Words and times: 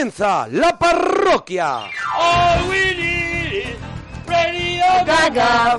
Comienza 0.00 0.46
la 0.52 0.76
parroquia. 0.78 1.84
All 2.18 2.68
we 2.68 2.94
need 2.96 3.52
is 3.62 3.76
Radio 4.26 4.84
Gaga. 5.06 5.78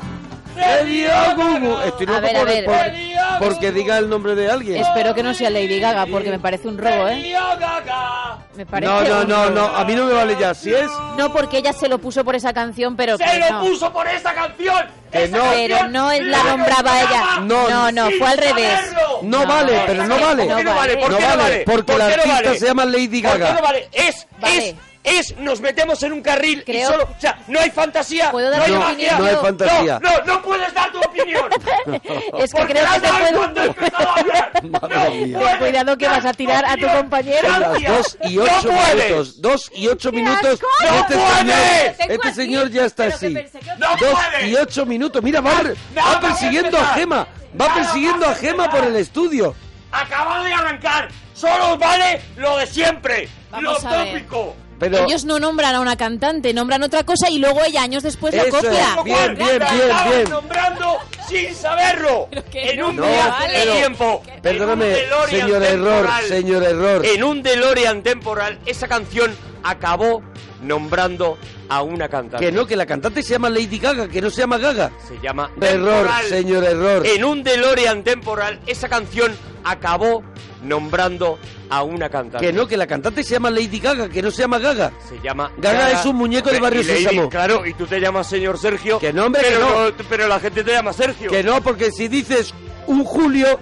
Radio 0.55 1.09
Gugu. 1.35 1.77
Estoy 1.85 2.07
A 2.07 2.09
loco 2.13 2.21
ver, 2.21 2.35
a 2.35 2.39
por- 2.39 2.47
ver. 2.47 2.65
por- 2.65 3.47
porque 3.47 3.71
diga 3.71 3.99
el 3.99 4.09
nombre 4.09 4.33
de 4.33 4.49
alguien. 4.49 4.81
Espero 4.83 5.13
que 5.13 5.21
no 5.21 5.35
sea 5.35 5.51
Lady 5.51 5.79
Gaga 5.79 6.07
porque 6.07 6.31
me 6.31 6.39
parece 6.39 6.67
un 6.67 6.79
robo, 6.79 7.07
¿eh? 7.09 7.13
Radio 7.21 7.39
Gaga. 7.59 8.37
Me 8.55 8.65
parece 8.65 8.91
No, 8.91 9.01
no, 9.03 9.21
un 9.21 9.27
no, 9.29 9.43
robo. 9.45 9.49
no. 9.55 9.65
A 9.77 9.85
mí 9.85 9.93
no 9.93 10.05
me 10.05 10.13
vale 10.13 10.35
ya. 10.39 10.55
Si 10.55 10.73
es. 10.73 10.89
No, 11.15 11.31
porque 11.31 11.59
ella 11.59 11.73
se 11.73 11.87
lo 11.87 11.99
puso 11.99 12.23
por 12.25 12.33
esa 12.33 12.53
canción, 12.53 12.95
pero 12.95 13.17
Se 13.19 13.39
lo 13.39 13.49
no. 13.51 13.61
puso 13.61 13.93
por 13.93 14.07
esta 14.07 14.33
canción. 14.33 14.83
Que 15.11 15.25
Esa 15.25 15.37
no. 15.37 15.43
Pero 15.51 15.75
canción 15.75 15.91
no 15.93 16.11
es 16.11 16.21
la 16.23 16.41
nombraba 16.43 17.01
ella. 17.03 17.23
No, 17.43 17.69
No, 17.69 17.91
no, 17.91 18.09
fue 18.17 18.27
al 18.27 18.37
revés. 18.39 18.79
No 19.27 19.45
vale, 19.45 19.79
pero 19.85 20.03
no 20.07 20.19
vale. 20.19 20.45
No 20.45 20.49
¿Por 20.55 20.57
qué 20.57 20.63
no 20.63 20.75
vale? 20.75 20.97
¿Por 20.97 21.11
No 21.11 21.17
qué 21.17 21.23
no 21.23 21.29
vale, 21.29 21.43
vale? 21.43 21.63
porque 21.65 21.83
¿Por 21.93 21.99
la 21.99 22.05
artista 22.07 22.55
se 22.55 22.65
llama 22.65 22.85
Lady 22.85 23.21
¿Por 23.21 23.31
qué 23.33 23.37
Gaga. 23.39 23.53
no 23.53 23.61
vale? 23.61 23.89
Es, 23.91 24.27
Vale. 24.39 24.69
es, 24.69 24.75
es, 25.07 25.35
nos 25.37 25.61
metemos 25.61 26.01
en 26.03 26.13
un 26.13 26.21
carril 26.21 26.59
y 26.59 26.63
Creo- 26.71 26.89
solo, 26.89 27.03
o 27.05 27.19
sea, 27.21 27.39
no 27.47 27.59
hay 27.59 27.69
fantasía, 27.71 28.29
¿Puedo 28.31 28.49
dar 28.49 28.59
no 28.59 28.65
hay 28.65 28.71
mi 28.71 28.77
magia. 28.77 28.93
opinión? 28.93 29.19
No 29.19 29.25
hay 29.25 29.35
fantasía. 29.35 29.99
No, 30.01 30.09
no, 30.11 30.25
no 30.25 30.41
puedes 30.41 30.73
dar 30.73 30.91
tu 30.91 30.99
opinión. 30.99 31.49
Es 32.37 32.51
que 32.53 32.57
Porque 32.59 32.73
creo 32.73 32.83
la 32.83 32.93
que 32.93 32.99
te 33.01 33.07
puedo... 33.09 33.37
cuando 33.37 33.61
he 33.61 33.65
empezado 33.67 34.09
a 34.09 34.13
hablar. 34.19 34.51
Madre 34.69 34.97
No 34.97 35.25
mía. 35.27 35.39
puedes 35.39 35.57
Cuidado 35.57 35.97
que 35.97 36.05
dar 36.05 36.15
vas 36.15 36.25
a 36.25 36.33
tirar 36.33 36.65
a 36.65 36.67
tu 36.69 36.73
opinión. 36.75 36.97
compañero. 36.97 37.49
Son 37.49 37.59
las 37.61 37.69
Gracias. 37.81 37.91
dos 37.97 38.17
y 38.31 38.35
No 38.35 38.43
ocho 38.43 38.61
puedes. 38.69 38.95
minutos. 39.05 39.41
Dos 39.41 39.71
y 39.73 39.87
ocho 39.87 40.11
¡Qué 40.11 40.17
minutos. 40.17 40.45
asco! 40.53 40.67
y 40.79 40.85
¡No 40.85 40.95
este 40.99 41.15
puedes! 41.15 41.37
señor, 41.37 41.97
Tengo 41.97 42.13
este 42.13 42.27
aquí, 42.27 42.35
señor 42.35 42.69
ya 42.69 42.85
está 42.85 43.03
pero 43.05 43.19
que 43.19 43.25
así. 43.25 43.33
pensé 43.35 43.59
que- 43.59 43.75
No 43.77 43.87
Dos 43.89 43.97
puedes. 43.99 44.47
y 44.47 44.55
ocho 44.55 44.85
minutos. 44.85 45.23
Mira, 45.23 45.41
va, 45.41 45.53
No, 45.63 45.73
va 46.05 46.13
no, 46.13 46.19
persiguiendo 46.21 46.71
no, 46.77 46.83
a 46.83 46.87
Gema. 46.93 47.27
Va 47.59 47.67
no, 47.69 47.73
persiguiendo 47.75 48.25
no, 48.25 48.31
a 48.31 48.35
Gema 48.35 48.65
no. 48.67 48.71
por 48.71 48.83
el 48.85 48.95
estudio. 48.97 49.55
Acaba 49.91 50.43
de 50.43 50.53
arrancar. 50.53 51.07
Solo 51.33 51.73
os 51.73 51.79
vale 51.79 52.21
lo 52.35 52.57
de 52.57 52.67
siempre. 52.67 53.29
Vamos 53.51 53.83
lo 53.83 53.89
a 53.89 53.91
ver. 54.03 54.07
tópico. 54.13 54.55
Pero 54.79 55.05
Ellos 55.05 55.25
no 55.25 55.39
nombran 55.39 55.73
a 55.75 55.79
una 55.79 55.95
cantante, 55.97 56.53
nombran 56.53 56.83
otra 56.83 57.03
cosa 57.03 57.29
y 57.29 57.39
luego 57.39 57.63
ella 57.65 57.81
años 57.81 58.03
después 58.03 58.33
lo 58.35 58.43
Eso 58.43 58.57
es, 58.59 58.63
copia. 58.65 59.03
bien, 59.03 59.35
bien, 59.35 59.59
bien, 59.59 59.97
bien. 60.09 60.29
nombrando 60.29 60.97
sin 61.27 61.53
saberlo. 61.55 62.27
En 62.53 62.79
no 62.79 62.89
un 62.89 62.95
me 62.97 63.07
viaje 63.07 63.29
vale. 63.29 63.59
de 63.59 63.65
No. 63.65 63.71
tiempo. 63.73 64.23
Perdóname, 64.41 64.95
señor 65.29 65.63
error, 65.63 66.09
señor 66.27 66.63
error. 66.63 67.05
En 67.05 67.23
un 67.23 67.41
DeLorean 67.43 68.01
temporal, 68.03 68.59
esa 68.65 68.87
canción 68.87 69.35
acabó 69.69 70.21
nombrando 70.61 71.37
a 71.69 71.81
una 71.81 72.07
cantante. 72.09 72.45
Que 72.45 72.51
no, 72.51 72.65
que 72.65 72.75
la 72.75 72.85
cantante 72.85 73.21
se 73.21 73.33
llama 73.33 73.49
Lady 73.49 73.79
Gaga, 73.79 74.07
que 74.07 74.21
no 74.21 74.29
se 74.29 74.41
llama 74.41 74.57
Gaga. 74.57 74.91
Se 75.07 75.19
llama 75.19 75.51
Error, 75.61 75.95
Temporal. 76.05 76.25
señor 76.25 76.63
error. 76.63 77.05
En 77.05 77.23
un 77.23 77.43
DeLorean 77.43 78.03
temporal, 78.03 78.59
esa 78.65 78.87
canción 78.89 79.35
acabó 79.63 80.23
nombrando 80.63 81.37
a 81.69 81.83
una 81.83 82.09
cantante. 82.09 82.45
Que 82.45 82.53
no, 82.53 82.67
que 82.67 82.77
la 82.77 82.87
cantante 82.87 83.23
se 83.23 83.33
llama 83.33 83.49
Lady 83.49 83.79
Gaga, 83.79 84.09
que 84.09 84.21
no 84.21 84.31
se 84.31 84.41
llama 84.43 84.57
Gaga. 84.59 84.91
Se 85.07 85.19
llama 85.21 85.51
Gaga 85.57 85.91
es 85.91 86.05
un 86.05 86.15
muñeco 86.15 86.49
de 86.49 86.59
Barrio 86.59 86.81
Lady, 86.83 87.03
Sésamo. 87.03 87.29
Claro, 87.29 87.65
y 87.65 87.73
tú 87.73 87.85
te 87.85 87.99
llamas 87.99 88.27
señor 88.27 88.57
Sergio. 88.57 88.99
Que 88.99 89.13
no, 89.13 89.25
hombre, 89.25 89.41
que 89.43 89.59
no. 89.59 90.05
Pero 90.09 90.27
la 90.27 90.39
gente 90.39 90.63
te 90.63 90.71
llama 90.71 90.93
Sergio. 90.93 91.29
Que 91.29 91.43
no, 91.43 91.61
porque 91.61 91.91
si 91.91 92.07
dices 92.07 92.53
un 92.87 93.03
Julio, 93.03 93.59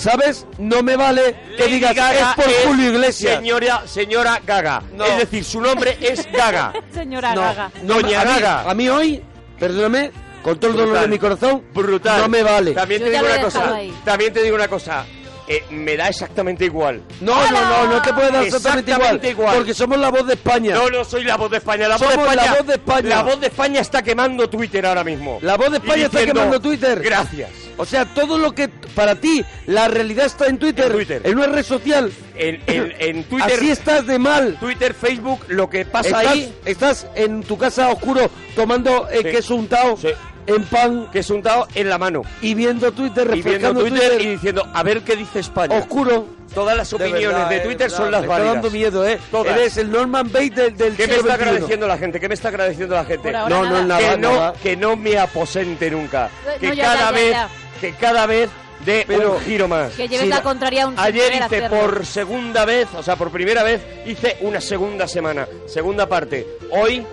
¿sabes? 0.00 0.46
No 0.58 0.82
me 0.82 0.96
vale 0.96 1.34
que 1.56 1.62
Lady 1.64 1.72
digas 1.74 1.94
Gaga 1.94 2.30
es 2.30 2.36
por 2.36 2.52
Julio 2.66 2.90
Iglesias. 2.90 3.36
Señora, 3.36 3.82
señora 3.86 4.40
Gaga. 4.46 4.82
No. 4.94 5.04
Es 5.04 5.18
decir, 5.18 5.44
su 5.44 5.60
nombre 5.60 5.96
es 6.00 6.26
Gaga. 6.32 6.72
Señora 6.94 7.34
no, 7.34 7.40
Gaga. 7.42 7.70
no, 7.82 7.94
Doña 7.94 8.20
a 8.20 8.24
mí- 8.24 8.30
Gaga. 8.40 8.70
A 8.70 8.74
mí 8.74 8.88
hoy, 8.88 9.22
perdóname, 9.58 10.10
con 10.42 10.58
todo 10.58 10.70
el 10.70 10.76
dolor 10.76 10.88
Brutal. 10.90 11.04
de 11.04 11.08
mi 11.14 11.18
corazón, 11.18 11.62
Brutal. 11.74 12.20
no 12.22 12.28
me 12.28 12.42
vale. 12.42 12.72
También 12.72 13.00
Yo 13.00 13.06
te 13.06 13.12
digo 13.12 13.26
una 13.26 13.40
cosa. 13.42 13.74
ahí. 13.74 13.94
También 14.04 14.32
te 14.32 14.42
digo 14.42 14.56
una 14.56 14.68
cosa. 14.68 15.04
Eh, 15.52 15.64
me 15.70 15.96
da 15.96 16.08
exactamente 16.08 16.64
igual. 16.64 17.02
No, 17.20 17.34
no, 17.50 17.60
no, 17.60 17.86
no 17.94 18.02
te 18.02 18.12
puedes 18.14 18.32
dar 18.32 18.44
exactamente, 18.44 18.92
Exactamente 18.92 19.30
igual, 19.30 19.46
igual. 19.48 19.56
Porque 19.56 19.74
somos 19.74 19.98
la 19.98 20.08
voz 20.08 20.24
de 20.24 20.34
España. 20.34 20.74
No, 20.76 20.88
no 20.88 21.04
soy 21.04 21.24
la 21.24 21.36
voz 21.36 21.50
de 21.50 21.56
España. 21.56 21.88
La 21.88 21.96
voz 21.96 22.08
de 22.08 22.16
la 22.16 22.22
España, 22.22 22.54
voz 22.56 22.66
de 22.68 22.72
España. 22.74 23.08
La 23.08 23.22
voz 23.24 23.40
de 23.40 23.46
España 23.48 23.80
está 23.80 24.00
quemando 24.02 24.48
Twitter 24.48 24.86
ahora 24.86 25.02
mismo. 25.02 25.40
La 25.42 25.56
voz 25.56 25.72
de 25.72 25.78
España 25.78 26.04
está 26.06 26.24
quemando 26.24 26.60
Twitter. 26.60 27.00
Gracias. 27.02 27.50
O 27.80 27.86
sea, 27.86 28.04
todo 28.04 28.36
lo 28.38 28.52
que 28.54 28.68
para 28.68 29.14
ti, 29.16 29.44
la 29.66 29.88
realidad 29.88 30.26
está 30.26 30.46
en 30.46 30.58
Twitter, 30.58 30.86
En 30.86 30.92
Twitter. 30.92 31.20
en 31.24 31.38
una 31.38 31.46
red 31.46 31.64
social. 31.64 32.12
En, 32.36 32.60
en- 32.66 32.94
en 32.98 33.24
Twitter, 33.24 33.52
Así 33.56 33.70
estás 33.70 34.06
de 34.06 34.18
mal. 34.18 34.56
Twitter, 34.60 34.94
Facebook, 34.94 35.40
lo 35.48 35.68
que 35.70 35.84
pasa 35.84 36.08
Estás, 36.08 36.26
ahí, 36.26 36.54
estás 36.64 37.06
en 37.14 37.42
tu 37.42 37.56
casa 37.58 37.88
oscuro 37.88 38.30
tomando 38.54 39.08
eh, 39.10 39.20
Sí. 39.22 39.30
queso 39.30 39.54
untado 39.54 39.96
Sí. 39.96 40.08
en 40.46 40.62
pan 40.64 41.08
que 41.12 41.20
es 41.20 41.30
untado 41.30 41.66
en 41.74 41.88
la 41.88 41.98
mano. 41.98 42.22
y 42.42 42.54
viendo 42.54 42.92
Twitter, 42.92 43.30
Y 43.34 43.42
viendo 43.42 43.72
Twitter, 43.74 43.90
Twitter, 44.10 44.20
y 44.22 44.26
diciendo, 44.32 44.66
a 44.74 44.82
ver 44.82 45.00
qué 45.02 45.16
dice 45.16 45.40
España. 45.40 45.78
oscuro. 45.78 46.26
Todas 46.54 46.76
las 46.76 46.92
opiniones 46.92 47.28
verdad, 47.28 47.48
de, 47.48 47.56
eh, 47.58 47.60
Twitter 47.60 47.78
verdad, 47.88 47.96
son 47.96 48.10
las 48.10 48.20
me 48.22 48.26
está 48.26 48.32
válidas. 48.38 48.54
dando 48.54 48.70
miedo, 48.72 49.06
¿eh? 49.08 49.18
Todas. 49.30 49.56
Eres 49.56 49.76
el 49.76 49.88
Norman 49.92 50.32
Bates 50.32 50.56
del, 50.56 50.76
del 50.76 50.96
¿Qué 50.96 51.06
me 51.06 51.14
está 51.14 51.34
agradeciendo 51.34 51.86
la 51.86 51.96
gente? 51.96 52.18
¿Qué 52.18 52.26
me 52.28 52.34
está 52.34 52.48
agradeciendo 52.48 52.94
la 52.96 53.04
gente? 53.04 53.36
Ahora 53.36 53.48
No, 53.54 53.64
no, 53.66 53.70
nada. 53.70 53.84
nada, 53.84 54.10
que, 54.10 54.16
no, 54.18 54.52
que 54.60 54.76
no 54.76 54.96
me 54.96 55.16
aposente 55.16 55.88
nunca. 55.92 56.28
No, 56.44 56.58
Que 56.58 56.74
ya, 56.74 56.82
cada 56.86 56.94
ya, 56.98 57.04
ya, 57.04 57.10
vez, 57.12 57.30
ya. 57.30 57.48
Que 57.80 57.92
cada 57.92 58.26
vez 58.26 58.50
dé 58.84 59.04
Pero- 59.06 59.34
un 59.36 59.40
giro 59.40 59.68
más. 59.68 59.92
Que 59.94 60.08
lleves 60.08 60.24
Sí, 60.24 60.28
la 60.28 60.42
contraria 60.42 60.84
a 60.84 60.86
un 60.88 60.98
Ayer 60.98 61.32
hice 61.34 61.42
hacerlo. 61.44 61.68
por 61.80 62.06
segunda 62.06 62.64
vez, 62.64 62.88
o 62.96 63.02
sea, 63.02 63.16
por 63.16 63.30
primera 63.30 63.62
vez, 63.62 63.80
hice 64.06 64.36
una 64.40 64.60
segunda 64.60 65.06
semana, 65.08 65.46
segunda 65.66 66.06
parte. 66.08 66.46
Hoy 66.70 67.04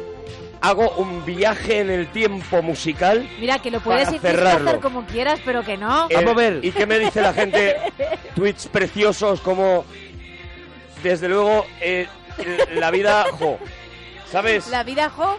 hago 0.61 0.89
un 0.97 1.23
viaje 1.25 1.79
en 1.81 1.89
el 1.91 2.07
tiempo 2.11 2.61
musical. 2.61 3.29
Mira, 3.39 3.59
que 3.59 3.69
lo 3.71 3.79
puedes 3.79 4.09
cerrarlo. 4.21 4.79
como 4.81 5.05
quieras, 5.05 5.39
pero 5.45 5.63
que 5.63 5.77
no. 5.77 6.07
Eh, 6.09 6.15
Vamos 6.15 6.31
a 6.33 6.35
ver. 6.37 6.59
¿Y 6.65 6.71
qué 6.71 6.85
me 6.85 6.97
dice 6.99 7.21
la 7.21 7.33
gente? 7.33 7.75
Tweets 8.35 8.67
preciosos 8.67 9.39
como, 9.41 9.85
desde 11.03 11.27
luego, 11.29 11.65
eh, 11.81 12.07
la 12.75 12.91
vida, 12.91 13.25
jo, 13.31 13.57
¿sabes? 14.31 14.67
La 14.69 14.83
vida, 14.83 15.09
jo. 15.09 15.37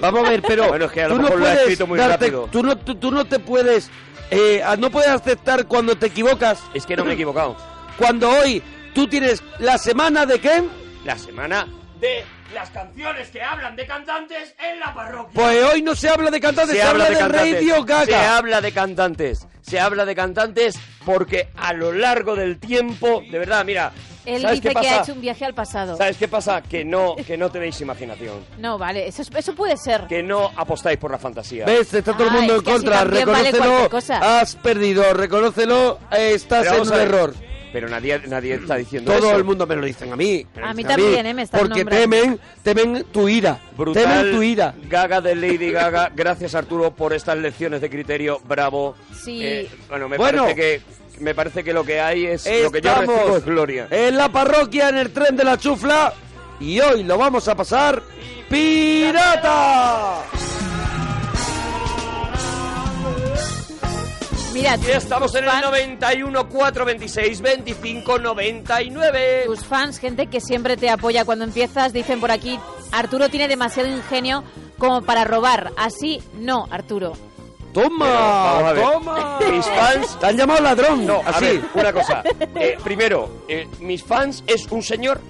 Vamos 0.00 0.26
a 0.26 0.30
ver, 0.30 0.42
pero 0.42 0.68
Bueno, 0.68 0.84
es 0.84 0.92
que 0.92 1.02
a 1.02 1.08
lo 1.08 1.14
tú 1.14 1.22
no 1.22 1.22
mejor 1.24 1.38
lo 1.40 1.46
he 1.46 1.48
puedes 1.48 1.60
escrito 1.62 1.86
muy 1.86 1.98
darte, 1.98 2.12
rápido. 2.26 2.48
Tú 2.52 2.62
no, 2.62 2.76
tú, 2.76 2.94
tú 2.96 3.10
no 3.10 3.24
te 3.24 3.38
puedes, 3.38 3.90
eh, 4.30 4.62
no 4.78 4.90
puedes 4.90 5.10
aceptar 5.10 5.66
cuando 5.66 5.96
te 5.96 6.06
equivocas. 6.06 6.62
Es 6.74 6.86
que 6.86 6.96
no 6.96 7.04
me 7.04 7.12
he 7.12 7.14
equivocado. 7.14 7.56
Cuando 7.96 8.30
hoy 8.30 8.62
tú 8.94 9.08
tienes 9.08 9.42
la 9.58 9.78
semana 9.78 10.26
de 10.26 10.40
qué? 10.40 10.62
La 11.04 11.18
semana 11.18 11.66
de 12.00 12.24
las 12.54 12.70
canciones 12.70 13.28
que 13.28 13.42
hablan 13.42 13.76
de 13.76 13.86
cantantes 13.86 14.54
en 14.58 14.80
la 14.80 14.94
parroquia. 14.94 15.32
Pues 15.34 15.64
hoy 15.64 15.82
no 15.82 15.94
se 15.94 16.08
habla 16.08 16.30
de 16.30 16.40
cantantes, 16.40 16.76
se, 16.76 16.82
habla 16.82 17.10
de, 17.10 17.28
Radio 17.28 17.84
Gaga. 17.84 18.06
Se 18.06 18.14
habla 18.14 18.60
de 18.60 18.72
cantantes. 18.72 19.46
Se 19.60 19.80
habla 19.80 20.04
de 20.04 20.14
cantantes 20.14 20.78
porque 21.04 21.48
a 21.56 21.72
lo 21.72 21.92
largo 21.92 22.36
del 22.36 22.58
tiempo, 22.58 23.22
de 23.30 23.38
verdad, 23.38 23.64
mira, 23.64 23.92
Él 24.34 24.42
¿sabes 24.42 24.60
dice 24.60 24.68
qué 24.74 24.80
que 24.80 24.88
ha 24.88 24.90
pasa? 24.90 25.02
hecho 25.02 25.12
un 25.14 25.20
viaje 25.20 25.44
al 25.44 25.54
pasado. 25.54 25.96
¿Sabes 25.96 26.16
qué 26.16 26.28
pasa? 26.28 26.62
Que 26.62 26.84
no, 26.84 27.16
que 27.16 27.36
no 27.36 27.50
tenéis 27.50 27.80
imaginación. 27.80 28.36
No, 28.58 28.78
vale, 28.78 29.06
eso, 29.08 29.22
es- 29.22 29.30
eso 29.34 29.54
puede 29.54 29.76
ser. 29.76 30.06
Que 30.06 30.22
no 30.22 30.50
apostáis 30.56 30.98
por 30.98 31.10
la 31.10 31.18
fantasía. 31.18 31.64
¿Ves? 31.66 31.92
Está 31.94 32.12
todo 32.16 32.26
el 32.28 32.32
mundo 32.34 32.56
en 32.56 32.62
contra. 32.62 33.04
reconócelo. 33.04 33.88
has 34.20 34.56
perdido. 34.56 35.12
Reconócelo. 35.14 35.98
eh, 36.12 36.32
estás 36.34 36.66
en 36.66 36.80
un 36.80 36.92
error. 36.94 37.34
Pero 37.70 37.86
nadie, 37.86 38.18
nadie 38.28 38.54
está 38.54 38.76
diciendo 38.76 39.12
Todo 39.12 39.28
eso. 39.28 39.36
el 39.36 39.44
mundo 39.44 39.66
me 39.66 39.76
lo 39.76 39.84
dicen 39.84 40.10
a 40.10 40.16
mí. 40.16 40.44
A 40.62 40.72
mí 40.72 40.84
también, 40.84 41.26
¿eh? 41.26 41.34
Me 41.34 41.42
estás 41.42 41.60
Porque 41.60 41.80
nombrando. 41.84 42.16
temen, 42.16 42.40
temen 42.62 43.04
tu 43.12 43.28
ira. 43.28 43.60
Brutal. 43.76 44.04
Temen 44.04 44.30
tu 44.34 44.42
ira. 44.42 44.74
Gaga 44.88 45.20
de 45.20 45.34
Lady 45.34 45.70
Gaga. 45.70 46.10
Gracias 46.16 46.54
Arturo 46.54 46.94
por 46.94 47.12
estas 47.12 47.36
lecciones 47.36 47.82
de 47.82 47.90
criterio. 47.90 48.40
Bravo. 48.48 48.94
Sí. 49.22 49.44
Eh, 49.44 49.68
bueno, 49.90 50.08
me 50.08 50.16
Bueno. 50.16 50.44
parece 50.44 50.56
que 50.60 50.80
me 51.20 51.34
parece 51.34 51.62
que 51.64 51.72
lo 51.72 51.84
que 51.84 52.00
hay 52.00 52.26
es 52.26 52.46
lo 52.62 52.70
que 52.70 52.80
yo 52.80 52.94
recibo 52.94 53.36
es 53.36 53.44
gloria. 53.44 53.88
en 53.90 54.16
la 54.16 54.28
parroquia, 54.30 54.88
en 54.88 54.98
el 54.98 55.12
tren 55.12 55.36
de 55.36 55.44
la 55.44 55.56
chufla. 55.58 56.12
Y 56.60 56.80
hoy 56.80 57.04
lo 57.04 57.16
vamos 57.18 57.46
a 57.48 57.54
pasar 57.54 58.02
pirata. 58.48 60.22
Mira, 64.52 64.76
Y 64.76 64.90
estamos 64.90 65.32
en 65.36 65.44
el 65.44 65.50
fan- 65.50 65.60
91 65.62 66.48
4 66.48 66.84
26 66.84 67.40
25 67.42 68.18
99. 68.18 69.42
Tus 69.46 69.64
fans, 69.64 69.98
gente 69.98 70.26
que 70.26 70.40
siempre 70.40 70.76
te 70.76 70.90
apoya 70.90 71.24
cuando 71.24 71.44
empiezas, 71.44 71.92
dicen 71.92 72.18
por 72.18 72.32
aquí, 72.32 72.58
Arturo 72.90 73.28
tiene 73.28 73.46
demasiado 73.46 73.88
ingenio 73.88 74.42
como 74.78 75.02
para 75.02 75.24
robar. 75.24 75.70
Así 75.76 76.20
no, 76.40 76.66
Arturo. 76.70 77.12
Toma, 77.82 78.74
toma. 78.74 79.38
Mis 79.50 79.64
fans 79.66 80.18
Te 80.18 80.26
han 80.26 80.36
llamado 80.36 80.60
ladrón. 80.62 81.06
No, 81.06 81.22
así. 81.24 81.44
a 81.44 81.48
ver, 81.48 81.60
una 81.74 81.92
cosa. 81.92 82.22
Eh, 82.60 82.76
primero, 82.82 83.44
eh, 83.48 83.68
mis 83.80 84.02
fans 84.02 84.42
es 84.46 84.66
un 84.70 84.82
señor. 84.82 85.20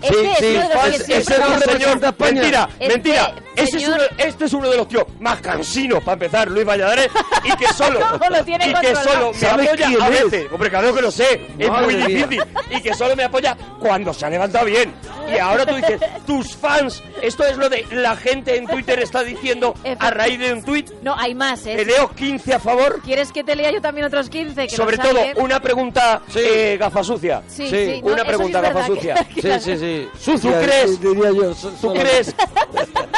Este 0.00 0.30
es 0.32 0.38
sí, 0.38 0.44
uno 0.56 0.68
de 0.68 0.74
los 0.74 0.82
fans- 0.82 0.98
que 0.98 1.04
siempre 1.04 1.34
ese 1.34 1.38
no 1.42 1.48
nos- 1.48 1.60
representa 1.66 2.06
a 2.06 2.10
España. 2.10 2.32
Mentira, 2.40 2.68
Este 2.78 2.88
mentira. 2.88 3.34
Ese 3.56 3.64
es 3.64 3.70
señor- 3.82 3.94
uno- 3.96 4.18
este 4.24 4.44
es 4.44 4.52
uno 4.52 4.70
de 4.70 4.76
los 4.76 4.88
tíos 4.88 5.04
más 5.18 5.40
cansinos 5.40 5.98
para 6.04 6.12
empezar, 6.12 6.48
Luis 6.48 6.64
Valladares, 6.66 7.10
y 7.44 7.56
que 7.56 7.66
solo, 7.72 7.98
¿Cómo 8.10 8.30
lo 8.36 8.44
tiene 8.44 8.68
y 8.68 8.74
que 8.74 8.94
solo 8.94 9.32
me 9.32 9.38
¿Sabes 9.38 9.68
apoya 9.68 9.88
a 9.88 10.08
es? 10.08 10.30
veces. 10.30 10.52
Hombre, 10.52 10.70
claro 10.70 10.94
que 10.94 11.02
lo 11.02 11.10
sé, 11.10 11.46
es 11.58 11.68
Madre 11.68 11.84
muy 11.86 11.94
mía. 11.96 12.06
difícil. 12.06 12.42
Y 12.70 12.80
que 12.82 12.94
solo 12.94 13.16
me 13.16 13.24
apoya 13.24 13.56
cuando 13.80 14.12
se 14.14 14.26
ha 14.26 14.30
levantado 14.30 14.66
bien. 14.66 14.94
Y 15.34 15.38
ahora 15.38 15.66
tú 15.66 15.74
dices, 15.74 16.00
tus 16.26 16.54
fans, 16.54 17.02
esto 17.20 17.44
es 17.44 17.56
lo 17.56 17.68
de 17.68 17.84
la 17.90 18.14
gente 18.16 18.56
en 18.56 18.66
Twitter 18.68 19.00
está 19.00 19.24
diciendo 19.24 19.74
a 19.98 20.10
raíz 20.10 20.38
de 20.38 20.52
un 20.52 20.62
tuit. 20.62 20.90
No, 21.02 21.16
hay 21.18 21.34
más, 21.34 21.66
¿eh? 21.66 21.74
Leo 21.96 22.10
15 22.10 22.54
a 22.54 22.58
favor. 22.60 23.00
¿Quieres 23.02 23.32
que 23.32 23.42
te 23.44 23.56
lea 23.56 23.70
yo 23.70 23.80
también 23.80 24.06
otros 24.06 24.28
15? 24.28 24.66
Que 24.68 24.76
Sobre 24.76 24.98
todo, 24.98 25.18
una 25.36 25.60
pregunta 25.60 26.20
eh, 26.34 26.76
gafa 26.78 27.02
sucia. 27.02 27.42
Sí, 27.48 27.68
sí, 27.68 28.00
no, 28.02 28.08
una 28.12 28.16
eso 28.22 28.26
pregunta 28.26 28.58
sí 28.58 28.62
gafa 28.66 28.74
verdad 28.74 28.86
sucia. 28.86 29.14
que- 29.34 29.42
Sí, 29.42 29.60
sí, 29.60 29.78
sí. 29.78 30.08
¿Tú 30.12 30.18
Sucia, 30.38 30.60
crees? 30.60 31.00
diría 31.00 31.30
yo. 31.32 31.54
¿Tú 31.80 31.94
crees 31.94 32.34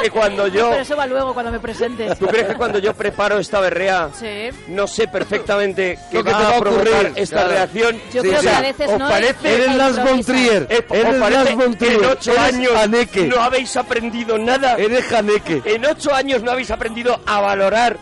que 0.02 0.10
cuando 0.10 0.46
yo... 0.48 0.70
Pero 0.70 0.82
eso 0.82 0.96
va 0.96 1.06
luego 1.06 1.34
cuando 1.34 1.50
me 1.52 1.58
presentes. 1.60 2.18
¿Tú 2.18 2.26
crees 2.26 2.46
que 2.48 2.54
cuando 2.54 2.78
yo 2.78 2.94
preparo 2.94 3.38
esta 3.38 3.60
berrea 3.60 4.10
Sí. 4.18 4.50
no 4.68 4.86
sé 4.86 5.08
perfectamente 5.08 5.98
qué 6.10 6.22
que 6.22 6.30
va 6.30 6.38
va 6.38 6.48
a 6.50 6.56
a 6.56 6.60
provocar 6.60 6.88
ocurrir, 7.06 7.12
esta 7.16 7.36
claro. 7.36 7.50
reacción? 7.50 7.96
Yo 8.12 8.22
Sí, 8.22 8.28
creo 8.28 8.40
sí. 8.40 8.46
que 8.48 8.54
a 8.54 8.60
veces 8.60 8.88
¿Os 8.90 8.98
no. 8.98 9.08
parece? 9.08 9.54
Eres 9.54 9.74
Las. 9.76 10.04
Bontrier. 10.04 10.66
Eh, 10.70 10.84
¿os 10.88 10.96
Eres 10.96 11.18
Las 11.18 11.48
que 11.48 11.54
Bontrier. 11.56 11.92
en 11.94 12.04
ocho 12.04 12.32
años 12.40 12.72
Haneke. 12.76 13.22
no 13.26 13.40
habéis 13.40 13.76
aprendido 13.76 14.38
nada? 14.38 14.74
Eres 14.76 15.12
Haneke. 15.12 15.62
En 15.64 15.84
ocho 15.86 16.14
años 16.14 16.42
no 16.42 16.52
habéis 16.52 16.70
aprendido 16.70 17.20
a 17.26 17.40
valorar 17.40 17.96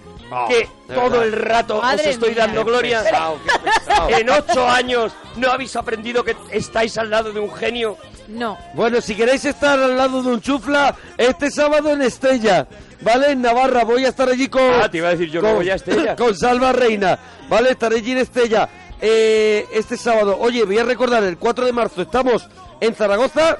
Que 0.48 0.68
todo 0.92 1.10
verdad. 1.10 1.24
el 1.24 1.32
rato 1.32 1.80
Madre 1.82 2.02
os 2.02 2.06
estoy 2.10 2.30
mía. 2.30 2.46
dando 2.46 2.64
gloria. 2.64 3.02
pesado, 3.02 3.38
qué 3.44 3.70
pesado. 3.70 4.08
En 4.10 4.30
ocho 4.30 4.68
años 4.68 5.12
no 5.36 5.50
habéis 5.50 5.76
aprendido 5.76 6.24
que 6.24 6.36
estáis 6.50 6.98
al 6.98 7.10
lado 7.10 7.32
de 7.32 7.40
un 7.40 7.52
genio. 7.54 7.96
No. 8.28 8.58
Bueno, 8.74 9.00
si 9.00 9.14
queréis 9.14 9.44
estar 9.44 9.78
al 9.78 9.96
lado 9.96 10.22
de 10.22 10.28
un 10.30 10.40
chufla, 10.40 10.96
este 11.16 11.50
sábado 11.50 11.90
en 11.90 12.02
Estella, 12.02 12.66
¿vale? 13.02 13.30
En 13.30 13.42
Navarra, 13.42 13.84
voy 13.84 14.04
a 14.04 14.08
estar 14.08 14.28
allí 14.28 14.48
con... 14.48 14.62
Ah, 14.82 14.90
te 14.90 14.98
iba 14.98 15.08
a 15.08 15.10
decir, 15.12 15.30
yo 15.30 15.40
no 15.40 15.54
voy 15.54 15.70
a 15.70 15.76
Estella. 15.76 16.16
Con 16.18 16.36
Salva 16.36 16.72
Reina, 16.72 17.16
¿vale? 17.48 17.70
Estaré 17.70 17.98
allí 17.98 18.12
en 18.12 18.18
Estella 18.18 18.68
eh, 19.00 19.64
este 19.72 19.96
sábado. 19.96 20.36
Oye, 20.40 20.64
voy 20.64 20.78
a 20.78 20.84
recordar, 20.84 21.22
el 21.22 21.38
4 21.38 21.66
de 21.66 21.72
marzo 21.72 22.02
estamos 22.02 22.48
en 22.80 22.94
Zaragoza 22.94 23.56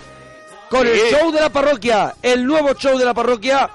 con 0.69 0.85
el 0.85 0.97
show 1.13 1.31
de 1.31 1.41
la 1.41 1.49
parroquia, 1.51 2.15
el 2.21 2.45
nuevo 2.45 2.75
show 2.75 2.99
de 2.99 3.05
la 3.05 3.15
parroquia 3.15 3.71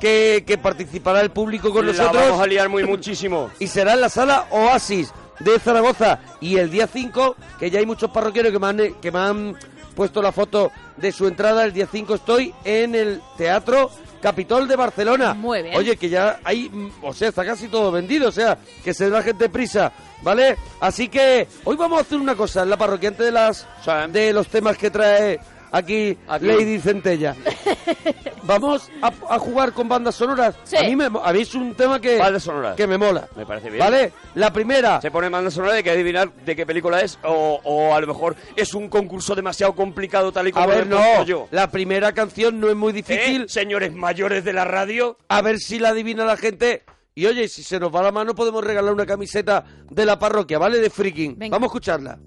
que, 0.00 0.44
que 0.46 0.58
participará 0.58 1.20
el 1.20 1.30
público 1.30 1.70
con 1.72 1.86
La 1.86 1.92
nosotros 1.92 2.22
vamos 2.22 2.40
a 2.40 2.46
liar 2.46 2.68
muy 2.68 2.84
muchísimo. 2.84 3.50
y 3.58 3.66
será 3.66 3.94
en 3.94 4.00
la 4.00 4.08
sala 4.08 4.46
Oasis 4.50 5.12
de 5.40 5.58
Zaragoza. 5.58 6.20
Y 6.40 6.56
el 6.56 6.70
día 6.70 6.86
5, 6.86 7.36
que 7.58 7.70
ya 7.70 7.78
hay 7.80 7.86
muchos 7.86 8.10
parroquianos 8.10 8.52
que 8.52 8.58
me 8.58 8.66
han, 8.66 8.94
que 9.00 9.10
me 9.10 9.18
han 9.18 9.56
puesto 9.94 10.20
la 10.20 10.32
foto 10.32 10.70
de 10.96 11.12
su 11.12 11.26
entrada, 11.26 11.64
el 11.64 11.72
día 11.72 11.88
5 11.90 12.14
estoy 12.16 12.54
en 12.64 12.94
el 12.94 13.20
Teatro 13.36 13.90
Capitol 14.20 14.66
de 14.66 14.76
Barcelona. 14.76 15.34
Muy 15.34 15.62
bien. 15.62 15.76
Oye, 15.76 15.96
que 15.96 16.08
ya 16.08 16.40
hay, 16.44 16.70
o 17.02 17.12
sea, 17.12 17.28
está 17.28 17.44
casi 17.44 17.68
todo 17.68 17.92
vendido, 17.92 18.28
o 18.28 18.32
sea, 18.32 18.58
que 18.82 18.94
se 18.94 19.10
da 19.10 19.22
gente 19.22 19.48
prisa, 19.48 19.92
¿vale? 20.22 20.56
Así 20.80 21.08
que 21.08 21.46
hoy 21.64 21.76
vamos 21.76 21.98
a 21.98 22.02
hacer 22.02 22.18
una 22.18 22.34
cosa 22.34 22.62
en 22.62 22.70
la 22.70 22.76
parroquia 22.76 23.10
antes 23.10 23.26
de, 23.26 23.32
las, 23.32 23.66
Sí. 23.84 23.90
de 24.10 24.32
los 24.32 24.48
temas 24.48 24.78
que 24.78 24.90
trae 24.90 25.38
aquí, 25.78 26.18
Aquí. 26.28 26.46
Lady 26.46 26.78
Centella. 26.78 27.34
Vamos 28.42 28.90
a, 29.00 29.10
a 29.30 29.38
jugar 29.38 29.72
con 29.72 29.88
bandas 29.88 30.14
sonoras. 30.16 30.54
Sí. 30.64 30.76
A 30.76 30.82
mí 30.82 30.94
me, 30.96 31.08
habéis 31.22 31.54
un 31.54 31.74
tema 31.74 31.98
que, 32.00 32.18
Bandas 32.18 32.42
sonoras. 32.42 32.76
que 32.76 32.86
me 32.86 32.98
mola. 32.98 33.26
Me 33.36 33.46
parece 33.46 33.70
bien. 33.70 33.78
¿Vale? 33.82 34.12
La 34.34 34.52
primera. 34.52 35.00
Se 35.00 35.10
pone 35.10 35.28
banda 35.30 35.50
sonora 35.50 35.72
de 35.74 35.82
que 35.82 35.90
adivinar 35.90 36.30
de 36.32 36.54
qué 36.54 36.66
película 36.66 37.00
es 37.00 37.18
o, 37.24 37.60
o 37.64 37.94
a 37.94 38.00
lo 38.00 38.06
mejor 38.06 38.36
es 38.56 38.74
un 38.74 38.88
concurso 38.88 39.34
demasiado 39.34 39.74
complicado 39.74 40.30
tal 40.30 40.48
y 40.48 40.52
como 40.52 40.64
A 40.64 40.66
ver, 40.68 40.86
lo 40.86 40.98
no. 40.98 41.24
yo. 41.24 41.48
La 41.50 41.70
primera 41.70 42.12
canción 42.12 42.60
no 42.60 42.68
es 42.68 42.76
muy 42.76 42.90
¿Eh? 42.90 42.94
difícil. 42.94 43.48
Señores 43.48 43.94
mayores 43.94 44.44
de 44.44 44.52
la 44.52 44.64
radio. 44.66 45.16
A 45.28 45.40
ver 45.40 45.58
si 45.58 45.78
la 45.78 45.90
adivina 45.90 46.24
la 46.26 46.36
gente. 46.36 46.82
Y 47.14 47.26
oye, 47.26 47.48
si 47.48 47.62
se 47.62 47.78
nos 47.78 47.94
va 47.94 48.02
la 48.02 48.10
mano, 48.12 48.34
podemos 48.34 48.62
regalar 48.64 48.92
una 48.92 49.06
camiseta 49.06 49.64
de 49.88 50.04
la 50.04 50.18
parroquia, 50.18 50.58
¿vale? 50.58 50.78
De 50.80 50.90
freaking. 50.90 51.38
Venga. 51.38 51.54
Vamos 51.54 51.66
a 51.66 51.70
escucharla. 51.70 52.18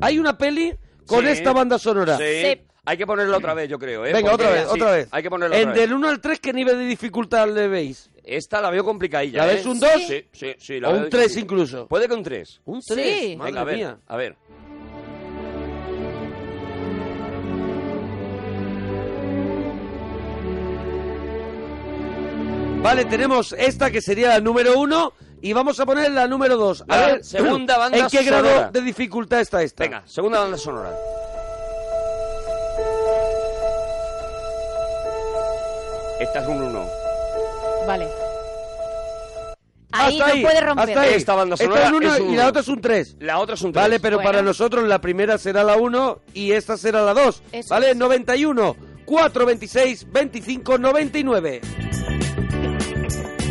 Hay 0.00 0.18
una 0.18 0.36
peli 0.38 0.74
con 1.06 1.24
Sí. 1.24 1.30
esta 1.32 1.52
banda 1.52 1.78
sonora. 1.78 2.16
Sí. 2.18 2.24
Sí. 2.42 2.60
Hay 2.84 2.96
que 2.96 3.06
ponerla 3.06 3.36
otra 3.36 3.52
vez, 3.52 3.68
yo 3.68 3.78
creo. 3.78 4.06
¿eh? 4.06 4.12
Venga, 4.14 4.30
Porque 4.30 4.44
otra 4.46 4.50
vez, 4.54 4.64
sí, 4.64 4.80
otra 4.80 4.90
vez. 4.92 5.08
Hay 5.10 5.22
que 5.22 5.28
ponerla 5.30 5.56
En 5.56 5.62
otra 5.68 5.72
vez. 5.72 5.80
del 5.82 5.92
1 5.92 6.08
al 6.08 6.20
3, 6.20 6.40
¿qué 6.40 6.52
nivel 6.54 6.78
de 6.78 6.84
dificultad 6.86 7.48
le 7.50 7.68
veis? 7.68 8.10
Esta 8.24 8.60
la 8.62 8.70
veo 8.70 8.82
complicadilla. 8.84 9.44
¿La 9.44 9.52
¿eh? 9.52 9.56
ves 9.56 9.66
un 9.66 9.78
dos? 9.78 9.90
Sí, 10.06 10.24
sí, 10.32 10.54
sí. 10.58 10.80
la 10.80 10.88
O 10.88 10.92
veo 10.92 11.02
un 11.04 11.10
3 11.10 11.22
difícil. 11.24 11.42
incluso. 11.44 11.86
Puede 11.86 12.08
que 12.08 12.14
un 12.14 12.22
3. 12.22 12.60
Un 12.64 12.80
Sí. 12.82 12.94
3, 12.94 13.36
madre 13.36 13.50
Venga, 13.50 13.60
a 13.60 13.64
ver. 13.64 13.76
mía. 13.76 13.98
A 14.06 14.16
ver. 14.16 14.36
Vale, 22.82 23.04
tenemos 23.06 23.52
esta 23.58 23.90
que 23.90 24.00
sería 24.00 24.28
la 24.28 24.40
número 24.40 24.78
1 24.78 25.12
y 25.40 25.52
vamos 25.52 25.78
a 25.80 25.86
poner 25.86 26.10
la 26.12 26.26
número 26.26 26.56
2. 26.56 26.84
A 26.88 26.96
ver, 26.98 27.24
segunda 27.24 27.76
banda 27.78 27.98
¿En 27.98 28.06
qué 28.08 28.22
grado 28.22 28.48
sonora. 28.48 28.70
de 28.70 28.80
dificultad 28.80 29.40
está 29.40 29.62
esta? 29.62 29.84
Venga, 29.84 30.02
segunda 30.06 30.40
banda 30.40 30.56
sonora. 30.58 30.90
Esta 36.20 36.40
es 36.40 36.48
un 36.48 36.62
1. 36.62 36.88
Vale. 37.86 38.08
Ahí 39.92 40.20
Hasta 40.20 40.34
no 40.34 40.42
puede 40.42 40.60
romper. 40.60 40.88
hasta 40.90 41.00
ahí. 41.00 41.14
Esta 41.14 41.34
banda 41.34 41.54
Esta 41.54 41.64
sonora 41.64 41.86
es 41.86 41.92
una 41.92 42.14
es 42.14 42.20
un 42.20 42.30
y 42.32 42.36
la 42.36 42.48
otra 42.48 42.60
es 42.60 42.68
un 42.68 42.80
3. 42.80 43.16
La 43.20 43.38
otra 43.38 43.54
es 43.54 43.62
un 43.62 43.72
3. 43.72 43.82
Vale, 43.82 44.00
pero 44.00 44.16
Bueno. 44.16 44.28
para 44.30 44.42
nosotros 44.42 44.84
la 44.86 45.00
primera 45.00 45.38
será 45.38 45.64
la 45.64 45.76
1 45.76 46.18
y 46.34 46.52
esta 46.52 46.76
será 46.76 47.02
la 47.02 47.14
2. 47.14 47.42
Eso 47.52 47.74
Vale, 47.74 47.90
es. 47.90 47.96
91 47.96 48.76
426 49.06 50.12
25 50.12 50.78
99. 50.78 51.60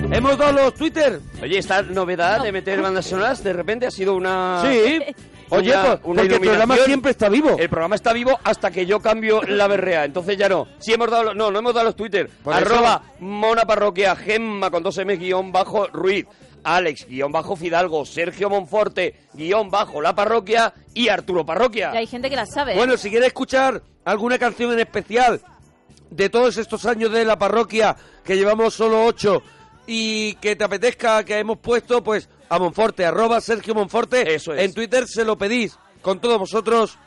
¿Hemos 0.10 0.38
dado 0.38 0.54
los 0.54 0.74
Twitter? 0.74 1.20
Oye, 1.42 1.58
esta 1.60 1.82
novedad 1.82 2.42
de 2.42 2.52
meter 2.52 2.82
bandas 2.82 3.06
sonoras 3.06 3.44
de 3.44 3.54
repente 3.54 3.86
ha 3.88 3.92
sido 3.92 4.16
una... 4.16 4.64
Sí. 4.66 5.00
Oye, 5.50 5.70
Una- 5.72 5.82
pues, 5.82 6.00
una 6.04 6.22
porque 6.24 6.36
el 6.36 6.42
programa 6.42 6.76
siempre 6.78 7.12
está 7.12 7.30
vivo. 7.30 7.56
El 7.60 7.70
programa 7.70 7.96
está 7.96 8.14
vivo 8.14 8.38
hasta 8.44 8.72
que 8.72 8.86
yo 8.86 9.00
cambio 9.02 9.42
la 9.44 9.68
berrea. 9.68 10.06
Entonces 10.06 10.38
ya 10.38 10.48
no. 10.50 10.68
Sí 10.80 10.94
hemos 10.94 11.10
dado... 11.12 11.24
los- 11.26 11.36
No, 11.36 11.52
no 11.52 11.60
hemos 11.60 11.74
dado 11.74 11.86
los 11.88 11.96
Twitter. 11.96 12.30
Por 12.44 12.54
Arroba 12.54 13.04
Mona 13.20 13.64
Parroquia, 13.66 14.16
Gemma 14.16 14.72
con 14.72 14.82
dos 14.84 14.98
M 14.98 15.16
guion 15.18 15.52
bajo 15.52 15.88
Ruiz. 15.88 16.26
Alex, 16.64 17.06
guion 17.08 17.32
bajo 17.32 17.56
Fidalgo, 17.56 18.06
Sergio 18.06 18.50
Monforte, 18.50 19.16
guion 19.34 19.70
bajo 19.70 20.02
La 20.02 20.16
Parroquia 20.16 20.74
y 20.94 21.08
Arturo 21.10 21.46
Parroquia. 21.46 21.92
Y 21.94 21.98
hay 21.98 22.08
gente 22.08 22.30
que 22.30 22.36
la 22.36 22.46
sabe. 22.46 22.76
Bueno, 22.76 22.98
si 22.98 23.10
quieres 23.10 23.28
escuchar 23.28 23.82
alguna 24.04 24.38
canción 24.40 24.74
en 24.74 24.80
especial 24.80 25.40
de 26.10 26.30
todos 26.30 26.58
estos 26.58 26.86
años 26.86 27.12
de 27.12 27.24
la 27.26 27.38
parroquia, 27.38 27.96
que 28.24 28.36
llevamos 28.36 28.74
solo 28.74 29.06
ocho, 29.06 29.44
y 29.88 30.36
que 30.36 30.56
te 30.56 30.66
apetezca 30.66 31.24
que 31.24 31.40
hemos 31.40 31.58
puesto, 31.60 32.04
pues 32.04 32.30
a 32.50 32.60
Monforte, 32.60 33.06
arroba 33.06 33.42
Sergio 33.42 33.74
Monforte. 33.74 34.36
Eso 34.36 34.54
es. 34.54 34.62
En 34.62 34.74
Twitter 34.74 35.08
se 35.08 35.26
lo 35.26 35.38
pedís. 35.38 35.80
Con 36.02 36.22
todos 36.22 36.38
vosotros, 36.38 37.00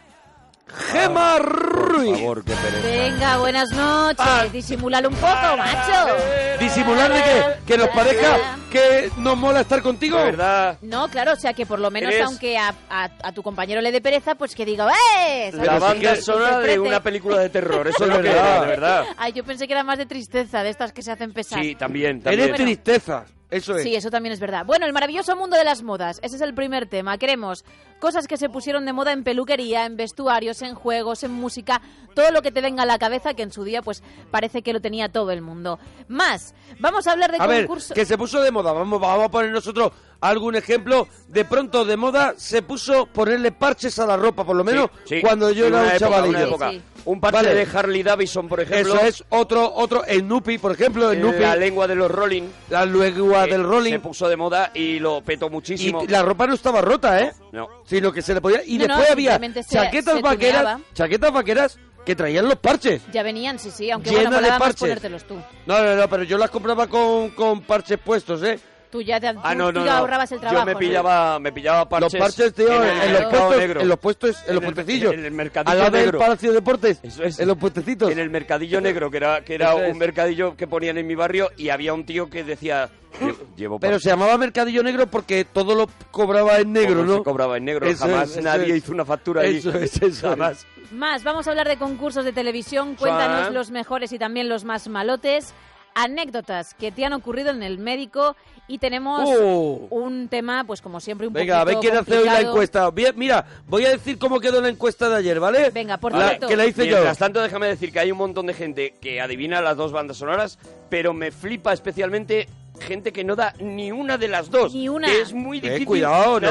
Gema 0.92 1.38
Ruiz. 1.38 2.10
Por 2.10 2.18
favor, 2.18 2.44
qué 2.44 2.52
pereza. 2.54 2.86
Venga, 2.88 3.38
buenas 3.38 3.70
noches. 3.70 4.16
Ah. 4.26 4.46
Disimúlalo 4.52 5.08
un 5.08 5.14
poco, 5.16 5.56
macho. 5.56 6.14
Disimular 6.60 7.12
de 7.12 7.22
que, 7.22 7.44
que 7.66 7.78
nos 7.78 7.88
parezca 7.88 8.36
que 8.70 9.10
nos 9.16 9.36
mola 9.36 9.60
estar 9.62 9.82
contigo. 9.82 10.16
De 10.18 10.24
verdad. 10.24 10.78
No, 10.82 11.08
claro, 11.08 11.32
o 11.32 11.36
sea 11.36 11.52
que 11.54 11.66
por 11.66 11.78
lo 11.80 11.90
menos, 11.90 12.12
Eres- 12.12 12.26
aunque 12.26 12.56
a, 12.56 12.74
a- 12.88 13.10
a 13.22 13.32
tu 13.32 13.42
compañero 13.42 13.80
le 13.80 13.90
dé 13.92 14.00
pereza, 14.00 14.34
pues 14.36 14.54
que 14.54 14.64
diga, 14.64 14.88
¡eh! 15.18 15.50
La 15.54 15.78
banda 15.78 16.16
sonora 16.16 16.58
de 16.60 16.78
una 16.78 17.02
película 17.02 17.38
de 17.38 17.48
terror. 17.50 17.88
Eso 17.88 18.04
es 18.04 18.08
lo 18.10 18.16
que 18.16 18.28
verdad. 18.28 18.46
era, 18.56 18.60
de 18.62 18.66
verdad. 18.68 19.04
Ay, 19.16 19.32
yo 19.32 19.44
pensé 19.44 19.66
que 19.66 19.72
era 19.72 19.82
más 19.82 19.98
de 19.98 20.06
tristeza, 20.06 20.62
de 20.62 20.70
estas 20.70 20.92
que 20.92 21.02
se 21.02 21.10
hacen 21.12 21.32
pesar. 21.32 21.60
Sí, 21.62 21.74
también, 21.74 22.22
también. 22.22 22.48
Eres 22.48 22.56
tristeza. 22.56 23.24
Eso 23.50 23.76
es. 23.76 23.82
Sí, 23.82 23.94
eso 23.96 24.10
también 24.10 24.32
es 24.32 24.40
verdad. 24.40 24.64
Bueno, 24.64 24.86
el 24.86 24.92
maravilloso 24.92 25.34
mundo 25.36 25.56
de 25.56 25.64
las 25.64 25.82
modas. 25.82 26.20
Ese 26.22 26.36
es 26.36 26.42
el 26.42 26.54
primer 26.54 26.86
tema. 26.88 27.18
Queremos 27.18 27.64
cosas 27.98 28.26
que 28.26 28.36
se 28.36 28.48
pusieron 28.48 28.86
de 28.86 28.92
moda 28.92 29.12
en 29.12 29.24
peluquería, 29.24 29.84
en 29.86 29.96
vestuarios, 29.96 30.62
en 30.62 30.74
juegos, 30.74 31.22
en 31.22 31.32
música, 31.32 31.82
todo 32.14 32.30
lo 32.30 32.40
que 32.42 32.50
te 32.52 32.60
venga 32.62 32.84
a 32.84 32.86
la 32.86 32.98
cabeza, 32.98 33.34
que 33.34 33.42
en 33.42 33.52
su 33.52 33.64
día 33.64 33.82
pues 33.82 34.02
parece 34.30 34.62
que 34.62 34.72
lo 34.72 34.80
tenía 34.80 35.10
todo 35.10 35.30
el 35.32 35.42
mundo. 35.42 35.78
Más, 36.08 36.54
vamos 36.78 37.06
a 37.06 37.12
hablar 37.12 37.30
de 37.32 37.38
A 37.40 37.46
ver, 37.46 37.66
concursos. 37.66 37.92
que 37.94 38.06
se 38.06 38.16
puso 38.16 38.40
de 38.40 38.50
moda. 38.50 38.72
Vamos, 38.72 39.00
vamos 39.00 39.24
a 39.26 39.30
poner 39.30 39.50
nosotros 39.50 39.92
algún 40.20 40.54
ejemplo. 40.56 41.08
De 41.28 41.44
pronto 41.44 41.84
de 41.84 41.96
moda 41.96 42.34
se 42.36 42.62
puso 42.62 43.06
ponerle 43.06 43.52
parches 43.52 43.98
a 43.98 44.06
la 44.06 44.16
ropa, 44.16 44.44
por 44.44 44.56
lo 44.56 44.64
menos 44.64 44.88
Sí, 45.04 45.16
sí. 45.16 45.20
cuando 45.20 45.50
yo 45.50 45.66
era 45.66 45.80
un 45.80 45.86
época, 45.88 45.98
chavalillo. 45.98 46.58
Un 47.04 47.20
parche 47.20 47.36
Vale. 47.48 47.54
de 47.66 47.78
Harley 47.78 48.02
Davidson, 48.02 48.46
por 48.48 48.60
ejemplo. 48.60 48.94
Eso 48.96 49.04
es 49.04 49.24
otro, 49.30 49.72
otro, 49.74 50.04
el 50.04 50.26
Nupi, 50.28 50.58
por 50.58 50.72
ejemplo, 50.72 51.10
el 51.10 51.20
Nupi, 51.20 51.38
La 51.38 51.56
lengua 51.56 51.86
de 51.86 51.94
los 51.94 52.10
Rolling. 52.10 52.42
la 52.68 52.84
lengua 52.84 53.44
eh, 53.46 53.50
del 53.50 53.64
rolling. 53.64 53.92
Se 53.92 54.00
puso 54.00 54.28
de 54.28 54.36
moda 54.36 54.70
y 54.74 54.98
lo 54.98 55.22
petó 55.22 55.48
muchísimo. 55.48 56.02
Y 56.04 56.08
la 56.08 56.22
ropa 56.22 56.46
no 56.46 56.54
estaba 56.54 56.80
rota, 56.80 57.20
¿eh? 57.20 57.32
No. 57.52 57.68
Sino 57.84 58.12
que 58.12 58.22
se 58.22 58.34
le 58.34 58.40
podía... 58.40 58.62
Y 58.64 58.78
No, 58.78 58.86
no, 58.86 58.94
después 58.96 59.10
había 59.12 59.40
chaquetas 59.62 60.16
se 60.16 60.22
vaqueras, 60.22 60.60
tuneaba. 60.62 60.80
chaquetas 60.94 61.32
vaqueras 61.32 61.78
que 62.04 62.16
traían 62.16 62.46
los 62.46 62.56
parches. 62.56 63.02
Ya 63.12 63.22
venían, 63.22 63.58
sí, 63.58 63.70
sí, 63.70 63.90
aunque 63.90 64.10
Llena 64.10 64.30
bueno, 64.30 64.46
de 64.52 64.58
parches. 64.58 64.80
ponértelos 64.80 65.24
tú. 65.24 65.36
No, 65.66 65.82
no, 65.82 65.96
no, 65.96 66.08
pero 66.08 66.22
yo 66.22 66.38
las 66.38 66.50
compraba 66.50 66.86
con, 66.86 67.30
con 67.30 67.60
parches 67.62 67.98
puestos, 67.98 68.42
¿eh? 68.42 68.58
Tú 68.90 69.00
ya 69.02 69.20
te, 69.20 69.28
Ah, 69.28 69.54
no, 69.54 69.68
tú 69.72 69.78
no, 69.78 69.84
no. 69.84 69.90
ahorrabas 69.92 70.32
el 70.32 70.40
trabajo. 70.40 70.62
Yo 70.62 70.66
me 70.66 70.72
¿no? 70.72 70.78
pillaba, 70.80 71.38
me 71.38 71.52
pillaba 71.52 71.88
parches. 71.88 72.12
Los 72.12 72.20
parches, 72.20 72.52
tío, 72.54 72.82
en 72.82 72.88
en, 72.88 72.96
el 72.96 73.02
en 73.02 73.12
los 73.12 73.24
puestos, 73.30 73.56
negro. 73.58 73.80
en 73.82 73.88
los 73.88 73.98
puestos, 74.00 74.36
en 74.48 74.54
los 74.56 74.64
puestecillos. 74.64 75.12
en 75.14 75.24
el 75.24 75.32
mercadillo 75.32 75.70
Al 75.72 75.78
lado 75.78 75.90
del 75.92 76.04
negro. 76.06 76.18
Palacio 76.18 76.48
de 76.50 76.54
Deportes. 76.56 76.98
Eso 77.04 77.22
es. 77.22 77.38
En 77.38 77.46
los 77.46 77.56
puestecitos. 77.56 78.10
En 78.10 78.18
el 78.18 78.30
mercadillo 78.30 78.80
negro, 78.80 79.08
que 79.10 79.16
era, 79.18 79.42
que 79.44 79.54
era 79.54 79.74
Eso 79.74 79.84
es. 79.84 79.92
un 79.92 79.98
mercadillo 79.98 80.56
que 80.56 80.66
ponían 80.66 80.98
en 80.98 81.06
mi 81.06 81.14
barrio 81.14 81.50
y 81.56 81.68
había 81.68 81.94
un 81.94 82.04
tío 82.04 82.28
que 82.28 82.42
decía, 82.42 82.88
"Lle- 83.20 83.36
llevo 83.56 83.78
Pero 83.78 83.92
parches". 83.92 84.02
se 84.02 84.08
llamaba 84.10 84.36
Mercadillo 84.38 84.82
Negro 84.82 85.06
porque 85.06 85.44
todo 85.44 85.76
lo 85.76 85.86
cobraba 86.10 86.58
en 86.58 86.72
negro, 86.72 87.04
¿no? 87.04 87.18
se 87.18 87.22
cobraba 87.22 87.58
en 87.58 87.66
negro, 87.66 87.86
Eso 87.86 88.06
jamás 88.06 88.36
es, 88.36 88.42
nadie 88.42 88.70
es. 88.72 88.78
hizo 88.78 88.90
una 88.92 89.04
factura 89.04 89.42
ahí. 89.42 89.58
Eso 89.58 89.70
es, 89.70 90.02
eso 90.02 90.30
jamás. 90.30 90.66
Más, 90.90 91.22
vamos 91.22 91.46
a 91.46 91.50
hablar 91.50 91.68
de 91.68 91.76
concursos 91.76 92.24
de 92.24 92.32
televisión. 92.32 92.96
Cuéntanos 92.96 93.46
Sí. 93.46 93.54
los 93.54 93.70
mejores 93.70 94.10
y 94.12 94.18
también 94.18 94.48
los 94.48 94.64
más 94.64 94.88
malotes. 94.88 95.54
Anécdotas 95.94 96.74
que 96.74 96.92
te 96.92 97.04
han 97.04 97.12
ocurrido 97.12 97.50
en 97.50 97.62
el 97.62 97.78
médico. 97.78 98.36
Y 98.70 98.78
tenemos 98.78 99.28
Oh. 99.36 99.88
un 99.90 100.28
tema, 100.28 100.62
pues 100.64 100.80
como 100.80 101.00
siempre, 101.00 101.26
un 101.26 101.32
Venga, 101.32 101.60
a 101.60 101.64
ver 101.64 101.78
quién 101.80 101.96
hace 101.96 102.16
hoy 102.18 102.26
la 102.26 102.40
encuesta. 102.40 102.88
Bien, 102.92 103.12
mira, 103.16 103.44
voy 103.66 103.84
a 103.84 103.90
decir 103.90 104.16
cómo 104.16 104.38
quedó 104.38 104.60
la 104.60 104.68
encuesta 104.68 105.08
de 105.08 105.16
ayer, 105.16 105.40
¿vale? 105.40 105.70
Venga, 105.70 105.96
por 105.96 106.12
La- 106.12 106.28
cierto. 106.28 106.46
que 106.46 106.56
la 106.56 106.66
hice 106.66 106.84
yo. 106.86 106.92
Mientras 106.92 107.18
tanto, 107.18 107.42
déjame 107.42 107.66
decir 107.66 107.92
que 107.92 107.98
hay 107.98 108.12
un 108.12 108.18
montón 108.18 108.46
de 108.46 108.54
gente 108.54 108.94
que 109.00 109.20
adivina 109.20 109.60
las 109.60 109.76
dos 109.76 109.90
bandas 109.90 110.18
sonoras, 110.18 110.56
pero 110.88 111.12
me 111.12 111.32
flipa 111.32 111.72
especialmente 111.72 112.46
gente 112.80 113.12
que 113.12 113.22
no 113.24 113.36
da 113.36 113.54
ni 113.60 113.92
una 113.92 114.18
de 114.18 114.28
las 114.28 114.50
dos. 114.50 114.74
Ni 114.74 114.88
una. 114.88 115.06
Que 115.06 115.20
es 115.20 115.32
muy 115.32 115.58
Eh, 115.58 115.62
difícil 115.62 115.86
cuidado, 115.86 116.40
no. 116.40 116.48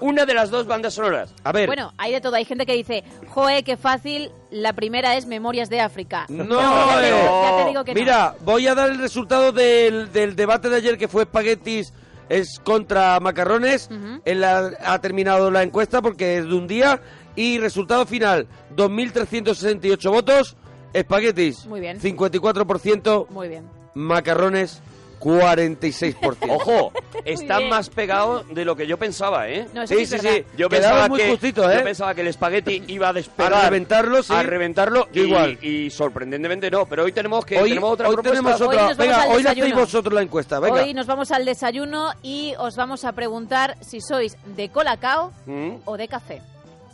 una 0.00 0.24
de 0.24 0.34
las 0.34 0.50
dos 0.50 0.66
bandas 0.66 0.94
sonoras. 0.94 1.34
A 1.44 1.52
ver. 1.52 1.66
Bueno, 1.66 1.92
hay 1.98 2.12
de 2.12 2.20
todo. 2.20 2.34
Hay 2.36 2.44
gente 2.44 2.64
que 2.66 2.74
dice, 2.74 3.04
joe, 3.28 3.62
qué 3.62 3.76
fácil. 3.76 4.30
La 4.50 4.72
primera 4.72 5.16
es 5.16 5.26
Memorias 5.26 5.68
de 5.68 5.80
África. 5.80 6.26
No, 6.28 6.44
ya, 6.60 7.00
te, 7.00 7.08
eh. 7.08 7.12
ya 7.42 7.56
te 7.62 7.68
digo 7.68 7.84
que 7.84 7.94
no. 7.94 8.00
Mira, 8.00 8.34
voy 8.44 8.66
a 8.68 8.74
dar 8.74 8.90
el 8.90 8.98
resultado 8.98 9.52
del, 9.52 10.12
del 10.12 10.36
debate 10.36 10.68
de 10.68 10.76
ayer 10.76 10.96
que 10.96 11.08
fue 11.08 11.22
espaguetis 11.24 11.92
es 12.28 12.58
contra 12.64 13.18
macarrones. 13.20 13.88
La- 14.24 14.72
ha 14.84 14.98
terminado 15.00 15.50
la 15.50 15.62
encuesta 15.62 16.00
porque 16.00 16.38
es 16.38 16.44
de 16.48 16.54
un 16.54 16.66
día. 16.66 17.00
Y 17.36 17.58
resultado 17.58 18.06
final, 18.06 18.46
2.368 18.76 20.10
votos, 20.10 20.56
espaguetis 20.92 21.66
Muy 21.66 21.80
bien. 21.80 21.98
54%, 22.00 23.26
Muy 23.30 23.48
bien. 23.48 23.64
macarrones 23.94 24.80
46%. 25.24 26.36
Ojo, 26.50 26.92
están 27.24 27.68
más 27.68 27.88
pegados 27.88 28.46
de 28.54 28.64
lo 28.64 28.76
que 28.76 28.86
yo 28.86 28.98
pensaba, 28.98 29.48
¿eh? 29.48 29.66
No, 29.72 29.82
eso 29.82 29.94
Sí, 29.94 30.04
sí, 30.06 30.16
verdad. 30.16 30.30
sí. 30.36 30.44
Yo 30.56 30.68
pensaba, 30.68 31.08
muy 31.08 31.18
que, 31.20 31.30
justito, 31.30 31.70
¿eh? 31.70 31.76
yo 31.78 31.84
pensaba 31.84 32.14
que 32.14 32.20
el 32.20 32.26
espagueti 32.28 32.82
iba 32.88 33.08
a 33.08 33.12
despegar. 33.12 33.54
A 33.54 33.62
reventarlo, 33.64 34.22
sí. 34.22 34.32
A 34.34 34.42
reventarlo. 34.42 35.08
Yo 35.12 35.22
y, 35.24 35.26
igual. 35.26 35.58
y 35.62 35.90
sorprendentemente 35.90 36.70
no. 36.70 36.86
Pero 36.86 37.04
hoy 37.04 37.12
tenemos 37.12 37.44
que 37.46 37.58
hoy 37.58 37.70
tenemos 37.70 37.92
otra 37.92 38.08
hoy 38.08 38.14
propuesta. 38.14 38.40
tenemos 38.42 38.60
Hoy 38.60 38.66
otra. 38.76 38.94
Venga, 38.94 39.26
hoy 39.28 39.42
la 39.42 39.50
hacéis 39.52 39.74
vosotros 39.74 40.14
la 40.14 40.22
encuesta. 40.22 40.60
Venga. 40.60 40.82
Hoy 40.82 40.94
nos 40.94 41.06
vamos 41.06 41.30
al 41.30 41.44
desayuno 41.44 42.10
y 42.22 42.54
os 42.58 42.76
vamos 42.76 43.04
a 43.04 43.12
preguntar 43.12 43.76
si 43.80 44.00
sois 44.00 44.36
de 44.56 44.68
colacao 44.68 45.32
Mm. 45.46 45.76
o 45.84 45.96
de 45.96 46.08
café. 46.08 46.42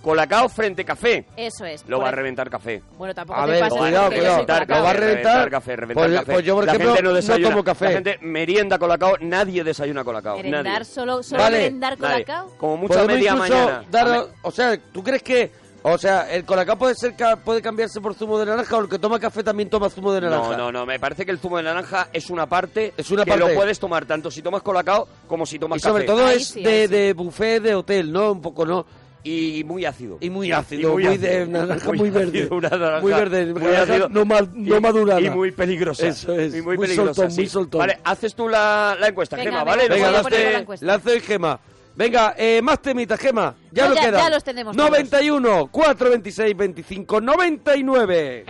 Colacao 0.03 0.49
frente 0.49 0.83
café. 0.85 1.27
Eso 1.37 1.65
es. 1.67 1.85
Lo 1.87 1.99
va 1.99 2.07
a 2.07 2.11
el- 2.11 2.17
reventar 2.17 2.49
café. 2.49 2.83
Bueno, 2.97 3.15
tampoco 3.15 3.39
A 3.39 3.45
te 3.45 3.51
ver, 3.53 3.61
pases 3.61 3.79
cuidado, 3.79 4.05
porque 4.05 4.17
yo 4.17 4.23
cuidado. 4.23 4.47
colacao. 4.47 4.77
Lo 4.79 4.83
va 4.85 4.91
a 4.91 4.93
reventar. 4.95 5.51
café, 5.51 5.77
reventar 5.77 6.07
Pues- 6.07 6.19
café. 6.21 6.33
pues 6.33 6.45
yo, 6.47 6.55
por 6.55 6.65
la 6.65 6.73
ejemplo, 6.73 6.91
gente 6.93 7.03
no 7.03 7.09
no 7.11 7.15
desayuna. 7.17 7.51
tomo 7.51 7.65
café. 7.65 7.85
La 7.85 7.91
gente 7.93 8.19
merienda 8.23 8.79
colacao, 8.79 9.17
nadie 9.21 9.63
desayuna 9.65 10.03
colacao. 10.05 10.37
Merendar 10.39 10.65
nadie. 10.65 10.85
solo, 10.87 11.23
solo 11.23 11.43
Vale. 11.43 11.59
merendar 11.59 11.99
Nadie. 11.99 12.25
colacao. 12.25 12.57
Como 12.57 12.77
mucha 12.79 12.95
Podemos 12.95 13.15
media 13.15 13.33
incluso 13.33 13.53
mañana. 13.53 13.85
dar- 13.91 14.09
A 14.09 14.13
me- 14.13 14.27
o 14.43 14.51
sea, 14.51 14.79
¿tú 14.93 15.03
crees 15.05 15.23
que, 15.23 15.53
o 15.83 15.99
sea, 15.99 16.33
el 16.33 16.45
colacao 16.47 16.79
puede 16.79 16.95
ser 16.95 17.15
ca- 17.15 17.37
puede 17.37 17.61
cambiarse 17.61 18.01
por 18.01 18.15
zumo 18.15 18.39
de 18.39 18.47
naranja 18.47 18.77
o 18.79 18.81
el 18.81 18.89
que 18.89 18.99
toma 18.99 19.21
café 19.21 19.43
también 19.45 19.69
toma 19.69 19.91
zumo 19.91 20.13
de 20.15 20.23
naranja? 20.23 20.53
No, 20.53 20.57
no, 20.57 20.73
no, 20.73 20.87
me 20.87 20.99
parece 20.99 21.27
que 21.27 21.31
el 21.33 21.39
zumo 21.39 21.59
de 21.59 21.65
naranja 21.65 22.09
es 22.11 22.31
una 22.31 22.47
parte 22.47 22.95
Es 22.97 23.11
una 23.11 23.25
que 23.27 23.33
parte. 23.33 23.49
lo 23.49 23.55
puedes 23.55 23.79
tomar 23.79 24.07
tanto 24.07 24.31
si 24.31 24.41
tomas 24.41 24.63
colacao 24.63 25.07
como 25.29 25.45
si 25.45 25.59
tomas 25.59 25.77
Y 25.77 25.81
sobre 25.83 26.07
café. 26.07 26.17
todo 26.19 26.27
Ahí 26.27 26.37
es 26.39 26.49
sí, 26.49 26.63
de, 26.63 26.87
sí. 26.87 26.95
de 26.95 27.13
buffet 27.13 27.63
de 27.63 27.75
hotel, 27.75 28.11
¿no? 28.11 28.33
Un 28.33 28.41
poco, 28.41 28.65
¿no? 28.65 28.87
Y 29.23 29.65
muy 29.65 29.85
ácido. 29.85 30.17
Y 30.21 30.31
muy 30.31 30.51
ácido, 30.51 30.93
muy, 30.93 31.07
ácido. 31.07 31.23
de 31.29 31.47
naranja 31.47 31.89
muy, 31.89 31.99
Muy 31.99 32.11
verde. 32.11 32.39
ácido, 32.41 32.57
una 32.57 32.69
naranja 32.71 33.01
muy 33.03 33.13
verde, 33.13 33.53
muy 33.53 33.63
naranja 33.63 33.83
ácido. 33.93 34.09
no, 34.09 34.25
ma- 34.25 34.41
no 34.55 34.77
Y- 34.77 34.81
madurada. 34.81 35.21
Y 35.21 35.29
muy 35.31 35.51
peligrosa. 35.53 36.07
Eso 36.09 36.33
es, 36.39 36.55
Y 36.55 36.63
muy, 36.63 36.77
muy 36.77 36.87
peligrosa, 36.87 37.15
soltón, 37.15 37.35
muy 37.37 37.45
sí. 37.45 37.51
soltón. 37.51 37.79
Vale, 37.81 37.99
haces 38.03 38.35
tú 38.35 38.49
la, 38.49 38.97
la 38.99 39.09
encuesta, 39.09 39.37
Venga, 39.37 39.51
Gema, 39.51 39.65
venga, 39.65 39.77
¿vale? 39.77 39.89
Venga, 39.95 40.07
la 40.11 40.23
lance, 40.23 40.57
encuesta. 40.57 40.87
lance 40.87 41.13
el 41.13 41.21
gema. 41.21 41.61
Venga, 41.97 42.35
eh, 42.39 42.63
más 42.63 42.81
temitas, 42.81 43.21
Gema. 43.21 43.55
Ya 43.73 43.85
No, 43.85 43.89
lo 43.91 43.95
ya- 43.97 44.01
queda. 44.07 44.19
ya 44.21 44.31
los 44.31 44.45
tenemos 44.45 44.75
todos. 44.77 44.91
91, 44.91 45.69
426, 45.71 46.57
25, 46.57 47.21
99. 47.21 48.45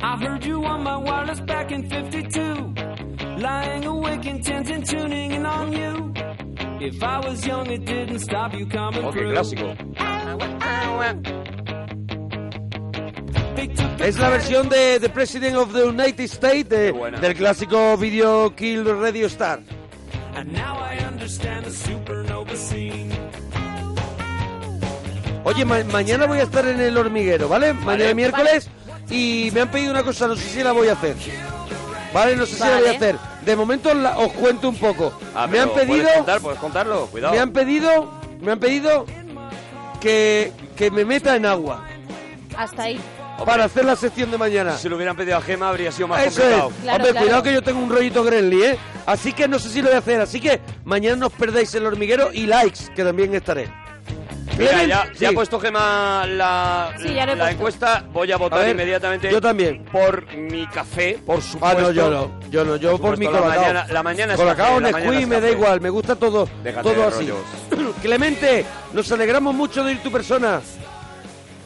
I 0.00 0.16
heard 0.20 0.44
you 0.44 0.62
on 0.64 0.82
my 0.82 0.96
wireless 0.96 1.40
back 1.40 1.70
in 1.72 1.88
52. 1.88 2.74
Lying 3.38 3.84
awake 3.84 4.26
intense 4.26 4.70
and 4.70 4.84
tuning 4.86 5.32
in 5.32 5.44
on 5.46 5.72
you. 5.72 6.12
If 6.80 7.02
I 7.02 7.18
was 7.20 7.44
young, 7.46 7.66
it 7.70 7.84
didn't 7.84 8.20
stop 8.20 8.54
you 8.54 8.66
coming 8.66 9.10
through. 9.12 9.32
clásico. 9.32 9.74
Es 14.00 14.18
la 14.18 14.28
versión 14.28 14.68
de 14.68 15.00
The 15.00 15.08
President 15.08 15.56
of 15.56 15.72
the 15.72 15.84
United 15.86 16.24
States 16.28 16.68
de- 16.68 16.92
del 17.20 17.34
clásico 17.34 17.96
video 17.96 18.54
Kill 18.54 18.84
Radio 19.00 19.26
Star. 19.28 19.60
And 20.36 20.52
now 20.52 20.76
I 20.78 20.98
understand 21.06 21.64
the 21.64 21.70
supernova 21.70 22.54
scene. 22.56 23.10
Oye, 25.44 25.64
ma- 25.64 25.84
mañana 25.92 26.26
voy 26.26 26.38
a 26.40 26.42
estar 26.42 26.66
en 26.66 26.80
el 26.80 26.96
hormiguero, 26.96 27.48
¿vale? 27.48 27.72
Mañana 27.72 28.12
miércoles 28.14 28.68
y 29.10 29.50
me 29.54 29.60
han 29.62 29.70
pedido 29.70 29.90
una 29.92 30.02
cosa, 30.02 30.26
no 30.26 30.36
sé 30.36 30.42
si 30.48 30.62
la 30.62 30.72
voy 30.72 30.88
a 30.88 30.92
hacer. 30.92 31.14
Vale, 32.14 32.36
no 32.36 32.46
sé 32.46 32.54
si 32.54 32.60
la 32.60 32.78
voy 32.78 32.88
a 32.88 32.92
hacer. 32.92 33.16
De 33.44 33.56
momento 33.56 33.92
la- 33.92 34.16
os 34.18 34.32
cuento 34.32 34.68
un 34.70 34.76
poco. 34.76 35.12
Ah, 35.34 35.46
me 35.46 35.58
han 35.60 35.68
pedido, 35.70 35.86
Puedes, 36.04 36.16
contar, 36.16 36.40
puedes 36.40 36.58
contarlo, 36.60 37.06
cuidado. 37.08 37.34
me 37.34 37.40
han 37.40 37.52
pedido, 37.52 38.10
me 38.40 38.52
han 38.52 38.58
pedido 38.60 39.04
que, 40.00 40.52
que 40.76 40.90
me 40.90 41.04
meta 41.04 41.34
en 41.36 41.46
agua 41.46 41.84
Hasta 42.56 42.84
ahí. 42.84 43.00
para 43.44 43.64
hacer 43.64 43.84
la 43.84 43.96
sección 43.96 44.30
de 44.30 44.38
mañana. 44.38 44.76
Si 44.76 44.88
lo 44.88 44.96
hubieran 44.96 45.16
pedido 45.16 45.36
a 45.36 45.40
Gema 45.42 45.68
habría 45.68 45.90
sido 45.92 46.08
más 46.08 46.24
Eso 46.24 46.40
complicado. 46.40 46.70
es. 46.70 46.76
Claro, 46.82 46.96
Hombre, 46.96 47.10
claro. 47.10 47.26
cuidado 47.26 47.42
que 47.42 47.52
yo 47.52 47.62
tengo 47.62 47.80
un 47.80 47.90
rollito 47.90 48.22
Grenly, 48.24 48.62
¿eh? 48.62 48.78
Así 49.06 49.32
que 49.32 49.48
no 49.48 49.58
sé 49.58 49.68
si 49.70 49.80
lo 49.82 49.88
voy 49.88 49.96
a 49.96 49.98
hacer. 49.98 50.20
Así 50.20 50.40
que 50.40 50.60
mañana 50.84 51.16
no 51.16 51.26
os 51.26 51.32
perdáis 51.32 51.74
el 51.74 51.84
hormiguero 51.86 52.30
y 52.32 52.46
likes, 52.46 52.92
que 52.94 53.02
también 53.04 53.34
estaré. 53.34 53.68
Mira, 54.58 54.84
ya, 54.84 55.12
ya 55.14 55.28
ha 55.30 55.32
puesto 55.32 55.58
Gema 55.58 56.24
la, 56.28 56.92
Sí, 56.98 57.12
ya 57.12 57.26
lo 57.26 57.32
he 57.32 57.36
la 57.36 57.44
puesto. 57.44 57.48
encuesta. 57.56 58.04
Voy 58.12 58.30
a 58.30 58.36
votar 58.36 58.60
A 58.60 58.62
ver, 58.62 58.70
inmediatamente 58.72 59.30
yo 59.30 59.40
también. 59.40 59.84
por 59.86 60.32
mi 60.36 60.66
café, 60.68 61.18
por 61.26 61.38
Ah, 61.38 61.42
supuesto. 61.42 61.80
no, 61.80 61.90
yo 61.90 62.10
no. 62.10 62.40
Yo 62.50 62.64
no, 62.64 62.76
yo 62.76 62.96
por 62.98 63.18
mi 63.18 63.26
supuesto, 63.26 63.32
la 63.32 63.40
colacao. 63.54 63.62
mañana- 63.74 63.86
la 63.92 64.02
mañana 64.04 64.32
es 64.34 64.38
colacao, 64.40 64.66
café, 64.78 64.80
la 64.80 64.92
mañana 64.92 65.18
es 65.20 65.26
me 65.28 65.40
da 65.40 65.50
igual. 65.50 65.80
Me 65.80 65.90
gusta 65.90 66.14
todo, 66.14 66.48
Déjate 66.62 66.82
todo 66.94 67.08
así. 67.08 67.28
Clemente, 68.02 68.64
nos 68.92 69.10
alegramos 69.10 69.54
mucho 69.54 69.82
de 69.82 69.92
ir 69.92 70.02
tu 70.02 70.12
persona. 70.12 70.60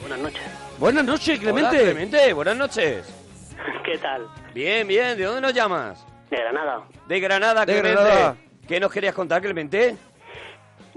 Buenas 0.01 0.19
noches. 0.21 0.43
Buenas 0.79 1.05
noches, 1.05 1.39
Clemente. 1.41 1.77
Hola, 1.77 1.81
Clemente, 1.93 2.33
buenas 2.33 2.57
noches. 2.57 3.05
¿Qué 3.85 3.99
tal? 3.99 4.27
Bien, 4.55 4.89
bien. 4.89 5.19
¿De 5.19 5.25
dónde 5.25 5.43
nos 5.43 5.53
llamas? 5.53 6.05
De 6.31 6.39
Granada. 6.39 6.83
De 7.07 7.21
Granada, 7.21 7.67
De 7.67 7.73
Clemente. 7.81 8.03
Granada. 8.03 8.37
¿Qué 8.67 8.81
nos 8.81 8.91
querías 8.93 9.15
contar, 9.15 9.43
Clemente? 9.43 9.97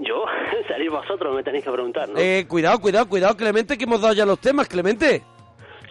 Yo, 0.06 0.24
salís 0.68 0.90
vosotros, 0.90 1.34
me 1.34 1.42
tenéis 1.42 1.64
que 1.64 1.70
preguntar, 1.70 2.08
¿no? 2.08 2.18
Eh, 2.18 2.44
cuidado, 2.48 2.80
cuidado, 2.80 3.08
cuidado, 3.08 3.36
Clemente, 3.36 3.76
que 3.78 3.84
hemos 3.84 4.00
dado 4.00 4.14
ya 4.14 4.26
los 4.26 4.38
temas, 4.38 4.68
Clemente. 4.68 5.22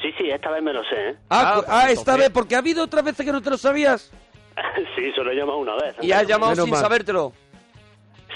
Sí, 0.02 0.12
sí, 0.18 0.30
esta 0.30 0.50
vez 0.52 0.64
me 0.64 0.74
lo 0.74 0.84
sé, 0.84 1.10
¿eh? 1.10 1.16
Ah, 1.30 1.42
Ah, 1.42 1.54
pues 1.56 1.68
ah, 1.70 1.92
esta 1.92 2.18
vez, 2.18 2.30
porque 2.32 2.56
ha 2.56 2.60
habido 2.60 2.84
otras 2.84 3.04
veces 3.06 3.26
que 3.26 3.32
no 3.32 3.42
te 3.42 3.50
lo 3.52 3.58
sabías. 3.58 4.12
sí, 4.96 5.12
solo 5.16 5.32
he 5.32 5.36
llamado 5.36 5.60
una 5.60 5.76
vez. 5.76 5.96
Y 6.02 6.12
has 6.12 6.26
llamado 6.28 6.52
Menos 6.52 6.66
sin 6.66 6.72
mal. 6.74 6.82
sabértelo. 6.82 7.34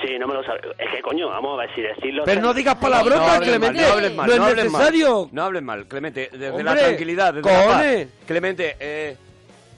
Sí, 0.05 0.19
no 0.19 0.27
me 0.27 0.33
lo 0.35 0.43
sabe. 0.43 0.59
Es 0.77 0.91
que, 0.93 1.01
coño, 1.01 1.29
vamos 1.29 1.57
a 1.57 1.61
ver 1.61 1.73
si 1.73 1.81
decirlo... 1.81 2.23
Pero 2.25 2.41
no 2.41 2.53
digas 2.53 2.75
No 2.75 2.81
palabrotas, 2.81 3.29
hables 3.29 3.49
mal, 3.59 3.59
Clemente. 3.71 3.81
no 3.81 3.93
hables 3.93 4.13
mal, 4.15 4.27
no 4.27 4.33
es 4.33 4.39
no 4.39 4.45
hables 4.45 4.71
mal. 4.71 4.81
necesario. 4.81 5.29
No 5.31 5.43
hables 5.43 5.63
mal, 5.63 5.85
Clemente, 5.87 6.29
desde 6.33 6.63
la 6.63 6.75
tranquilidad, 6.75 7.33
desde 7.33 7.49
la 7.49 7.57
paz. 7.57 7.65
cojones. 7.67 8.07
Clemente, 8.27 8.75
eh, 8.79 9.17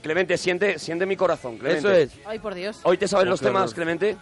Clemente, 0.02 0.36
siente, 0.36 0.78
siente 0.78 1.06
mi 1.06 1.16
corazón, 1.16 1.56
Clemente. 1.56 1.78
Eso 1.88 1.92
es. 1.92 2.18
Ay, 2.26 2.38
por 2.40 2.54
Dios. 2.54 2.80
Hoy 2.82 2.98
te 2.98 3.08
sabes 3.08 3.26
Oh, 3.26 3.30
los 3.30 3.40
temas, 3.40 3.62
horror. 3.62 3.74
Clemente. 3.74 4.16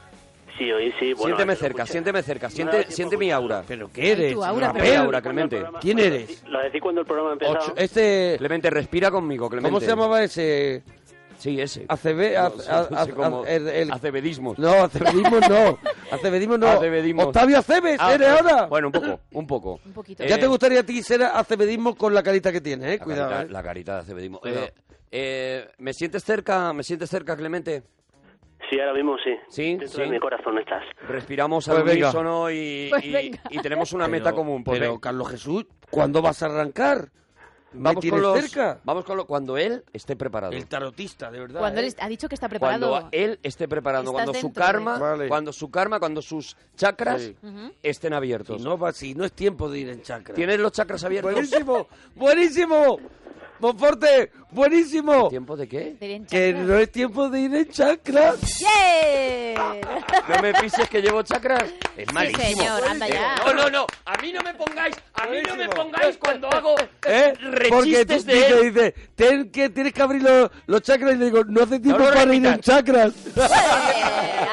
Sí, 0.58 0.72
hoy 0.72 0.92
sí, 0.98 1.12
bueno... 1.12 1.36
siénteme 1.36 1.56
cerca, 1.56 1.86
siénteme 1.86 2.22
cerca, 2.22 2.48
siente, 2.50 2.90
siente 2.90 3.16
mi 3.16 3.30
aura. 3.30 3.62
¿Pero 3.66 3.90
qué 3.92 4.12
eres? 4.12 4.32
tu 4.34 4.42
aura, 4.44 4.72
pero- 4.72 4.84
Mi 4.84 4.94
aura, 4.94 5.20
Clemente. 5.22 5.56
programa- 5.56 5.80
¿Quién 5.80 5.98
eres? 5.98 6.42
Lo 6.46 6.60
decí 6.60 6.80
cuando 6.80 7.02
el 7.02 7.06
programa 7.06 7.32
empezaba. 7.34 7.58
Ocho- 7.60 7.74
este... 7.76 8.36
Clemente, 8.38 8.70
respira 8.70 9.10
conmigo, 9.10 9.48
Clemente. 9.50 9.68
¿Cómo 9.68 9.80
se 9.80 9.86
llamaba 9.86 10.22
ese? 10.24 10.82
Sí, 11.38 11.60
ese. 11.60 11.84
ACB, 11.86 12.32
No, 12.34 12.40
a- 12.40 12.50
sí, 12.50 12.68
a- 12.70 12.86
no 12.90 13.04
sé 13.04 13.10
a- 13.10 13.14
cómo. 13.14 13.44
el- 13.44 13.68
el- 13.68 13.92
Acebedismos. 13.92 14.58
No. 14.58 14.72
Acebedismos. 14.84 15.40
Octavio 17.26 17.58
Aceves, 17.58 17.96
Ah, 18.00 18.14
¿eres 18.14 18.28
ahora? 18.28 18.66
Bueno, 18.66 18.88
un 18.88 18.92
poco, 18.92 19.20
un 19.32 19.46
poco. 19.46 19.80
Un 19.84 19.92
poquito. 19.92 20.24
ya 20.24 20.36
eh, 20.36 20.38
te 20.38 20.46
gustaría 20.46 20.80
a 20.80 20.82
ti 20.82 21.02
ser 21.02 21.22
acebedismo 21.22 21.94
con 21.94 22.14
la 22.14 22.22
carita 22.22 22.50
que 22.52 22.60
tienes, 22.62 22.88
eh. 22.94 22.96
La 22.98 23.04
Cuidado, 23.04 23.30
carita, 23.30 23.50
eh. 23.50 23.52
la 23.52 23.62
carita 23.62 23.94
de 23.96 24.00
acebedismo. 24.00 24.40
Cuidado. 24.40 24.64
Eh, 24.66 24.72
eh, 25.12 25.68
¿Me 25.78 25.92
sientes 25.92 26.24
cerca? 26.24 26.72
¿Me 26.72 26.82
sientes 26.82 27.10
cerca, 27.10 27.36
Clemente? 27.36 27.82
Sí, 28.70 28.80
ahora 28.80 28.94
mismo 28.94 29.16
sí. 29.22 29.30
Sí, 29.48 29.62
Dentro 29.76 29.88
sí. 29.88 30.00
de 30.02 30.08
mi 30.08 30.18
corazón 30.18 30.58
estás. 30.58 30.82
Respiramos 31.08 31.64
Pues 31.66 31.76
al 31.78 31.84
venga. 31.84 32.06
unísono 32.08 32.50
y, 32.50 32.88
Pues 32.90 33.04
y- 33.50 33.58
tenemos 33.62 33.92
una 33.92 34.06
Pero- 34.06 34.12
meta 34.18 34.32
común. 34.32 34.64
Pues 34.64 34.78
pero, 34.78 34.92
ven. 34.92 35.00
Carlos 35.00 35.28
Jesús, 35.30 35.66
¿cuándo 35.90 36.20
vas 36.22 36.42
a 36.42 36.46
arrancar? 36.46 37.10
Vamos 37.78 38.06
con 38.08 38.22
los, 38.22 38.40
cerca. 38.40 38.80
Vamos 38.84 39.04
con 39.04 39.18
lo, 39.18 39.26
cuando 39.26 39.58
él 39.58 39.84
esté 39.92 40.16
preparado. 40.16 40.52
El 40.54 40.66
tarotista, 40.66 41.30
de 41.30 41.40
verdad. 41.40 41.60
Cuando 41.60 41.80
¿eh? 41.82 41.86
él 41.88 41.94
ha 42.00 42.08
dicho 42.08 42.26
que 42.26 42.34
está 42.34 42.48
preparado. 42.48 42.88
Cuando 42.88 43.08
él 43.12 43.38
esté 43.42 43.68
preparado, 43.68 44.12
cuando 44.12 44.32
su 44.32 44.46
dentro 44.46 44.62
karma, 44.64 44.98
Vale. 44.98 45.28
cuando 45.28 45.52
su 45.52 45.70
karma, 45.70 45.98
cuando 46.00 46.22
sus 46.22 46.56
chakras 46.74 47.20
Sí. 47.22 47.36
Estén 47.82 48.14
abiertos. 48.14 48.58
Si 48.62 48.64
no, 48.64 48.78
va- 48.78 48.92
si 48.92 49.14
no 49.14 49.24
es 49.24 49.32
tiempo 49.32 49.68
de 49.68 49.80
ir 49.80 49.88
en 49.90 50.00
chakra. 50.00 50.34
¿Tienes 50.34 50.58
los 50.58 50.72
chakras 50.72 51.04
abiertos? 51.04 51.32
Buenísimo, 51.32 51.86
buenísimo. 52.14 52.98
Monforte, 53.58 54.30
buenísimo. 54.50 55.28
¿Tiempo 55.28 55.56
de 55.56 55.66
qué? 55.68 55.96
de 55.98 56.22
Que 56.28 56.52
chakras. 56.52 56.66
no 56.66 56.78
es 56.78 56.92
tiempo 56.92 57.28
de 57.30 57.40
ir 57.40 57.54
en 57.54 57.68
chakra. 57.70 58.34
¡Yeah! 58.58 59.80
No 60.28 60.42
me 60.42 60.52
pises 60.54 60.88
que 60.88 61.00
llevo 61.00 61.22
chakras. 61.22 61.64
Es 61.96 62.06
Sí, 62.08 62.14
malísimo. 62.14 62.42
señor, 62.44 62.84
anda 62.88 63.08
ya. 63.08 63.36
No, 63.44 63.54
no, 63.54 63.70
no. 63.70 63.86
A 64.04 64.16
mí 64.18 64.32
no 64.32 64.42
me 64.42 64.52
pongáis, 64.54 64.94
a 65.14 65.26
mí 65.26 65.38
no 65.46 65.56
me 65.56 65.68
pongáis 65.68 66.16
cuando 66.18 66.48
hago 66.50 66.74
¿Eh? 67.06 67.32
Porque 67.70 68.04
tú 68.04 68.12
de 68.24 68.34
dice, 68.34 68.48
él. 68.60 68.74
dice, 68.74 68.94
ten 69.14 69.50
que, 69.50 69.70
tienes 69.70 69.92
que 69.92 70.02
abrir 70.02 70.22
los, 70.22 70.50
los 70.66 70.82
chakras 70.82 71.14
y 71.14 71.18
le 71.18 71.24
digo, 71.26 71.44
no 71.44 71.62
hace 71.62 71.80
tiempo 71.80 72.04
para 72.04 72.34
ir 72.34 72.44
en 72.46 72.60
chakras. 72.60 73.12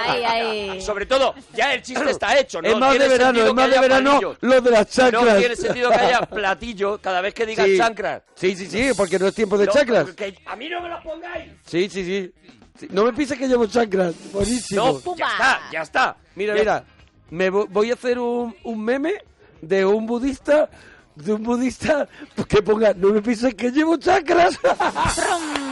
Ay, 0.05 0.23
ay. 0.23 0.81
Sobre 0.81 1.05
todo, 1.05 1.33
ya 1.53 1.73
el 1.73 1.81
chiste 1.81 2.09
está 2.09 2.37
hecho. 2.37 2.61
No 2.61 2.69
es 2.69 2.77
más 2.77 2.97
de 2.97 3.07
verano, 3.07 3.45
es 3.45 3.53
más 3.53 3.69
de 3.69 3.79
verano 3.79 4.11
palillos. 4.11 4.37
lo 4.41 4.61
de 4.61 4.71
las 4.71 4.89
chakras. 4.89 5.23
No 5.23 5.35
tiene 5.37 5.55
sentido 5.55 5.89
que 5.89 5.95
haya 5.97 6.19
platillo 6.21 6.99
cada 7.01 7.21
vez 7.21 7.33
que 7.33 7.45
digas 7.45 7.63
Sí. 7.67 7.77
chancras. 7.77 8.21
Sí, 8.35 8.55
sí, 8.55 8.67
sí, 8.67 8.92
porque 8.95 9.17
no 9.19 9.27
es 9.27 9.35
tiempo 9.35 9.57
de 9.57 9.65
No, 9.65 9.71
chakras. 9.73 10.11
que 10.11 10.37
a 10.45 10.55
mí 10.55 10.69
no 10.69 10.81
me 10.81 10.89
los 10.89 11.03
pongáis. 11.03 11.51
Sí, 11.65 11.89
sí, 11.89 12.03
sí. 12.05 12.33
Sí, 12.79 12.87
No 12.91 13.03
me 13.05 13.13
pises 13.13 13.37
que 13.37 13.47
llevo 13.47 13.65
chakras. 13.67 14.15
Buenísimo. 14.31 15.01
No, 15.05 15.15
ya 15.15 15.27
está, 15.27 15.59
ya 15.71 15.81
está. 15.81 16.17
Mira, 16.35 16.53
Ya- 16.55 16.59
mira, 16.61 16.83
me 17.29 17.51
vo- 17.51 17.67
voy 17.69 17.91
a 17.91 17.93
hacer 17.93 18.17
un, 18.19 18.55
un 18.63 18.83
meme 18.83 19.13
de 19.61 19.85
un 19.85 20.05
budista, 20.07 20.69
de 21.15 21.33
un 21.33 21.43
budista 21.43 22.07
que 22.49 22.61
ponga, 22.63 22.93
no 22.93 23.09
me 23.09 23.21
pises 23.21 23.53
que 23.55 23.69
llevo 23.71 23.97
chakras. 23.97 24.59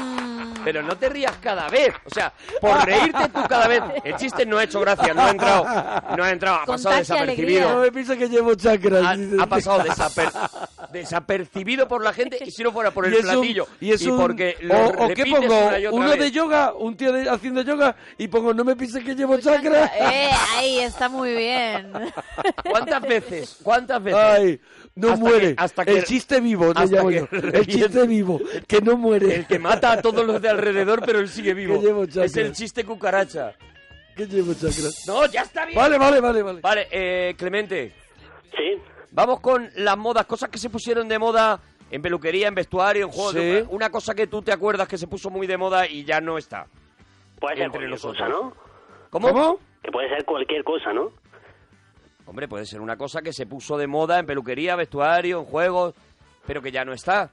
Pero 0.63 0.81
no 0.83 0.97
te 0.97 1.09
rías 1.09 1.33
cada 1.41 1.67
vez. 1.69 1.93
O 2.05 2.09
sea, 2.09 2.31
por 2.59 2.83
reírte 2.85 3.29
tú 3.29 3.41
cada 3.47 3.67
vez. 3.67 3.81
El 4.03 4.15
chiste 4.15 4.45
no 4.45 4.57
ha 4.57 4.63
hecho 4.63 4.79
gracia, 4.79 5.13
no 5.13 5.21
ha 5.23 5.29
entrado. 5.31 5.65
No 6.17 6.23
ha 6.23 6.29
entrado, 6.31 6.57
ha 6.61 6.65
pasado 6.65 6.95
desapercibido. 6.97 7.73
no 7.73 7.81
me 7.81 7.91
pises 7.91 8.17
que 8.17 8.29
llevo 8.29 8.55
chakras. 8.55 9.17
Ha, 9.39 9.47
pasado 9.47 9.79
desaper- 9.83 10.31
desapercibido 10.91 11.87
por 11.87 12.03
la 12.03 12.13
gente 12.13 12.37
y 12.45 12.51
si 12.51 12.63
no 12.63 12.71
fuera 12.71 12.91
por 12.91 13.05
el 13.05 13.13
Y 13.13 13.17
un- 13.17 13.21
platillo 13.23 13.67
y 13.79 13.91
es 13.91 14.01
un- 14.05 14.17
porque 14.19 14.57
lo 14.61 14.73
o, 14.75 15.05
o 15.05 15.09
qué 15.09 15.25
pongo 15.25 15.45
una 15.67 15.79
y 15.79 15.85
otra 15.85 15.97
uno 15.99 16.09
vez. 16.09 16.19
de 16.19 16.31
yoga 16.31 16.73
un 16.73 16.95
tío 16.97 17.11
de- 17.11 17.29
haciendo 17.29 17.61
yoga 17.61 17.95
y 18.17 18.27
pongo 18.27 18.53
no 18.53 18.63
me 18.63 18.75
pises 18.75 19.03
que 19.03 19.15
llevo 19.15 19.37
chakras 19.39 19.91
Eh, 19.99 20.29
ahí 20.55 20.79
está 20.79 21.09
muy 21.09 21.33
bien. 21.35 21.91
¿Cuántas 22.69 23.01
veces? 23.01 23.57
¿Cuántas 23.63 24.03
veces? 24.03 24.19
ay 24.21 24.59
no 24.95 25.09
Hasta 25.09 25.19
muere 25.19 25.55
que- 25.55 25.61
hasta 25.61 25.85
que- 25.85 25.97
el 25.99 26.03
chiste 26.03 26.39
vivo 26.41 26.73
te 26.73 26.81
hasta 26.81 26.95
llamo 26.97 27.09
que 27.09 27.15
yo 27.15 27.27
el 27.31 27.67
chiste 27.67 28.07
vivo 28.07 28.39
que 28.67 28.81
no 28.81 28.97
muere 28.97 29.35
El 29.35 29.47
que 29.47 29.57
mata 29.59 29.93
a 29.93 30.01
todos 30.01 30.25
los 30.25 30.41
de 30.41 30.49
alrededor 30.49 31.01
pero 31.05 31.19
él 31.19 31.29
sigue 31.29 31.53
vivo. 31.55 32.03
Es 32.05 32.35
el 32.37 32.51
chiste 32.53 32.83
cucaracha. 32.83 33.53
que 34.15 34.27
llevo 34.27 34.53
chakras 34.53 35.05
No, 35.07 35.25
ya 35.27 35.41
está 35.43 35.65
bien. 35.65 35.77
vale 35.77 35.97
vale 35.97 36.19
vale 36.19 36.41
vale 36.43 36.61
Vale, 36.61 36.87
eh, 36.91 37.33
Clemente, 37.37 37.93
Sí, 38.55 38.77
vamos 39.11 39.39
con 39.39 39.69
las 39.77 39.97
modas, 39.97 40.25
cosas 40.25 40.49
que 40.49 40.57
se 40.57 40.69
pusieron 40.69 41.07
de 41.07 41.17
moda 41.17 41.59
en 41.89 42.01
peluquería, 42.01 42.47
en 42.49 42.55
vestuario, 42.55 43.05
en 43.05 43.11
juegos. 43.11 43.33
Sí. 43.33 43.39
de- 43.39 43.65
Una 43.69 43.89
cosa 43.89 44.13
que 44.13 44.27
tú 44.27 44.41
te 44.41 44.51
acuerdas 44.51 44.87
que 44.87 44.97
se 44.97 45.07
puso 45.07 45.29
muy 45.29 45.47
de 45.47 45.57
moda 45.57 45.87
y 45.87 46.03
ya 46.05 46.19
no 46.21 46.37
está. 46.37 46.67
puede 47.39 47.55
ser 47.55 47.65
Entre 47.65 47.79
cualquier 47.79 47.89
nosotros. 47.91 48.17
cosa, 48.17 48.29
¿no? 48.29 48.53
¿Cómo? 49.09 49.29
¿Cómo? 49.29 49.59
Que 49.83 49.91
puede 49.91 50.09
ser 50.09 50.23
cualquier 50.25 50.63
cosa, 50.63 50.93
¿no? 50.93 51.11
Hombre, 52.31 52.47
puede 52.47 52.65
ser 52.65 52.79
una 52.79 52.95
cosa 52.95 53.21
que 53.21 53.33
se 53.33 53.45
puso 53.45 53.77
de 53.77 53.87
moda 53.87 54.17
en 54.17 54.25
peluquería, 54.25 54.77
vestuario, 54.77 55.39
en 55.39 55.45
juegos, 55.45 55.93
pero 56.47 56.61
que 56.61 56.71
ya 56.71 56.85
no 56.85 56.93
está. 56.93 57.29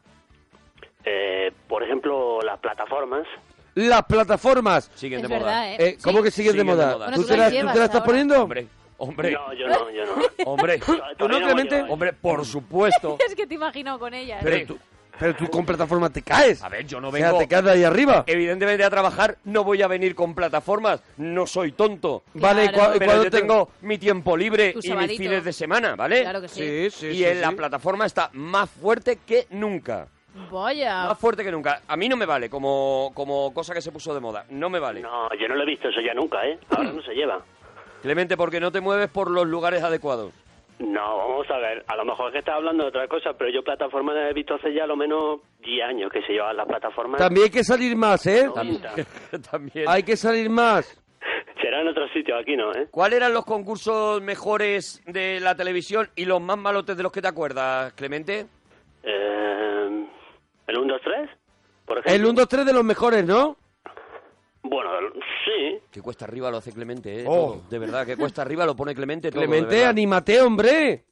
Eh, 1.05 1.53
por 1.69 1.85
ejemplo, 1.85 2.41
las 2.43 2.59
plataformas. 2.59 3.25
las 3.77 4.03
plataformas 4.07 4.91
Siguen 4.97 5.21
Es 5.25 5.29
de 5.29 5.39
moda. 5.39 5.71
¿eh? 5.73 5.77
eh, 5.79 5.99
¿cómo 6.03 6.19
Sí. 6.19 6.25
que 6.25 6.31
siguen 6.33 6.57
de 6.57 6.63
Siguen 6.63 6.67
de 6.67 6.73
moda? 6.83 6.93
moda. 6.95 7.07
Bueno, 7.07 7.23
¿Tú, 7.23 7.29
te 7.29 7.37
la, 7.37 7.45
tú 7.49 7.55
te 7.55 7.63
la 7.63 7.71
estás 7.71 7.95
ahora. 7.95 8.05
poniendo? 8.07 8.43
Hombre, 8.43 8.67
hombre, 8.97 9.31
No, 9.31 9.53
yo 9.55 9.69
no, 9.69 9.91
yo 9.93 10.05
no. 10.05 10.15
hombre, 10.51 10.81
¿Tú 11.17 11.29
no, 11.29 11.39
Clemente? 11.39 11.79
¿eh? 11.79 11.85
hombre, 11.89 12.13
por 12.15 12.45
supuesto. 12.45 13.19
Es 13.29 13.37
que 13.37 13.47
te 13.47 13.55
imagino 13.55 14.01
con 14.01 14.13
ellas. 14.15 14.41
pero 14.43 14.67
tú, 14.67 14.79
pero 15.19 15.35
tú 15.35 15.49
con 15.49 15.65
plataformas 15.67 16.13
te 16.13 16.23
caes 16.23 16.63
A 16.63 16.69
ver, 16.69 16.87
yo 16.87 17.01
no 17.01 17.09
o 17.09 17.13
sea 17.13 17.27
vengo... 17.29 17.39
te 17.39 17.49
caes 17.49 17.65
de 17.65 17.71
ahí 17.73 17.85
arriba 17.85 18.25
Evidentemente 18.27 18.85
a 18.85 18.91
trabajar 18.91 19.37
no 19.45 19.65
voy 19.65 19.83
a 19.83 19.89
venir 19.89 20.15
con 20.15 20.35
plataformas, 20.35 21.03
no 21.17 21.47
soy 21.47 21.73
tonto. 21.73 22.23
vale 22.35 22.67
y 22.67 22.69
Claro. 22.69 22.93
cua- 22.93 22.97
y 22.97 22.99
Pero 22.99 23.09
cuando 23.11 23.25
yo 23.25 23.31
te- 23.31 23.41
tengo 23.41 23.71
mi 23.83 23.99
tiempo 23.99 24.37
libre 24.37 24.75
y 24.83 24.93
mis 24.93 25.17
fines 25.19 25.45
de 25.45 25.53
semana, 25.53 25.97
¿vale? 25.97 26.23
Claro 26.23 26.41
que 26.41 26.49
sí. 26.49 26.61
sí 26.61 26.91
sí 26.91 27.07
y 27.09 27.15
sí, 27.17 27.25
en 27.25 27.35
sí. 27.37 27.41
la 27.41 27.53
plataforma 27.53 28.07
está 28.07 28.31
más 28.33 28.69
fuerte 28.71 29.19
que 29.27 29.47
nunca. 29.51 30.07
Vaya. 30.51 31.07
Más 31.09 31.19
fuerte 31.19 31.43
que 31.43 31.51
nunca. 31.51 31.83
A 31.89 31.97
mí 31.97 32.09
no 32.09 32.17
me 32.17 32.25
vale 32.27 32.49
como, 32.49 33.11
como 33.15 33.53
cosa 33.53 33.75
que 33.75 33.81
se 33.83 33.91
puso 33.91 34.15
de 34.15 34.21
moda. 34.21 34.45
No 34.51 34.71
me 34.71 34.79
vale. 34.79 35.01
No, 35.01 35.29
yo 35.35 35.49
no 35.49 35.57
lo 35.57 35.63
he 35.65 35.67
visto 35.67 35.89
eso 35.89 36.01
ya 36.01 36.15
nunca, 36.15 36.47
¿eh? 36.47 36.59
Ahora 36.71 36.93
no 36.93 37.03
se 37.03 37.13
lleva. 37.13 37.43
Clemente, 38.03 38.37
porque 38.37 38.61
no 38.61 38.71
te 38.71 38.81
mueves 38.81 39.09
por 39.09 39.31
los 39.31 39.47
lugares 39.49 39.83
adecuados. 39.83 40.33
No, 40.79 41.17
vamos 41.17 41.51
a 41.51 41.59
ver. 41.59 41.85
A 41.89 41.97
lo 41.97 42.05
mejor 42.05 42.29
es 42.29 42.33
que 42.35 42.39
estás 42.39 42.55
hablando 42.55 42.85
de 42.85 42.91
otra 42.91 43.09
cosa, 43.09 43.33
pero 43.37 43.51
yo 43.51 43.63
plataformas 43.63 44.17
he 44.17 44.33
visto 44.33 44.55
hace 44.55 44.73
ya 44.73 44.87
lo 44.87 44.97
menos 44.97 45.41
10 45.61 45.89
años 45.89 46.13
que 46.13 46.23
se 46.23 46.33
llevan 46.33 46.57
las 46.57 46.67
plataformas. 46.67 47.19
también 47.19 47.45
hay 47.45 47.51
que 47.51 47.65
salir 47.65 47.97
más 47.97 48.27
¿eh? 48.27 48.47
90. 48.47 48.95
También. 49.51 49.85
hay 49.89 50.03
que 50.03 50.17
salir 50.17 50.49
más 50.49 51.03
Será 51.61 51.81
en 51.81 51.89
otros 51.89 52.11
sitios, 52.13 52.41
aquí 52.41 52.57
no, 52.57 52.73
¿eh? 52.73 52.87
¿Cuáles 52.91 53.17
eran 53.17 53.35
los 53.35 53.45
concursos 53.45 54.23
mejores 54.23 55.03
de 55.07 55.41
la 55.41 55.57
televisión 55.57 56.09
y 56.15 56.25
los 56.25 56.41
más 56.41 56.57
malotes 56.57 56.97
de 56.97 57.03
los 57.03 57.11
que 57.11 57.21
te 57.21 57.27
acuerdas, 57.29 57.93
Clemente? 57.95 58.47
Eh, 59.03 60.07
¿El 60.69 60.79
1, 60.79 60.93
2, 60.93 61.01
3? 61.03 61.31
Por 61.85 61.99
ejemplo. 61.99 62.15
el 62.15 62.25
1 62.25 62.33
2 62.35 62.49
3 62.49 62.67
de 62.67 62.73
los 62.73 62.85
mejores 62.85 63.25
¿no? 63.25 63.57
Bueno, 64.69 64.91
sí. 65.45 65.79
Que 65.91 66.03
cuesta 66.03 66.25
arriba 66.25 66.51
lo 66.51 66.59
hace 66.59 66.73
Clemente, 66.73 67.21
¿eh? 67.21 67.25
Oh. 67.27 67.63
De 67.71 67.79
verdad, 67.79 68.05
que 68.07 68.17
cuesta 68.17 68.43
arriba 68.43 68.67
lo 68.67 68.77
pone 68.77 68.95
Clemente 68.95 69.31
todo, 69.31 69.41
Clemente 69.43 69.85
anímate 69.85 70.41
hombre 70.41 71.05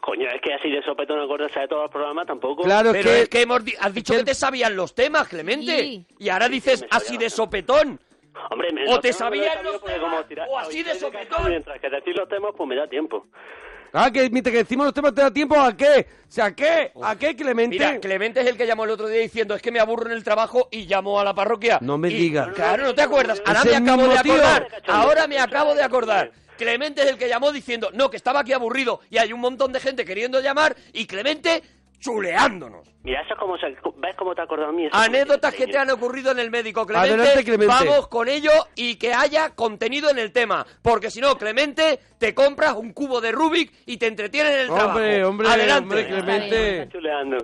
Coño, 0.00 0.26
es 0.28 0.40
que 0.40 0.54
así 0.54 0.70
de 0.70 0.82
sopetón 0.82 1.20
acordarse 1.20 1.60
de 1.60 1.68
todos 1.68 1.82
los 1.82 1.90
programas 1.90 2.26
tampoco. 2.26 2.62
claro 2.62 2.92
Pero 2.92 3.10
es 3.10 3.22
es 3.24 3.28
que 3.28 3.42
hemos 3.42 3.62
di- 3.64 3.74
has 3.78 3.92
dicho 3.92 4.12
que 4.12 4.16
que 4.16 4.20
el- 4.20 4.26
te 4.26 4.34
sabían 4.34 4.74
los 4.74 4.94
temas, 4.94 5.28
Clemente. 5.28 5.78
Sí. 5.82 6.06
Y 6.18 6.28
ahora 6.30 6.48
dices 6.48 6.80
me 6.82 6.88
así 6.90 7.16
de 7.18 7.28
sopetón. 7.28 8.00
Hombre, 8.50 8.72
me 8.72 8.88
O 8.90 9.00
te 9.00 9.08
que 9.08 9.12
sabían 9.12 9.62
los 9.64 9.82
temas, 9.82 9.98
como 10.00 10.24
tirar- 10.24 10.48
o 10.48 10.58
así 10.58 10.82
de 10.82 10.94
sopetón. 10.94 11.48
Mientras 11.50 11.78
que 11.80 11.90
decir 11.90 12.16
los 12.16 12.28
temas, 12.28 12.52
pues 12.56 12.68
me 12.68 12.76
da 12.76 12.88
tiempo. 12.88 13.26
Ah, 13.92 14.10
que 14.10 14.28
mientras 14.30 14.52
que 14.52 14.58
decimos 14.58 14.84
los 14.86 14.94
temas 14.94 15.14
te 15.14 15.22
da 15.22 15.30
tiempo, 15.30 15.58
¿a 15.58 15.76
qué? 15.76 16.06
O 16.28 16.30
sea, 16.30 16.46
¿a 16.46 16.54
qué? 16.54 16.92
¿A 17.02 17.16
qué, 17.16 17.34
Clemente? 17.34 17.76
Mira, 17.78 17.98
Clemente 18.00 18.40
es 18.40 18.46
el 18.46 18.56
que 18.56 18.66
llamó 18.66 18.84
el 18.84 18.90
otro 18.90 19.08
día 19.08 19.20
diciendo 19.20 19.54
es 19.54 19.62
que 19.62 19.72
me 19.72 19.80
aburro 19.80 20.06
en 20.06 20.12
el 20.12 20.24
trabajo 20.24 20.68
y 20.70 20.86
llamó 20.86 21.18
a 21.20 21.24
la 21.24 21.34
parroquia. 21.34 21.78
No 21.80 21.96
me 21.98 22.10
Y- 22.10 22.14
digas. 22.14 22.48
Claro, 22.54 22.84
no 22.84 22.94
te 22.94 23.02
acuerdas. 23.02 23.40
Ahora 23.46 23.64
me 23.64 23.76
acabo 23.76 24.08
de 24.08 24.18
tío. 24.20 24.32
acordar. 24.34 24.68
Ahora 24.86 25.26
me 25.26 25.38
acabo 25.38 25.74
de 25.74 25.82
acordar. 25.82 26.32
Clemente 26.58 27.02
es 27.02 27.08
el 27.08 27.16
que 27.18 27.28
llamó 27.28 27.52
diciendo, 27.52 27.90
no, 27.94 28.10
que 28.10 28.16
estaba 28.16 28.40
aquí 28.40 28.52
aburrido 28.52 29.00
y 29.10 29.18
hay 29.18 29.32
un 29.32 29.40
montón 29.40 29.72
de 29.72 29.78
gente 29.80 30.04
queriendo 30.04 30.40
llamar 30.40 30.74
y 30.92 31.06
Clemente 31.06 31.62
chuleándonos. 31.98 32.88
Mira, 33.02 33.22
eso 33.22 33.34
es 33.34 33.40
como 33.40 33.56
se... 33.58 33.66
¿Ves 33.68 34.16
cómo 34.16 34.34
te 34.34 34.42
acuerdas 34.42 34.68
a 34.68 34.72
mí? 34.72 34.86
Eso 34.86 34.96
Anécdotas 34.96 35.54
que 35.54 35.66
te 35.66 35.78
han 35.78 35.90
ocurrido 35.90 36.32
en 36.32 36.38
el 36.38 36.50
médico, 36.50 36.86
Clemente. 36.86 37.14
Adelante, 37.14 37.44
Clemente. 37.44 37.74
Vamos 37.74 38.08
con 38.08 38.28
ello 38.28 38.50
y 38.74 38.96
que 38.96 39.12
haya 39.14 39.50
contenido 39.54 40.10
en 40.10 40.18
el 40.18 40.32
tema. 40.32 40.66
Porque 40.82 41.10
si 41.10 41.20
no, 41.20 41.36
Clemente, 41.36 42.00
te 42.18 42.34
compras 42.34 42.74
un 42.74 42.92
cubo 42.92 43.20
de 43.20 43.32
Rubik 43.32 43.72
y 43.86 43.96
te 43.96 44.06
entretiene 44.06 44.52
en 44.52 44.60
el 44.60 44.66
trabajo. 44.66 44.98
Hombre, 44.98 45.24
hombre, 45.24 45.48
Adelante. 45.48 45.82
hombre, 45.82 46.06
Clemente. 46.06 46.82
Está 46.82 46.92
chuleando. 46.92 47.36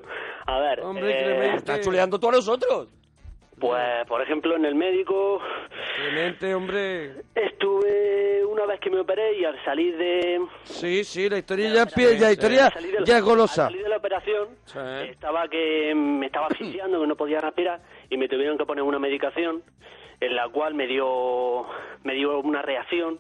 A 0.47 0.59
ver, 0.59 0.81
Hombre, 0.81 1.11
eh, 1.11 1.25
Clemente. 1.25 1.57
Estás 1.57 1.81
chuleando 1.81 2.21
tú 2.21 2.29
a 2.29 2.33
nosotros. 2.33 2.89
Pues, 3.59 4.07
por 4.07 4.21
ejemplo, 4.23 4.57
en 4.57 4.65
el 4.65 4.75
médico 4.75 5.41
Clemente, 5.97 6.55
hombre. 6.55 7.13
estuve 7.35 8.45
una 8.45 8.67
vez 8.67 8.81
que 8.81 8.91
me 8.91 9.01
operé 9.01 9.39
y 9.39 9.45
al 9.45 9.63
salir 9.65 9.97
de... 9.97 10.41
Sí, 10.65 11.05
sí, 11.05 11.29
la 11.29 11.39
historia 11.39 11.69
ya, 11.73 11.87
pie- 11.87 12.15
historia 12.33 12.71
la- 12.99 13.05
ya 13.05 13.19
es 13.19 13.23
golosa. 13.25 13.67
Al 13.67 13.71
salir 13.73 13.83
de 13.85 13.89
la 13.89 13.97
operación, 13.97 14.49
Sí. 14.65 14.79
estaba 15.11 15.49
que 15.49 15.93
me 15.95 16.27
estaba 16.27 16.47
asfixiando, 16.49 17.01
que 17.01 17.07
no 17.07 17.17
podía 17.17 17.41
respirar 17.41 17.81
y 18.11 18.17
me 18.17 18.29
tuvieron 18.29 18.59
que 18.59 18.67
poner 18.67 18.83
una 18.85 18.99
medicación 18.99 19.63
en 20.21 20.35
la 20.37 20.49
cual 20.49 20.75
me 20.75 20.87
dio 20.87 21.67
me 22.05 22.15
dio 22.15 22.39
una 22.41 22.63
reacción 22.63 23.19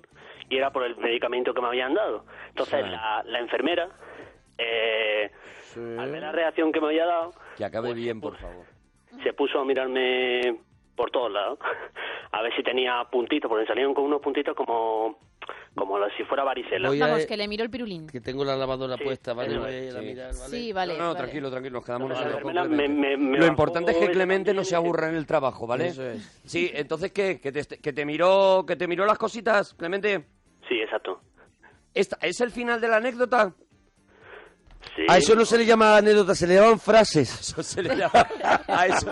y 0.49 0.57
era 0.57 0.71
por 0.71 0.85
el 0.85 0.97
medicamento 0.97 1.55
que 1.55 1.61
me 1.61 1.69
habían 1.69 1.95
dado. 1.95 2.25
Entonces 2.51 2.85
Sí. 2.85 2.91
la, 2.91 3.23
la 3.25 3.39
enfermera, 3.41 3.89
eh, 4.59 5.31
al 5.99 6.11
ver 6.13 6.21
la 6.23 6.33
reacción 6.33 6.71
que 6.71 6.81
me 6.81 6.87
había 6.89 7.07
dado, 7.07 7.33
Que 7.57 7.65
acabe 7.65 7.89
pues, 7.89 7.97
bien, 7.97 8.21
por 8.21 8.33
pues, 8.33 8.43
favor. 8.43 8.67
Se 9.23 9.33
puso 9.33 9.61
a 9.61 9.65
mirarme 9.65 10.59
por 10.97 11.11
todos 11.11 11.31
lados 11.33 11.59
a 12.33 12.43
ver 12.43 12.55
si 12.57 12.63
tenía 12.63 13.03
puntitos, 13.11 13.49
porque 13.49 13.67
salieron 13.67 13.95
con 13.95 14.05
unos 14.05 14.21
puntitos 14.21 14.55
como 14.57 15.19
como 15.75 15.99
si 16.17 16.23
fuera 16.25 16.45
varicela. 16.45 16.89
Voy 16.89 17.03
a- 17.03 17.07
Vamos, 17.09 17.27
que 17.27 17.37
le 17.37 17.49
miro 17.49 17.65
el 17.65 17.69
pirulín. 17.71 18.07
Que 18.07 18.21
tengo 18.21 18.45
la 18.45 18.57
lavadora 18.57 18.97
Sí, 18.97 19.05
puesta, 19.05 19.35
¿vale? 19.35 19.59
Voy 19.59 19.69
a 19.73 19.85
ir 19.85 19.97
a 19.97 20.01
sí. 20.01 20.07
mirar, 20.07 20.27
¿vale? 20.33 20.49
Sí, 20.57 20.73
vale. 20.73 20.93
no, 20.95 20.99
no, 21.01 21.05
vale. 21.07 21.19
tranquilo, 21.19 21.51
tranquilo, 21.51 21.73
nos 21.75 21.85
quedamos 21.85 22.09
nosotros 22.11 22.41
con 22.41 22.53
Clemente. 22.53 22.89
me- 22.89 23.17
me- 23.17 23.17
me 23.17 23.39
Lo 23.39 23.47
importante 23.47 23.91
es 23.93 23.99
que 23.99 24.11
Clemente 24.13 24.55
no 24.55 24.63
se 24.65 24.77
aburra 24.77 25.09
en 25.09 25.17
el 25.17 25.27
trabajo, 25.27 25.67
¿vale? 25.67 25.89
Eso 25.89 26.07
es. 26.09 26.41
Sí, 26.47 26.71
entonces, 26.73 27.13
¿qué? 27.13 27.41
¿Que 27.41 27.51
te, 27.53 27.63
que 27.79 27.93
te 27.93 28.05
miró 28.07 28.65
que 28.67 28.77
te 28.77 28.87
miró 28.87 29.05
las 29.05 29.19
cositas, 29.19 29.75
Clemente? 29.75 30.25
Sí, 30.69 30.81
exacto. 30.81 31.21
¿Esta- 31.93 32.19
¿Es 32.23 32.41
el 32.41 32.51
final 32.51 32.81
de 32.81 32.89
la 32.89 32.97
anécdota? 32.97 33.53
Sí. 34.97 35.03
A 35.09 35.19
eso 35.19 35.35
no 35.35 35.45
se 35.45 35.59
le 35.59 35.67
llama 35.67 35.97
anécdota, 35.97 36.35
se 36.37 36.47
le 36.47 36.55
llaman 36.55 36.79
frases. 36.79 37.29
Eso 37.41 37.63
se 37.63 37.83
le 37.83 37.97
llama 37.97 38.27
a 38.69 38.87
eso. 38.87 39.11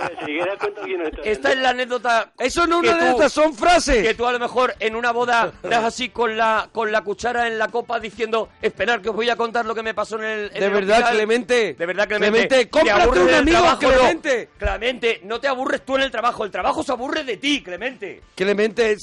Esta 1.25 1.51
es 1.53 1.59
la 1.59 1.71
anécdota. 1.71 2.33
Eso 2.39 2.67
no 2.69 2.81
es 2.83 2.89
una 2.89 2.97
anécdota, 3.03 3.29
son 3.29 3.55
frases. 3.55 4.07
Que 4.07 4.15
tú 4.15 4.25
a 4.27 4.33
lo 4.33 4.39
mejor 4.39 4.75
en 4.79 4.95
una 4.95 5.11
boda 5.13 5.53
das 5.63 5.85
así 5.85 6.11
con 6.11 6.37
la 6.37 6.69
con 6.73 6.93
la 6.93 7.03
cuchara 7.03 7.49
en 7.49 7.59
la 7.59 7.69
copa 7.69 7.99
diciendo, 7.99 8.49
esperar 8.61 9.03
que 9.03 9.09
os 9.11 9.17
voy 9.17 9.29
a 9.31 9.37
contar 9.37 9.67
lo 9.67 9.75
que 9.75 9.83
me 9.83 9.93
pasó 9.95 10.17
en 10.19 10.25
el 10.25 10.45
en 10.55 10.61
De 10.61 10.67
el 10.67 10.73
verdad, 10.73 10.99
hospital". 10.99 11.15
Clemente. 11.17 11.75
De 11.75 11.87
verdad, 11.87 12.07
Clemente. 12.09 12.39
Clemente, 12.49 12.57
¿Te 12.65 12.71
cómprate 12.71 13.21
un 13.21 13.35
amigo, 13.35 13.59
trabajo? 13.59 13.83
No. 13.83 13.89
Clemente. 13.91 14.49
Clemente, 14.59 15.21
no 15.25 15.41
te 15.41 15.49
aburres 15.49 15.85
tú 15.85 15.97
en 15.97 16.03
el 16.03 16.11
trabajo, 16.11 16.45
el 16.45 16.51
trabajo 16.51 16.83
se 16.85 16.93
aburre 16.93 17.25
de 17.25 17.37
ti, 17.39 17.63
Clemente. 17.63 18.23
Clemente, 18.37 18.97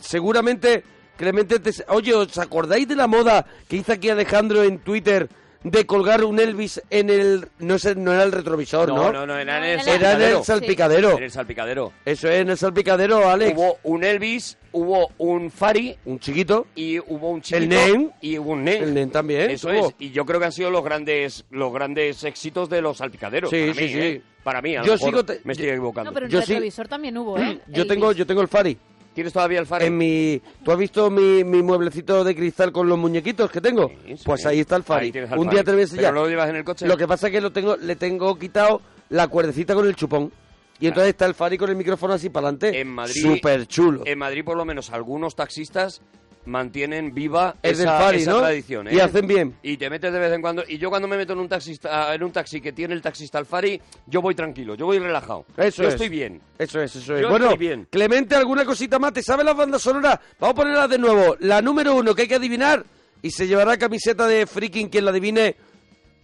seguramente, 0.00 0.84
Clemente, 1.16 1.58
te- 1.60 1.84
oye, 1.88 2.14
¿os 2.14 2.38
acordáis 2.38 2.88
de 2.88 2.96
la 2.96 3.06
moda 3.06 3.44
que 3.68 3.76
hizo 3.76 3.92
aquí 3.92 4.08
Alejandro 4.08 4.62
en 4.62 4.78
Twitter 4.78 5.28
de 5.62 5.84
colgar 5.84 6.24
un 6.24 6.38
Elvis 6.40 6.80
en 6.90 7.10
el... 7.10 7.48
No, 7.58 7.74
es 7.74 7.84
el- 7.84 8.02
no 8.02 8.12
era 8.14 8.22
el 8.22 8.32
retrovisor, 8.32 8.88
¿no? 8.88 8.96
No, 8.96 9.12
no, 9.12 9.26
no, 9.26 9.38
era 9.38 9.58
en 9.58 9.78
el 9.80 9.88
Era 9.88 10.12
en 10.14 10.22
el 10.22 10.42
salpicadero. 10.42 11.18
el 11.18 11.30
salpicadero. 11.30 11.92
Eso 12.04 12.28
es, 12.30 12.40
en 12.40 12.48
el 12.50 12.56
salpicadero, 12.56 13.28
Alex. 13.28 13.52
Hubo 13.58 13.78
un 13.82 14.02
Elvis, 14.04 14.56
hubo 14.72 15.10
un 15.18 15.50
Fari 15.50 15.96
Un 16.06 16.18
chiquito. 16.18 16.66
y 16.74 16.98
hubo 16.98 17.30
un 17.30 17.42
chiquito 17.42 17.62
El 17.62 17.68
Nen. 17.68 18.12
y 18.22 18.38
hubo 18.38 18.52
un 18.52 18.64
Nen. 18.64 18.82
El 18.82 18.94
Nen 18.94 19.10
también, 19.10 19.50
Eso 19.50 19.68
hubo. 19.68 19.88
es. 19.88 19.94
Y 19.98 20.10
yo 20.12 20.24
creo 20.24 20.40
que 20.40 20.46
han 20.46 20.52
sido 20.52 20.70
los 20.70 20.82
grandes 20.82 21.44
los 21.50 21.72
grandes 21.72 22.24
éxitos 22.24 22.70
de 22.70 22.80
los 22.80 22.96
salpicaderos. 22.96 23.50
Sí, 23.50 23.60
para 23.60 23.74
sí, 23.74 23.80
mí, 23.82 23.88
sí. 23.88 23.98
¿eh? 24.00 24.22
Para 24.42 24.62
mí, 24.62 24.74
a 24.74 24.80
lo 24.80 24.86
Yo 24.86 24.92
mejor 24.94 25.08
sigo 25.10 25.24
te- 25.26 25.40
me 25.44 25.52
estoy 25.52 25.68
equivocando. 25.68 26.10
No, 26.10 26.14
pero 26.14 26.24
en 26.24 26.32
Yo 26.32 26.40
sí- 26.40 26.54
retrovisor 26.54 26.88
también 26.88 27.18
hubo, 27.18 27.38
¿eh? 27.38 27.60
Yo 27.68 27.82
Elvis. 27.82 27.88
tengo, 27.88 28.12
yo 28.12 28.26
tengo 28.26 28.40
el 28.40 28.48
Fari. 28.48 28.78
¿Tienes 29.14 29.32
todavía 29.32 29.58
el 29.60 29.66
Fari? 29.66 29.86
En 29.86 29.96
mi, 29.96 30.40
¿Tú 30.64 30.70
has 30.70 30.78
visto 30.78 31.10
mi, 31.10 31.42
mi 31.44 31.62
mueblecito 31.62 32.22
de 32.22 32.34
cristal 32.34 32.70
con 32.72 32.88
los 32.88 32.96
muñequitos 32.98 33.50
que 33.50 33.60
tengo? 33.60 33.88
Sí, 34.06 34.16
sí. 34.16 34.22
Pues 34.24 34.46
ahí 34.46 34.60
está 34.60 34.76
el 34.76 34.84
al 34.88 35.38
Un 35.38 35.48
día 35.50 35.64
te 35.64 35.72
lo 35.72 35.76
voy 35.76 35.82
a 35.84 35.86
¿Pero 35.86 35.92
enseñar. 35.96 36.14
lo 36.14 36.28
llevas 36.28 36.48
en 36.48 36.56
el 36.56 36.64
coche? 36.64 36.86
Lo 36.86 36.96
que 36.96 37.08
pasa 37.08 37.26
es 37.26 37.32
que 37.32 37.40
lo 37.40 37.50
tengo, 37.52 37.76
le 37.76 37.96
tengo 37.96 38.38
quitado 38.38 38.80
la 39.08 39.28
cuerdecita 39.28 39.74
con 39.74 39.86
el 39.86 39.96
chupón. 39.96 40.32
Y 40.78 40.86
entonces 40.86 41.10
está 41.10 41.26
el 41.26 41.34
Fari 41.34 41.58
con 41.58 41.68
el 41.68 41.76
micrófono 41.76 42.14
así 42.14 42.30
para 42.30 42.48
adelante. 42.48 42.80
En 42.80 42.88
Madrid, 42.88 43.20
Súper 43.20 43.66
chulo. 43.66 44.02
En 44.06 44.18
Madrid, 44.18 44.44
por 44.44 44.56
lo 44.56 44.64
menos, 44.64 44.90
algunos 44.90 45.36
taxistas 45.36 46.00
mantienen 46.46 47.14
viva 47.14 47.56
Es 47.62 47.78
esa, 47.78 47.98
tradición. 47.98 48.88
¿eh? 48.88 48.94
Y 48.94 49.00
hacen 49.00 49.26
bien. 49.26 49.56
Y 49.62 49.76
te 49.76 49.90
metes 49.90 50.12
de 50.12 50.18
vez 50.18 50.32
en 50.32 50.40
cuando. 50.40 50.64
Y 50.66 50.78
yo 50.78 50.90
cuando 50.90 51.06
me 51.08 51.16
meto 51.16 51.32
en 51.32 51.40
un, 51.40 51.48
taxista, 51.48 52.14
en 52.14 52.22
un 52.22 52.32
taxi 52.32 52.60
que 52.60 52.72
tiene 52.72 52.94
el 52.94 53.02
taxista 53.02 53.38
al 53.38 53.46
Fari, 53.46 53.80
yo 54.06 54.22
voy 54.22 54.34
tranquilo, 54.34 54.74
yo 54.74 54.86
voy 54.86 54.98
relajado. 54.98 55.46
Eso 55.56 55.82
yo 55.82 55.88
es. 55.88 55.94
estoy 55.94 56.08
bien. 56.08 56.40
Eso 56.58 56.80
es, 56.80 56.96
eso 56.96 57.14
es. 57.14 57.22
Yo 57.22 57.30
bueno, 57.30 57.46
estoy 57.46 57.58
bien. 57.58 57.86
Clemente, 57.90 58.34
¿alguna 58.34 58.64
cosita 58.64 58.98
más? 58.98 59.12
¿Te 59.12 59.22
sabes 59.22 59.44
las 59.44 59.56
bandas 59.56 59.82
sonoras? 59.82 60.18
Vamos 60.38 60.52
a 60.52 60.56
ponerlas 60.56 60.90
de 60.90 60.98
nuevo. 60.98 61.36
La 61.40 61.62
número 61.62 61.94
uno 61.94 62.14
que 62.14 62.22
hay 62.22 62.28
que 62.28 62.36
adivinar 62.36 62.84
y 63.22 63.30
se 63.30 63.46
llevará 63.46 63.76
camiseta 63.76 64.26
de 64.26 64.46
freaking 64.46 64.88
quien 64.88 65.04
la 65.04 65.10
adivine 65.10 65.56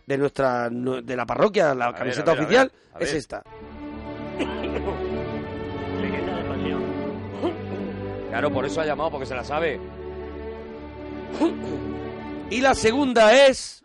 de 0.06 0.18
nuestra 0.18 0.70
de 0.70 1.16
la 1.16 1.26
parroquia, 1.26 1.74
la 1.74 1.92
camiseta 1.92 2.30
a 2.30 2.34
ver, 2.34 2.42
a 2.42 2.44
oficial 2.44 2.72
ver, 2.94 3.02
a 3.02 3.04
es 3.04 3.14
esta. 3.14 3.42
Claro, 8.36 8.52
por 8.52 8.66
eso 8.66 8.82
ha 8.82 8.84
llamado, 8.84 9.12
porque 9.12 9.24
se 9.24 9.34
la 9.34 9.42
sabe. 9.42 9.80
Y 12.50 12.60
la 12.60 12.74
segunda 12.74 13.46
es 13.46 13.76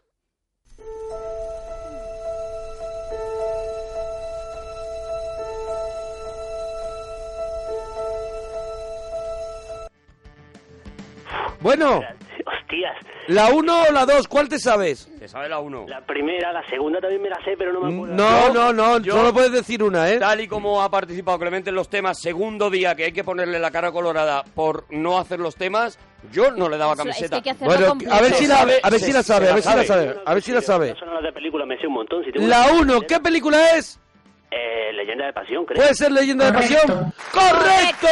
Bueno, 11.62 12.02
Hostias. 12.46 12.96
la 13.28 13.50
uno 13.50 13.84
o 13.88 13.92
la 13.92 14.06
dos, 14.06 14.28
¿cuál 14.28 14.50
te 14.50 14.60
sabes? 14.60 15.10
Se 15.20 15.28
sabe 15.28 15.50
la 15.50 15.60
uno. 15.60 15.86
La 15.88 16.02
primera, 16.06 16.52
la 16.52 16.68
segunda 16.70 17.00
también 17.00 17.22
me 17.22 17.30
la 17.30 17.38
sé, 17.44 17.56
pero 17.58 17.72
no 17.74 17.82
me 17.82 17.94
acuerdo. 17.94 18.16
No, 18.16 18.48
Yo- 18.48 18.54
no, 18.54 18.74
no, 18.74 19.00
yo- 19.00 19.16
solo 19.16 19.34
puedes 19.34 19.52
decir 19.52 19.84
una, 19.84 20.10
¿eh? 20.10 20.18
Tal 20.20 20.42
y 20.42 20.48
como 20.48 20.82
ha 20.82 20.90
participado 20.90 21.38
Clemente 21.40 21.70
en 21.70 21.76
los 21.76 21.90
temas, 21.90 22.20
segundo 22.20 22.70
día 22.70 22.96
que 22.96 23.06
hay 23.06 23.12
que 23.12 23.24
ponerle 23.24 23.60
la 23.60 23.72
cara 23.72 23.92
colorada 23.92 24.44
por 24.56 24.86
no 24.90 25.18
hacer 25.20 25.40
los 25.40 25.56
temas, 25.56 25.98
yo 26.32 26.52
no 26.52 26.70
le 26.70 26.78
daba 26.78 26.94
Eso, 26.94 27.04
es 27.04 27.08
que 27.18 27.30
camiseta. 27.30 27.36
hay 27.38 27.42
que 27.58 27.66
Bueno, 27.66 27.98
a 28.12 28.22
ver 28.22 28.34
si 28.34 28.48
la, 28.48 28.60
a 28.62 28.66
ver 28.90 29.00
si 29.00 29.12
la 29.14 29.24
sabe, 29.24 29.50
a 29.50 29.54
ver 29.54 29.64
si 29.64 29.76
la 29.76 29.84
sabe. 29.84 30.16
a 30.26 30.34
ver 30.34 30.44
si 30.44 30.52
la 30.52 30.62
sabe. 30.62 30.88
Las 30.90 31.00
sonoras 31.00 31.24
de 31.24 31.32
película 31.34 31.66
me 31.66 31.78
sé 31.80 31.88
un 31.88 31.94
montón. 31.94 32.24
Si 32.26 32.32
tengo 32.32 32.48
La 32.48 32.72
una- 32.72 32.82
uno, 32.82 33.02
¿qué 33.02 33.20
película 33.20 33.76
es? 33.78 34.00
Eh, 34.54 34.92
Leyenda 34.94 35.26
de 35.28 35.34
pasión, 35.34 35.66
creo. 35.66 35.78
Puede 35.82 35.96
ser 35.96 36.12
Leyenda 36.12 36.46
de 36.48 36.54
Pasión. 36.54 37.14
¡Correcto! 37.32 38.08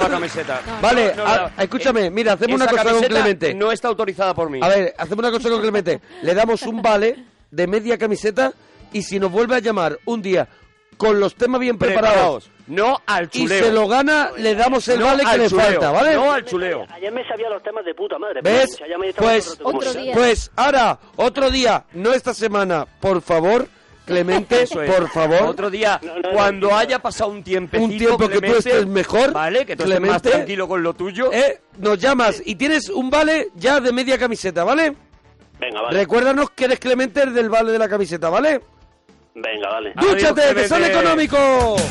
La 0.00 0.08
camiseta. 0.08 0.60
Vale, 0.82 1.14
No, 1.16 1.24
no, 1.24 1.30
a- 1.30 1.36
no. 1.56 1.62
escúchame, 1.62 2.10
mira, 2.10 2.32
hacemos 2.32 2.56
una 2.60 2.66
cosa 2.66 2.84
con 2.84 3.02
Clemente. 3.02 3.54
No 3.54 3.70
está 3.70 3.86
autorizada 3.88 4.34
por 4.34 4.50
mí. 4.50 4.58
A 4.62 4.68
ver, 4.68 4.94
hacemos 4.98 5.20
una 5.24 5.30
cosa 5.30 5.48
con 5.48 5.60
Clemente. 5.60 6.00
Le 6.22 6.34
damos 6.34 6.62
un 6.62 6.82
vale 6.82 7.24
de 7.52 7.66
media 7.68 7.96
camiseta 7.98 8.52
y 8.92 9.02
si 9.02 9.20
nos 9.20 9.30
vuelve 9.30 9.54
a 9.54 9.58
llamar 9.60 9.96
un 10.06 10.20
día 10.22 10.48
con 10.96 11.18
los 11.20 11.34
temas 11.36 11.60
bien 11.60 11.78
preparados, 11.78 12.44
preparados. 12.48 12.50
No 12.66 13.00
al 13.06 13.24
y 13.26 13.28
chuleo. 13.28 13.64
se 13.64 13.72
lo 13.72 13.88
gana, 13.88 14.30
le 14.36 14.54
damos 14.54 14.86
el 14.88 14.98
no 15.00 15.06
vale 15.06 15.24
que 15.24 15.38
le 15.38 15.48
chuleo. 15.48 15.66
falta, 15.66 15.90
¿vale? 15.92 16.14
No 16.14 16.32
al 16.32 16.44
chuleo. 16.44 16.84
Ayer 16.90 17.12
me 17.12 17.26
sabía 17.26 17.48
los 17.48 17.62
temas 17.62 17.84
de 17.84 17.94
puta 17.94 18.18
madre. 18.18 18.40
¿Ves? 18.42 18.76
Pues, 19.16 19.58
Otro 19.62 19.92
día. 19.94 20.12
pues 20.14 20.50
ahora, 20.56 20.98
otro 21.16 21.48
día, 21.50 21.84
no 21.94 22.12
esta 22.12 22.34
semana, 22.34 22.86
por 23.00 23.22
favor, 23.22 23.66
Clemente, 24.10 24.62
Eso 24.62 24.82
es. 24.82 24.90
por 24.90 25.08
favor. 25.08 25.42
Otro 25.42 25.70
día, 25.70 25.98
No, 26.02 26.14
no, 26.16 26.20
no, 26.20 26.30
cuando 26.32 26.70
no. 26.70 26.76
haya 26.76 26.98
pasado 27.00 27.30
un 27.30 27.42
tiempecito, 27.42 27.84
Un 27.92 27.98
tiempo 27.98 28.18
que 28.18 28.24
tú 28.34 28.40
Clemente, 28.40 28.58
estés 28.70 28.86
mejor, 28.86 29.32
Vale, 29.32 29.64
que 29.66 29.76
tú 29.76 29.82
estés 29.84 30.00
más 30.00 30.08
Clemente, 30.08 30.30
tranquilo 30.30 30.68
con 30.68 30.82
lo 30.82 30.94
tuyo. 30.94 31.32
Eh, 31.32 31.60
nos 31.78 31.98
llamas 31.98 32.42
y 32.44 32.54
tienes 32.56 32.88
un 32.88 33.08
vale 33.10 33.48
ya 33.54 33.80
de 33.80 33.92
media 33.92 34.18
camiseta, 34.18 34.64
¿vale? 34.64 34.94
Venga, 35.58 35.82
vale. 35.82 35.98
Recuérdanos 35.98 36.50
que 36.50 36.64
eres 36.64 36.78
Clemente 36.78 37.22
el 37.22 37.34
del 37.34 37.48
vale 37.48 37.72
de 37.72 37.78
la 37.78 37.88
camiseta, 37.88 38.28
¿vale? 38.30 38.60
Venga, 39.34 39.68
vale. 39.70 39.92
Adiós, 39.96 40.12
¡Dúchate, 40.14 40.54
que 40.54 40.68
son 40.68 40.78
Clemente. 40.78 40.98
económicos! 40.98 41.82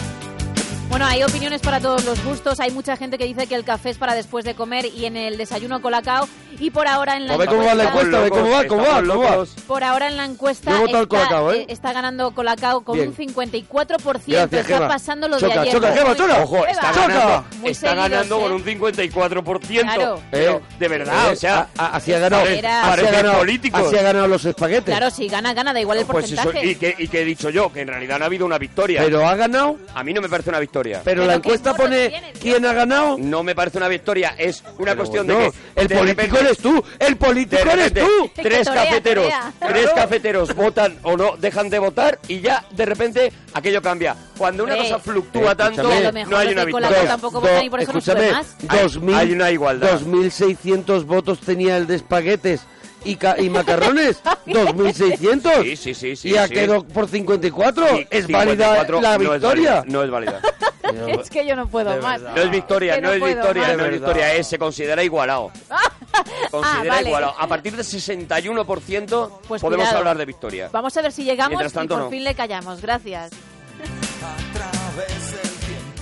Bueno, 0.90 1.06
hay 1.06 1.22
opiniones 1.22 1.62
para 1.62 1.80
todos 1.80 2.04
los 2.04 2.24
gustos. 2.26 2.60
Hay 2.60 2.72
mucha 2.72 2.98
gente 2.98 3.20
que 3.20 3.26
dice 3.26 3.46
que 3.46 3.54
el 3.54 3.64
café 3.64 3.92
es 3.92 3.98
para 4.00 4.16
después 4.16 4.44
de 4.44 4.56
comer 4.56 4.86
y 4.88 5.06
en 5.06 5.18
el 5.18 5.38
desayuno 5.38 5.82
colacao. 5.84 6.28
Y 6.60 6.72
por 6.72 6.88
ahora 6.88 7.16
en 7.16 7.28
la 7.28 7.36
A 7.36 7.38
ver 7.38 7.48
cómo 7.48 7.64
va 7.64 7.76
la 7.76 7.84
encuesta, 7.86 8.18
encuesta, 8.18 8.18
a 8.18 8.22
ver 8.22 8.32
cómo 8.32 8.50
va, 8.52 8.66
cómo 8.66 8.82
va, 8.82 8.88
cómo 9.14 9.22
va. 9.24 9.30
locos. 9.32 9.50
por 9.68 9.84
ahora 9.84 10.08
en 10.10 10.18
la 10.18 10.26
encuesta 10.26 10.84
está, 10.84 11.06
Colacao, 11.06 11.54
¿eh? 11.54 11.60
eh, 11.62 11.66
está 11.70 11.94
ganando 11.94 12.32
Colacao 12.32 12.82
con 12.82 12.96
Bien. 12.98 13.10
un 13.10 13.16
54%. 13.16 13.94
Gracias, 14.28 14.52
está 14.62 14.64
Gema. 14.64 14.88
pasando 14.90 15.28
lo 15.30 15.40
Choca, 15.40 15.54
de 15.54 15.60
ayer. 15.62 15.74
choca, 15.76 15.94
Gema, 15.94 16.16
choca. 16.18 16.44
Ojo, 16.44 16.66
está 16.66 16.92
Gema. 16.94 17.08
ganando, 17.08 17.46
Muy 17.60 17.70
está 17.72 17.88
seguidos, 17.92 18.10
ganando 18.10 18.38
¿eh? 18.38 18.42
con 18.42 18.52
un 18.52 18.64
54%. 18.66 19.82
Claro. 19.82 20.22
Pero, 20.32 20.52
Eh, 20.56 20.62
de 20.80 20.88
verdad, 20.88 21.30
eh, 21.30 21.34
o 21.34 21.36
sea, 21.38 21.68
a- 21.78 21.86
a- 21.86 21.96
así 21.96 22.14
ha 22.14 22.20
ganado, 22.20 22.46
Era- 22.48 22.92
así 22.94 23.06
ha 23.06 23.12
ganado, 23.12 23.38
políticos. 23.38 23.82
así 23.88 23.96
ha 23.96 24.02
ganado 24.02 24.28
los 24.28 24.44
espaguetes. 24.44 24.84
Claro, 24.86 25.12
si 25.12 25.30
gana, 25.30 25.54
gana, 25.54 25.72
da 25.72 25.80
igual 25.80 26.00
el 26.00 26.06
pues 26.08 26.26
eso, 26.26 26.36
porcentaje. 26.36 26.66
y 26.72 26.76
que, 26.76 26.96
y 26.98 27.08
que 27.08 27.22
he 27.22 27.26
dicho 27.26 27.50
yo, 27.52 27.72
que 27.72 27.82
en 27.82 27.88
realidad 27.88 28.18
no 28.18 28.26
ha 28.26 28.28
habido 28.28 28.46
una 28.46 28.58
victoria. 28.58 29.02
Pero 29.06 29.26
ha 29.26 29.36
ganado, 29.36 29.78
a 29.94 30.04
mí 30.04 30.14
no 30.14 30.22
me 30.22 30.28
parece 30.28 30.50
una 30.50 30.60
victoria. 30.60 30.79
Pero 30.80 31.02
Pero 31.04 31.26
la 31.26 31.34
¿qué 31.34 31.38
encuesta 31.38 31.74
pone 31.76 32.34
quién 32.40 32.66
ha 32.66 32.74
ganado. 32.74 33.18
No 33.20 33.44
me 33.44 33.54
parece 33.56 33.78
una 33.78 33.88
victoria, 33.88 34.36
es 34.38 34.64
una 34.78 34.96
cuestión 34.96 35.28
de 35.28 35.36
que 35.36 35.52
el 35.82 35.88
de 35.88 35.96
político 35.98 36.22
repente- 36.22 36.40
eres 36.46 36.58
tú, 36.60 36.84
el 37.00 37.10
de 37.10 37.16
político 37.16 37.70
eres 37.72 37.94
tú. 37.94 38.32
Tres 38.36 38.66
torea, 38.68 38.84
cafeteros, 38.86 39.24
torea. 39.26 39.54
tres 39.68 39.90
cafeteros 39.96 40.56
votan 40.56 40.98
o 41.04 41.18
no, 41.18 41.36
dejan 41.38 41.70
de 41.70 41.80
votar 41.80 42.20
y 42.28 42.40
ya 42.42 42.66
de 42.72 42.86
repente 42.86 43.32
aquello 43.54 43.82
cambia. 43.82 44.16
Cuando 44.38 44.64
una 44.64 44.78
cosa 44.78 45.00
fluctúa 45.00 45.52
Eh, 45.52 45.56
tanto, 45.56 45.84
no 45.84 46.38
hay 46.38 46.48
una 46.54 46.66
victoria. 46.66 47.18
Y 47.64 47.70
por 47.70 47.80
eso 47.82 47.92
no 47.94 48.00
escúchame, 48.00 48.32
más. 48.32 48.56
Hay- 48.68 48.80
2000, 48.80 49.16
hay 49.16 49.32
una 49.34 49.52
igualdad. 49.52 50.00
2.600 50.00 51.06
votos 51.06 51.40
tenía 51.40 51.78
el 51.78 51.88
de 51.88 51.96
espaguetes 51.96 52.62
y, 53.04 53.16
ca- 53.16 53.40
y 53.40 53.50
macarrones. 53.50 54.22
2.600. 54.46 55.64
Sí, 55.64 55.76
sí, 55.76 55.94
sí, 55.94 56.16
sí, 56.16 56.30
y 56.30 56.38
ha 56.38 56.48
sí. 56.48 56.54
quedado 56.54 56.84
por 56.84 57.08
54. 57.08 57.88
Sí, 57.98 58.08
es 58.10 58.26
54 58.26 58.96
válida 58.98 59.02
la 59.02 59.18
no 59.18 59.24
es 59.24 59.30
victoria. 59.42 59.72
válida, 59.76 59.84
No 59.88 60.04
es 60.04 60.10
válida. 60.12 60.42
es 61.22 61.30
que 61.30 61.46
yo 61.46 61.56
no 61.56 61.68
puedo 61.68 61.92
De 61.92 62.02
más. 62.02 62.22
verdad. 62.22 62.36
No 62.36 62.42
es 62.42 62.52
victoria, 62.52 62.96
Que 62.96 63.02
no, 63.02 63.12
es 63.14 63.24
victoria, 63.24 63.68
más. 63.68 63.78
no 63.78 63.86
es 63.86 63.92
victoria, 63.92 64.34
es, 64.36 64.48
se 64.48 64.58
considera 64.58 65.04
igualado. 65.04 65.52
Considera 66.52 66.82
Ah, 66.94 66.96
vale. 66.96 67.08
igualado. 67.10 67.36
A 67.38 67.48
partir 67.48 67.76
del 67.76 67.86
61% 67.86 69.30
Pues 69.48 69.62
podemos 69.62 69.86
cuidado. 69.86 69.98
hablar 70.00 70.18
de 70.18 70.26
victoria. 70.26 70.70
Vamos 70.72 70.96
a 70.98 71.02
ver 71.02 71.12
si 71.12 71.24
llegamos 71.24 71.52
Mientras 71.52 71.74
tanto, 71.74 71.94
y 71.94 71.98
por 71.98 72.04
no. 72.06 72.10
fin 72.10 72.24
le 72.24 72.34
callamos. 72.34 72.82
Gracias. 72.82 73.32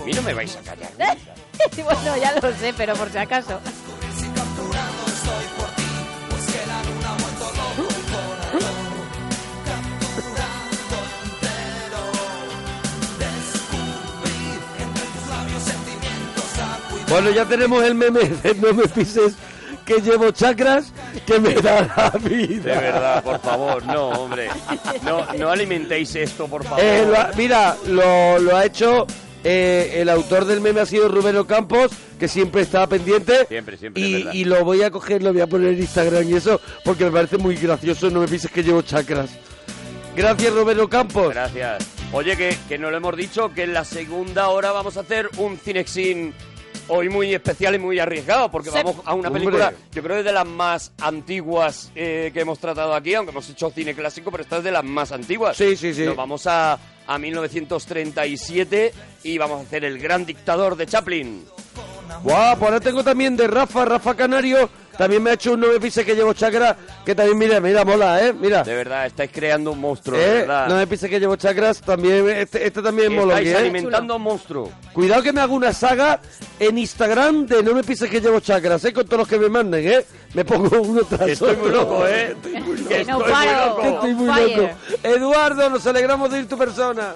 A 0.02 0.06
mí 0.06 0.14
no 0.14 0.22
me 0.22 0.34
vais 0.34 0.56
a 0.56 0.62
callar. 0.62 0.90
bueno, 1.84 2.18
ya 2.18 2.34
lo 2.40 2.54
sé, 2.56 2.74
pero 2.78 2.94
por 2.96 3.10
si 3.12 3.18
acaso. 3.18 3.60
Bueno, 17.10 17.30
ya 17.32 17.46
tenemos 17.46 17.84
el 17.84 17.96
meme 17.96 18.20
de 18.22 18.56
no 18.56 18.74
me 18.74 18.88
pises 18.88 19.34
que 19.86 20.02
llevo 20.02 20.32
chakras 20.32 20.92
que 21.26 21.40
me 21.40 21.54
da 21.56 21.82
la 21.96 22.20
vida. 22.20 22.76
De 22.76 22.82
verdad, 22.82 23.24
por 23.24 23.40
favor, 23.40 23.86
no, 23.86 24.10
hombre. 24.10 24.50
No, 25.04 25.26
no 25.34 25.50
alimentéis 25.50 26.14
esto, 26.16 26.48
por 26.48 26.64
favor. 26.66 26.80
Eh, 26.84 27.06
lo 27.08 27.18
ha- 27.18 27.32
mira, 27.38 27.78
lo, 27.88 28.40
lo 28.40 28.56
ha 28.58 28.66
hecho 28.66 29.08
eh, 29.46 29.94
el 30.02 30.10
autor 30.10 30.44
del 30.46 30.60
meme 30.60 30.82
ha 30.82 30.86
sido 30.86 31.08
Rubén 31.08 31.42
Campos, 31.46 31.92
que 32.20 32.28
siempre 32.28 32.64
está 32.64 32.86
pendiente. 32.88 33.46
Siempre, 33.48 33.78
siempre, 33.78 34.02
Y, 34.04 34.44
lo 34.44 34.66
voy 34.66 34.84
a 34.84 34.92
coger, 34.92 35.24
lo 35.24 35.32
voy 35.32 35.42
a 35.42 35.48
poner 35.48 35.74
en 35.74 35.80
Instagram 35.80 36.28
y 36.30 36.34
eso, 36.34 36.60
porque 36.84 37.06
me 37.06 37.12
parece 37.12 37.38
muy 37.38 37.56
gracioso. 37.56 38.10
No 38.10 38.20
me 38.20 38.28
pienses 38.28 38.52
que 38.52 38.64
llevo 38.64 38.82
chakras. 38.82 39.30
Gracias, 40.16 40.54
Rubén 40.54 40.86
Campos. 40.88 41.30
Gracias. 41.30 41.86
Oye, 42.12 42.36
que, 42.36 42.58
que 42.68 42.78
no 42.78 42.90
lo 42.92 42.98
hemos 42.98 43.16
dicho, 43.16 43.54
que 43.54 43.64
en 43.64 43.74
la 43.74 43.86
segunda 43.86 44.50
hora 44.50 44.72
vamos 44.74 44.98
a 44.98 45.02
hacer 45.02 45.30
un 45.38 45.58
Cinexin 45.58 46.34
hoy 46.90 47.10
muy 47.10 47.34
especial 47.34 47.76
y 47.76 47.80
muy 47.80 48.00
arriesgado, 48.00 48.50
porque 48.50 48.70
vamos 48.70 48.96
a 49.06 49.14
una 49.14 49.28
Hombre. 49.28 49.44
película, 49.44 49.74
yo 49.92 50.02
creo 50.04 50.16
que 50.16 50.20
es 50.20 50.26
de 50.26 50.32
las 50.34 50.46
más 50.48 50.92
antiguas 51.02 51.92
eh, 51.96 52.32
que 52.34 52.42
hemos 52.42 52.60
tratado 52.60 52.94
aquí, 52.94 53.14
aunque 53.14 53.32
hemos 53.32 53.50
hecho 53.50 53.70
cine 53.70 53.94
clásico, 53.94 54.32
pero 54.32 54.44
esta 54.44 54.58
es 54.58 54.64
de 54.64 54.72
las 54.72 54.84
más 54.84 55.12
antiguas. 55.12 55.58
Sí, 55.58 55.76
sí, 55.76 55.94
sí. 55.94 56.04
Nos 56.06 56.16
vamos 56.16 56.48
a, 56.48 56.80
a 57.06 57.18
1937 57.18 58.94
y 59.28 59.38
vamos 59.38 59.60
a 59.60 59.64
hacer 59.64 59.84
El 59.84 60.00
Gran 60.00 60.26
Dictador 60.26 60.78
de 60.78 60.86
Chaplin. 60.86 61.44
Guau, 62.24 62.58
pues 62.58 62.64
ahora 62.72 62.80
tengo 62.80 63.04
también 63.04 63.36
de 63.36 63.46
Rafa, 63.48 63.84
Rafa 63.84 64.16
Canario. 64.16 64.70
También 64.98 65.22
me 65.22 65.30
ha 65.30 65.34
hecho 65.34 65.52
un 65.54 65.60
nueve 65.60 65.80
pises 65.80 66.04
que 66.06 66.16
llevo 66.16 66.34
chakras, 66.34 66.76
que 67.06 67.14
también, 67.14 67.38
mira, 67.38 67.60
mira, 67.60 67.84
mola, 67.86 68.26
¿eh? 68.26 68.34
Mira. 68.34 68.64
De 68.64 68.74
verdad, 68.74 69.06
estáis 69.06 69.30
creando 69.32 69.74
un 69.74 69.80
monstruo, 69.82 70.18
de 70.18 70.24
Eh, 70.26 70.34
verdad. 70.40 70.66
nueve 70.70 70.88
pises 70.88 71.10
que 71.10 71.20
llevo 71.20 71.36
chakras, 71.36 71.82
también, 71.82 72.28
este, 72.30 72.66
este 72.66 72.82
también 72.82 73.14
mola, 73.14 73.34
Estáis 73.38 73.50
¿eh? 73.50 73.58
alimentando 73.58 74.16
un 74.16 74.22
monstruo. 74.24 74.72
Cuidado 74.94 75.22
que 75.22 75.34
me 75.34 75.42
hago 75.42 75.54
una 75.54 75.72
saga 75.74 76.20
en 76.60 76.78
Instagram 76.80 77.46
de 77.46 77.62
no 77.62 77.74
me 77.76 77.84
pises 77.84 78.10
que 78.10 78.22
llevo 78.22 78.40
chakras, 78.40 78.84
¿eh? 78.86 78.94
Con 78.94 79.06
todos 79.06 79.20
los 79.20 79.28
que 79.28 79.38
me 79.38 79.50
manden, 79.50 79.88
¿eh? 79.88 80.06
Me 80.34 80.44
pongo 80.46 80.82
uno 80.82 81.02
tras 81.04 81.30
Estoy 81.30 81.56
muy 81.58 81.68
otro. 81.68 81.82
loco, 81.82 82.08
¿eh? 82.08 82.32
Estoy 82.42 82.62
muy 82.62 82.78
loco. 82.78 82.88
No 82.90 82.96
estoy 82.96 83.14
muy 83.14 83.46
loco. 83.56 83.82
Estoy 83.88 84.14
muy 84.16 84.28
loco. 84.56 84.70
Eduardo, 85.04 85.70
nos 85.70 85.86
alegramos 85.86 86.32
de 86.32 86.40
ir 86.40 86.48
tu 86.48 86.58
persona. 86.58 87.14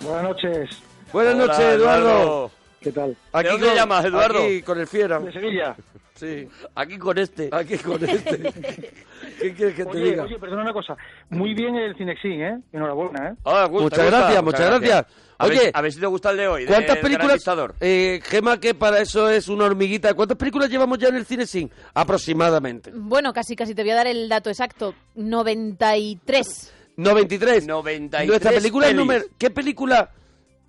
Buenas 0.00 0.22
noches. 0.22 0.70
Buenas 1.16 1.34
Hola, 1.34 1.46
noches, 1.46 1.64
Eduardo. 1.76 2.50
¿Qué 2.78 2.92
tal? 2.92 3.16
Aquí 3.32 3.48
dónde 3.48 3.74
llamas, 3.74 4.04
Eduardo? 4.04 4.38
Aquí, 4.44 4.60
con 4.60 4.78
el 4.80 4.86
fiera. 4.86 5.18
De 5.18 5.32
Sevilla. 5.32 5.74
Sí, 6.14 6.46
Aquí 6.74 6.98
con 6.98 7.16
este. 7.16 7.48
aquí 7.52 7.78
con 7.78 8.04
este. 8.06 8.52
¿Qué 9.40 9.54
quieres 9.54 9.74
que 9.76 9.84
te 9.86 9.90
Oye, 9.90 10.04
diga? 10.10 10.24
oye, 10.24 10.38
perdona 10.38 10.60
una 10.60 10.74
cosa. 10.74 10.94
Muy 11.30 11.54
bien 11.54 11.74
el 11.74 11.96
Cinexin, 11.96 12.42
¿eh? 12.42 12.58
Enhorabuena, 12.70 13.28
¿eh? 13.30 13.34
Ah, 13.46 13.64
gusta, 13.64 13.84
Muchas 13.84 13.98
gusta. 14.04 14.04
gracias, 14.18 14.44
muchas 14.44 14.66
gracias. 14.66 15.06
A 15.38 15.46
ver- 15.46 15.58
Oye, 15.58 15.70
a 15.72 15.80
ver 15.80 15.92
si 15.94 16.00
te 16.00 16.06
gusta 16.06 16.30
el 16.32 16.36
de 16.36 16.48
hoy. 16.48 16.62
de 16.64 16.68
¿Cuántas 16.68 16.96
Gran 16.96 17.02
películas? 17.02 17.44
Eh, 17.80 18.20
Gema, 18.22 18.60
que 18.60 18.74
para 18.74 19.00
eso 19.00 19.30
es 19.30 19.48
una 19.48 19.64
hormiguita. 19.64 20.12
¿Cuántas 20.12 20.36
películas 20.36 20.68
llevamos 20.68 20.98
ya 20.98 21.08
en 21.08 21.14
el 21.16 21.24
cine 21.24 21.46
sin? 21.46 21.70
Aproximadamente. 21.94 22.92
Bueno, 22.94 23.32
casi 23.32 23.56
casi 23.56 23.74
te 23.74 23.80
voy 23.80 23.92
a 23.92 23.96
dar 23.96 24.06
el 24.06 24.28
dato 24.28 24.50
exacto. 24.50 24.94
93. 25.14 26.74
93. 26.98 27.66
93 27.66 28.26
Nuestra 28.28 28.50
película 28.52 28.92
número. 28.92 29.24
¿Qué 29.38 29.48
película? 29.48 30.10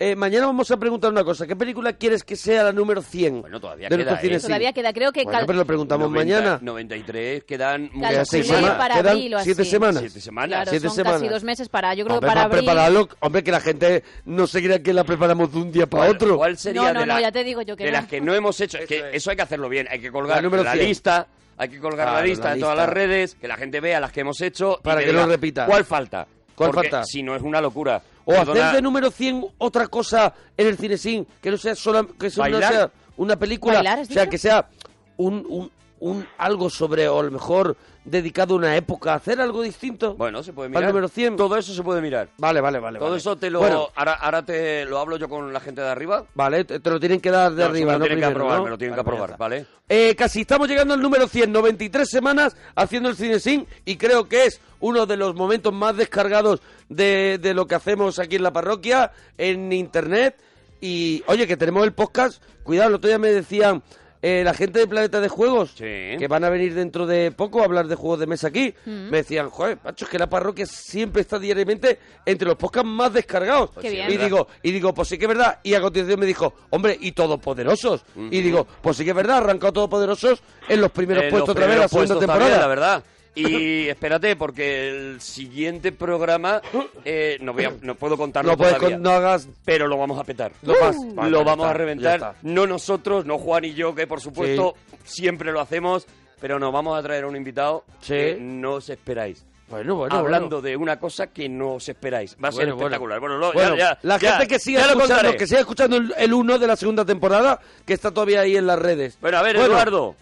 Eh, 0.00 0.14
mañana 0.14 0.46
vamos 0.46 0.70
a 0.70 0.76
preguntar 0.76 1.10
una 1.10 1.24
cosa. 1.24 1.46
¿Qué 1.46 1.56
película 1.56 1.92
quieres 1.94 2.22
que 2.22 2.36
sea 2.36 2.62
la 2.62 2.72
número 2.72 3.02
100? 3.02 3.40
Bueno, 3.40 3.60
todavía 3.60 3.88
de 3.88 3.96
queda, 3.96 4.20
¿eh? 4.22 4.38
Todavía 4.40 4.72
queda, 4.72 4.92
creo 4.92 5.10
que... 5.12 5.24
Bueno, 5.24 5.40
pero 5.46 5.58
lo 5.58 5.64
preguntamos 5.66 6.10
90, 6.10 6.34
mañana. 6.40 6.58
93 6.62 7.44
quedan 7.44 7.88
Quedan 7.90 8.26
seis 8.26 8.46
semanas. 8.46 8.70
para 8.76 8.94
Quedan 8.96 9.12
abril 9.12 9.34
o 9.34 9.40
siete 9.40 9.62
así. 9.62 9.70
semanas. 9.72 10.00
siete 10.00 10.20
semanas. 10.20 10.48
Claro, 10.56 10.70
siete 10.70 10.86
son 10.86 10.96
semanas. 10.96 11.20
casi 11.20 11.32
dos 11.32 11.44
meses 11.44 11.68
para... 11.68 11.94
Yo 11.94 12.04
creo 12.04 12.16
Hombre, 12.18 12.28
que 12.30 12.34
para 12.36 12.48
prepararlo, 12.48 13.08
hombre, 13.20 13.42
que 13.42 13.50
la 13.50 13.60
gente 13.60 14.04
no 14.24 14.46
se 14.46 14.62
crea 14.62 14.82
que 14.82 14.92
la 14.92 15.02
preparamos 15.04 15.52
de 15.52 15.58
un 15.58 15.72
día 15.72 15.86
para 15.86 16.04
¿Cuál- 16.04 16.14
otro. 16.16 16.36
¿Cuál 16.36 16.56
sería 16.58 16.80
No, 16.82 16.92
no, 16.94 17.00
de, 17.00 17.06
no, 17.06 17.14
la- 17.14 17.20
ya 17.20 17.32
te 17.32 17.42
digo 17.44 17.62
yo 17.62 17.76
que 17.76 17.84
de 17.84 17.90
no. 17.90 17.96
las 17.98 18.06
que 18.06 18.20
no 18.20 18.34
hemos 18.34 18.60
hecho? 18.60 18.78
Es 18.78 18.86
que 18.86 18.96
Eso 18.98 19.06
es. 19.08 19.14
eso 19.16 19.30
hay 19.30 19.36
que 19.36 19.42
hacerlo 19.42 19.68
bien. 19.68 19.88
Hay 19.90 20.00
que 20.00 20.12
colgar 20.12 20.36
La 20.36 20.42
número 20.42 20.62
la 20.62 20.72
100. 20.74 20.86
lista. 20.86 21.26
Hay 21.56 21.70
que 21.70 21.80
colgar 21.80 22.06
Claro, 22.06 22.20
la 22.20 22.24
lista 22.24 22.52
en 22.54 22.60
todas 22.60 22.76
las 22.76 22.88
redes, 22.88 23.34
que 23.34 23.48
la 23.48 23.56
gente 23.56 23.80
vea 23.80 23.98
las 23.98 24.12
que 24.12 24.20
hemos 24.20 24.40
hecho. 24.42 24.78
Para 24.80 25.00
que 25.00 25.06
no 25.12 25.22
diga, 25.22 25.26
repita. 25.26 25.66
¿Cuál 25.66 25.84
falta? 25.84 26.24
¿Cuál 26.54 26.72
falta? 26.72 27.04
Si 27.04 27.22
no 27.22 27.34
es 27.34 27.42
una 27.42 27.60
locura. 27.60 28.00
O 28.28 28.32
Perdona, 28.32 28.60
hacer 28.66 28.76
de 28.76 28.82
número 28.82 29.10
100 29.10 29.46
otra 29.56 29.86
cosa 29.86 30.34
en 30.54 30.66
el 30.66 30.76
cine 30.76 30.98
sin, 30.98 31.26
que 31.40 31.50
no 31.50 31.56
sea 31.56 31.74
sola, 31.74 32.06
que 32.20 32.26
eso 32.26 32.46
no 32.46 32.58
sea 32.58 32.90
una 33.16 33.36
película, 33.36 33.76
¿Bailar, 33.76 34.00
has 34.00 34.10
o 34.10 34.12
sea, 34.12 34.22
dicho? 34.24 34.30
que 34.30 34.36
sea 34.38 34.68
un, 35.16 35.46
un, 35.48 35.70
un 36.00 36.26
algo 36.36 36.68
sobre, 36.68 37.08
o 37.08 37.20
a 37.20 37.22
lo 37.22 37.30
mejor 37.30 37.74
dedicado 38.10 38.54
a 38.54 38.58
una 38.58 38.76
época, 38.76 39.14
hacer 39.14 39.40
algo 39.40 39.62
distinto. 39.62 40.14
Bueno, 40.14 40.42
se 40.42 40.52
puede 40.52 40.68
mirar. 40.68 40.84
número 40.88 41.08
100. 41.08 41.36
Todo 41.36 41.56
eso 41.56 41.72
se 41.74 41.82
puede 41.82 42.00
mirar. 42.00 42.28
Vale, 42.38 42.60
vale, 42.60 42.78
vale. 42.78 42.98
Todo 42.98 43.08
vale. 43.08 43.18
eso 43.18 43.36
te 43.36 43.50
lo... 43.50 43.60
Bueno, 43.60 43.88
Ahora, 43.94 44.14
ahora 44.14 44.44
te 44.44 44.84
lo 44.84 44.98
hablo 44.98 45.16
yo 45.16 45.28
con 45.28 45.52
la 45.52 45.60
gente 45.60 45.80
de 45.80 45.88
arriba. 45.88 46.24
vale, 46.34 46.64
te, 46.64 46.80
te 46.80 46.90
lo 46.90 46.98
tienen 47.00 47.20
que 47.20 47.30
dar 47.30 47.52
de 47.52 47.62
No, 47.62 47.68
arriba, 47.70 47.92
me 47.92 47.92
lo 47.92 47.98
¿no? 47.98 48.04
tienen 48.06 48.18
que 48.20 48.24
aprobar, 48.26 48.58
¿no? 48.58 48.64
me 48.64 48.70
lo 48.70 48.78
tienen 48.78 48.96
Vale, 48.96 49.04
que 49.04 49.10
aprobar. 49.10 49.38
¿vale? 49.38 49.66
Eh, 49.88 50.14
casi 50.16 50.42
estamos 50.42 50.68
llegando 50.68 50.94
al 50.94 51.00
número 51.00 51.26
100, 51.28 51.50
93 51.52 52.08
semanas 52.08 52.56
haciendo 52.74 53.08
el 53.08 53.16
cine 53.16 53.38
sin 53.40 53.66
y 53.84 53.96
creo 53.96 54.28
que 54.28 54.44
es 54.46 54.60
uno 54.80 55.06
de 55.06 55.16
los 55.16 55.34
momentos 55.34 55.72
más 55.72 55.96
descargados 55.96 56.60
de, 56.88 57.38
de 57.38 57.54
lo 57.54 57.66
que 57.66 57.74
hacemos 57.74 58.18
aquí 58.18 58.36
en 58.36 58.42
la 58.42 58.52
parroquia, 58.52 59.12
en 59.36 59.72
internet. 59.72 60.36
Y 60.80 61.24
oye, 61.26 61.46
que 61.46 61.56
tenemos 61.56 61.82
el 61.84 61.92
podcast, 61.92 62.42
cuidado, 62.62 62.90
el 62.90 62.94
otro 62.96 63.08
día 63.08 63.18
me 63.18 63.28
decían 63.32 63.82
eh, 64.22 64.42
la 64.44 64.52
gente 64.54 64.80
de 64.80 64.86
Planeta 64.86 65.20
de 65.20 65.28
Juegos, 65.28 65.70
Sí. 65.76 66.16
que 66.18 66.26
van 66.28 66.42
a 66.44 66.50
venir 66.50 66.74
dentro 66.74 67.06
de 67.06 67.30
poco 67.30 67.60
a 67.60 67.64
hablar 67.64 67.86
de 67.86 67.94
juegos 67.94 68.18
de 68.20 68.26
mesa 68.26 68.48
aquí, 68.48 68.74
me 68.86 69.18
decían, 69.18 69.48
joder, 69.50 69.78
macho, 69.84 70.04
es 70.04 70.10
que 70.10 70.18
la 70.18 70.28
parroquia 70.28 70.66
siempre 70.66 71.22
está 71.22 71.38
diariamente 71.38 71.98
entre 72.26 72.48
los 72.48 72.56
podcasts 72.56 72.88
más 72.88 73.12
descargados. 73.12 73.70
Qué 73.80 73.90
bien. 73.90 74.06
Y 74.10 74.12
¿verdad? 74.16 74.24
digo, 74.24 74.48
y 74.62 74.70
digo, 74.72 74.92
pues 74.94 75.08
sí 75.08 75.18
que 75.18 75.24
es 75.26 75.28
verdad. 75.28 75.60
Y 75.62 75.74
a 75.74 75.80
continuación 75.80 76.20
me 76.20 76.26
dijo, 76.26 76.54
hombre, 76.70 76.96
y 77.00 77.12
Todopoderosos. 77.12 78.04
Y 78.30 78.40
digo, 78.40 78.66
pues 78.82 78.96
sí 78.96 79.04
que 79.04 79.10
es 79.10 79.16
verdad, 79.16 79.38
arrancado 79.38 79.72
Todopoderosos 79.72 80.42
en 80.68 80.80
los 80.80 80.90
primeros 80.90 81.24
En 81.24 81.30
puestos 81.30 81.48
los 81.48 81.56
otra 81.56 81.66
vez, 81.66 81.78
la 81.78 81.88
primeros 81.88 81.90
segunda 82.08 82.18
temporada. 82.18 82.38
también, 82.40 82.60
la 82.60 82.66
verdad. 82.68 83.04
Y 83.34 83.88
espérate, 83.88 84.34
porque 84.36 84.88
el 84.88 85.20
siguiente 85.20 85.92
programa 85.92 86.60
eh, 87.04 87.38
no, 87.40 87.52
voy 87.52 87.64
a- 87.64 87.72
no 87.82 87.94
puedo 87.94 88.16
contarlo 88.16 88.52
No 88.52 88.56
puedes 88.58 88.74
todavía, 88.76 88.96
con- 88.96 89.02
no 89.04 89.10
hagas... 89.10 89.48
pero 89.64 89.86
lo 89.86 89.96
vamos 89.96 90.18
a 90.18 90.24
petar. 90.24 90.52
Lo 90.62 90.74
vas- 90.80 90.96
vale, 91.14 91.30
lo 91.30 91.44
vamos 91.44 91.64
está, 91.64 91.68
a 91.68 91.72
ya 91.72 91.78
reventar. 91.78 92.14
está. 92.16 92.34
No 92.42 92.66
nosotros, 92.66 93.24
no 93.26 93.38
Juan 93.38 93.64
y 93.64 93.74
yo, 93.74 93.94
que 93.94 94.06
por 94.06 94.20
supuesto 94.20 94.74
siempre 95.04 95.52
lo 95.52 95.60
hacemos, 95.60 96.06
pero 96.40 96.58
nos 96.58 96.72
vamos 96.72 96.98
a 96.98 97.02
traer 97.02 97.24
a 97.24 97.26
un 97.28 97.36
invitado 97.36 97.84
Sí. 98.00 98.14
que 98.14 98.38
no 98.40 98.74
os 98.74 98.88
esperáis. 98.90 99.44
Bueno, 99.70 99.96
bueno, 99.96 100.16
Hablando 100.16 100.56
bueno. 100.56 100.62
de 100.62 100.76
una 100.78 100.98
cosa 100.98 101.26
que 101.26 101.46
no 101.46 101.74
os 101.74 101.86
esperáis. 101.90 102.34
Va 102.42 102.48
a 102.48 102.52
ser 102.52 102.60
Bueno, 102.64 102.76
bueno. 102.76 102.86
espectacular. 102.86 103.20
Bueno, 103.20 103.36
lo- 103.36 103.52
Bueno, 103.52 103.76
ya- 103.76 103.90
ya- 103.92 103.98
la 104.02 104.16
ya- 104.18 104.38
gente 104.38 104.48
que 104.48 104.58
ya 104.58 104.72
lo 104.72 104.78
escuchando, 104.78 105.14
contaré. 105.14 105.36
que 105.36 105.44
escuchando 105.44 105.96
el- 105.98 106.14
el 106.16 106.32
1 106.32 106.58
de 106.58 106.66
la 106.66 106.74
segunda 106.74 107.04
temporada, 107.04 107.60
que 107.84 107.92
está 107.92 108.10
todavía 108.10 108.40
ahí 108.40 108.56
en 108.56 108.66
las 108.66 108.78
redes. 108.78 109.18
Bueno, 109.20 109.36
a 109.36 109.42
ver, 109.42 109.56
Eduardo. 109.56 110.16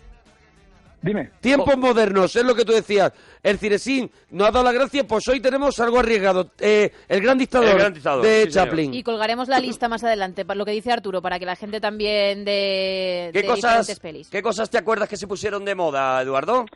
Dime. 1.07 1.31
Tiempos 1.41 1.77
modernos, 1.77 2.35
es 2.35 2.45
lo 2.45 2.55
que 2.55 2.65
tú 2.65 2.73
decías. 2.73 3.13
El 3.43 3.59
Ciresín 3.59 4.11
nos 4.31 4.49
ha 4.49 4.51
dado 4.51 4.65
la 4.65 4.73
gracia, 4.73 5.07
pues 5.07 5.27
hoy 5.29 5.41
tenemos 5.41 5.79
algo 5.81 6.01
arriesgado. 6.01 6.51
Eh, 6.59 6.91
el 7.09 7.21
gran 7.23 7.39
dictador, 7.39 7.69
El 7.69 7.79
Gran 7.79 7.95
Dictador, 7.95 8.25
de 8.25 8.45
sí, 8.47 8.51
señor. 8.53 8.67
Chaplin. 8.69 8.95
Y 8.95 9.03
colgaremos 9.03 9.47
la 9.49 9.61
lista 9.61 9.89
más 9.89 10.03
adelante, 10.03 10.45
para 10.45 10.59
lo 10.59 10.65
que 10.65 10.73
dice 10.73 10.91
Arturo, 10.93 11.23
para 11.23 11.39
que 11.39 11.47
la 11.47 11.55
gente 11.57 11.81
también 11.81 12.45
de, 12.45 13.31
¿Qué 13.33 13.43
de 13.43 13.47
cosas, 13.47 13.87
diferentes 13.87 14.01
pelis. 14.01 14.29
¿Qué 14.31 14.43
cosas 14.43 14.69
te 14.69 14.79
acuerdas 14.79 15.09
que 15.09 15.17
se 15.17 15.27
pusieron 15.29 15.65
de 15.65 15.75
moda, 15.77 16.21
Eduardo? 16.21 16.67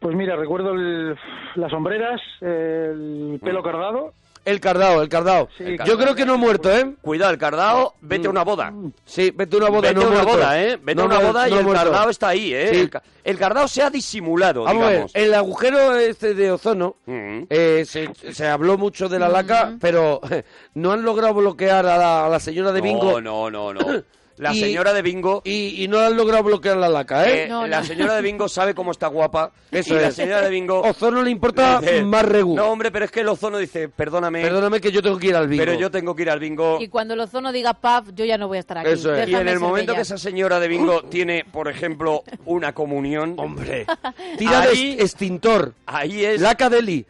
Pues 0.00 0.14
mira, 0.16 0.36
recuerdo 0.36 0.72
el- 0.74 1.16
las 1.54 1.70
sombreras, 1.70 2.20
el 2.40 3.38
Mm. 3.40 3.44
pelo 3.44 3.62
cardado. 3.62 4.12
El 4.46 4.60
cardao, 4.60 5.02
el 5.02 5.08
cardao. 5.08 5.48
Sí, 5.58 5.64
Yo 5.72 5.76
cardao. 5.76 5.98
creo 5.98 6.14
que 6.14 6.24
no 6.24 6.34
ha 6.34 6.36
muerto, 6.36 6.70
¿eh? 6.72 6.94
Cuidado, 7.02 7.32
el 7.32 7.38
cardao, 7.38 7.94
vete 8.00 8.28
a 8.28 8.30
una 8.30 8.44
boda. 8.44 8.72
Sí, 9.04 9.32
vete 9.34 9.56
a 9.56 9.58
una 9.58 9.68
boda, 9.70 9.88
Vete 9.88 9.94
no 10.00 10.06
una 10.06 10.10
muerto. 10.22 10.30
boda, 10.32 10.62
¿eh? 10.62 10.76
Vete 10.80 10.94
No 10.94 11.02
a 11.02 11.06
una 11.06 11.18
boda 11.18 11.48
y 11.48 11.50
no 11.50 11.58
el 11.58 11.64
muerto. 11.64 11.82
cardao 11.90 12.10
está 12.10 12.28
ahí, 12.28 12.54
¿eh? 12.54 12.68
Sí. 12.72 12.76
El, 12.82 12.90
el 13.24 13.38
cardao 13.38 13.66
se 13.66 13.82
ha 13.82 13.90
disimulado, 13.90 14.62
Vamos 14.62 14.82
a 14.82 14.86
ver, 14.86 14.92
digamos. 14.94 15.10
el 15.16 15.34
agujero 15.34 15.96
este 15.96 16.34
de 16.34 16.52
ozono, 16.52 16.94
Mm. 17.06 17.42
eh, 17.50 17.84
se, 17.86 18.08
se 18.32 18.46
habló 18.46 18.78
mucho 18.78 19.08
de 19.08 19.18
la 19.18 19.28
laca, 19.28 19.76
pero 19.80 20.20
no 20.74 20.92
han 20.92 21.02
logrado 21.02 21.34
bloquear 21.34 21.84
a 21.84 21.98
la, 21.98 22.26
a 22.26 22.28
la 22.28 22.38
señora 22.38 22.70
de 22.70 22.80
Bingo. 22.80 23.20
No, 23.20 23.50
no, 23.50 23.72
no, 23.74 23.74
no. 23.74 24.02
La 24.38 24.52
Y- 24.52 24.60
señora 24.60 24.92
de 24.92 25.00
Bingo... 25.00 25.40
Y, 25.44 25.82
y 25.82 25.88
no 25.88 25.98
han 25.98 26.14
logrado 26.16 26.42
bloquear 26.42 26.76
la 26.76 26.88
laca, 26.90 27.26
¿eh? 27.26 27.44
eh, 27.44 27.48
No, 27.48 27.66
la 27.66 27.80
no. 27.80 27.86
señora 27.86 28.14
de 28.16 28.22
Bingo 28.22 28.48
sabe 28.50 28.74
cómo 28.74 28.90
está 28.90 29.06
guapa. 29.06 29.50
Eso 29.70 29.94
y 29.96 30.00
la 30.00 30.08
es. 30.08 30.14
señora 30.14 30.42
de 30.42 30.50
Bingo... 30.50 30.80
Ozono 30.82 31.22
le 31.22 31.30
importa 31.30 31.80
dice, 31.80 32.02
más 32.02 32.24
regu. 32.24 32.54
No, 32.54 32.66
hombre, 32.70 32.90
pero 32.90 33.06
es 33.06 33.10
que 33.10 33.20
el 33.20 33.28
ozono 33.28 33.56
dice, 33.58 33.88
perdóname, 33.88 34.42
Perdóname 34.42 34.80
que 34.80 34.92
yo 34.92 35.02
tengo 35.02 35.18
que 35.18 35.28
ir 35.28 35.36
al 35.36 35.48
bingo. 35.48 35.64
pero 35.64 35.78
yo 35.78 35.90
tengo 35.90 36.14
que 36.14 36.22
ir 36.22 36.30
al 36.30 36.38
bingo. 36.38 36.78
Y 36.80 36.88
cuando 36.88 37.14
el 37.14 37.20
ozono 37.20 37.50
diga 37.50 37.72
paf, 37.74 38.08
yo 38.14 38.24
ya 38.26 38.36
no 38.36 38.46
voy 38.48 38.58
a 38.58 38.60
estar 38.60 38.76
aquí. 38.78 38.90
Eso 38.90 39.14
es. 39.14 39.26
Y 39.28 39.34
en 39.34 39.48
el 39.48 39.58
momento 39.58 39.92
bella. 39.92 39.96
que 39.96 40.02
esa 40.02 40.18
señora 40.18 40.60
de 40.60 40.68
Bingo 40.68 41.02
tiene, 41.10 41.44
por 41.50 41.68
ejemplo, 41.68 42.22
una 42.44 42.74
comunión, 42.74 43.34
Hombre, 43.38 43.86
tira 44.38 44.60
Ahí- 44.62 44.96
de 44.96 45.02
extintor. 45.02 45.72
ahí 45.86 46.24
es 46.24 46.40
Laca 46.42 46.68
Deli. 46.68 47.06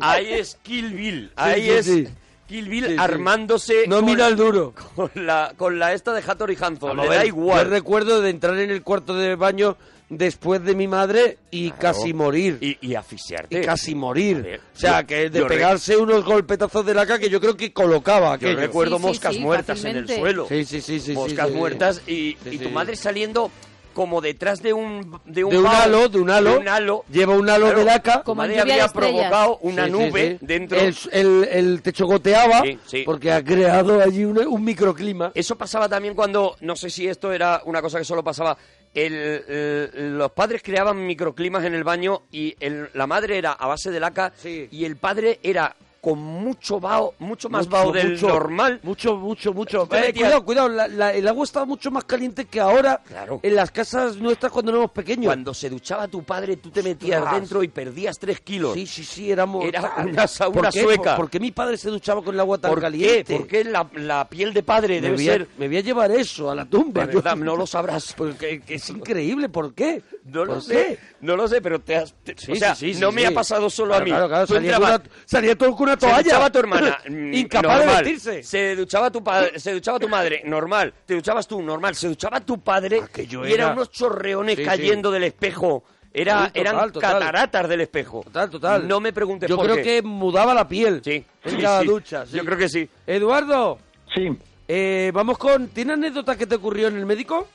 ahí 0.00 0.32
es 0.34 0.56
Kill 0.62 0.90
Bill, 0.94 1.32
ahí 1.36 1.62
sí, 1.62 1.70
es 1.70 1.86
sí. 1.86 2.08
Kill 2.48 2.68
Bill 2.68 2.84
Sí, 2.86 2.92
sí. 2.92 2.96
armándose 2.98 3.84
No 3.88 3.96
con, 3.96 4.04
mira 4.06 4.28
el 4.28 4.36
duro. 4.36 4.72
con 4.94 5.10
la 5.14 5.52
con 5.56 5.78
la 5.78 5.92
esta 5.92 6.12
de 6.12 6.22
Hattori 6.26 6.56
Hanzo, 6.60 6.86
Vamos 6.86 7.08
le 7.08 7.14
da 7.16 7.24
igual. 7.26 7.64
Yo 7.64 7.70
recuerdo 7.70 8.20
de 8.20 8.30
entrar 8.30 8.56
en 8.58 8.70
el 8.70 8.82
cuarto 8.82 9.14
de 9.14 9.34
baño 9.34 9.76
después 10.08 10.62
de 10.62 10.76
mi 10.76 10.86
madre 10.86 11.38
y 11.50 11.72
casi 11.72 12.14
morir. 12.14 12.58
y, 12.60 12.78
y 12.80 12.94
asfixiarte. 12.94 13.60
Y 13.60 13.64
casi 13.64 13.94
morir. 13.96 14.40
ver, 14.42 14.60
o 14.60 14.78
sea, 14.78 15.00
yo- 15.00 15.06
que 15.08 15.30
de 15.30 15.40
re- 15.40 15.48
pegarse 15.48 15.96
unos 15.96 16.24
golpetazos 16.24 16.86
de 16.86 16.94
laca 16.94 17.18
que 17.18 17.28
yo 17.28 17.40
creo 17.40 17.56
que 17.56 17.72
colocaba 17.72 18.36
Yo 18.38 18.54
recuerdo 18.54 18.98
Sí, 18.98 19.02
moscas 19.02 19.34
sí, 19.34 19.40
muertas 19.40 19.84
en 19.84 19.96
el 19.96 20.08
suelo. 20.08 20.46
Sí, 20.48 20.64
sí, 20.64 20.80
sí, 20.80 21.12
moscas 21.12 21.48
sí. 21.48 21.54
muertas 21.56 22.02
y, 22.06 22.36
Sí, 22.44 22.50
y 22.52 22.58
tu 22.58 22.68
sí. 22.68 22.70
madre 22.70 22.94
saliendo 22.94 23.50
como 23.96 24.20
detrás 24.20 24.60
de 24.60 24.74
un 24.74 25.18
de 25.24 25.42
un, 25.42 25.50
De 25.50 25.58
un 25.58 25.66
halo, 25.66 26.10
de 26.10 26.18
un 26.20 26.28
halo. 26.28 26.50
de 26.52 26.58
un 26.58 26.68
halo. 26.68 27.04
Lleva 27.10 27.32
un 27.34 27.48
halo 27.48 27.64
Claro, 27.64 27.78
de 27.78 27.84
laca. 27.86 28.22
Como 28.22 28.42
madre 28.42 28.52
lluvia 28.58 28.64
de 28.66 28.72
había 28.72 28.84
estrellas. 28.84 29.14
provocado 29.30 29.58
una 29.62 29.86
Sí, 29.86 29.90
sí, 29.90 29.96
nube 29.98 30.30
sí. 30.38 30.46
dentro. 30.46 30.78
El, 30.78 30.94
el- 31.12 31.48
el 31.50 31.82
techo 31.82 32.04
goteaba 32.04 32.60
Sí, 32.60 32.78
sí. 32.84 33.02
porque 33.06 33.32
ha 33.32 33.42
creado 33.42 34.02
allí 34.02 34.26
un, 34.26 34.38
un 34.46 34.62
microclima. 34.62 35.32
Eso 35.34 35.56
pasaba 35.56 35.88
también 35.88 36.14
cuando, 36.14 36.56
no 36.60 36.76
sé 36.76 36.90
si 36.90 37.08
esto 37.08 37.32
era 37.32 37.62
una 37.64 37.80
cosa 37.80 37.96
que 37.98 38.04
solo 38.04 38.22
pasaba, 38.22 38.58
el, 38.92 39.14
el- 39.14 40.18
los 40.18 40.30
padres 40.32 40.62
creaban 40.62 41.06
microclimas 41.06 41.64
en 41.64 41.74
el 41.74 41.82
baño 41.82 42.22
y 42.30 42.54
el- 42.60 42.90
la 42.92 43.06
madre 43.06 43.38
era 43.38 43.52
a 43.52 43.66
base 43.66 43.90
de 43.90 43.98
laca 43.98 44.34
Sí. 44.36 44.68
y 44.70 44.84
el 44.84 44.96
padre 44.96 45.40
era 45.42 45.74
con 46.00 46.18
mucho 46.20 46.78
vaho, 46.78 47.14
mucho 47.18 47.48
más 47.48 47.66
Mucho, 47.66 47.76
vaho 47.76 47.92
del 47.92 48.12
mucho, 48.12 48.28
normal. 48.28 48.80
Mucho, 48.82 49.16
mucho, 49.16 49.52
mucho. 49.52 49.88
Eh, 49.92 50.12
cuidado, 50.14 50.44
cuidado. 50.44 50.68
la- 50.68 50.86
la- 50.88 51.12
el 51.12 51.26
agua 51.26 51.44
estaba 51.44 51.66
mucho 51.66 51.90
más 51.90 52.04
caliente 52.04 52.44
que 52.44 52.60
ahora 52.60 53.00
Claro. 53.06 53.40
en 53.42 53.54
las 53.56 53.70
casas 53.72 54.16
nuestras 54.16 54.52
cuando 54.52 54.70
éramos 54.70 54.92
pequeños. 54.92 55.26
Cuando 55.26 55.52
se 55.52 55.68
duchaba 55.68 56.06
tu 56.06 56.22
padre, 56.22 56.56
tú 56.58 56.70
te 56.70 56.82
metías 56.82 57.20
Ostras. 57.22 57.40
dentro 57.40 57.62
y 57.62 57.68
perdías 57.68 58.18
tres 58.18 58.40
kilos. 58.40 58.74
Sí, 58.74 58.86
sí, 58.86 59.02
sí, 59.04 59.30
éramos... 59.32 59.64
Era 59.64 59.94
una 60.04 60.26
sauna 60.28 60.70
sueca. 60.70 61.16
¿Por, 61.16 61.24
por 61.24 61.30
qué 61.30 61.40
mi 61.40 61.50
padre 61.50 61.76
se 61.76 61.88
duchaba 61.90 62.22
con 62.22 62.34
el 62.34 62.40
agua 62.40 62.58
tan 62.58 62.70
¿Por 62.70 62.80
caliente? 62.80 63.24
qué? 63.24 63.36
¿Por 63.38 63.46
qué 63.48 63.64
la, 63.64 63.88
la 63.94 64.28
piel 64.28 64.52
de 64.54 64.62
padre 64.62 64.96
Me 64.96 65.00
debe 65.00 65.16
voy, 65.16 65.28
a, 65.28 65.32
ser... 65.32 65.48
me 65.58 65.66
voy 65.66 65.76
a 65.78 65.80
llevar 65.80 66.10
eso 66.12 66.50
a 66.50 66.54
la 66.54 66.64
tumba. 66.66 67.04
Verdad, 67.06 67.34
no 67.36 67.56
lo 67.56 67.66
sabrás. 67.66 68.14
Porque 68.16 68.60
que 68.60 68.74
es 68.76 68.88
increíble, 68.90 69.48
¿por 69.48 69.74
qué? 69.74 70.02
No 70.24 70.44
lo 70.44 70.54
¿Por 70.54 70.62
sé, 70.62 70.98
no 71.20 71.36
lo 71.36 71.48
sé, 71.48 71.60
pero 71.60 71.80
te 71.80 71.96
has... 71.96 72.14
te- 72.22 72.36
Sí, 72.36 72.52
o 72.52 72.56
sea, 72.56 72.74
sí, 72.74 72.94
sí, 72.94 73.00
no 73.00 73.10
me 73.12 73.26
ha 73.26 73.30
pasado 73.32 73.68
solo 73.70 73.90
Claro, 73.90 74.02
a 74.02 74.04
mí. 74.04 74.10
Claro, 74.10 74.28
claro, 74.28 74.46
Tú 74.46 74.54
salía, 74.54 74.78
una- 74.78 75.02
salía 75.24 75.56
todo 75.56 75.74
con 75.74 75.82
una 75.88 75.95
Se 76.00 76.06
toalla. 76.06 76.22
duchaba 76.22 76.50
tu 76.50 76.58
hermana, 76.58 76.98
mm, 77.08 77.34
Incapaz 77.34 77.78
normal. 77.78 77.96
de 78.04 78.10
vestirse. 78.10 78.42
Se 78.42 78.76
duchaba 78.76 79.10
tu 79.10 79.22
padre, 79.24 79.58
se 79.58 79.72
duchaba 79.74 79.98
tu 79.98 80.08
madre, 80.08 80.42
normal. 80.44 80.92
Te 81.04 81.14
duchabas 81.14 81.46
tú, 81.48 81.62
normal. 81.62 81.94
Se 81.94 82.08
duchaba 82.08 82.40
tu 82.40 82.60
padre 82.60 83.00
Aquello 83.02 83.46
y 83.46 83.52
eran 83.52 83.66
era- 83.68 83.72
unos 83.74 83.90
chorreones 83.90 84.56
Sí, 84.56 84.62
sí. 84.62 84.68
cayendo 84.68 85.10
del 85.10 85.24
espejo. 85.24 85.84
Era, 86.12 86.46
Sí, 86.46 86.52
total, 86.52 86.60
eran 86.62 86.92
total. 86.92 87.12
cataratas 87.20 87.68
del 87.68 87.80
espejo. 87.82 88.22
Total, 88.24 88.48
total. 88.48 88.88
No 88.88 89.00
me 89.00 89.12
preguntes 89.12 89.48
Yo 89.50 89.56
por 89.56 89.66
creo 89.66 89.76
qué. 89.76 89.82
que 89.82 90.02
mudaba 90.02 90.54
la 90.54 90.66
piel. 90.66 91.02
Sí, 91.04 91.22
En 91.44 91.50
sí, 91.50 91.58
cada 91.60 91.82
sí. 91.82 91.86
ducha. 91.86 92.24
sí. 92.24 92.36
Yo 92.38 92.44
creo 92.44 92.56
que 92.56 92.68
sí. 92.70 92.88
Eduardo, 93.06 93.78
Sí. 94.14 94.28
eh, 94.66 95.10
vamos 95.12 95.36
con... 95.36 95.68
¿Tiene 95.68 95.92
anécdota 95.92 96.34
que 96.36 96.46
te 96.46 96.54
ocurrió 96.54 96.88
en 96.88 96.96
el 96.96 97.04
médico? 97.04 97.48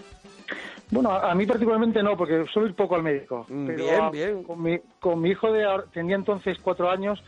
Bueno, 0.92 1.10
a, 1.10 1.32
a 1.32 1.34
mí 1.36 1.46
particularmente 1.48 2.04
no, 2.04 2.16
porque 2.18 2.46
suelo 2.54 2.68
ir 2.68 2.76
poco 2.76 2.96
al 2.96 3.02
médico. 3.04 3.46
Mm, 3.50 3.66
Pero 3.68 3.84
bien, 3.84 4.02
a- 4.02 4.10
bien. 4.12 4.44
Con 4.44 4.62
mi, 4.62 4.78
con 5.00 5.22
mi 5.22 5.30
hijo 5.32 5.52
de 5.52 5.64
ahora- 5.64 5.86
tenía 5.94 6.16
entonces 6.16 6.58
cuatro 6.62 6.90
años, 6.92 7.24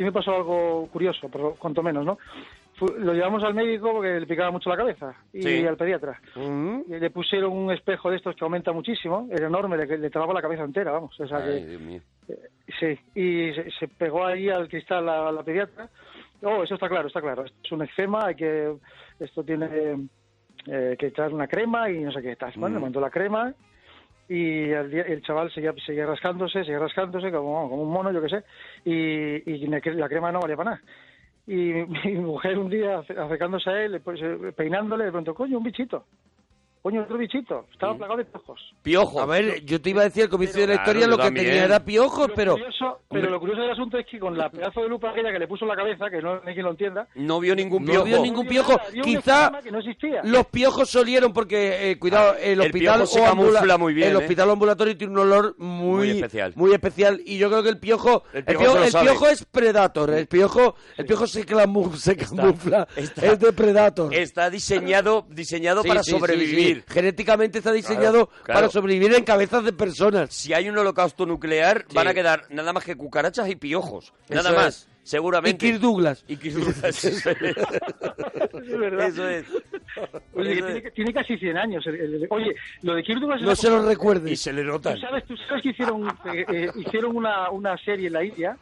sí 0.00 0.04
me 0.04 0.12
pasó 0.12 0.34
algo 0.34 0.88
curioso, 0.90 1.28
pero 1.30 1.56
cuanto 1.58 1.82
menos, 1.82 2.06
¿no? 2.06 2.16
Fu- 2.76 2.86
lo 2.98 3.12
llevamos 3.12 3.44
al 3.44 3.52
médico 3.52 3.92
porque 3.92 4.18
le 4.18 4.26
picaba 4.26 4.50
mucho 4.50 4.70
la 4.70 4.78
cabeza 4.78 5.14
y 5.30 5.42
Sí. 5.42 5.66
al 5.66 5.76
pediatra. 5.76 6.18
Mm. 6.36 6.80
Y 6.88 6.98
le 6.98 7.10
pusieron 7.10 7.52
un 7.52 7.70
espejo 7.70 8.08
de 8.10 8.16
estos 8.16 8.34
que 8.34 8.42
aumenta 8.42 8.72
muchísimo, 8.72 9.28
era 9.30 9.46
enorme, 9.48 9.76
le, 9.76 9.98
le 9.98 10.08
trababa 10.08 10.32
la 10.32 10.40
cabeza 10.40 10.62
entera, 10.62 10.92
vamos. 10.92 11.20
O 11.20 11.26
sea 11.28 11.36
Ay, 11.36 11.60
que, 11.60 11.66
Dios 11.66 11.82
mío. 11.82 12.00
sí, 12.78 12.98
y 13.14 13.52
se, 13.52 13.70
se 13.72 13.88
pegó 13.88 14.24
ahí 14.24 14.48
al 14.48 14.68
cristal 14.68 15.04
la, 15.04 15.30
la 15.30 15.42
pediatra. 15.42 15.90
Oh, 16.42 16.62
eso 16.62 16.72
está 16.76 16.88
claro, 16.88 17.08
está 17.08 17.20
claro. 17.20 17.44
Esto 17.44 17.58
es 17.62 17.72
un 17.72 17.82
eczema, 17.82 18.24
hay 18.28 18.34
que, 18.36 18.72
esto 19.18 19.44
tiene 19.44 19.68
eh, 20.66 20.96
que 20.98 21.08
echar 21.08 21.34
una 21.34 21.46
crema 21.46 21.90
y 21.90 21.98
no 22.00 22.10
sé 22.12 22.22
qué 22.22 22.36
tal. 22.36 22.54
Bueno, 22.56 22.76
le 22.76 22.80
mandó 22.82 22.98
la 23.02 23.10
crema 23.10 23.52
y 24.30 24.70
el, 24.70 24.94
el 24.94 25.22
chaval 25.22 25.50
seguía, 25.52 25.74
seguía 25.84 26.06
rascándose, 26.06 26.60
seguía 26.64 26.78
rascándose 26.78 27.32
como, 27.32 27.68
como 27.68 27.82
un 27.82 27.90
mono, 27.90 28.12
yo 28.12 28.22
qué 28.22 28.28
sé, 28.28 28.44
y, 28.84 29.52
y 29.52 29.66
la 29.66 30.08
crema 30.08 30.30
no 30.30 30.40
valía 30.40 30.56
para 30.56 30.70
nada. 30.70 30.82
Y 31.46 31.72
mi, 32.06 32.12
mujer 32.14 32.56
un 32.58 32.70
día 32.70 33.00
ace- 33.00 33.18
acercándose 33.18 33.70
a 33.70 33.82
él, 33.84 34.00
pues, 34.02 34.20
peinándole, 34.54 35.04
de 35.06 35.10
pronto, 35.10 35.34
coño, 35.34 35.58
un 35.58 35.64
bichito. 35.64 36.06
Coño, 36.82 37.02
otro 37.02 37.18
bichito. 37.18 37.66
Estaba 37.72 37.94
plagado 37.94 38.16
de 38.18 38.24
piojos. 38.24 38.58
Piojo. 38.82 39.20
A 39.20 39.26
ver, 39.26 39.62
yo 39.66 39.82
te 39.82 39.90
iba 39.90 40.00
a 40.00 40.04
decir 40.04 40.22
al 40.22 40.28
comienzo 40.30 40.58
de 40.60 40.66
la 40.68 40.74
historia 40.76 41.06
lo 41.06 41.18
que 41.18 41.24
también. 41.24 41.46
tenía 41.46 41.64
era 41.66 41.84
piojos, 41.84 42.28
Lo 42.28 42.34
pero... 42.34 42.52
curioso- 42.54 43.00
pero 43.10 43.28
lo 43.28 43.38
curioso 43.38 43.60
del 43.60 43.70
asunto 43.72 43.98
es 43.98 44.06
que 44.06 44.18
con 44.18 44.38
la 44.38 44.48
pedazo 44.50 44.80
de 44.82 44.88
lupa 44.88 45.10
aquella 45.10 45.30
que 45.30 45.38
le 45.40 45.46
puso 45.46 45.66
en 45.66 45.68
la 45.68 45.76
cabeza, 45.76 46.08
que 46.08 46.22
no 46.22 46.40
hay 46.42 46.54
quien 46.54 46.64
lo 46.64 46.70
entienda, 46.70 47.06
No 47.16 47.38
vio 47.38 47.54
ningún 47.54 47.84
No 47.84 47.90
piojo. 47.92 48.04
vio 48.06 48.20
ningún 48.22 48.46
piojo. 48.46 48.80
vio 48.94 49.02
Quizá 49.02 49.50
no 49.70 49.78
existía. 49.78 50.22
los 50.24 50.46
piojos 50.46 50.88
solieron 50.88 51.34
porque, 51.34 51.90
eh, 51.90 51.98
cuidado, 51.98 52.34
el 52.40 52.52
El 52.52 52.60
hospital 52.62 52.94
piojo 53.00 53.06
se 53.12 53.20
o 53.20 53.26
ambula- 53.26 53.52
camufla 53.58 53.76
muy 53.78 53.92
bien, 53.92 54.08
el 54.08 54.14
¿eh? 54.14 54.18
hospital 54.20 54.50
ambulatorio 54.50 54.96
tiene 54.96 55.12
un 55.12 55.18
olor 55.18 55.54
muy, 55.58 55.98
Muy 56.08 56.10
especial. 56.12 56.52
muy 56.56 56.72
especial 56.72 57.20
y 57.26 57.36
yo 57.36 57.50
creo 57.50 57.62
que 57.62 57.68
el 57.68 57.78
piojo, 57.78 58.22
El 58.32 58.38
el 58.38 58.56
piojo 58.56 58.78
el 58.78 58.90
piojo 58.92 59.28
es 59.28 59.44
predator, 59.44 60.10
el 60.14 60.26
piojo, 60.28 60.76
el 60.96 61.04
piojo 61.04 61.26
se, 61.26 61.44
clamu- 61.46 61.94
se 61.94 62.16
camufla, 62.16 62.88
está- 62.96 63.26
es 63.26 63.38
de 63.38 63.52
predator. 63.52 64.14
Está 64.14 64.48
diseñado, 64.48 65.26
diseñado 65.28 65.82
Sí, 65.82 65.88
para 65.88 66.02
sí, 66.02 66.12
sí, 66.12 66.69
sobrevivir. 66.70 66.84
Genéticamente 66.88 67.58
está 67.58 67.72
diseñado 67.72 68.26
Claro, 68.28 68.44
claro. 68.44 68.60
para 68.60 68.68
sobrevivir 68.70 69.14
en 69.14 69.24
cabezas 69.24 69.64
de 69.64 69.72
personas. 69.72 70.32
Si 70.34 70.52
hay 70.52 70.68
un 70.68 70.78
holocausto 70.78 71.26
nuclear, 71.26 71.84
Sí. 71.88 71.94
van 71.94 72.08
a 72.08 72.14
quedar 72.14 72.44
nada 72.50 72.72
más 72.72 72.84
que 72.84 72.96
cucarachas 72.96 73.48
y 73.48 73.56
piojos. 73.56 74.12
Nada 74.28 74.50
Eso 74.50 74.58
más, 74.58 74.66
es. 74.68 74.88
seguramente. 75.02 75.66
Y 75.66 75.70
Kirk 75.70 75.80
Douglas. 75.82 76.24
Y 76.28 76.36
Kirk 76.36 76.54
Douglas, 76.56 76.84
eso 77.04 77.30
es. 77.30 77.36
Es 77.36 78.78
verdad. 78.78 79.08
Eso 79.08 79.28
es. 79.28 79.44
Oye, 80.34 80.52
que 80.52 80.58
Eso 80.58 80.66
tiene, 80.66 80.78
es. 80.88 80.94
tiene 80.94 81.12
casi 81.12 81.36
100 81.36 81.56
años. 81.56 81.84
oye, 82.30 82.54
lo 82.82 82.94
de 82.94 83.02
Kirk 83.02 83.20
Douglas 83.20 83.40
es 83.40 83.46
No 83.46 83.56
se 83.56 83.70
lo 83.70 83.82
recuerde. 83.86 84.30
Y 84.30 84.36
se 84.36 84.52
le 84.52 84.64
notan. 84.64 84.94
¿Tú 84.94 85.00
sabes, 85.00 85.24
tú 85.26 85.36
sabes 85.36 85.62
que 85.62 85.70
hicieron, 85.70 86.08
eh, 86.32 86.44
eh, 86.52 86.70
hicieron 86.76 87.16
una, 87.16 87.50
una 87.50 87.76
serie 87.78 88.06
en 88.08 88.12
la 88.12 88.24
India? 88.24 88.56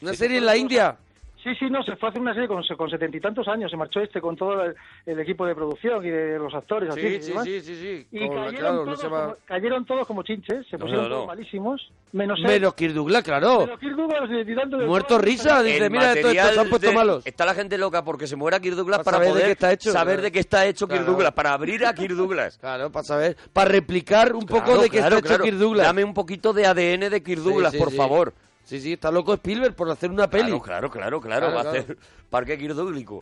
Una 0.00 0.14
serie 0.14 0.38
en 0.38 0.46
la 0.46 0.56
India. 0.56 0.96
Sí, 1.42 1.54
sí, 1.54 1.70
no, 1.70 1.82
se 1.84 1.94
fue 1.96 2.08
a 2.08 2.10
hacer 2.10 2.20
una 2.20 2.34
serie 2.34 2.48
con 2.48 2.62
con 2.76 2.90
setenta 2.90 3.16
y 3.16 3.20
tantos 3.20 3.46
años. 3.46 3.70
Se 3.70 3.76
marchó 3.76 4.00
este 4.00 4.20
con 4.20 4.34
todo 4.36 4.60
el, 4.64 4.74
el 5.06 5.20
equipo 5.20 5.46
de 5.46 5.54
producción 5.54 6.04
y 6.04 6.10
de 6.10 6.36
los 6.38 6.52
actores. 6.52 6.92
Sí, 6.94 7.00
y 7.00 7.22
sí, 7.22 7.28
demás. 7.30 7.44
sí, 7.44 7.60
sí, 7.60 7.74
sí. 7.76 8.06
Y 8.10 8.18
cayeron, 8.28 8.54
claro, 8.56 8.84
todos 8.84 9.04
va- 9.04 9.08
como, 9.26 9.36
cayeron 9.46 9.84
todos 9.86 10.06
como 10.06 10.22
chinches, 10.24 10.66
se 10.66 10.76
No, 10.76 10.80
pusieron 10.80 11.04
no, 11.04 11.08
no. 11.08 11.14
todos 11.14 11.26
malísimos, 11.28 11.92
menos. 12.12 12.40
Menos 12.40 12.74
Kirk 12.74 12.92
Douglas, 12.92 13.22
claro. 13.22 13.68
Kirk 13.78 13.96
Douglas, 13.96 14.30
eh, 14.30 14.44
de 14.44 14.86
Muerto 14.86 15.08
todo, 15.08 15.18
risa, 15.20 15.62
dice, 15.62 15.84
El 15.86 15.90
mira, 15.92 16.12
estos 16.12 16.32
se 16.32 16.40
han 16.60 16.68
puesto 16.68 16.88
de- 16.88 16.94
malos. 16.94 17.24
Está 17.26 17.46
la 17.46 17.54
gente 17.54 17.78
loca 17.78 18.04
porque 18.04 18.26
se 18.26 18.34
muera 18.34 18.58
Kirk 18.58 18.74
Douglas 18.76 18.98
Para 18.98 19.04
para, 19.04 19.16
saber 19.18 19.28
de 19.28 19.32
poder 19.34 19.46
qué 19.46 19.52
está 19.52 19.72
hecho, 19.72 19.92
saber 19.92 20.14
claro. 20.16 20.22
de 20.22 20.32
qué 20.32 20.38
está 20.40 20.66
hecho 20.66 20.86
Kirk 20.88 20.98
Claro. 20.98 21.12
Douglas, 21.12 21.32
para 21.32 21.52
abrir 21.52 21.86
a 21.86 21.94
Kirk 21.94 22.14
Douglas. 22.14 22.58
Claro, 22.68 22.90
para 22.90 23.04
saber, 23.04 23.36
para 23.52 23.70
replicar 23.70 24.34
un 24.34 24.44
poco 24.44 24.64
Claro, 24.64 24.82
de 24.82 24.90
que 24.90 24.98
claro, 24.98 25.16
está 25.18 25.34
hecho. 25.34 25.42
Kirk 25.44 25.56
Douglas. 25.56 25.86
Dame 25.86 26.02
un 26.04 26.14
poquito 26.14 26.52
de 26.52 26.66
ADN 26.66 27.08
de 27.10 27.22
Kirk 27.22 27.40
Sí, 27.42 27.48
Douglas, 27.48 27.72
sí, 27.72 27.78
por 27.78 27.90
sí. 27.90 27.96
favor. 27.96 28.34
Sí, 28.68 28.82
sí, 28.82 28.92
está 28.92 29.10
loco 29.10 29.32
Spielberg 29.32 29.74
por 29.74 29.90
hacer 29.90 30.10
una 30.10 30.28
peli. 30.28 30.60
Claro, 30.60 30.60
claro, 30.60 30.90
claro, 30.90 31.20
claro. 31.22 31.46
Claro, 31.46 31.56
va 31.56 31.62
claro. 31.62 31.78
a 31.78 31.80
hacer 31.80 31.96
parque. 32.28 32.58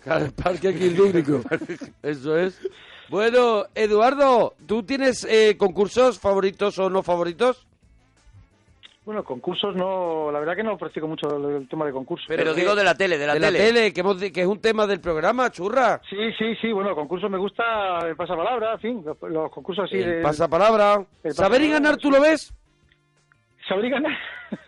Claro, 0.03 0.25
el 0.25 0.33
parque 0.33 0.75
quirúrgico. 0.75 1.41
Eso 2.03 2.37
es. 2.37 2.61
Bueno, 3.09 3.67
Eduardo, 3.73 4.55
¿tú 4.67 4.83
tienes 4.83 5.25
eh, 5.31 5.55
concursos 5.57 6.19
favoritos 6.19 6.77
o 6.81 6.91
no 6.91 7.05
favoritos? 7.05 7.65
Bueno, 9.05 9.23
concursos 9.23 9.77
no, 9.77 10.33
la 10.33 10.41
verdad 10.41 10.57
que 10.57 10.65
no 10.65 10.77
practico 10.77 11.07
mucho 11.07 11.29
el, 11.37 11.59
el 11.63 11.69
tema 11.69 11.87
de 11.87 11.93
concursos. 11.93 12.27
Pero, 12.27 12.53
que- 12.53 12.61
digo 12.63 12.75
de 12.75 12.83
la 12.83 12.97
tele, 12.97 13.17
de 13.17 13.27
la 13.29 13.35
de 13.35 13.39
tele. 13.41 13.59
la 13.61 13.65
tele, 13.67 13.93
que, 13.93 14.01
hemos 14.01 14.17
que 14.17 14.41
es 14.41 14.47
un 14.49 14.61
tema 14.61 14.85
del 14.89 14.99
programa, 14.99 15.49
churra. 15.53 16.01
Sí, 16.11 16.17
sí, 16.37 16.57
sí, 16.61 16.73
bueno, 16.73 16.93
concursos 16.97 17.31
me 17.31 17.39
gusta 17.39 18.01
el 18.05 18.17
pasapalabra, 18.17 18.73
en 18.73 18.81
fin, 18.81 19.05
los, 19.05 19.17
los 19.31 19.49
concursos 19.53 19.85
así 19.85 19.99
el 19.99 20.17
de... 20.17 20.23
pasapalabra. 20.23 21.07
el 21.23 21.35
Saber 21.35 21.63
y 21.63 21.71
ganar, 21.71 21.99
¿tú 21.99 22.09
sí. 22.09 22.15
lo 22.17 22.21
ves? 22.21 22.53
¿Saber 23.69 23.85
y 23.87 23.91
ganar? 23.91 24.13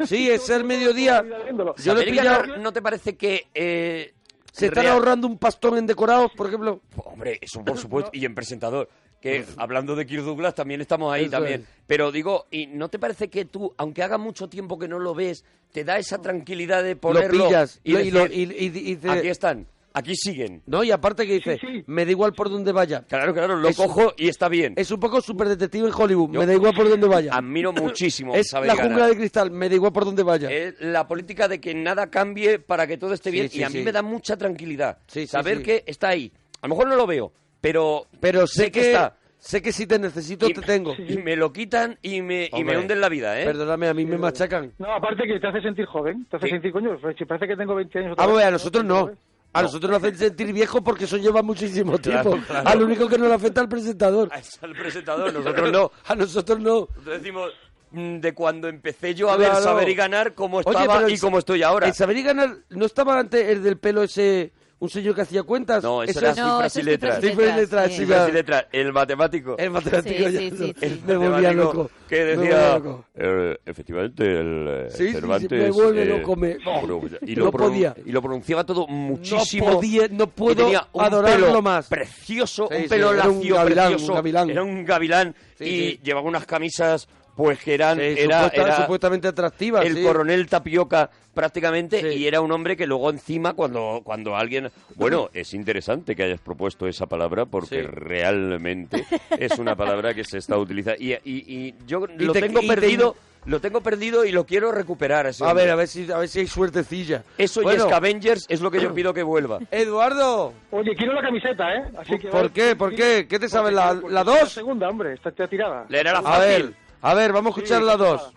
Sí, 0.06 0.30
es 0.30 0.48
el 0.50 0.64
mediodía. 0.64 1.24
Yo 1.84 1.94
pillado- 1.96 2.56
¿no 2.58 2.72
te 2.72 2.82
parece 2.82 3.16
que... 3.16 3.46
eh, 3.54 4.12
Se 4.52 4.66
están 4.66 4.84
real- 4.84 4.94
ahorrando 4.96 5.26
un 5.26 5.38
pastón 5.38 5.78
en 5.78 5.86
decorados, 5.86 6.32
por 6.36 6.48
ejemplo. 6.48 6.80
Hombre, 7.04 7.38
eso 7.40 7.64
por 7.64 7.78
supuesto. 7.78 8.10
Y 8.14 8.24
en 8.24 8.34
presentador. 8.34 8.88
Que 9.20 9.44
hablando 9.56 9.96
de 9.96 10.06
Kirk 10.06 10.22
Douglas 10.22 10.54
también 10.54 10.80
estamos 10.80 11.12
ahí 11.12 11.22
Eso 11.22 11.32
también. 11.32 11.62
es. 11.62 11.66
Pero 11.88 12.12
digo, 12.12 12.46
¿y 12.52 12.68
no 12.68 12.88
te 12.88 13.00
parece 13.00 13.28
que 13.28 13.44
tú, 13.46 13.74
aunque 13.76 14.04
haga 14.04 14.16
mucho 14.16 14.48
tiempo 14.48 14.78
que 14.78 14.86
no 14.86 15.00
lo 15.00 15.12
ves, 15.12 15.44
te 15.72 15.82
da 15.82 15.98
esa 15.98 16.18
tranquilidad 16.22 16.84
de 16.84 16.94
ponerlo 16.94 17.36
lo 17.38 17.44
pillas 17.48 17.80
y, 17.82 17.92
lo- 17.94 18.00
y, 18.00 18.10
lo- 18.12 18.22
decir, 18.28 18.52
y- 18.52 18.64
y- 18.64 18.66
y 18.66 18.94
dice- 18.94 19.10
aquí 19.10 19.26
están, 19.28 19.66
aquí 19.94 20.14
siguen? 20.14 20.62
No, 20.66 20.84
y 20.84 20.90
aparte 20.90 21.26
que 21.26 21.34
dice, 21.34 21.58
Sí, 21.60 21.66
sí. 21.66 21.84
me 21.86 22.04
da 22.04 22.10
igual 22.10 22.32
por 22.32 22.50
donde 22.50 22.72
vaya. 22.72 23.04
Claro, 23.08 23.32
claro, 23.34 23.56
lo 23.56 23.68
Es- 23.68 23.76
cojo 23.76 24.12
y 24.16 24.28
está 24.28 24.48
bien. 24.48 24.74
Es 24.76 24.90
un 24.90 25.00
poco 25.00 25.20
super 25.20 25.48
detective 25.48 25.86
en 25.88 25.92
Hollywood, 25.96 26.32
Yo- 26.32 26.40
me 26.40 26.46
da 26.46 26.54
igual 26.54 26.74
por 26.74 26.88
donde 26.88 27.06
vaya. 27.08 27.34
Admiro 27.34 27.72
muchísimo 27.72 28.34
Es 28.34 28.52
la 28.52 28.60
ganar. 28.60 28.86
jungla 28.86 29.06
de 29.08 29.16
cristal, 29.16 29.50
me 29.50 29.68
da 29.68 29.74
igual 29.74 29.92
por 29.92 30.04
donde 30.04 30.22
vaya. 30.22 30.50
Es 30.50 30.80
la 30.80 31.06
política 31.08 31.48
de 31.48 31.60
que 31.60 31.74
nada 31.74 32.08
cambie 32.10 32.58
para 32.58 32.86
que 32.86 32.96
todo 32.98 33.14
esté 33.14 33.30
Sí, 33.30 33.36
bien 33.36 33.48
sí, 33.50 33.58
y 33.60 33.62
a 33.62 33.68
mí 33.68 33.78
sí. 33.78 33.84
me 33.84 33.92
da 33.92 34.02
mucha 34.02 34.36
tranquilidad 34.36 34.98
saber 35.26 35.58
sí. 35.58 35.62
que 35.64 35.84
está 35.86 36.08
ahí. 36.08 36.32
A 36.60 36.66
lo 36.66 36.74
mejor 36.74 36.88
no 36.88 36.96
lo 36.96 37.06
veo, 37.06 37.32
pero 37.60 38.06
Pero 38.20 38.46
sé, 38.46 38.64
sé 38.64 38.70
que, 38.72 38.80
que 38.80 38.86
está. 38.92 39.16
sé 39.38 39.62
que 39.62 39.72
si 39.72 39.86
te 39.86 39.98
necesito 39.98 40.48
y, 40.48 40.52
te 40.54 40.60
tengo. 40.62 40.94
y 40.98 41.16
me 41.18 41.36
lo 41.36 41.52
quitan 41.52 41.96
y 42.02 42.20
me, 42.22 42.50
y 42.52 42.64
me 42.64 42.76
hunden 42.76 43.00
la 43.00 43.08
vida, 43.08 43.40
¿eh? 43.40 43.44
Perdóname, 43.44 43.88
a 43.88 43.94
mí 43.94 44.04
me 44.04 44.18
machacan. 44.18 44.72
No, 44.78 44.92
aparte 44.92 45.22
que 45.26 45.38
te 45.38 45.46
hace 45.46 45.60
sentir 45.62 45.86
joven, 45.86 46.26
te 46.30 46.36
hace 46.36 46.46
Sí. 46.46 46.50
sentir, 46.52 46.72
coño, 46.72 46.98
si 47.16 47.24
parece 47.24 47.46
que 47.46 47.56
tengo 47.56 47.74
20 47.76 47.98
años. 48.00 48.12
otra 48.12 48.24
Vamos 48.26 48.34
a 48.34 48.36
vez, 48.38 48.44
ver, 48.44 48.48
a 48.48 48.50
nosotros 48.52 48.84
no. 48.84 49.10
A 49.58 49.62
No. 49.62 49.66
nosotros 49.68 49.90
nos 49.90 50.02
hacen 50.02 50.16
sentir 50.16 50.52
viejos 50.52 50.80
porque 50.84 51.04
eso 51.04 51.16
lleva 51.16 51.42
muchísimo 51.42 51.98
Claro, 51.98 52.30
tiempo. 52.30 52.46
claro. 52.48 52.68
Al 52.68 52.82
único 52.82 53.08
que 53.08 53.18
nos 53.18 53.30
afecta 53.32 53.60
al 53.60 53.68
presentador. 53.68 54.30
Es 54.38 54.62
al 54.62 54.72
presentador, 54.72 55.32
nosotros 55.32 55.72
no. 55.72 55.90
A 56.06 56.14
nosotros 56.14 56.58
no. 56.60 56.88
Nosotros 56.94 57.18
decimos 57.20 57.50
mm, 57.90 58.18
de 58.18 58.34
cuando 58.34 58.68
empecé 58.68 59.14
yo 59.14 59.30
a 59.30 59.36
ver 59.36 59.48
Claro. 59.50 59.64
saber 59.64 59.88
y 59.88 59.94
ganar 59.94 60.34
cómo 60.34 60.58
Oye, 60.58 60.70
estaba 60.70 60.96
pero 60.98 61.08
y 61.08 61.14
el- 61.14 61.20
cómo 61.20 61.38
estoy 61.38 61.62
ahora. 61.62 61.86
El 61.86 61.94
saber 61.94 62.16
y 62.16 62.22
ganar, 62.22 62.56
¿no 62.70 62.84
estaba 62.86 63.18
antes 63.18 63.46
el 63.48 63.62
del 63.62 63.78
pelo 63.78 64.02
ese 64.02 64.52
un 64.80 64.88
señor 64.88 65.14
que 65.14 65.22
hacía 65.22 65.42
cuentas. 65.42 65.82
No, 65.82 66.02
eso 66.02 66.18
era 66.20 66.30
es- 66.30 66.36
No, 66.36 66.44
cifras 66.62 66.76
y 66.76 66.82
letras. 66.82 67.20
cifras 67.20 67.48
y 67.56 67.60
letras, 67.60 67.86
sí. 67.86 67.92
sí, 67.92 67.98
Cifras 68.00 68.28
y 68.28 68.32
letras. 68.32 68.66
El 68.72 68.92
matemático. 68.92 69.56
El 69.58 69.70
matemático 69.70 70.14
Sí, 70.16 70.22
ya 70.32 70.38
sí, 70.38 70.50
sí, 70.50 70.74
no- 70.80 70.88
sí. 70.88 71.02
me 71.06 71.16
volvía 71.16 71.30
matemático 71.30 71.64
loco. 71.74 71.90
Que 72.08 72.24
decía, 72.24 72.78
loco. 72.78 73.04
eh, 73.14 73.58
efectivamente, 73.66 74.24
el 74.24 74.66
eh, 74.68 74.86
Sí, 74.90 74.96
sí, 74.98 75.06
sí, 75.06 75.12
Cervantes... 75.14 75.50
me 75.50 75.70
vuelve 75.70 76.02
eh, 76.02 76.18
loco, 76.18 76.36
me- 76.36 76.56
oh, 76.64 76.80
bueno, 76.86 77.16
y, 77.26 77.34
no 77.36 77.44
lo 77.46 77.52
pronun- 77.52 77.58
podía. 77.68 77.94
y 78.04 78.12
lo 78.12 78.22
pronunciaba 78.22 78.64
todo 78.64 78.86
muchísimo. 78.86 79.66
No 79.68 79.74
podía- 79.76 80.08
no 80.10 80.26
puedo 80.28 80.56
tenía 80.64 80.86
un 80.92 81.04
adorarlo 81.04 81.46
pelo 81.46 81.62
más. 81.62 81.88
precioso, 81.88 82.68
Sí, 82.70 82.82
un 82.84 82.88
pelo 82.88 83.10
un 83.10 83.16
lacio 83.16 83.54
gavilán, 83.56 83.88
precioso. 83.88 84.12
un 84.12 84.16
gavilán. 84.16 84.50
Era 84.50 84.62
un 84.62 84.84
gavilán 84.84 85.34
y 85.60 85.98
llevaba 86.02 86.28
unas 86.28 86.46
camisas 86.46 87.08
pues 87.38 87.60
que 87.60 87.72
eran... 87.74 87.98
Sí, 87.98 88.02
era, 88.18 88.42
supuesta- 88.42 88.62
era 88.62 88.76
supuestamente 88.78 89.28
atractiva. 89.28 89.82
el 89.82 89.94
sí. 89.96 90.02
coronel 90.02 90.48
Tapioca 90.48 91.08
prácticamente 91.32 92.00
Sí. 92.00 92.18
y 92.18 92.26
era 92.26 92.40
un 92.40 92.50
hombre 92.50 92.76
que 92.76 92.84
luego 92.84 93.10
encima 93.10 93.52
cuando 93.54 94.00
cuando 94.02 94.34
alguien 94.34 94.72
bueno 94.96 95.30
es 95.32 95.54
interesante 95.54 96.16
que 96.16 96.24
hayas 96.24 96.40
propuesto 96.40 96.88
esa 96.88 97.06
palabra 97.06 97.46
porque 97.46 97.82
Sí. 97.82 97.86
realmente 97.86 99.06
es 99.38 99.56
una 99.60 99.76
palabra 99.76 100.14
que 100.14 100.24
se 100.24 100.38
está 100.38 100.58
utilizando 100.58 101.00
y, 101.00 101.12
y- 101.12 101.20
y 101.46 101.74
yo 101.86 102.06
Y 102.18 102.24
lo 102.24 102.32
te- 102.32 102.40
tengo 102.40 102.58
te- 102.60 102.66
perdido 102.66 103.14
lo 103.46 103.60
tengo 103.60 103.80
perdido 103.80 104.24
y 104.24 104.32
lo 104.32 104.44
quiero 104.44 104.72
recuperar 104.72 105.26
A 105.26 105.30
hombre. 105.30 105.54
ver, 105.64 105.70
a 105.70 105.76
ver 105.76 105.86
si, 105.88 106.10
a 106.10 106.18
ver 106.18 106.28
si 106.28 106.40
hay 106.40 106.48
suertecilla. 106.48 107.22
eso 107.38 107.62
Bueno, 107.62 107.84
y 107.84 107.88
Scavengers 107.88 108.44
es 108.48 108.60
lo 108.60 108.70
que 108.72 108.80
yo 108.80 108.92
pido 108.94 109.14
que 109.14 109.22
vuelva 109.22 109.60
Eduardo, 109.70 110.52
Oye, 110.72 110.94
quiero 110.96 111.12
la 111.14 111.22
camiseta, 111.22 111.72
¿eh? 111.72 111.84
Así 111.98 112.18
que 112.18 112.28
¿por 112.28 112.50
qué? 112.50 112.74
¿Por 112.74 112.94
qué? 112.96 113.26
¿Qué 113.28 113.38
te 113.38 113.48
sabes? 113.48 113.72
¿La, 113.72 113.94
la 113.94 113.98
es 114.08 114.12
La 114.12 114.24
dos? 114.24 114.52
segunda, 114.52 114.88
hombre, 114.88 115.14
está, 115.14 115.30
tirada. 115.46 115.86
leer 115.88 116.08
era 116.08 116.18
A 116.18 116.22
fácil 116.22 116.48
ver, 116.64 116.74
a 117.02 117.14
ver, 117.14 117.32
vamos 117.32 117.56
a 117.56 117.60
escuchar 117.60 117.80
Sí, 117.80 117.86
la 117.86 117.92
está 117.92 118.04
dos. 118.04 118.32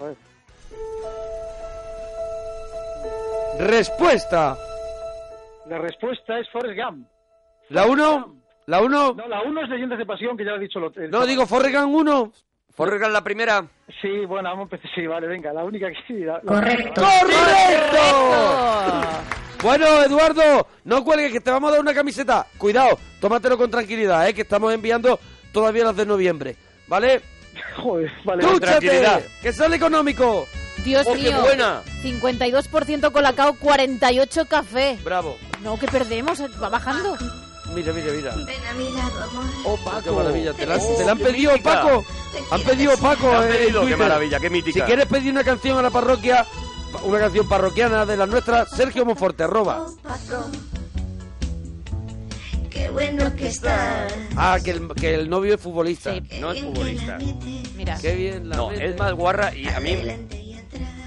Respuesta. 3.59 4.57
La 5.67 5.77
respuesta 5.77 6.39
es 6.39 6.49
Forrest 6.49 6.79
Gump. 6.79 7.07
¿La 7.69 7.85
uno? 7.85 8.35
¿La 8.65 8.81
uno? 8.81 9.13
No, 9.13 9.27
la 9.27 9.41
uno 9.41 9.61
es 9.63 9.69
Leyendas 9.69 9.97
de 9.99 10.05
Pasión, 10.05 10.35
que 10.37 10.43
ya 10.45 10.51
lo 10.51 10.57
he 10.57 10.61
dicho. 10.61 10.79
Lo, 10.79 10.91
el 10.95 11.09
No, 11.11 11.25
digo 11.25 11.45
Forregan 11.45 11.93
1. 11.93 12.31
Forrest 12.73 13.01
Gump 13.01 13.13
la 13.13 13.23
primera 13.23 13.65
Sí, 14.01 14.25
bueno, 14.25 14.49
vamos 14.49 14.71
a 14.71 14.75
empezar. 14.75 14.91
Sí, 14.95 15.05
vale, 15.05 15.27
venga, 15.27 15.51
la 15.53 15.63
única 15.63 15.87
que 15.89 15.97
sí. 16.07 16.19
la- 16.19 16.33
la- 16.35 16.41
Correcto. 16.41 17.01
¡Correcto! 17.01 17.97
Bueno, 19.61 19.85
Eduardo, 20.03 20.67
no 20.85 21.03
cuelgues, 21.03 21.31
que 21.33 21.41
te 21.41 21.51
vamos 21.51 21.69
a 21.69 21.73
dar 21.73 21.81
una 21.81 21.93
camiseta. 21.93 22.47
Cuidado, 22.57 22.97
tómatelo 23.19 23.57
con 23.57 23.69
tranquilidad, 23.69 24.27
¿eh? 24.27 24.33
que 24.33 24.41
estamos 24.41 24.73
enviando 24.73 25.19
todavía 25.53 25.83
las 25.83 25.95
de 25.95 26.05
noviembre. 26.05 26.55
¿Vale? 26.87 27.21
Joder, 27.77 28.11
vale. 28.23 28.43
¡Que 29.41 29.53
sale 29.53 29.75
económico! 29.75 30.47
Dios 30.83 31.05
¡Oh, 31.07 31.13
qué 31.13 31.19
mío. 31.29 31.41
buena! 31.41 31.81
52% 32.03 33.11
colacao, 33.11 33.53
48 33.55 34.45
café. 34.45 34.97
Bravo. 35.03 35.37
No, 35.63 35.77
que 35.77 35.87
perdemos, 35.87 36.41
va 36.61 36.69
bajando. 36.69 37.17
Mira, 37.73 37.93
mira, 37.93 38.11
mira. 38.11 38.35
Ven 38.35 38.67
a 38.69 38.73
mi 38.73 38.89
lado, 38.91 39.23
amor. 39.23 39.45
Oh, 39.63 39.77
Paco. 39.77 40.01
Qué 40.03 40.11
maravilla. 40.11 40.53
¿Te 40.53 40.65
la, 40.65 40.75
Oh, 40.77 40.97
te 40.97 41.05
la 41.05 41.11
han 41.11 41.17
qué 41.19 41.23
pedido, 41.25 41.51
mítica. 41.53 41.81
Paco? 41.81 42.05
Te 42.33 42.55
Han 42.55 42.61
pedido. 42.63 42.97
Paco 42.97 43.31
han 43.31 43.43
eh, 43.45 43.53
pedido, 43.53 43.85
qué 43.85 43.95
maravilla, 43.95 44.39
qué 44.39 44.49
mítica. 44.49 44.79
Si 44.79 44.85
quieres 44.85 45.05
pedir 45.05 45.31
una 45.31 45.43
canción 45.43 45.77
a 45.77 45.81
la 45.81 45.89
parroquia, 45.89 46.45
una 47.03 47.19
canción 47.19 47.47
parroquiana 47.47 48.05
de 48.05 48.17
las 48.17 48.27
nuestras, 48.27 48.69
Sergio 48.71 49.05
Monforte, 49.05 49.43
arroba. 49.43 49.85
Oh, 49.87 49.95
Paco, 50.03 50.49
qué 52.81 52.89
bueno 52.89 53.35
que 53.35 53.47
estás. 53.47 54.13
Ah, 54.35 54.57
que 54.63 54.71
el, 54.71 54.87
que 54.95 55.13
el 55.15 55.29
novio 55.29 55.55
es 55.55 55.61
futbolista. 55.61 56.13
Sí. 56.13 56.23
No 56.39 56.51
es 56.51 56.61
futbolista. 56.61 57.17
Mira. 57.75 57.97
Qué 58.01 58.15
bien 58.15 58.49
la 58.49 58.55
no 58.55 58.69
mete. 58.69 58.85
es 58.87 58.97
más 58.97 59.13
guarra 59.13 59.55
y 59.55 59.67
a 59.67 59.79
mí 59.79 59.91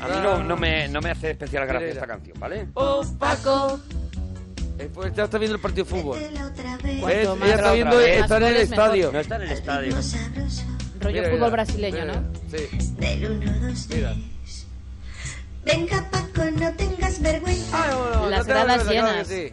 a 0.01 0.09
mí 0.09 0.15
no, 0.23 0.43
no 0.45 0.57
me 0.57 0.87
no 0.89 1.01
me 1.01 1.11
hace 1.11 1.31
especial 1.31 1.67
gracia 1.67 1.89
esta 1.89 2.07
canción 2.07 2.39
vale 2.39 2.67
Oh, 2.75 3.03
Paco. 3.19 3.81
Eh, 4.79 4.91
pues 4.93 5.15
ya 5.15 5.25
está 5.25 5.39
viendo 5.39 5.55
el 5.57 5.63
partido 5.63 5.85
de 5.85 5.91
fútbol. 5.91 6.19
¿Ves? 6.19 7.01
más- 7.01 7.11
Ella 7.11 7.55
está 7.55 7.73
viendo, 7.73 8.01
está 8.01 8.37
en 8.39 8.43
el 8.43 8.57
estadio. 8.57 9.13
no 9.13 9.21
está 9.21 9.37
en 9.37 9.43
el 9.43 9.51
estadio 9.53 9.95
Rollo 11.01 11.15
Mira, 11.17 11.25
fútbol 11.31 11.39
mira, 11.39 11.49
brasileño, 11.51 12.01
mira. 12.05 12.15
¿no? 12.21 12.29
Sí. 12.51 12.93
del 12.99 13.31
1, 13.31 13.53
2, 13.69 13.89
Mira. 13.91 14.15
3. 14.15 14.67
Venga, 15.65 16.09
Paco, 16.11 16.45
no 16.59 16.73
tengas 16.75 17.21
vergüenza. 17.23 17.71
Ah, 17.73 17.97
bueno, 17.97 18.31
Las 18.31 18.47
ya 18.47 18.55
lo 18.55 18.61
gradas 18.65 18.89
llenas. 18.89 19.27
sí. 19.29 19.53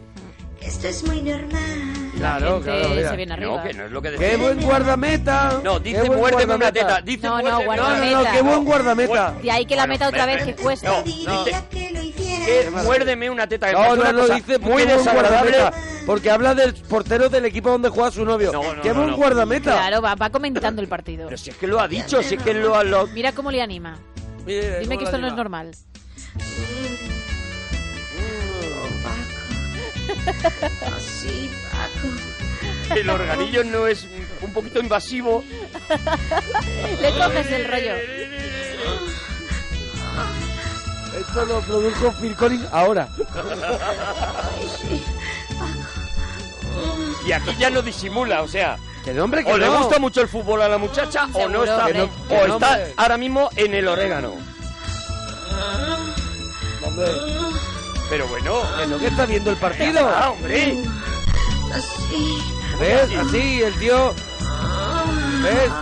Esto 0.64 0.88
es 0.88 1.02
muy 1.06 1.22
normal. 1.22 2.10
Claro, 2.16 2.62
Gente 2.62 2.64
claro, 2.70 2.88
mira. 2.94 3.10
se 3.10 3.16
viene 3.16 3.30
no 3.30 3.34
arriba. 3.34 3.62
que 3.64 3.74
no 3.74 3.84
es 3.86 3.90
lo 3.90 4.02
que 4.02 4.10
¡Qué 4.12 4.16
decía 4.18 4.36
buen 4.38 4.62
guardameta! 4.62 5.60
no 5.64 5.82
¡Qué 5.82 5.88
dice 5.90 6.02
buen 6.04 6.18
muérdeme 6.20 6.44
una 6.54 6.56
guardameta! 6.70 6.86
teta 6.96 7.00
dice 7.02 7.26
No, 7.26 7.42
no, 7.42 7.62
muérdeme 7.62 7.76
No, 7.76 7.82
no, 7.82 7.88
no, 7.88 7.96
guardameta. 7.96 8.32
qué 8.32 8.42
buen 8.42 8.64
guardameta. 8.64 9.34
De 9.42 9.50
ahí 9.50 9.66
que 9.66 9.76
la 9.76 9.82
Bueno, 9.82 9.92
meta 9.94 10.08
otra 10.08 10.26
vez, 10.26 10.44
que 10.44 10.54
cuesta. 10.54 10.88
No, 10.90 11.02
diría 11.02 11.68
que 11.68 11.90
lo 11.90 12.02
hiciera. 12.02 12.46
que 12.46 12.70
muérdeme 12.84 13.30
una 13.30 13.46
teta 13.48 13.66
que 13.68 13.72
No, 13.72 13.78
parece 13.78 13.96
no, 13.96 14.02
una 14.02 14.12
no, 14.12 14.18
cosa 14.20 14.34
dice 14.34 14.58
muy 14.58 14.76
qué 14.76 14.84
buen 14.84 14.98
desagradable 14.98 15.50
guardameta, 15.58 15.76
Porque 16.06 16.30
habla 16.30 16.54
del 16.54 16.74
portero 16.74 17.28
del 17.28 17.44
equipo 17.46 17.70
donde 17.70 17.88
juega 17.88 18.10
su 18.12 18.24
novio. 18.24 18.52
No, 18.52 18.74
no, 18.74 18.82
¡Qué 18.82 18.88
no, 18.90 18.94
buen 18.94 19.10
no. 19.10 19.16
guardameta! 19.16 19.72
Claro, 19.72 20.02
va, 20.02 20.14
va 20.14 20.30
comentando 20.30 20.80
el 20.80 20.88
partido. 20.88 21.24
pero 21.26 21.36
si 21.38 21.50
es 21.50 21.56
que 21.56 21.66
lo 21.66 21.80
ha 21.80 21.88
dicho 21.88 22.22
si 22.22 22.34
es 22.36 22.42
que 22.42 22.54
lo 22.54 22.76
ha 22.76 22.84
lo... 22.84 23.06
Mira 23.08 23.32
cómo 23.32 23.50
le 23.50 23.62
anima. 23.62 23.98
Mira, 24.46 24.78
Dime 24.78 24.86
cómo 24.94 24.98
que 24.98 25.04
esto 25.06 25.18
no 25.18 25.26
es 25.26 25.34
normal. 25.34 25.72
Así, 30.96 31.50
Paco. 31.70 32.94
el 32.94 33.10
organillo 33.10 33.64
no 33.64 33.86
es 33.86 34.06
un 34.40 34.52
poquito 34.52 34.80
invasivo 34.80 35.44
Le 37.00 37.10
coges 37.18 37.50
el 37.52 37.64
rollo. 37.68 37.94
Esto 41.18 41.44
lo 41.46 41.60
produjo 41.60 42.12
Phil 42.20 42.34
Collins 42.36 42.66
ahora. 42.72 43.08
y 47.26 47.32
aquí 47.32 47.54
ya 47.58 47.70
no 47.70 47.82
disimula 47.82 48.42
o 48.42 48.48
sea 48.48 48.76
Que 49.04 49.12
no, 49.12 49.24
hombre, 49.24 49.44
que 49.44 49.52
o 49.52 49.58
le 49.58 49.68
gusta 49.68 49.98
mucho 49.98 50.20
el 50.22 50.28
fútbol 50.28 50.62
a 50.62 50.68
la 50.68 50.78
muchacha 50.78 51.26
o 51.32 51.48
no 51.48 51.64
está 51.64 51.86
hombre. 51.86 52.02
o 52.02 52.28
Que 52.28 52.34
no, 52.48 52.54
está 52.54 52.70
hombre. 52.70 52.94
ahora 52.96 53.16
mismo 53.16 53.50
en 53.56 53.74
el 53.74 53.88
orégano 53.88 54.32
Hombre, 56.84 57.06
pero 58.12 58.28
bueno 58.28 58.60
que 58.78 58.86
no, 58.88 58.98
que 58.98 59.06
está 59.06 59.24
viendo 59.24 59.50
el 59.50 59.56
partido. 59.56 60.00
ah 60.14 60.30
hombre 60.32 60.76
Así. 61.72 62.42
¿Ves? 62.78 63.10
Así, 63.18 63.62
el 63.62 63.74
tío... 63.76 64.12
¿Ves? 65.42 65.72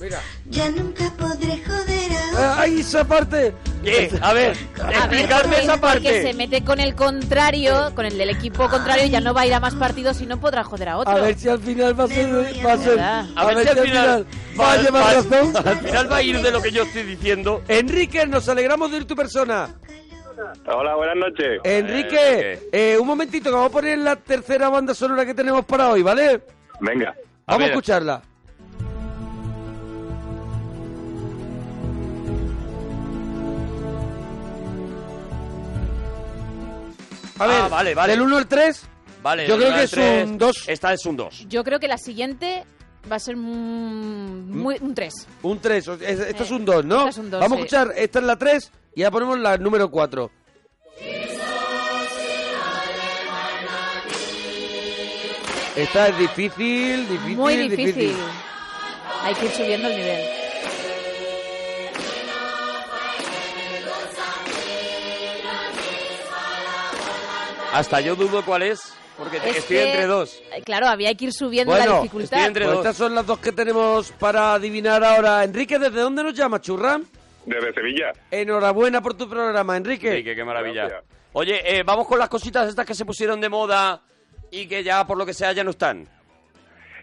Mira. 0.00 0.20
Ya 0.46 0.68
nunca 0.70 1.08
podré 1.16 1.62
joder 1.64 2.12
a 2.36 2.60
¡Ay, 2.60 2.80
esa 2.80 3.04
parte! 3.04 3.54
¿Qué? 3.84 4.10
A 4.20 4.32
ver, 4.32 4.56
A 4.80 4.86
ver, 4.86 4.96
explicarme 4.96 5.60
esa 5.60 5.76
porque 5.80 6.08
se 6.08 6.22
parte. 6.22 6.34
mete 6.34 6.64
con 6.64 6.80
el 6.80 6.96
contrario, 6.96 7.92
con 7.94 8.04
el 8.04 8.18
del 8.18 8.30
equipo 8.30 8.68
contrario, 8.68 9.06
ya 9.06 9.20
no 9.20 9.32
va 9.32 9.42
a 9.42 9.46
ir 9.46 9.54
a 9.54 9.60
más 9.60 9.76
partidos 9.76 10.20
y 10.20 10.26
no 10.26 10.40
podrá 10.40 10.64
joder 10.64 10.88
a 10.88 10.98
otro. 10.98 11.12
A 11.12 11.20
ver 11.20 11.38
si 11.38 11.48
al 11.48 11.60
final 11.60 11.98
va 11.98 12.04
a 12.04 12.08
ser... 12.08 12.34
Va 12.66 12.72
a, 12.72 12.78
ser, 12.78 12.88
¿Verdad? 12.90 13.26
A 13.36 13.44
ver 13.46 13.62
si 13.62 13.68
al 13.68 13.78
final 13.78 14.26
va 14.58 14.72
a 14.72 14.76
llevar 14.76 15.14
razón. 15.14 15.56
Al 15.56 15.78
final 15.78 16.12
va 16.12 16.16
a 16.16 16.22
ir 16.22 16.42
de 16.42 16.50
lo 16.50 16.60
que 16.60 16.72
yo 16.72 16.82
estoy 16.82 17.04
diciendo. 17.04 17.62
Enrique, 17.68 18.26
nos 18.26 18.48
alegramos 18.48 18.90
de 18.90 18.96
ir 18.96 19.04
tu 19.04 19.14
persona. 19.14 19.68
Hola, 20.66 20.94
buenas 20.94 21.16
noches. 21.16 21.60
Enrique, 21.64 22.68
eh, 22.72 22.96
un 23.00 23.06
momentito 23.06 23.50
que 23.50 23.54
vamos 23.56 23.70
a 23.70 23.72
poner 23.72 23.98
la 23.98 24.16
tercera 24.16 24.68
banda 24.68 24.94
sonora 24.94 25.26
que 25.26 25.34
tenemos 25.34 25.64
para 25.64 25.90
hoy, 25.90 26.02
¿vale? 26.02 26.40
Venga. 26.80 27.10
A 27.46 27.52
Vamos 27.52 27.66
a 27.66 27.70
escucharla. 27.70 28.22
A 37.38 37.46
ver, 37.46 37.56
Ah, 37.62 37.68
vale, 37.68 37.94
vale. 37.94 38.12
del 38.12 38.22
1 38.22 38.36
al 38.36 38.46
3, 38.46 38.82
Vale, 39.22 39.48
Yo 39.48 39.56
creo 39.56 39.74
que 39.74 39.82
es 39.82 39.90
tres. 39.90 40.28
un 40.28 40.38
dos. 40.38 40.68
Esta 40.68 40.92
es 40.92 41.04
un 41.04 41.16
2. 41.16 41.46
Yo 41.48 41.64
creo 41.64 41.80
que 41.80 41.88
la 41.88 41.98
siguiente 41.98 42.64
va 43.10 43.16
a 43.16 43.18
ser 43.18 43.34
mm, 43.36 44.56
muy, 44.56 44.76
un 44.80 44.94
3. 44.94 45.12
un 45.42 45.58
3, 45.58 45.88
esto 45.88 46.04
es 46.44 46.50
Eh, 46.50 46.54
un 46.54 46.64
2, 46.64 46.84
¿no? 46.84 46.98
esta 46.98 47.08
es 47.10 47.18
un 47.18 47.30
dos, 47.30 47.40
Vamos 47.40 47.56
a 47.58 47.60
sí. 47.60 47.64
escuchar, 47.64 47.92
esta 47.96 48.18
es 48.20 48.24
la 48.24 48.36
3 48.36 48.70
y 48.98 49.02
ya 49.02 49.12
ponemos 49.12 49.38
la 49.38 49.56
número 49.58 49.88
4. 49.92 50.28
Esta 55.76 56.08
es 56.08 56.18
difícil, 56.18 57.08
difícil, 57.08 57.36
Muy 57.36 57.56
difícil. 57.68 58.16
Hay 59.22 59.34
que 59.34 59.46
ir 59.46 59.52
subiendo 59.52 59.88
el 59.88 59.96
nivel. 59.96 60.24
Hasta 67.72 68.00
yo 68.00 68.16
dudo 68.16 68.44
cuál 68.44 68.62
es, 68.62 68.80
porque 69.16 69.36
Es 69.38 69.56
estoy 69.58 69.76
que, 69.76 69.86
entre 69.90 70.06
dos. 70.06 70.40
eh, 70.52 70.62
Claro, 70.64 70.88
había 70.88 71.14
que 71.14 71.26
ir 71.26 71.32
subiendo 71.32 71.72
Bueno, 71.72 71.84
la 71.84 71.90
Estoy 71.92 72.02
dificultad. 72.08 72.46
entre 72.46 72.64
Pues 72.64 72.76
dos. 72.76 72.86
estas 72.86 72.96
son 72.96 73.14
las 73.14 73.26
dos 73.26 73.38
que 73.38 73.52
tenemos 73.52 74.10
para 74.12 74.54
adivinar 74.54 75.04
ahora. 75.04 75.44
Enrique, 75.44 75.78
¿desde 75.78 76.00
dónde 76.00 76.22
nos 76.22 76.34
llama, 76.34 76.60
Churram? 76.60 77.04
Desde 77.48 77.72
Sevilla. 77.72 78.12
Enhorabuena 78.30 79.00
por 79.00 79.14
tu 79.14 79.28
programa, 79.28 79.76
Enrique. 79.76 80.08
Enrique, 80.08 80.36
qué 80.36 80.44
maravilla. 80.44 80.86
Gracias. 80.86 81.04
Oye, 81.32 81.60
eh, 81.64 81.82
vamos 81.82 82.06
con 82.06 82.18
las 82.18 82.28
cositas 82.28 82.68
estas 82.68 82.84
que 82.84 82.94
se 82.94 83.04
pusieron 83.04 83.40
de 83.40 83.48
moda 83.48 84.02
y 84.50 84.66
que 84.66 84.82
ya, 84.82 85.06
por 85.06 85.16
lo 85.16 85.24
que 85.24 85.32
sea, 85.32 85.52
ya 85.52 85.64
no 85.64 85.70
están. 85.70 86.06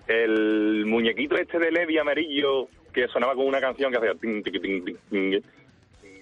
El 0.08 0.86
muñequito 0.86 1.36
este 1.36 1.58
de 1.58 1.72
Levi 1.72 1.98
amarillo 1.98 2.68
que 2.94 3.08
sonaba 3.08 3.34
con 3.34 3.48
una 3.48 3.60
canción 3.60 3.92
que 3.92 3.98
hacía... 3.98 4.14
tin, 4.16 4.44
tiqui, 4.44 4.60
tin, 4.60 4.86
tin, 4.86 4.98
tin. 5.10 5.44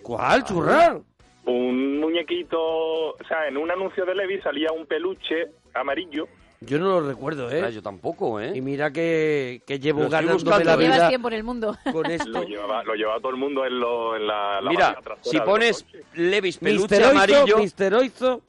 ¿Cuál, 0.02 0.44
Churram? 0.44 1.04
Un 1.46 2.00
muñequito... 2.00 2.60
O 2.60 3.24
sea, 3.28 3.48
en 3.48 3.58
un 3.58 3.70
anuncio 3.70 4.06
de 4.06 4.16
Levi 4.16 4.40
salía 4.42 4.72
un 4.72 4.86
peluche 4.86 5.48
amarillo. 5.74 6.28
Yo 6.66 6.80
no 6.80 6.86
lo 7.00 7.08
recuerdo, 7.08 7.52
¿eh? 7.52 7.62
Ah, 7.66 7.70
yo 7.70 7.82
tampoco, 7.82 8.40
¿eh? 8.40 8.52
Y 8.56 8.62
mira 8.62 8.92
que, 8.92 9.62
que 9.66 9.80
llevo 9.80 10.08
ganándome 10.10 10.64
la 10.64 10.74
¿eh? 10.74 10.78
Llevas 10.78 10.98
vida 10.98 11.10
tiempo 11.10 11.28
en 11.28 11.34
el 11.34 11.44
mundo. 11.44 11.78
con 11.92 12.06
esto. 12.10 12.30
Lo 12.30 12.44
llevaba, 12.44 12.84
lo 12.84 12.94
llevaba 12.96 13.20
todo 13.20 13.32
el 13.32 13.38
mundo 13.38 13.66
en, 13.66 13.80
lo, 13.80 14.16
en 14.16 14.28
la, 14.28 14.62
la 14.62 14.70
Mira, 14.70 14.98
si 15.22 15.40
pones. 15.42 15.86
Levis 16.14 16.58
peluche 16.58 16.82
Mister 16.82 17.04
Oizo, 17.04 17.12
amarillo, 17.12 17.58
Mister 17.58 17.94
Oizo. 17.96 18.42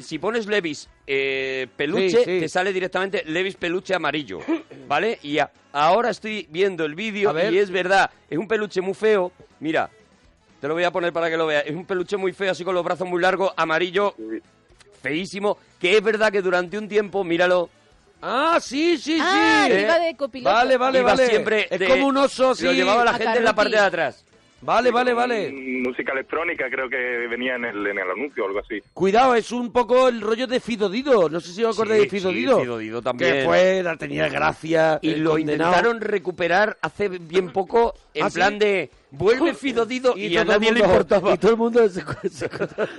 si 0.00 0.18
pones 0.18 0.46
Levis 0.46 0.88
eh, 1.06 1.66
peluche, 1.76 2.10
Sí, 2.10 2.16
sí. 2.24 2.40
te 2.40 2.48
sale 2.48 2.72
directamente 2.72 3.24
Levis 3.26 3.56
peluche 3.56 3.94
amarillo, 3.94 4.38
¿vale? 4.88 5.18
Y 5.22 5.38
a- 5.38 5.50
ahora 5.72 6.10
estoy 6.10 6.46
viendo 6.50 6.84
el 6.84 6.94
vídeo 6.94 7.34
y 7.50 7.58
es 7.58 7.70
verdad, 7.70 8.10
es 8.30 8.38
un 8.38 8.48
peluche 8.48 8.80
muy 8.80 8.94
feo. 8.94 9.32
Mira, 9.60 9.90
te 10.60 10.68
lo 10.68 10.74
voy 10.74 10.84
a 10.84 10.90
poner 10.90 11.12
para 11.12 11.28
que 11.28 11.36
lo 11.36 11.46
veas. 11.46 11.64
Es 11.66 11.74
un 11.74 11.84
peluche 11.84 12.16
muy 12.16 12.32
feo, 12.32 12.52
así 12.52 12.64
con 12.64 12.74
los 12.74 12.84
brazos 12.84 13.06
muy 13.08 13.20
largos, 13.20 13.52
amarillo, 13.56 14.14
feísimo, 15.08 15.58
que 15.80 15.96
es 15.96 16.02
verdad 16.02 16.30
que 16.32 16.42
durante 16.42 16.78
un 16.78 16.88
tiempo, 16.88 17.24
míralo, 17.24 17.68
Ah, 18.22 18.58
sí, 18.62 18.96
sí, 18.96 19.18
Ah, 19.20 19.64
sí. 19.66 19.72
que 19.74 19.82
iba 19.82 19.98
de 19.98 20.16
copiloto. 20.16 20.52
Vale, 20.54 20.76
vale, 20.78 21.00
iba 21.00 21.10
vale. 21.10 21.26
siempre 21.26 21.66
es 21.70 21.78
de- 21.78 21.86
como 21.86 22.06
un 22.06 22.16
oso 22.16 22.50
así. 22.50 22.64
lo 22.64 22.72
llevaba 22.72 23.04
la 23.04 23.12
gente 23.12 23.38
en 23.38 23.44
la 23.44 23.54
parte 23.54 23.72
de 23.76 23.78
atrás. 23.82 24.24
Vale, 24.62 24.90
vale, 24.90 25.12
vale. 25.12 25.52
Música 25.52 26.12
electrónica 26.12 26.64
creo 26.70 26.88
que 26.88 26.96
venía 27.28 27.56
en 27.56 27.66
el, 27.66 27.86
en 27.86 27.98
el 27.98 28.10
anuncio 28.10 28.42
o 28.44 28.46
algo 28.48 28.60
así. 28.60 28.80
Cuidado, 28.94 29.34
es 29.34 29.52
un 29.52 29.70
poco 29.70 30.08
el 30.08 30.22
rollo 30.22 30.46
de 30.46 30.60
Fido 30.60 30.88
Dido. 30.88 31.28
No 31.28 31.40
sé 31.40 31.52
si 31.52 31.62
os 31.62 31.76
acordáis 31.76 32.04
Sí, 32.04 32.06
de 32.08 32.10
Fido 32.18 32.30
sí, 32.30 32.36
Dido. 32.36 32.60
Fido 32.60 32.78
Dido 32.78 33.02
también. 33.02 33.32
Que 33.34 33.44
fue, 33.44 33.82
la 33.82 33.96
tenía 33.96 34.28
gracia. 34.30 34.98
Y 35.02 35.16
lo 35.16 35.32
condenado. 35.32 35.70
intentaron 35.70 36.00
recuperar 36.00 36.78
hace 36.80 37.08
bien 37.10 37.52
poco, 37.52 37.94
en 38.14 38.24
¿Ah, 38.24 38.30
sí? 38.30 38.34
plan 38.36 38.58
de 38.58 38.90
vuelve 39.16 39.54
Fido 39.54 39.84
Dido 39.86 40.16
y, 40.16 40.36
a 40.36 40.42
todo 40.44 40.54
el 40.54 40.60
nadie 40.60 40.72
le 40.72 40.78
mundo- 40.80 40.94
importaba. 40.94 41.34
Y 41.34 41.38
todo 41.38 41.50
el 41.52 41.56
mundo 41.56 41.88
se, 41.88 42.02
se- 42.28 42.48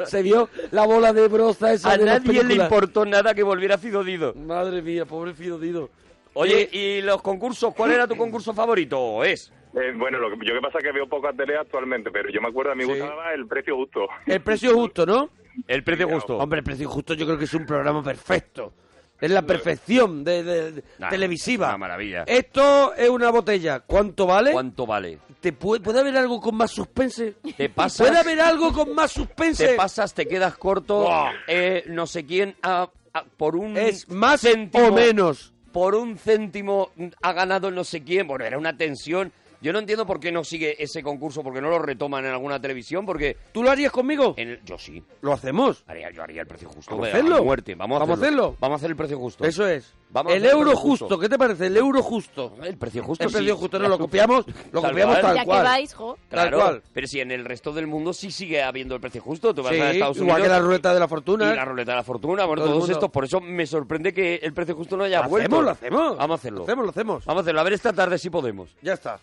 se 0.05 0.21
vio 0.23 0.49
la 0.71 0.85
bola 0.85 1.13
de 1.13 1.27
broza 1.27 1.73
esa 1.73 1.91
A 1.91 1.97
de 1.97 2.05
nadie 2.05 2.43
le 2.43 2.55
importó 2.55 3.05
nada 3.05 3.33
que 3.33 3.43
volviera 3.43 3.77
Fido 3.77 4.03
Dido. 4.03 4.33
Madre 4.35 4.81
mía, 4.81 5.05
pobre 5.05 5.33
Fido 5.33 5.59
Dido. 5.59 5.89
Oye, 6.33 6.69
¿y 6.71 7.01
los 7.01 7.21
concursos? 7.21 7.73
¿Cuál 7.73 7.91
era 7.91 8.07
tu 8.07 8.15
concurso 8.15 8.53
favorito? 8.53 8.99
¿O 8.99 9.23
es? 9.23 9.51
Eh, 9.73 9.91
bueno, 9.95 10.17
lo 10.19 10.29
que, 10.29 10.45
yo 10.45 10.53
que 10.53 10.61
pasa 10.61 10.77
es 10.79 10.83
que 10.83 10.91
veo 10.91 11.07
pocas 11.07 11.35
tele 11.35 11.57
actualmente, 11.57 12.09
pero 12.11 12.29
yo 12.29 12.39
me 12.41 12.47
acuerdo, 12.49 12.71
a 12.71 12.75
mí 12.75 12.85
me 12.85 12.93
Sí. 12.93 12.99
gustaba 12.99 13.33
el 13.33 13.47
precio 13.47 13.75
justo. 13.75 14.07
El 14.25 14.41
precio 14.41 14.73
justo, 14.73 15.05
¿no? 15.05 15.29
El 15.67 15.83
precio 15.83 16.07
justo. 16.07 16.37
Hombre, 16.37 16.59
el 16.59 16.63
precio 16.63 16.87
justo 16.89 17.13
yo 17.15 17.25
creo 17.25 17.37
que 17.37 17.45
es 17.45 17.53
un 17.55 17.65
programa 17.65 18.03
perfecto. 18.03 18.73
Es 19.19 19.31
la 19.31 19.41
perfección 19.41 20.23
de, 20.23 20.43
de- 20.43 20.71
de- 20.73 20.83
Nah, 20.99 21.09
televisiva. 21.09 21.69
una 21.69 21.77
maravilla. 21.79 22.23
Esto 22.27 22.93
es 22.93 23.09
una 23.09 23.31
botella. 23.31 23.79
¿Cuánto 23.79 24.27
vale? 24.27 24.51
¿Cuánto 24.51 24.85
vale? 24.85 25.17
¿Te 25.41 25.53
puede, 25.53 25.81
¿Puede 25.83 25.99
haber 25.99 26.17
algo 26.17 26.41
con 26.41 26.55
más 26.55 26.71
suspense? 26.71 27.35
Te 27.55 27.69
pasas, 27.69 28.07
¿Puede 28.07 28.19
haber 28.19 28.41
algo 28.41 28.73
con 28.73 28.93
más 28.95 29.11
suspense? 29.11 29.67
te 29.67 29.75
pasas, 29.75 30.13
te 30.13 30.27
quedas 30.27 30.57
corto, 30.57 31.01
Buah. 31.03 31.31
eh, 31.47 31.83
no 31.87 32.07
sé 32.07 32.25
quién, 32.25 32.55
ha- 32.63 32.89
por 33.37 33.55
un 33.55 33.77
¿Es 33.77 34.09
más 34.09 34.41
céntimo, 34.41 34.87
o 34.87 34.91
menos? 34.91 35.53
por 35.71 35.95
un 35.95 36.17
céntimo 36.17 36.89
ha 37.21 37.33
ganado 37.33 37.69
no 37.71 37.83
sé 37.83 38.03
quién. 38.03 38.27
Bueno, 38.27 38.45
era 38.45 38.57
una 38.57 38.75
tensión. 38.77 39.31
Yo 39.61 39.73
no 39.73 39.79
entiendo 39.79 40.05
por 40.05 40.19
qué 40.19 40.31
no 40.31 40.43
sigue 40.43 40.75
ese 40.81 41.01
concurso, 41.01 41.41
porque 41.43 41.61
no 41.61 41.69
lo 41.69 41.79
retoman 41.79 42.25
en 42.25 42.31
alguna 42.31 42.59
televisión, 42.61 43.05
porque 43.05 43.37
¿Tú 43.51 43.63
lo 43.63 43.71
harías 43.71 43.91
conmigo? 43.91 44.33
en 44.37 44.49
el- 44.49 44.63
yo 44.63 44.77
sí. 44.77 45.01
Lo 45.21 45.33
hacemos. 45.33 45.83
Haría, 45.87 46.11
yo 46.11 46.21
haría 46.23 46.41
el 46.41 46.47
precio 46.47 46.69
justo. 46.69 46.91
Vamos 46.91 47.07
a 47.07 47.11
hacerlo. 47.11 47.43
muerte. 47.43 47.75
Vamos 47.75 47.95
a 47.95 47.99
Vamos 47.99 48.09
a 48.19 48.21
hacerlo. 48.21 48.43
hacerlo. 48.43 48.57
Vamos 48.59 48.75
a 48.75 48.77
hacer 48.77 48.89
el 48.91 48.95
precio 48.97 49.17
justo. 49.19 49.43
Eso 49.45 49.67
es. 49.67 49.93
Vamos 50.09 50.31
a 50.31 50.35
el 50.35 50.41
hacer 50.43 50.51
el 50.51 50.57
euro 50.57 50.69
precio 50.71 50.81
justo. 50.89 51.05
justo. 51.05 51.19
¿Qué 51.19 51.29
te 51.29 51.37
parece? 51.37 51.65
El 51.67 51.75
euro 51.77 52.01
justo. 52.01 52.53
El 52.63 52.77
precio 52.77 53.03
justo 53.03 53.23
el 53.25 53.31
precio 53.31 53.55
sí. 53.55 53.59
justo 53.59 53.77
no 53.79 53.89
lo 53.89 53.97
copiamos, 53.97 54.45
lo 54.71 54.81
Tal 54.81 54.91
copiamos 54.91 55.15
cual. 55.19 55.21
tal 55.21 55.35
ya 55.35 55.43
cual. 55.45 55.57
que 55.59 55.63
vais, 55.67 55.93
jo. 55.93 56.17
Claro, 56.29 56.57
Tal 56.57 56.59
cual. 56.69 56.83
pero 56.93 57.07
si 57.07 57.19
en 57.19 57.31
el 57.31 57.43
resto 57.43 57.73
del 57.73 57.87
mundo 57.87 58.13
sí 58.13 58.31
sigue 58.31 58.63
habiendo 58.63 58.95
el 58.95 59.01
precio 59.01 59.21
justo. 59.21 59.53
Tú 59.53 59.63
vas 59.63 59.73
Sí, 59.73 59.81
a 59.81 59.91
Estados 59.91 60.17
igual 60.17 60.31
Unidos 60.39 60.43
que 60.43 60.49
la 60.53 60.59
ruleta 60.59 60.93
de 60.93 60.99
la 60.99 61.07
fortuna. 61.07 61.51
y 61.51 61.55
la 61.55 61.65
ruleta 61.65 61.91
de 61.91 61.97
la 61.97 62.03
fortuna, 62.03 62.45
bueno, 62.45 62.61
Todo 62.61 62.65
el 62.65 62.71
todos 62.75 62.83
mundo. 62.83 62.93
estos. 62.93 63.09
Por 63.11 63.25
eso 63.25 63.41
me 63.41 63.65
sorprende 63.65 64.13
que 64.13 64.35
el 64.35 64.53
precio 64.53 64.75
justo 64.75 64.95
no 64.95 65.03
haya 65.03 65.23
Lo 65.23 65.29
vuelto. 65.29 65.47
hacemos, 65.47 65.65
lo 65.65 65.71
hacemos. 65.71 66.17
Vamos 66.17 66.31
a 66.31 66.39
hacerlo. 66.39 66.57
Lo 66.59 66.63
hacemos, 66.63 66.85
lo 66.85 66.91
hacemos. 66.91 67.25
Vamos 67.25 67.39
a 67.39 67.41
hacerlo. 67.41 67.59
A 67.59 67.63
ver 67.63 67.73
esta 67.73 67.91
tarde 67.93 68.17
si 68.17 68.29
podemos. 68.29 68.69
Ya 68.81 68.93
está. 68.93 69.19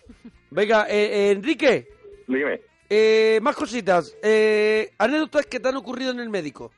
Venga, 0.51 0.87
eh, 0.89 1.29
eh, 1.29 1.31
Enrique, 1.33 1.89
Dime. 2.27 2.61
eh, 2.89 3.39
más 3.43 3.57
cositas. 3.57 4.17
Eh, 4.23 4.91
anécdotas 4.99 5.47
que 5.47 5.61
te 5.61 5.69
han 5.69 5.77
ocurrido 5.77 6.11
en 6.13 6.21
el 6.21 6.29
médico. 6.31 6.73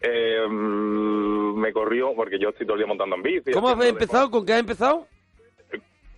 Eh, 0.00 0.46
mm, 0.48 1.58
me 1.58 1.72
corrió 1.72 2.14
porque 2.14 2.38
yo 2.38 2.50
estoy 2.50 2.66
todo 2.66 2.74
el 2.74 2.80
día 2.80 2.86
montando 2.86 3.16
en 3.16 3.22
bici. 3.22 3.50
¿Cómo 3.52 3.68
has 3.68 3.84
empezado? 3.84 4.30
¿Con 4.30 4.44
qué 4.44 4.52
has 4.54 4.60
empezado? 4.60 5.06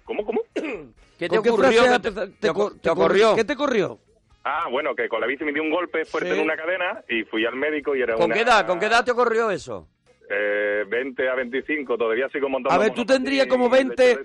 ¿Cómo, 0.04 0.24
cómo? 0.24 0.40
¿Qué 0.54 1.28
te 1.28 1.36
¿Con 1.36 1.42
qué 1.42 1.50
ocurrió? 1.50 1.70
¿Qué 1.82 1.88
has 1.88 2.02
te, 2.02 2.08
empezado? 2.08 2.32
te 2.40 2.48
cor-? 2.52 3.36
¿Qué 3.36 3.44
te 3.44 3.56
corrió? 3.56 3.98
Ah, 4.44 4.66
bueno, 4.70 4.94
que 4.94 5.08
con 5.08 5.20
la 5.20 5.26
bici 5.26 5.44
me 5.44 5.52
dio 5.52 5.62
un 5.62 5.70
golpe 5.70 6.04
fuerte 6.06 6.30
Sí. 6.32 6.38
en 6.38 6.44
una 6.44 6.56
cadena 6.56 7.02
y 7.08 7.22
fui 7.24 7.44
al 7.44 7.54
médico 7.56 7.94
y 7.94 8.00
era 8.02 8.14
¿Con 8.14 8.26
una... 8.26 8.34
qué 8.34 8.40
edad? 8.40 8.66
¿Con 8.66 8.80
qué 8.80 8.86
edad 8.86 9.04
te 9.04 9.10
ocurrió 9.10 9.50
eso? 9.50 9.86
Eh, 10.30 10.84
20 10.88 11.28
a 11.28 11.34
25, 11.34 11.98
todavía 11.98 12.28
sigo 12.30 12.48
montando... 12.48 12.74
A 12.74 12.82
ver, 12.82 12.94
tú 12.94 13.04
tendrías 13.04 13.46
como 13.46 13.66
y 13.66 13.70
de 13.70 13.76
20. 13.76 14.18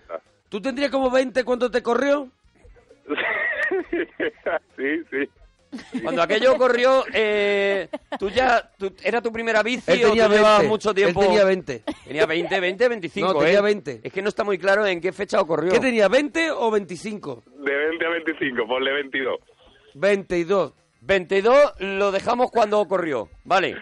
¿Tú 0.53 0.61
tendrías 0.61 0.91
como 0.91 1.09
20 1.09 1.43
cuando 1.45 1.71
te 1.71 1.81
corrió? 1.81 2.29
sí, 4.77 5.01
sí. 5.09 5.97
Cuando 6.03 6.21
aquello 6.21 6.53
ocurrió, 6.53 7.03
eh, 7.11 7.89
tú 8.19 8.29
ya, 8.29 8.69
tú- 8.77 8.93
¿era 9.03 9.19
tu 9.19 9.31
primera 9.31 9.63
bici 9.63 9.91
Él 9.91 10.05
o 10.05 10.09
tenía 10.09 10.27
tú 10.27 10.33
llevabas 10.33 10.59
20. 10.59 10.69
mucho 10.69 10.93
tiempo? 10.93 11.21
Él 11.21 11.27
tenía 11.29 11.43
20. 11.45 11.83
Tenía 12.05 12.25
20, 12.27 12.59
20, 12.59 12.87
25, 12.87 13.33
No, 13.33 13.39
tenía 13.39 13.57
¿eh? 13.57 13.61
20. 13.63 14.01
Es 14.03 14.13
que 14.13 14.21
no 14.21 14.29
está 14.29 14.43
muy 14.43 14.59
claro 14.59 14.85
en 14.85 15.01
qué 15.01 15.11
fecha 15.11 15.41
ocurrió. 15.41 15.71
¿Qué 15.71 15.79
tenía, 15.79 16.07
20 16.07 16.51
o 16.51 16.69
25? 16.69 17.43
De 17.65 17.75
20 17.75 18.05
a 18.05 18.09
25, 18.09 18.67
ponle 18.67 18.93
22. 18.93 19.39
22. 19.95 20.73
22 21.01 21.73
lo 21.79 22.11
dejamos 22.11 22.51
cuando 22.51 22.79
ocurrió. 22.79 23.27
Vale. 23.43 23.75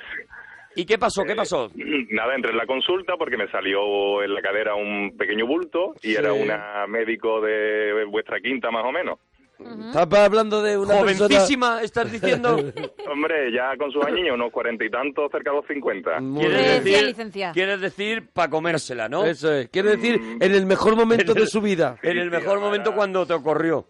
¿Y 0.75 0.85
qué 0.85 0.97
pasó? 0.97 1.23
¿Qué 1.23 1.35
pasó? 1.35 1.69
Nada, 2.11 2.35
entré 2.35 2.51
en 2.51 2.57
la 2.57 2.65
consulta 2.65 3.13
porque 3.17 3.37
me 3.37 3.49
salió 3.49 4.23
en 4.23 4.33
la 4.33 4.41
cadera 4.41 4.75
un 4.75 5.15
pequeño 5.17 5.45
bulto 5.47 5.93
y 6.01 6.09
Sí. 6.11 6.15
era 6.15 6.33
una 6.33 6.85
médico 6.87 7.41
de 7.41 8.03
vuestra 8.05 8.39
quinta 8.39 8.71
más 8.71 8.83
o 8.85 8.91
menos. 8.91 9.19
Estás 9.59 10.11
hablando 10.25 10.63
de 10.63 10.75
una 10.75 11.01
persona... 11.01 11.27
Jovencísima, 11.27 11.83
estás 11.83 12.11
diciendo. 12.11 12.57
Hombre, 13.11 13.51
ya 13.53 13.77
con 13.77 13.91
sus 13.91 14.03
años, 14.03 14.33
unos 14.33 14.51
cuarenta 14.51 14.83
y 14.83 14.89
tantos, 14.89 15.31
cerca 15.31 15.51
de 15.51 15.57
los 15.57 15.67
cincuenta. 15.67 16.17
¿Quieres 16.17 16.83
decir, 16.83 17.05
licencia. 17.05 17.51
quieres 17.51 17.79
decir 17.79 18.27
para 18.33 18.49
comérsela, 18.49 19.07
¿no? 19.07 19.23
Eso 19.23 19.53
es. 19.53 19.69
Quiere 19.69 19.97
decir, 19.97 20.19
en 20.39 20.51
el 20.55 20.65
mejor 20.65 20.95
momento 20.95 21.35
de 21.35 21.45
su 21.45 21.61
vida. 21.61 21.97
En 22.01 22.17
el 22.17 22.31
mejor 22.31 22.59
momento 22.59 22.95
cuando 22.95 23.23
te 23.27 23.33
ocurrió. 23.33 23.85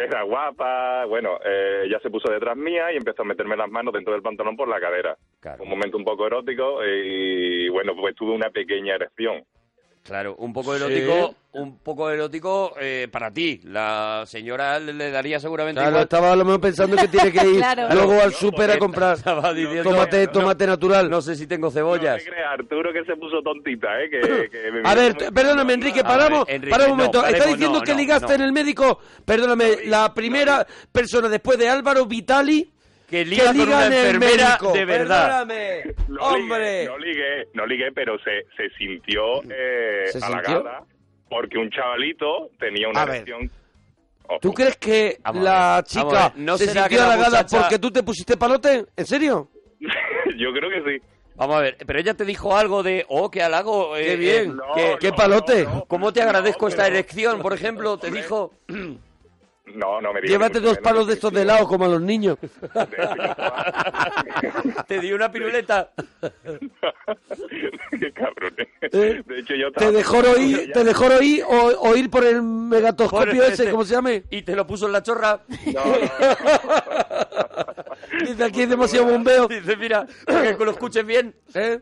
Era 0.00 0.22
guapa, 0.22 1.04
bueno, 1.04 1.38
eh, 1.44 1.86
ya 1.90 2.00
se 2.00 2.10
puso 2.10 2.32
detrás 2.32 2.56
mía 2.56 2.90
y 2.92 2.96
empezó 2.96 3.22
a 3.22 3.26
meterme 3.26 3.56
las 3.56 3.70
manos 3.70 3.92
dentro 3.92 4.14
del 4.14 4.22
pantalón 4.22 4.56
por 4.56 4.66
la 4.66 4.80
cadera. 4.80 5.16
Claro. 5.40 5.62
Un 5.62 5.68
momento 5.68 5.98
un 5.98 6.04
poco 6.04 6.26
erótico 6.26 6.84
y 6.84 7.68
bueno, 7.68 7.94
pues 7.94 8.14
tuve 8.14 8.32
una 8.32 8.50
pequeña 8.50 8.94
erección. 8.94 9.44
Claro, 10.02 10.34
un 10.38 10.52
poco 10.52 10.74
Sí. 10.76 10.82
erótico, 10.82 11.34
un 11.52 11.78
poco 11.78 12.10
erótico 12.10 12.72
eh, 12.80 13.06
para 13.12 13.30
ti. 13.30 13.60
La 13.64 14.24
señora 14.26 14.78
le, 14.78 14.92
le 14.94 15.10
daría 15.10 15.38
seguramente 15.38 15.78
Claro, 15.78 15.90
igual. 15.90 16.02
estaba 16.04 16.32
a 16.32 16.36
lo 16.36 16.44
mejor 16.44 16.60
pensando 16.60 16.96
que 16.96 17.06
tiene 17.08 17.30
que 17.30 17.46
ir 17.46 17.56
Claro. 17.58 17.88
luego 17.94 18.20
al 18.20 18.32
súper 18.32 18.70
a 18.70 18.78
comprar 18.78 19.16
Estaba 19.18 19.52
diciendo, 19.52 19.82
tomate, 19.90 20.26
no, 20.26 20.32
tomate 20.32 20.66
natural. 20.66 21.10
No 21.10 21.20
sé 21.20 21.36
si 21.36 21.46
tengo 21.46 21.66
No 21.66 21.70
cebollas. 21.70 22.24
te 22.24 22.30
creas, 22.30 22.50
Arturo 22.50 22.92
que 22.92 23.04
se 23.04 23.14
puso 23.16 23.42
tontita, 23.42 23.88
¿eh? 24.02 24.08
Que, 24.10 24.20
que 24.50 24.72
me 24.72 24.88
A 24.88 24.94
ver, 24.94 25.14
perdóname, 25.34 25.74
Enrique, 25.74 26.02
ver, 26.02 26.06
paramos. 26.06 26.44
Enrique, 26.48 26.70
para 26.70 26.84
un 26.84 26.90
no, 26.90 26.96
momento. 26.96 27.26
Está 27.26 27.46
diciendo 27.46 27.78
no, 27.78 27.84
que 27.84 27.94
ligaste 27.94 28.28
no. 28.28 28.34
en 28.34 28.40
el 28.40 28.52
médico. 28.52 28.98
Perdóname, 29.24 29.84
la 29.84 30.14
primera 30.14 30.66
persona 30.90 31.28
después 31.28 31.58
de 31.58 31.68
Álvaro 31.68 32.06
Vitali 32.06 32.72
Que 33.10 33.24
liga 33.24 33.46
con 33.46 33.56
liga 33.58 33.66
una 33.76 33.86
en 33.86 33.92
el 33.92 33.98
enfermera 34.06 34.48
médico. 34.48 34.72
de 34.72 34.84
verdad. 34.84 35.46
Perdóname. 35.48 35.94
No 36.08 36.20
Hombre. 36.22 36.80
Ligué, 36.80 36.86
no 36.86 36.98
ligué, 36.98 37.48
no 37.54 37.66
ligué, 37.66 37.92
pero 37.92 38.16
se, 38.20 38.44
se 38.56 38.70
sintió 38.78 39.42
eh, 39.50 40.06
¿Se 40.12 40.24
halagada 40.24 40.84
porque 41.28 41.58
un 41.58 41.70
chavalito 41.70 42.50
tenía 42.58 42.88
una 42.88 43.02
erección. 43.04 43.50
¿Tú 44.40 44.52
crees 44.52 44.76
que 44.76 45.18
Vamos 45.24 45.42
la 45.42 45.82
chica 45.86 46.32
¿no 46.36 46.56
se 46.56 46.66
será 46.66 46.82
sintió 46.82 46.98
que 46.98 47.02
la 47.02 47.12
halagada 47.14 47.42
muchacha- 47.42 47.60
porque 47.62 47.78
tú 47.80 47.90
te 47.90 48.02
pusiste 48.04 48.36
palote? 48.36 48.86
¿En 48.96 49.06
serio? 49.06 49.48
Yo 50.38 50.52
creo 50.52 50.70
que 50.70 50.98
sí. 50.98 51.04
Vamos 51.36 51.56
a 51.56 51.60
ver, 51.60 51.76
pero 51.86 51.98
ella 51.98 52.14
te 52.14 52.24
dijo 52.24 52.56
algo 52.56 52.82
de, 52.82 53.04
oh, 53.08 53.30
qué 53.30 53.42
halago. 53.42 53.96
eh, 53.96 54.04
Qué 54.04 54.16
bien. 54.16 54.50
eh, 54.50 54.54
No, 54.54 54.74
que- 54.74 54.96
¿Qué 55.00 55.10
no, 55.10 55.16
palote? 55.16 55.64
no, 55.64 55.74
no. 55.76 55.84
¿Cómo 55.86 56.12
te 56.12 56.20
agradezco 56.22 56.66
No, 56.66 56.68
esta 56.68 56.86
erección, 56.86 57.40
por 57.42 57.52
ejemplo? 57.54 57.96
Te 57.98 58.10
dijo, 58.10 58.52
No, 59.74 60.00
no 60.00 60.12
me 60.12 60.20
digas. 60.20 60.32
Llévate 60.32 60.60
dos 60.60 60.78
palos 60.78 61.06
de 61.06 61.14
estos 61.14 61.32
de 61.32 61.44
lado 61.44 61.66
como 61.66 61.84
a 61.84 61.88
los 61.88 62.00
niños. 62.00 62.38
te 64.86 65.00
dio 65.00 65.16
una 65.16 65.30
piruleta. 65.30 65.90
Qué 67.98 68.12
cabrón. 68.12 68.54
¿Eh? 68.80 69.22
De 69.26 69.38
hecho, 69.38 69.54
yo 69.54 69.70
¿Te 69.72 69.92
dejó 69.92 70.18
oír, 70.18 70.66
Ya- 70.68 70.72
te 70.74 70.84
dejó 70.84 71.06
oír 71.06 71.44
o 71.46 71.88
oír 71.90 72.10
por 72.10 72.24
el 72.24 72.42
megatoscopio 72.42 73.26
Por 73.26 73.34
ese, 73.44 73.52
este- 73.64 73.70
¿cómo 73.70 73.84
se 73.84 73.94
llame? 73.94 74.24
Y 74.30 74.42
te 74.42 74.54
lo 74.56 74.66
puso 74.66 74.86
en 74.86 74.92
la 74.92 75.02
chorra. 75.02 75.40
No, 75.66 75.84
no, 75.84 75.92
Dice 78.26 78.44
aquí 78.44 78.60
hay 78.60 78.66
demasiado 78.66 79.06
bombeo. 79.06 79.48
Dice, 79.48 79.76
mira, 79.76 80.06
para 80.26 80.56
que 80.56 80.64
lo 80.64 80.70
escuches 80.72 81.04
bien. 81.06 81.34
¿Eh? 81.54 81.80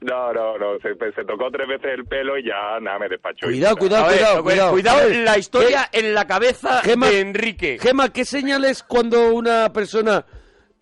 No, 0.00 0.32
no, 0.32 0.58
no, 0.58 0.78
Se, 0.80 0.94
se 1.14 1.24
tocó 1.24 1.50
tres 1.50 1.68
veces 1.68 1.90
el 1.94 2.04
pelo 2.04 2.38
y 2.38 2.44
ya 2.46 2.80
nada, 2.80 2.98
me 2.98 3.08
despachó. 3.08 3.46
Cuidado, 3.46 3.76
cuidado, 3.76 4.06
ver, 4.08 4.42
cuidado, 4.42 4.72
cuidado. 4.72 5.08
la 5.08 5.38
historia 5.38 5.88
en 5.92 6.14
la 6.14 6.26
cabeza 6.26 6.82
Gema- 6.82 7.08
de 7.08 7.20
Enrique. 7.20 7.78
Gema, 7.80 8.10
¿qué 8.12 8.24
señales 8.24 8.82
cuando 8.82 9.32
una 9.34 9.72
persona 9.72 10.24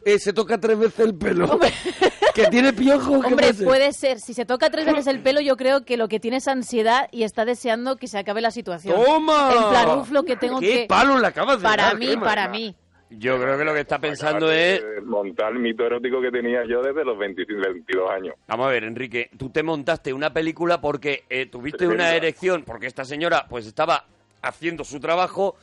eh, 0.04 0.18
se 0.18 0.32
toca 0.32 0.58
tres 0.58 0.78
veces 0.78 1.00
el 1.00 1.14
pelo. 1.16 1.58
que 2.34 2.46
tiene 2.46 2.72
piojos. 2.72 3.20
¿qué 3.20 3.26
Hombre, 3.26 3.52
puede 3.54 3.92
ser. 3.92 4.20
Si 4.20 4.32
se 4.32 4.44
toca 4.46 4.70
tres 4.70 4.86
veces 4.86 5.06
el 5.08 5.20
pelo, 5.20 5.40
yo 5.40 5.56
creo 5.56 5.84
que 5.84 5.96
lo 5.96 6.08
que 6.08 6.20
tiene 6.20 6.38
es 6.38 6.48
ansiedad 6.48 7.08
y 7.10 7.24
está 7.24 7.44
deseando 7.44 7.96
que 7.96 8.06
se 8.06 8.18
acabe 8.18 8.40
la 8.40 8.50
situación. 8.50 8.94
¡Toma! 9.04 9.50
En 9.52 9.68
plan, 9.70 9.98
uf, 9.98 10.10
lo 10.10 10.22
que 10.22 10.36
tengo 10.36 10.60
¡Qué 10.60 10.82
que... 10.82 10.86
palo 10.86 11.18
le 11.18 11.26
acabas 11.26 11.58
de 11.58 11.62
Para 11.64 11.84
dar, 11.84 11.98
mí, 11.98 12.16
para 12.16 12.48
mí. 12.48 12.76
Yo 13.10 13.40
creo 13.40 13.56
que 13.56 13.64
lo 13.64 13.72
que 13.72 13.80
está 13.80 13.98
pensando 13.98 14.50
es... 14.52 14.82
de 14.82 15.00
Montar 15.00 15.52
el 15.52 15.60
mito 15.60 15.84
erótico 15.84 16.20
que 16.20 16.30
tenía 16.30 16.64
yo 16.66 16.82
desde 16.82 17.04
los 17.04 17.18
25, 17.18 17.60
22 17.60 18.10
años. 18.10 18.34
Vamos 18.46 18.66
a 18.66 18.70
ver, 18.70 18.84
Enrique, 18.84 19.30
tú 19.38 19.48
te 19.50 19.62
montaste 19.62 20.12
una 20.12 20.32
película 20.32 20.80
porque 20.80 21.24
eh, 21.30 21.46
tuviste 21.46 21.86
una 21.88 22.14
erección, 22.14 22.64
porque 22.64 22.86
esta 22.86 23.04
señora 23.04 23.46
pues 23.48 23.66
estaba 23.66 24.04
haciendo 24.42 24.84
su 24.84 25.00
trabajo 25.00 25.56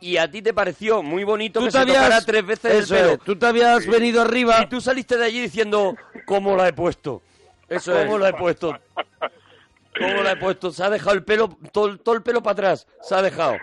y 0.00 0.16
a 0.16 0.30
ti 0.30 0.42
te 0.42 0.52
pareció 0.52 1.02
muy 1.02 1.24
bonito 1.24 1.60
Tú 1.60 1.66
que 1.66 1.72
te 1.72 1.78
se 1.78 1.86
tocara 1.86 2.06
habías, 2.06 2.26
tres 2.26 2.46
veces 2.46 2.72
eso 2.84 2.94
el 2.96 3.00
pelo. 3.02 3.12
es, 3.14 3.20
tú 3.20 3.36
te 3.36 3.46
habías 3.46 3.86
venido 3.86 4.20
arriba. 4.22 4.60
Y 4.62 4.66
tú 4.66 4.80
saliste 4.80 5.16
de 5.16 5.24
allí 5.24 5.40
diciendo, 5.40 5.96
¿cómo 6.26 6.56
la 6.56 6.68
he 6.68 6.72
puesto? 6.72 7.22
Eso 7.68 7.92
¿Cómo 7.92 8.16
es. 8.16 8.22
la 8.22 8.28
he 8.30 8.32
puesto? 8.34 8.76
¿Cómo 9.98 10.22
la 10.22 10.32
he 10.32 10.36
puesto? 10.36 10.70
Se 10.70 10.82
ha 10.84 10.90
dejado 10.90 11.14
el 11.14 11.24
pelo, 11.24 11.48
todo, 11.72 11.96
todo 11.98 12.14
el 12.14 12.22
pelo 12.22 12.42
para 12.42 12.52
atrás. 12.52 12.86
Se 13.02 13.14
ha 13.14 13.22
dejado. 13.22 13.56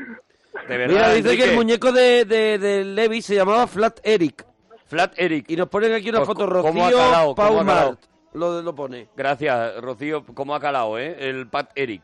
De 0.67 0.77
verdad, 0.77 0.93
Mira, 0.95 1.13
dice 1.13 1.37
que 1.37 1.43
el 1.43 1.55
muñeco 1.55 1.91
de, 1.91 2.25
de, 2.25 2.57
de 2.57 2.83
Levi 2.83 3.21
se 3.21 3.35
llamaba 3.35 3.67
Flat 3.67 3.99
Eric. 4.03 4.45
Flat 4.87 5.13
Eric. 5.17 5.45
Y 5.49 5.55
nos 5.55 5.69
ponen 5.69 5.93
aquí 5.93 6.09
una 6.09 6.19
Pues, 6.19 6.27
foto 6.27 6.45
¿cómo 6.61 6.85
ha 6.85 6.89
Rocío 6.89 7.01
ha 7.01 7.35
Paumart. 7.35 7.67
calado? 7.67 7.97
Lo, 8.33 8.61
lo 8.61 8.75
pone. 8.75 9.07
Gracias, 9.15 9.79
Rocío. 9.81 10.25
¿Cómo 10.33 10.55
ha 10.55 10.59
calado, 10.59 10.97
eh? 10.99 11.15
El 11.29 11.47
Pat 11.47 11.71
Eric. 11.75 12.01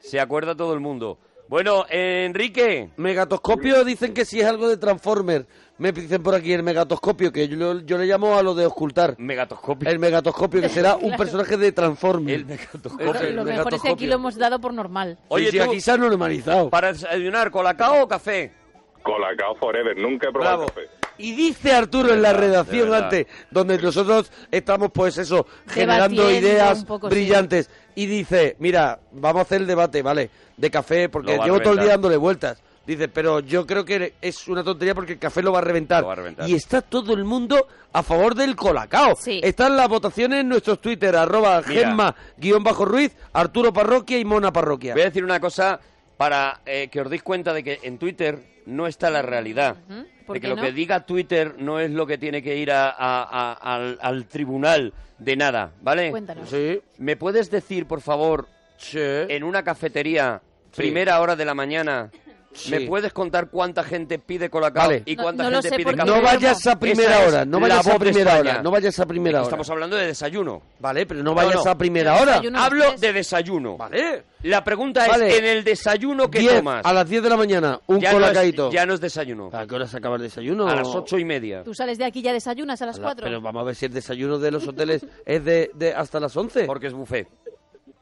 Se 0.00 0.20
acuerda 0.20 0.54
todo 0.56 0.74
el 0.74 0.80
mundo. 0.80 1.18
Bueno, 1.52 1.84
eh, 1.90 2.24
Enrique. 2.24 2.88
Megatoscopio 2.96 3.84
dicen 3.84 4.14
que 4.14 4.24
si 4.24 4.40
es 4.40 4.46
algo 4.46 4.70
de 4.70 4.78
Transformer. 4.78 5.46
Me 5.76 5.92
dicen 5.92 6.22
por 6.22 6.34
aquí 6.34 6.50
el 6.54 6.62
megatoscopio, 6.62 7.30
que 7.30 7.46
yo, 7.46 7.80
yo 7.80 7.98
le 7.98 8.06
llamo 8.06 8.38
a 8.38 8.42
lo 8.42 8.54
de 8.54 8.64
ocultar. 8.64 9.16
Megatoscopio. 9.18 9.86
El 9.90 9.98
megatoscopio, 9.98 10.62
que 10.62 10.70
será 10.70 10.96
un 10.96 11.14
personaje 11.18 11.58
de 11.58 11.72
Transformer. 11.72 12.34
El 12.36 12.46
megatoscopio. 12.46 13.20
El 13.20 13.36
Lo 13.36 13.44
mejor 13.44 13.74
es 13.74 13.82
que 13.82 13.90
aquí 13.90 14.06
lo 14.06 14.14
hemos 14.14 14.36
dado 14.36 14.60
por 14.62 14.72
normal. 14.72 15.18
Oye, 15.28 15.50
Sí, 15.50 15.50
sí, 15.50 15.58
tú- 15.58 15.64
aquí 15.64 15.80
se 15.82 15.90
ha 15.90 15.98
normalizado. 15.98 16.70
Para 16.70 16.94
desayunar, 16.94 17.50
¿colacao 17.50 18.04
o 18.04 18.08
café? 18.08 18.50
Colacao 19.02 19.54
Forever, 19.56 19.94
nunca 19.98 20.30
he 20.30 20.32
probado 20.32 20.56
Bravo. 20.64 20.72
café. 20.72 21.02
Y 21.18 21.32
dice 21.32 21.72
Arturo 21.72 22.14
en 22.14 22.22
la 22.22 22.32
redacción 22.32 22.92
antes, 22.94 23.26
donde 23.50 23.76
nosotros 23.76 24.32
estamos, 24.50 24.90
pues 24.92 25.18
eso, 25.18 25.46
generando 25.68 26.22
Debatiendo 26.26 26.48
ideas 26.48 26.78
sí. 26.80 26.86
Y 27.94 28.06
dice, 28.06 28.56
mira, 28.58 28.98
vamos 29.12 29.40
a 29.40 29.42
hacer 29.42 29.60
el 29.60 29.66
debate, 29.66 30.02
¿vale? 30.02 30.30
De 30.56 30.70
café, 30.70 31.08
porque 31.08 31.38
llevo 31.38 31.60
todo 31.60 31.74
el 31.74 31.80
día 31.80 31.90
dándole 31.90 32.16
vueltas. 32.16 32.58
Dice, 32.86 33.06
pero 33.06 33.38
yo 33.40 33.64
creo 33.64 33.84
que 33.84 34.14
es 34.20 34.48
una 34.48 34.64
tontería 34.64 34.94
porque 34.94 35.12
el 35.12 35.18
café 35.18 35.40
lo 35.40 35.52
va 35.52 35.58
a 35.60 35.62
reventar. 35.62 36.00
Lo 36.00 36.08
va 36.08 36.14
a 36.14 36.16
reventar. 36.16 36.48
Y 36.48 36.54
está 36.54 36.82
todo 36.82 37.14
el 37.14 37.24
mundo 37.24 37.68
a 37.92 38.02
favor 38.02 38.34
del 38.34 38.56
colacao. 38.56 39.14
Sí. 39.14 39.40
Están 39.42 39.76
las 39.76 39.88
votaciones 39.88 40.40
en 40.40 40.48
nuestros 40.48 40.80
Twitter, 40.80 41.14
arroba. 41.14 41.62
Gemma, 41.62 42.14
guion 42.36 42.64
bajo 42.64 42.84
Ruiz, 42.84 43.12
Arturo 43.32 43.72
Parroquia 43.72 44.18
y 44.18 44.24
Mona 44.24 44.52
Parroquia. 44.52 44.94
Voy 44.94 45.02
a 45.02 45.06
decir 45.06 45.22
una 45.22 45.38
cosa 45.38 45.78
para 46.22 46.60
eh, 46.66 46.86
que 46.86 47.00
os 47.00 47.10
deis 47.10 47.20
cuenta 47.24 47.52
de 47.52 47.64
que 47.64 47.80
en 47.82 47.98
Twitter 47.98 48.38
no 48.66 48.86
está 48.86 49.10
la 49.10 49.22
realidad. 49.22 49.74
Ujú. 49.90 50.06
¿Por 50.24 50.34
De 50.36 50.40
que 50.40 50.46
lo 50.46 50.54
no? 50.54 50.62
que 50.62 50.70
diga 50.70 51.04
Twitter 51.04 51.56
no 51.58 51.80
es 51.80 51.90
lo 51.90 52.06
que 52.06 52.16
tiene 52.16 52.40
que 52.44 52.56
ir 52.56 52.70
a- 52.70 52.90
a- 52.90 53.24
a- 53.24 53.52
al, 53.54 53.98
al 54.00 54.26
tribunal 54.26 54.92
de 55.18 55.34
nada, 55.34 55.72
¿vale? 55.82 56.12
Cuéntanos. 56.12 56.48
Sí, 56.48 56.80
¿Me 56.98 57.16
puedes 57.16 57.50
decir, 57.50 57.86
por 57.86 58.00
favor, 58.02 58.46
sí. 58.76 59.00
en 59.00 59.42
una 59.42 59.64
cafetería, 59.64 60.40
Sí. 60.70 60.82
primera 60.82 61.20
hora 61.20 61.34
de 61.34 61.44
la 61.44 61.54
mañana, 61.54 62.12
Sí. 62.54 62.70
¿me 62.70 62.80
puedes 62.82 63.12
contar 63.12 63.48
cuánta 63.48 63.82
gente 63.82 64.18
pide 64.18 64.50
colacao 64.50 64.86
Vale. 64.88 65.02
y 65.06 65.16
cuánta 65.16 65.44
no 65.44 65.50
gente 65.62 65.68
sé 65.70 65.76
pide 65.76 65.94
café? 65.96 66.10
No 66.10 66.20
vayas 66.22 66.66
a 66.66 66.78
primera 66.78 67.18
Esa 67.20 67.26
hora, 67.28 67.44
no 67.44 67.58
la 67.60 67.68
vayas 67.68 67.86
a 67.88 67.98
primera 67.98 68.38
hora, 68.38 68.62
no 68.62 68.70
vayas 68.70 68.98
a 69.00 69.06
primera 69.06 69.38
hora. 69.38 69.44
Estamos 69.44 69.70
hablando 69.70 69.96
de 69.96 70.06
desayuno. 70.06 70.62
Vale, 70.78 71.06
pero 71.06 71.22
no 71.22 71.34
vayas 71.34 71.64
no. 71.64 71.70
a 71.70 71.78
primera 71.78 72.20
hora. 72.20 72.40
Hablo 72.56 72.92
de 72.98 73.12
desayuno. 73.12 73.76
Vale. 73.78 74.24
La 74.42 74.62
pregunta 74.64 75.06
Vale. 75.06 75.28
es, 75.28 75.38
en 75.38 75.44
el 75.44 75.64
desayuno 75.64 76.28
que 76.30 76.40
10, 76.40 76.56
tomas, 76.56 76.84
a 76.84 76.92
las 76.92 77.08
10 77.08 77.22
de 77.22 77.28
la 77.30 77.36
mañana, 77.36 77.80
un 77.86 78.00
ya, 78.00 78.10
no 78.10 78.16
colacaito. 78.18 78.68
es, 78.68 78.74
ya 78.74 78.84
no 78.86 78.94
es 78.94 79.00
desayuno. 79.00 79.50
¿A 79.52 79.66
qué 79.66 79.74
hora 79.76 79.86
se 79.86 79.96
acaba 79.96 80.16
el 80.16 80.22
desayuno? 80.22 80.66
A 80.68 80.74
las 80.74 80.88
ocho 80.88 81.16
y 81.18 81.24
media. 81.24 81.62
Tú 81.62 81.72
sales 81.74 81.96
de 81.96 82.04
aquí 82.04 82.18
y 82.18 82.22
ya 82.22 82.32
desayunas 82.32 82.82
a 82.82 82.86
las 82.86 82.96
A 82.96 82.98
la- 83.00 83.04
cuatro. 83.06 83.24
Pero 83.24 83.40
vamos 83.40 83.62
a 83.62 83.64
ver 83.64 83.74
si 83.76 83.86
el 83.86 83.92
desayuno 83.92 84.38
de 84.38 84.50
los 84.50 84.66
hoteles 84.66 85.06
es 85.24 85.44
de, 85.44 85.70
de 85.74 85.94
hasta 85.94 86.18
las 86.20 86.36
11. 86.36 86.64
Porque 86.64 86.88
es 86.88 86.92
buffet. 86.92 87.28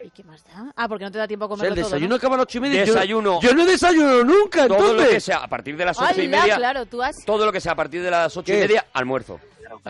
¿Y 0.03 0.11
qué 0.11 0.25
más 0.25 0.43
da? 0.45 0.73
Ah, 0.77 0.89
porque 0.89 1.05
no 1.05 1.11
te 1.11 1.19
da 1.19 1.29
tiempo 1.29 1.45
a 1.45 1.49
o 1.49 1.57
sea, 1.57 1.69
el 1.69 1.75
todo, 1.75 1.85
desayuno 1.85 2.09
¿no? 2.11 2.15
acaba 2.17 2.35
a 2.37 2.39
las 2.39 2.45
8 2.47 2.59
y 2.59 2.61
media. 2.63 2.85
Yo- 2.85 2.95
Desayuno. 2.95 3.41
Yo, 3.43 3.55
no 3.55 3.67
desayuno 3.67 4.25
nunca, 4.25 4.67
Todo 4.67 4.79
entonces. 4.79 5.05
lo 5.07 5.11
que 5.11 5.21
sea 5.21 5.37
a 5.39 5.49
partir 5.49 5.77
de 5.77 5.85
las 5.85 5.99
ocho 5.99 6.23
y 6.23 6.29
media. 6.29 6.57
claro, 6.57 6.87
tú 6.87 7.03
has... 7.03 7.25
Todo 7.25 7.45
lo 7.45 7.53
que 7.53 7.61
sea 7.61 7.73
a 7.73 7.77
partir 7.77 8.03
de 8.03 8.11
las 8.11 8.35
ocho 8.37 8.53
y 8.53 8.57
media, 8.57 8.87
almuerzo. 8.95 9.39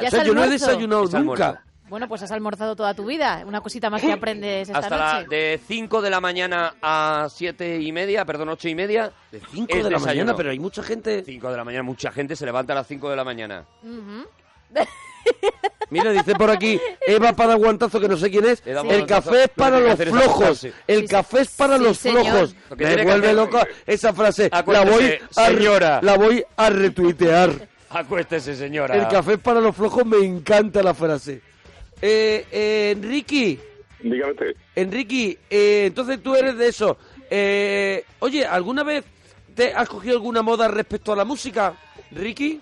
¿Ya 0.00 0.08
o 0.08 0.10
sea, 0.10 0.24
yo 0.24 0.34
no 0.34 0.42
he 0.44 0.48
desayunado 0.48 1.04
Es 1.04 1.10
nunca. 1.14 1.18
almuerzo. 1.46 1.58
Bueno, 1.88 2.06
pues 2.06 2.22
has 2.22 2.30
almorzado 2.30 2.76
toda 2.76 2.94
tu 2.94 3.04
vida. 3.06 3.42
Una 3.46 3.60
cosita 3.60 3.90
más 3.90 4.00
que 4.00 4.12
aprendes 4.12 4.68
esta 4.68 4.78
Hasta 4.78 4.96
la, 4.96 5.14
noche. 5.22 5.28
de 5.36 5.60
5 5.66 6.00
de 6.02 6.10
la 6.10 6.20
mañana 6.20 6.74
a 6.80 7.26
siete 7.28 7.80
y 7.80 7.90
media, 7.90 8.24
perdón, 8.24 8.48
ocho 8.50 8.68
y 8.68 8.76
media. 8.76 9.10
De 9.32 9.40
5 9.40 9.66
es 9.70 9.76
de 9.84 9.90
la 9.90 9.98
desayuno. 9.98 10.06
mañana, 10.06 10.36
pero 10.36 10.50
hay 10.50 10.58
mucha 10.60 10.84
gente. 10.84 11.24
5 11.24 11.50
de 11.50 11.56
la 11.56 11.64
mañana, 11.64 11.82
mucha 11.82 12.12
gente 12.12 12.36
se 12.36 12.46
levanta 12.46 12.74
a 12.74 12.76
las 12.76 12.86
5 12.86 13.10
de 13.10 13.16
la 13.16 13.24
mañana. 13.24 13.64
Ujú. 13.82 14.24
Mira, 15.90 16.12
dice 16.12 16.34
por 16.34 16.50
aquí 16.50 16.80
Eva 17.06 17.32
para 17.32 17.54
aguantazo, 17.54 17.98
que 18.00 18.08
no 18.08 18.16
sé 18.16 18.30
quién 18.30 18.46
es. 18.46 18.62
El 18.64 19.06
café 19.06 19.44
es 19.44 19.48
para 19.48 19.80
los 19.80 19.98
flojos. 19.98 20.66
El 20.86 21.08
café 21.08 21.40
es 21.40 21.48
para 21.50 21.78
los 21.78 21.98
flojos. 21.98 22.54
Me 22.76 23.02
vuelve 23.02 23.32
loca 23.32 23.66
esa 23.86 24.12
frase. 24.12 24.48
La 24.50 24.84
voy, 24.84 25.18
a, 25.36 26.00
la 26.02 26.16
voy 26.16 26.44
a 26.56 26.70
retuitear. 26.70 27.68
Acuéstese, 27.90 28.54
señora. 28.54 28.94
El 28.94 29.08
café 29.08 29.32
es 29.32 29.40
para 29.40 29.60
los 29.60 29.74
flojos, 29.74 30.06
me 30.06 30.18
encanta 30.18 30.80
la 30.82 30.94
frase. 30.94 31.42
Eh, 32.00 32.46
eh, 32.50 32.94
Enrique, 32.96 33.58
Dígame 34.02 34.32
usted. 34.32 34.56
Enrique, 34.74 35.38
eh, 35.50 35.84
entonces 35.86 36.22
tú 36.22 36.34
eres 36.34 36.56
de 36.56 36.68
eso. 36.68 36.96
Eh, 37.28 38.04
oye, 38.20 38.46
¿alguna 38.46 38.82
vez 38.82 39.04
te 39.54 39.72
has 39.74 39.88
cogido 39.88 40.16
alguna 40.16 40.42
moda 40.42 40.68
respecto 40.68 41.12
a 41.12 41.16
la 41.16 41.24
música, 41.24 41.74
Ricky? 42.10 42.60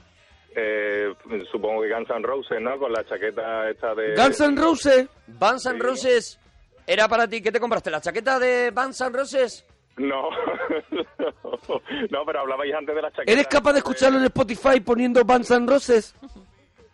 Eh, 0.55 1.15
supongo 1.51 1.83
que 1.83 1.93
Guns 1.93 2.11
N' 2.11 2.23
Roses, 2.23 2.61
¿no? 2.61 2.79
Con 2.79 2.93
la 2.93 3.05
chaqueta 3.05 3.71
esta 3.71 3.95
de... 3.95 4.15
Guns 4.15 4.41
N' 4.41 4.57
Roses. 4.57 5.09
Vans 5.27 5.67
N' 5.67 5.79
Roses 5.79 6.41
era 6.87 7.07
para 7.07 7.29
ti. 7.29 7.43
¿Qué 7.43 7.53
te 7.53 7.61
compraste? 7.61 7.91
¿La 7.91 8.01
chaqueta 8.01 8.39
de 8.39 8.71
Vans 8.71 9.01
N' 9.01 9.13
Roses? 9.13 9.65
No. 9.97 10.31
no, 12.11 12.25
pero 12.25 12.41
hablabais 12.41 12.75
antes 12.75 12.95
de 12.95 13.03
la 13.03 13.11
chaqueta. 13.11 13.33
¿Eres 13.33 13.47
capaz 13.47 13.73
de 13.73 13.79
escucharlo 13.79 14.19
en 14.19 14.25
Spotify 14.25 14.81
poniendo 14.81 15.23
Guns 15.25 15.51
N' 15.51 15.67
Roses? 15.67 16.15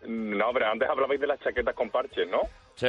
No, 0.07 0.53
pero 0.53 0.67
antes 0.67 0.89
hablabais 0.89 1.21
de 1.21 1.27
las 1.27 1.41
chaquetas 1.41 1.75
con 1.75 1.91
parches, 1.91 2.29
¿no? 2.29 2.43
Sí. 2.75 2.87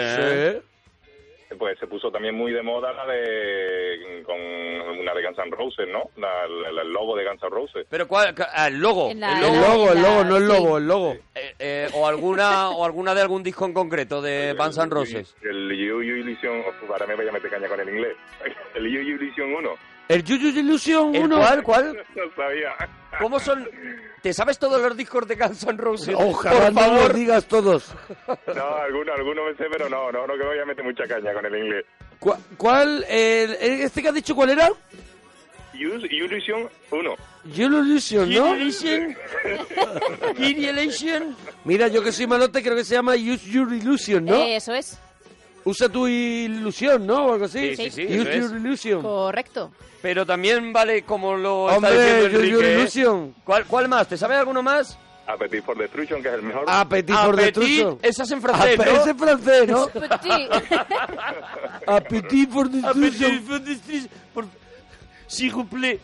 Pues 1.58 1.78
se 1.80 1.88
puso 1.88 2.12
también 2.12 2.36
muy 2.36 2.52
de 2.52 2.62
moda 2.64 2.92
la 2.92 3.06
de... 3.06 4.24
con 4.26 4.36
una 4.40 5.14
de 5.14 5.24
Guns 5.24 5.38
N' 5.38 5.52
Roses, 5.56 5.88
¿no? 5.88 6.10
La- 6.18 6.48
la- 6.48 6.82
el 6.82 6.92
logo 6.92 7.16
de 7.16 7.24
Guns 7.26 7.42
N' 7.44 7.50
Roses. 7.50 7.86
Pero 7.90 8.08
¿cuál? 8.08 8.34
Ah, 8.54 8.68
el 8.68 8.80
logo. 8.80 9.12
El 9.12 9.24
El 9.24 9.40
logo. 9.42 9.92
el 9.92 10.02
logo, 10.02 10.24
no 10.24 10.38
el 10.38 10.42
sí. 10.44 10.48
logo, 10.50 10.78
el 10.78 10.88
logo. 10.88 11.12
Eh, 11.36 11.56
eh, 11.60 11.88
o 11.94 12.08
alguna 12.08 12.70
o 12.72 12.84
alguna 12.84 13.14
de 13.14 13.22
algún 13.22 13.44
disco 13.44 13.66
en 13.66 13.74
concreto 13.74 14.22
de 14.22 14.54
Vans 14.54 14.78
N' 14.78 14.90
Roses. 14.90 15.36
El 15.44 15.70
You 15.78 16.02
You 16.02 16.16
Illusion... 16.18 16.64
ahora 16.90 17.06
me 17.08 17.16
voy 17.16 17.28
a 17.28 17.32
meter 17.32 17.50
caña 17.52 17.68
con 17.68 17.80
el 17.80 17.90
inglés. 17.90 18.16
El 18.74 18.84
You 18.92 19.02
You 19.02 19.16
Illusion 19.16 19.54
1. 19.54 19.70
El 20.08 20.22
Juju 20.22 20.48
Illusion 20.60 21.16
¿El 21.16 21.24
1. 21.24 21.38
cuál? 21.38 21.64
¿Cuál? 21.64 21.98
No 22.16 22.24
sabía. 22.36 22.70
¿Cómo 23.20 23.40
son? 23.40 23.68
¿Te 24.22 24.34
sabes 24.34 24.60
todos 24.60 24.82
los 24.82 24.96
discos 24.98 25.28
de 25.28 25.36
Guns 25.36 25.64
N' 25.64 25.78
Roses? 25.78 26.16
Ojalá 26.18 26.60
Por 26.66 26.74
no 26.74 26.80
favor. 26.82 27.02
los 27.08 27.14
digas 27.16 27.46
todos. 27.46 27.94
No, 28.28 28.76
alguno, 28.78 29.14
alguno 29.14 29.46
me 29.46 29.56
sé, 29.56 29.66
pero 29.72 29.90
no, 29.90 30.12
no, 30.12 30.28
no 30.28 30.34
que 30.34 30.40
me 30.40 30.46
voy 30.46 30.60
a 30.60 30.66
meter 30.66 30.84
mucha 30.84 31.06
caña 31.08 31.34
con 31.34 31.46
el 31.46 31.56
inglés. 31.56 31.86
¿Cuál? 32.20 32.40
cuál 32.58 33.06
eh, 33.08 33.58
¿Este 33.84 34.02
que 34.02 34.10
has 34.10 34.14
dicho 34.16 34.36
cuál 34.36 34.50
era? 34.52 34.70
Illusion 35.74 36.70
1. 36.92 37.16
You 37.46 37.66
Illusion, 37.68 38.30
¿no? 38.34 38.56
Illusion. 38.56 39.16
Illusion. 40.38 41.36
Mira, 41.66 41.88
yo 41.88 42.02
que 42.02 42.12
soy 42.12 42.28
malote 42.28 42.62
creo 42.64 42.76
que 42.76 42.84
se 42.86 42.96
llama 42.96 43.14
Use 43.14 43.50
Your 43.50 43.72
Illusion, 43.74 44.26
¿no? 44.26 44.36
Eh, 44.36 44.56
Eso 44.56 44.74
es. 44.74 44.98
Usa 45.66 45.90
tu 45.90 46.08
ilusión, 46.08 47.06
¿no? 47.08 47.26
O 47.26 47.34
algo 47.34 47.46
así. 47.46 47.76
Sí, 47.76 47.90
sí, 47.90 48.08
sí, 48.08 48.20
Use 48.20 48.38
eso 48.38 48.48
Your 48.48 48.56
es. 48.58 48.62
Illusion. 48.64 49.02
Correcto. 49.02 49.72
Pero 50.02 50.26
también 50.26 50.72
vale 50.72 51.02
como 51.02 51.36
lo 51.36 51.66
está 51.72 51.78
Hombre, 51.90 51.92
diciendo 52.22 52.26
Use 52.40 52.50
Your 52.50 52.64
Enrique. 52.64 52.68
¿eh? 52.68 52.80
Illusion. 52.80 53.36
¿Cuál, 53.44 53.66
¿Cuál 53.66 53.88
más? 53.90 54.08
¿Te 54.08 54.16
sabes 54.18 54.38
alguno 54.38 54.62
más? 54.62 54.98
Appetite 55.28 55.64
for 55.64 55.76
Destruction, 55.76 56.22
que 56.22 56.28
es 56.28 56.36
el 56.36 56.44
mejor. 56.44 56.66
Appetit 56.68 57.16
for 57.16 57.34
Appetit, 57.34 57.56
Destruction. 57.64 58.00
esa 58.04 58.24
es 58.24 58.32
en 58.32 58.42
francés, 58.44 58.80
Ape- 58.80 58.86
¿no? 58.86 59.02
Ese 59.02 59.10
es 59.10 59.18
francés, 59.18 59.68
¿no? 59.68 59.88
Petit. 59.88 60.52
Appetit 61.88 62.50
for 62.52 62.66
Appetit 62.68 62.84
Destruction. 62.84 63.44
for 63.44 63.60
Destruction. 63.62 64.10
Por... 64.36 64.46
S'il 65.28 65.52
vous 65.52 65.66
plaît. 65.66 66.00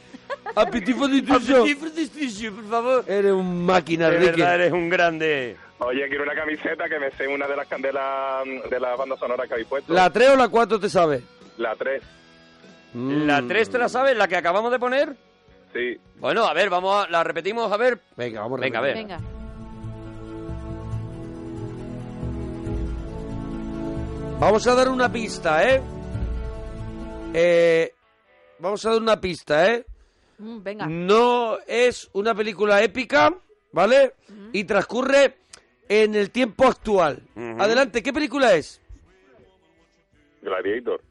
Appetit 0.55 0.95
for 0.95 1.05
Appetit 1.07 1.27
Destruction. 1.27 1.77
for 1.77 1.91
Destruction, 1.91 2.55
por 2.55 2.65
favor. 2.69 3.05
Eres 3.07 3.31
un 3.31 3.63
máquina, 3.65 4.09
De 4.09 4.17
Ricky. 4.17 4.39
verdad, 4.41 4.55
eres 4.55 4.71
un 4.73 4.89
grande. 4.89 5.55
Oye, 5.83 6.07
quiero 6.09 6.23
una 6.23 6.35
camiseta 6.35 6.87
que 6.87 6.99
me 6.99 7.09
sé 7.11 7.27
una 7.27 7.47
de 7.47 7.55
las 7.55 7.67
de 7.67 7.91
la, 7.91 8.43
de 8.69 8.79
las 8.79 8.97
bandas 8.97 9.19
sonoras 9.19 9.47
que 9.47 9.53
habéis 9.55 9.67
puesto. 9.67 9.91
¿La 9.91 10.11
3 10.11 10.29
o 10.29 10.35
la 10.35 10.47
4 10.47 10.79
te 10.79 10.89
sabes? 10.89 11.23
La 11.57 11.75
3. 11.75 12.03
Mm. 12.93 13.25
¿La 13.25 13.41
3 13.41 13.69
te 13.69 13.77
la 13.79 13.89
sabes? 13.89 14.15
¿La 14.15 14.27
que 14.27 14.35
acabamos 14.35 14.71
de 14.71 14.77
poner? 14.77 15.15
Sí. 15.73 15.97
Bueno, 16.19 16.45
a 16.45 16.53
ver, 16.53 16.69
vamos 16.69 17.03
a, 17.03 17.09
la 17.09 17.23
repetimos, 17.23 17.71
a 17.71 17.77
ver. 17.77 17.99
Venga, 18.15 18.41
vamos 18.41 18.59
a 18.59 18.61
Venga, 18.61 18.77
a 18.77 18.81
ver. 18.81 18.95
Venga. 18.95 19.19
Vamos 24.39 24.67
a 24.67 24.75
dar 24.75 24.89
una 24.89 25.11
pista, 25.11 25.67
¿eh? 25.67 25.81
Eh, 27.33 27.93
vamos 28.59 28.85
a 28.85 28.91
dar 28.91 29.01
una 29.01 29.19
pista, 29.19 29.71
¿eh? 29.71 29.83
Mm, 30.37 30.61
venga. 30.61 30.85
No 30.85 31.57
es 31.65 32.07
una 32.13 32.35
película 32.35 32.83
épica, 32.83 33.33
¿vale? 33.71 34.13
Y 34.51 34.63
transcurre 34.65 35.41
en 35.91 36.15
el 36.15 36.31
tiempo 36.31 36.65
actual. 36.67 37.21
Ujú. 37.35 37.61
Adelante, 37.61 38.01
¿qué 38.01 38.13
película 38.13 38.53
es? 38.55 38.79
Gladiator. 40.41 41.01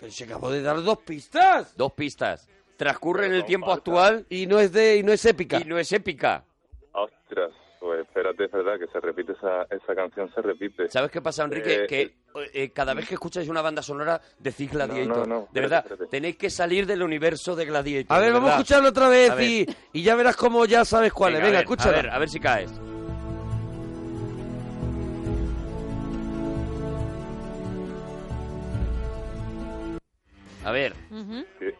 Pero 0.00 0.10
se 0.12 0.24
acabó 0.24 0.50
de 0.50 0.62
dar 0.62 0.82
dos 0.82 0.98
pistas. 1.00 1.76
Dos 1.76 1.92
pistas. 1.92 2.48
Transcurre 2.78 3.26
en 3.26 3.34
el 3.34 3.44
tiempo 3.44 3.72
actual 3.72 4.24
Y 4.30 4.46
no 4.46 4.58
es 4.60 4.72
de 4.72 4.96
y 4.98 5.02
no 5.02 5.12
es 5.12 5.24
épica. 5.24 5.58
y 5.60 5.64
no 5.64 5.78
es 5.78 5.92
épica. 5.92 6.44
Ostras, 6.92 7.50
pues 7.80 8.00
espérate, 8.06 8.44
es 8.44 8.50
verdad 8.52 8.78
que 8.78 8.86
se 8.86 9.00
repite 9.00 9.32
esa, 9.32 9.62
esa 9.64 9.94
canción, 9.94 10.32
se 10.34 10.40
repite. 10.40 10.88
¿Sabes 10.88 11.10
qué 11.10 11.20
pasa, 11.20 11.44
Enrique? 11.44 11.84
Eh, 11.84 11.86
que 11.86 12.16
eh, 12.54 12.70
cada 12.70 12.94
vez 12.94 13.06
que 13.06 13.14
escucháis 13.14 13.48
una 13.48 13.60
banda 13.62 13.82
sonora 13.82 14.20
decís 14.38 14.70
Gladiator. 14.70 15.06
No, 15.08 15.16
no, 15.16 15.26
no, 15.26 15.36
de 15.40 15.44
espérate, 15.46 15.60
verdad, 15.60 15.78
espérate. 15.84 16.06
tenéis 16.10 16.36
que 16.36 16.48
salir 16.50 16.86
del 16.86 17.02
universo 17.02 17.54
de 17.54 17.66
Gladiator. 17.66 18.16
A 18.16 18.20
ver, 18.20 18.32
vamos 18.32 18.48
a 18.50 18.52
verdad. 18.52 18.60
escucharlo 18.60 18.88
otra 18.88 19.08
vez 19.08 19.30
A 19.32 19.42
y, 19.42 19.66
y 19.92 20.02
ya 20.02 20.14
verás 20.14 20.36
cómo 20.36 20.64
ya 20.64 20.84
sabes 20.84 21.12
cuál 21.12 21.34
es. 21.34 21.42
Venga, 21.42 21.46
Venga, 21.46 21.58
a 21.58 21.60
ver, 21.60 21.64
escúchala. 21.64 21.98
A 21.98 22.02
ver, 22.02 22.10
a 22.12 22.18
ver 22.18 22.28
si 22.30 22.40
caes. 22.40 22.70
A 30.64 30.70
ver, 30.72 30.92
Ujú. 31.10 31.44
Qué, 31.58 31.74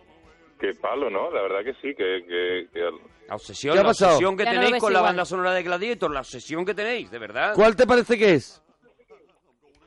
qué 0.60 0.74
palo, 0.80 1.10
¿no? 1.10 1.30
La 1.30 1.42
verdad 1.42 1.64
que 1.64 1.72
sí, 1.74 1.94
que... 1.94 2.24
que, 2.26 2.68
que 2.72 2.82
al- 2.82 2.94
la 3.28 3.34
obsesión, 3.34 3.74
¿Qué 3.74 3.80
ha 3.80 3.82
la 3.82 3.88
pasado? 3.88 4.12
obsesión 4.12 4.36
que 4.38 4.44
Ya 4.44 4.50
tenéis 4.52 4.76
con 4.78 4.92
la 4.92 5.02
banda 5.02 5.24
sonora 5.26 5.52
de 5.52 5.62
Gladiator, 5.62 6.10
la 6.10 6.20
obsesión 6.20 6.64
que 6.64 6.74
tenéis, 6.74 7.10
de 7.10 7.18
verdad. 7.18 7.52
¿Cuál 7.54 7.76
te 7.76 7.86
parece 7.86 8.16
que 8.16 8.32
es? 8.34 8.62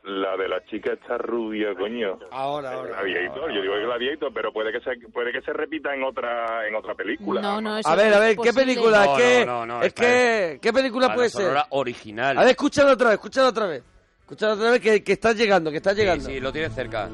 la 0.03 0.35
de 0.35 0.47
la 0.49 0.63
chica 0.65 0.93
esta 0.93 1.15
rubia, 1.17 1.75
coño. 1.75 2.17
Ahora, 2.31 2.71
Gladiator, 2.81 3.51
yo 3.53 3.61
digo 3.61 3.75
Gladiator, 3.75 4.31
pero 4.33 4.51
puede 4.51 4.71
que 4.71 4.79
se 4.79 5.07
puede 5.09 5.31
que 5.31 5.41
se 5.41 5.53
repita 5.53 5.93
en 5.93 6.03
otra 6.03 6.67
en 6.67 6.73
otra 6.75 6.95
película. 6.95 7.39
No, 7.39 7.61
no, 7.61 7.77
eso 7.77 7.87
A 7.87 7.95
ver, 7.95 8.11
a 8.13 8.19
ver, 8.19 8.35
¿qué 8.35 8.51
película? 8.51 9.05
No, 9.45 9.65
no, 9.65 9.83
es 9.83 9.93
que, 9.93 10.57
¿qué 10.61 10.73
película 10.73 11.13
puede 11.13 11.29
ser? 11.29 11.41
sonora 11.43 11.67
original. 11.69 12.35
A 12.37 12.41
ver, 12.41 12.49
escúchalo 12.51 12.91
otra 12.93 13.09
vez, 13.09 13.15
escúchalo 13.15 13.47
otra 13.49 13.67
vez. 13.67 13.83
Escúchalo 14.21 14.53
otra 14.53 14.71
vez 14.71 14.81
que, 14.81 15.03
que 15.03 15.11
está 15.13 15.33
llegando, 15.33 15.69
que 15.69 15.77
está 15.77 15.91
Sí, 15.91 15.97
llegando. 15.97 16.25
sí, 16.25 16.39
lo 16.39 16.51
tienes 16.51 16.73
cerca. 16.73 17.07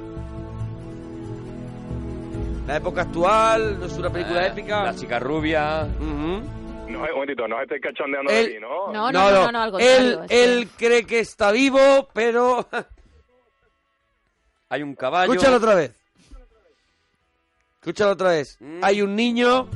La 2.68 2.76
época 2.78 3.02
actual, 3.04 3.80
no 3.80 3.86
es 3.86 3.94
una 3.94 4.10
película 4.10 4.42
Ah, 4.42 4.48
épica. 4.48 4.84
La 4.84 4.96
chica 4.96 5.20
rubia. 5.20 5.88
Ujú. 6.00 6.42
No, 6.90 7.00
un 7.04 7.12
momentito, 7.14 7.48
no 7.48 7.62
estáis 7.62 7.82
cachondeando 7.82 8.32
Él- 8.32 8.48
de 8.48 8.54
mí, 8.56 8.60
¿no? 8.60 8.92
No, 8.92 9.12
no, 9.12 9.32
no, 9.32 9.52
no, 9.52 9.62
al 9.62 9.72
contrario. 9.72 9.98
Él, 9.98 10.20
es 10.24 10.28
que- 10.30 10.44
él 10.44 10.70
cree 10.78 11.06
que 11.06 11.20
está 11.20 11.52
vivo, 11.52 12.10
pero... 12.14 12.68
Hay 14.70 14.84
un 14.84 14.96
caballo. 14.96 15.32
Escúchalo 15.32 15.58
otra 15.58 15.76
vez. 15.76 15.92
Escúchalo 17.80 18.12
otra 18.12 18.30
vez. 18.32 18.58
Mm. 18.60 18.80
Hay 18.84 19.02
un 19.02 19.16
niño... 19.16 19.70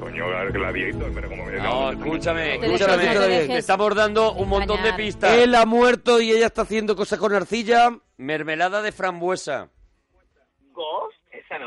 Coño, 0.00 0.24
Gladiator, 0.52 1.12
pero 1.14 1.28
como 1.28 1.44
me 1.44 1.58
No, 1.58 1.90
escúchame, 1.92 2.54
escúchame. 2.54 3.14
no 3.14 3.20
te 3.20 3.58
estamos 3.58 3.94
dando 3.94 4.32
un 4.32 4.48
montón 4.48 4.82
de 4.82 4.92
pistas. 4.94 5.32
Él 5.32 5.54
ha 5.54 5.66
muerto 5.66 6.20
y 6.20 6.30
ella 6.32 6.46
está 6.46 6.62
haciendo 6.62 6.96
cosas 6.96 7.18
con 7.18 7.34
arcilla. 7.34 7.90
Mermelada 8.16 8.80
de 8.82 8.92
frambuesa. 8.92 9.68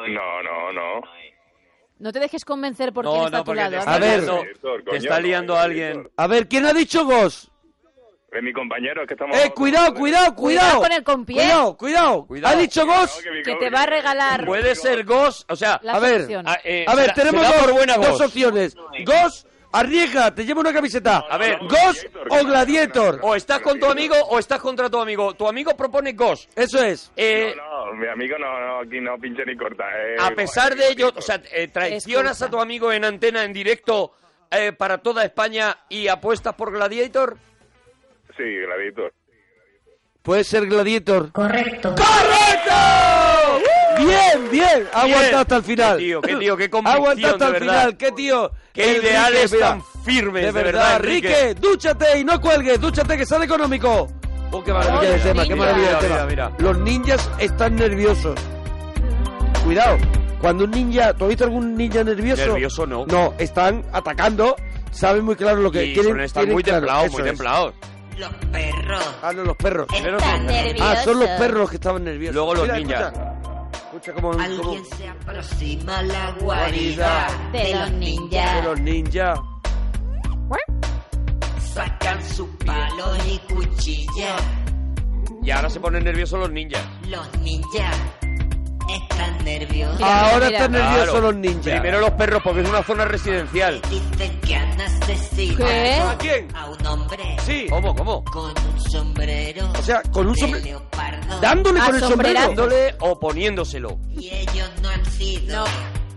No, 0.10 0.44
no, 0.44 0.74
no. 0.74 1.02
No 2.00 2.12
te 2.12 2.20
dejes 2.20 2.44
convencer 2.44 2.92
por 2.92 3.06
No, 3.06 3.12
quién 3.14 3.26
está 3.26 3.38
no, 3.38 3.42
a 3.42 3.44
tu 3.44 3.46
porque 3.46 3.62
lado. 3.62 3.76
A 3.76 3.80
está 3.80 3.98
ver. 4.00 4.22
te 4.22 4.26
coño, 4.86 4.98
está 4.98 5.16
no, 5.16 5.22
liando 5.22 5.58
alguien. 5.58 6.10
A 6.18 6.28
ver, 6.28 6.48
¿quién 6.48 6.66
ha 6.66 6.74
dicho 6.74 7.06
Ghost? 7.06 7.50
Es 8.32 8.42
mi 8.42 8.52
compañero, 8.52 9.04
es 9.04 9.08
que 9.08 9.14
estamos... 9.14 9.38
Eh, 9.38 9.52
cuidado, 9.54 9.94
cuidado, 9.94 10.34
cuidado. 10.36 10.80
con 10.82 10.92
el 10.92 11.04
con 11.04 11.24
pie. 11.24 11.36
Cuidado, 11.36 11.78
cuidado. 11.78 12.26
Cuidado. 12.26 12.56
Ha 12.56 12.60
dicho 12.60 12.86
Ghost. 12.86 13.22
Que 13.46 13.56
te 13.56 13.70
va 13.70 13.84
a 13.84 13.86
regalar 13.86 14.46
Puede 14.46 14.74
ser 14.76 15.04
Ghost, 15.06 15.50
o 15.52 15.56
sea, 15.56 15.76
a 15.76 16.00
ver, 16.00 16.28
a, 16.44 16.58
eh, 16.64 16.84
A 16.88 16.96
ver, 16.96 17.14
tenemos 17.14 17.46
dos, 17.46 17.56
por 17.58 17.74
buena 17.74 17.96
dos 17.98 18.08
Ghost. 18.08 18.22
opciones. 18.22 18.76
Ghost, 19.06 19.48
arriesga, 19.74 20.34
te 20.34 20.46
lleva 20.46 20.62
una 20.62 20.72
camiseta. 20.72 21.26
A 21.30 21.38
ver, 21.38 21.58
Ghost 21.60 22.06
o 22.30 22.46
Gladiator. 22.46 23.20
O 23.24 23.36
estás 23.36 23.60
con 23.60 23.80
tu 23.80 23.86
amigo 23.88 24.16
o 24.30 24.40
estás 24.40 24.60
contra 24.62 24.90
tu 24.90 25.00
amigo. 25.00 25.34
Tu 25.34 25.48
amigo 25.48 25.76
propone 25.76 26.14
Ghost. 26.14 26.50
Eso 26.58 26.82
es. 26.82 27.12
Eh, 27.18 27.54
No, 27.58 27.88
no, 27.88 27.94
mi 27.94 28.08
amigo 28.08 28.38
no, 28.40 28.60
no, 28.60 28.80
aquí 28.82 29.02
no 29.02 29.18
pinche 29.18 29.44
ni 29.46 29.58
corta. 29.58 29.84
eh, 29.98 30.16
a 30.20 30.32
pesar 30.32 30.76
de 30.76 30.88
ello, 30.90 31.12
o 31.16 31.22
sea, 31.22 31.42
eh, 31.52 31.68
traicionas 31.68 32.42
a 32.42 32.50
tu 32.50 32.60
amigo 32.60 32.92
en 32.92 33.04
antena 33.06 33.44
en 33.44 33.52
directo 33.54 34.14
eh, 34.50 34.72
para 34.72 35.00
toda 35.00 35.24
España 35.26 35.78
y 35.90 36.08
apuestas 36.08 36.54
por 36.56 36.72
Gladiator. 36.72 37.38
Sí, 38.38 38.44
Gladiator. 38.44 39.14
Puede 40.22 40.44
ser 40.46 40.66
Gladiator. 40.68 41.32
Correcto. 41.34 41.90
¡Correcto! 41.96 43.23
Bien, 44.06 44.52
bien. 44.52 44.88
Aguantado 44.94 45.38
hasta 45.40 45.56
el 45.58 45.64
final. 45.64 45.98
Qué 45.98 46.04
tío, 46.04 46.22
qué 46.22 46.36
tío, 46.38 46.58
qué 46.58 46.70
aguantado 46.74 47.34
hasta 47.34 47.38
de 47.38 47.46
el 47.46 47.52
verdad. 47.64 47.74
final. 47.80 47.98
Qué 47.98 48.12
tío. 48.12 48.52
Qué 48.74 48.98
ideales 48.98 49.60
tan 49.60 49.84
firmes, 50.04 50.46
De 50.46 50.52
de 50.52 50.64
verdad, 50.64 50.96
Enrique, 50.98 51.56
dúchate 51.60 52.20
y 52.20 52.24
no 52.24 52.40
cuelgues, 52.42 52.80
dúchate 52.82 53.16
que 53.18 53.26
sale 53.26 53.46
económico. 53.46 54.08
Oh, 54.52 54.64
qué 54.64 54.72
maravilla 54.74 55.02
de 55.02 55.14
los 55.18 55.24
tema, 55.24 55.44
qué 55.44 55.50
ninjas. 55.50 55.58
maravilla 55.68 55.90
de 55.90 55.96
tema. 56.08 56.26
mira, 56.26 56.50
mira. 56.50 56.52
Los 56.60 56.78
ninjas 56.80 57.32
están 57.40 57.76
nerviosos. 57.76 58.40
Cuidado, 59.64 59.98
cuando 60.42 60.66
un 60.66 60.72
ninja, 60.72 61.14
¿tú 61.14 61.26
has 61.26 61.30
visto 61.30 61.44
algún 61.46 61.76
ninja 61.76 62.04
nervioso? 62.04 62.46
Nervioso 62.48 62.86
no. 62.86 63.06
No, 63.06 63.34
están 63.38 63.84
atacando, 63.94 64.56
saben 64.92 65.24
muy 65.24 65.36
claro 65.36 65.62
lo 65.62 65.72
que 65.72 65.86
Y 65.86 65.94
quieren. 65.94 66.28
tienen 66.32 66.52
muy 66.54 66.64
claro, 66.64 66.80
templados, 66.82 67.06
eso 67.06 67.14
muy 67.14 67.22
es. 67.22 67.28
templados. 67.28 67.74
Los 68.18 68.30
perros 68.52 69.16
Ah, 69.24 69.32
no, 69.34 69.44
los 69.44 69.58
perros. 69.58 69.88
Están 69.92 70.12
los 70.12 70.22
perros. 70.24 70.42
nerviosos. 70.44 70.82
Ah, 70.88 71.04
son 71.04 71.20
los 71.20 71.30
perros 71.30 71.60
los 71.62 71.70
que 71.70 71.76
estaban 71.78 72.04
nerviosos. 72.04 72.36
Luego 72.36 72.54
los 72.56 72.64
Mira, 72.64 72.78
ninjas. 72.78 73.02
Escucha, 73.14 73.34
escucha 74.04 74.14
cómo- 74.22 74.34
Alguien 74.40 74.86
se 74.86 75.08
aproxima 75.08 76.00
a 76.00 76.04
la 76.04 76.32
guarida 76.40 77.28
de 77.52 77.74
los 77.74 77.92
de 77.92 77.98
ninjas. 77.98 78.66
los 78.66 78.80
ninjas. 78.82 79.40
Sacan 81.74 82.24
su 82.24 82.48
palo 82.58 83.14
y 83.28 83.38
cuchilla. 83.54 84.36
Y 85.42 85.50
ahora 85.52 85.70
se 85.70 85.80
ponen 85.80 86.04
nerviosos 86.04 86.40
los 86.40 86.52
ninjas. 86.52 86.84
Los 87.10 87.28
ninjas 87.40 87.98
están 88.90 89.44
nerviosos. 89.46 89.98
Mira, 90.00 90.30
Ahora 90.32 90.46
mira. 90.48 90.58
están 90.58 90.72
nerviosos 90.72 91.04
Claro. 91.10 91.22
los 91.22 91.36
ninjas. 91.36 91.62
Primero 91.80 92.00
los 92.02 92.12
perros 92.12 92.42
porque 92.44 92.62
es 92.62 92.70
una 92.70 92.84
zona 92.84 93.06
residencial. 93.06 93.82
Dicen 93.90 94.40
que 94.42 94.56
han 94.56 94.82
asesinado 94.82 95.66
¿Qué? 95.66 95.94
¿A 96.02 96.18
quién? 96.18 96.48
a 96.56 96.66
un 96.70 96.86
hombre 96.88 97.24
Sí. 97.46 97.68
¿Cómo, 97.70 97.94
cómo? 97.96 98.24
con 98.26 98.46
un 98.52 98.82
sombrero 98.92 99.70
O 99.78 99.82
sea, 99.84 100.02
con 100.12 100.28
un 100.28 100.36
sombrero. 100.38 100.82
Dándole 101.42 101.80
Ah, 101.82 101.86
con 101.88 101.96
el 101.96 102.02
sombrero. 102.02 102.40
Dándole 102.40 102.96
o 103.00 103.20
poniéndoselo. 103.20 103.98
Y 104.18 104.30
ellos 104.30 104.70
no 104.82 104.90
han 104.90 105.06
sido. 105.06 105.64
No. 105.64 105.66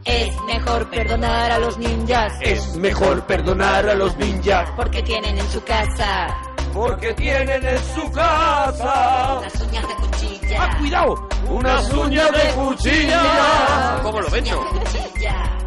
Es 0.05 0.29
mejor 0.47 0.89
perdonar 0.89 1.51
a 1.51 1.59
los 1.59 1.77
ninjas. 1.79 2.33
Es 2.41 2.77
mejor 2.77 3.27
perdonar 3.27 3.89
a 3.89 3.95
los 3.95 4.17
ninjas. 4.19 4.69
Porque 4.77 5.03
tienen 5.03 5.37
en 5.37 5.51
su 5.51 5.61
casa. 5.65 6.29
Porque 6.77 7.15
tienen 7.15 7.67
en 7.67 7.79
su 7.95 8.13
casa. 8.13 9.41
Las 9.41 9.61
uñas 9.63 9.89
de 9.89 9.95
cuchilla. 9.95 10.59
¡Ah, 10.61 10.77
cuidado! 10.79 11.29
Unas 11.49 11.91
uñas 11.91 12.31
de 12.33 12.51
cuchilla. 12.51 14.01
¿Cómo 14.03 14.21
lo 14.21 14.29
ven? 14.29 14.45
Cuchilla. 14.45 15.59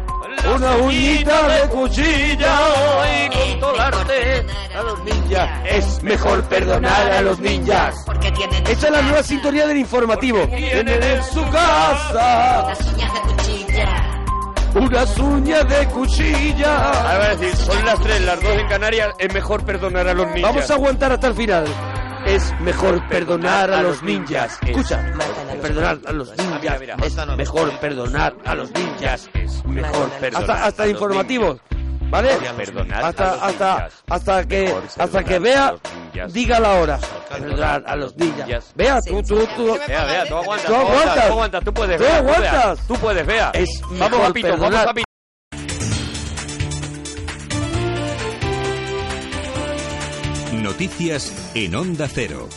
Una 0.54 0.76
uñita 0.76 1.48
de 1.48 1.68
cuchilla. 1.68 2.60
Es 3.08 3.36
controlarte 3.36 4.46
A 4.72 4.82
los 4.82 5.02
ninjas. 5.02 5.50
Es 5.64 6.02
mejor 6.04 6.44
perdonar 6.44 7.10
a 7.10 7.22
los 7.22 7.40
ninjas. 7.40 8.04
Porque 8.06 8.30
tienen 8.30 8.64
Esa 8.68 8.86
es 8.86 8.92
la 8.92 9.02
nueva 9.02 9.22
sintonía 9.24 9.66
del 9.66 9.78
informativo. 9.78 10.46
Tienen 10.46 11.02
en 11.02 11.24
su 11.24 11.42
casa 11.50 12.66
Las 12.68 12.80
uñas 12.92 13.12
de 13.14 13.20
cuchilla. 13.20 14.09
Unas 14.74 15.18
uñas 15.18 15.68
de 15.68 15.76
Ahora 15.76 15.88
cuchilla. 15.90 16.76
va 16.78 17.24
a 17.24 17.36
decir, 17.36 17.56
son 17.56 17.84
las 17.84 18.00
tres, 18.00 18.20
las 18.22 18.40
dos 18.40 18.52
en 18.52 18.68
Canarias, 18.68 19.10
es 19.18 19.32
mejor 19.34 19.64
perdonar 19.64 20.08
a 20.08 20.14
los 20.14 20.26
ninjas. 20.28 20.42
Vamos 20.42 20.70
a 20.70 20.74
aguantar 20.74 21.12
hasta 21.12 21.26
el 21.28 21.34
final. 21.34 21.64
Es 22.26 22.52
mejor 22.60 23.08
perdonar 23.08 23.70
a 23.72 23.82
los 23.82 24.02
ninjas. 24.02 24.58
Escucha, 24.62 25.02
perdonar 25.62 25.98
a 26.06 26.12
los 26.12 26.28
ninjas. 26.36 26.80
Es 27.02 27.26
mejor 27.36 27.70
perdonar 27.80 28.36
a 28.44 28.54
los 28.54 28.70
ninjas. 28.72 29.30
Es 29.34 29.64
mejor 29.64 30.08
perdonar 30.20 30.50
Hasta, 30.50 30.66
hasta 30.66 30.88
informativos. 30.88 31.60
¿Vale? 32.10 32.30
Hasta, 33.02 33.34
hasta, 33.34 33.74
ninjas. 33.74 33.92
hasta 34.08 34.44
que, 34.48 34.74
hasta 34.98 35.24
que 35.24 35.38
vea, 35.38 35.74
diga 36.32 36.58
la 36.60 36.74
hora. 36.74 36.98
Perdonar 37.28 37.84
a 37.86 37.96
los 37.96 38.16
ninjas. 38.16 38.72
Vea, 38.74 38.98
tú, 39.06 39.22
tú, 39.22 39.46
tú. 39.56 39.78
Vea, 39.86 40.04
vea, 40.04 40.26
tú 40.26 40.36
aguantas, 40.36 40.66
Tú 40.66 40.72
tú 40.72 40.78
aguantas, 40.78 41.00
aguantas. 41.00 41.26
tú 41.26 41.32
aguantas, 41.32 41.64
tú 41.64 41.74
puedes, 41.74 42.00
vea, 42.00 42.18
tú, 42.20 42.26
vea. 42.26 42.34
aguantas. 42.34 42.86
Tú 42.86 42.94
puedes, 42.96 43.26
vea. 43.26 43.50
Es 43.54 43.68
Vamos 43.82 44.10
mejor 44.10 44.26
a 44.26 44.32
pito, 44.32 44.56
vamos. 44.56 44.86
Noticias 50.52 51.50
en 51.54 51.74
Onda 51.74 52.08
Cero. 52.12 52.48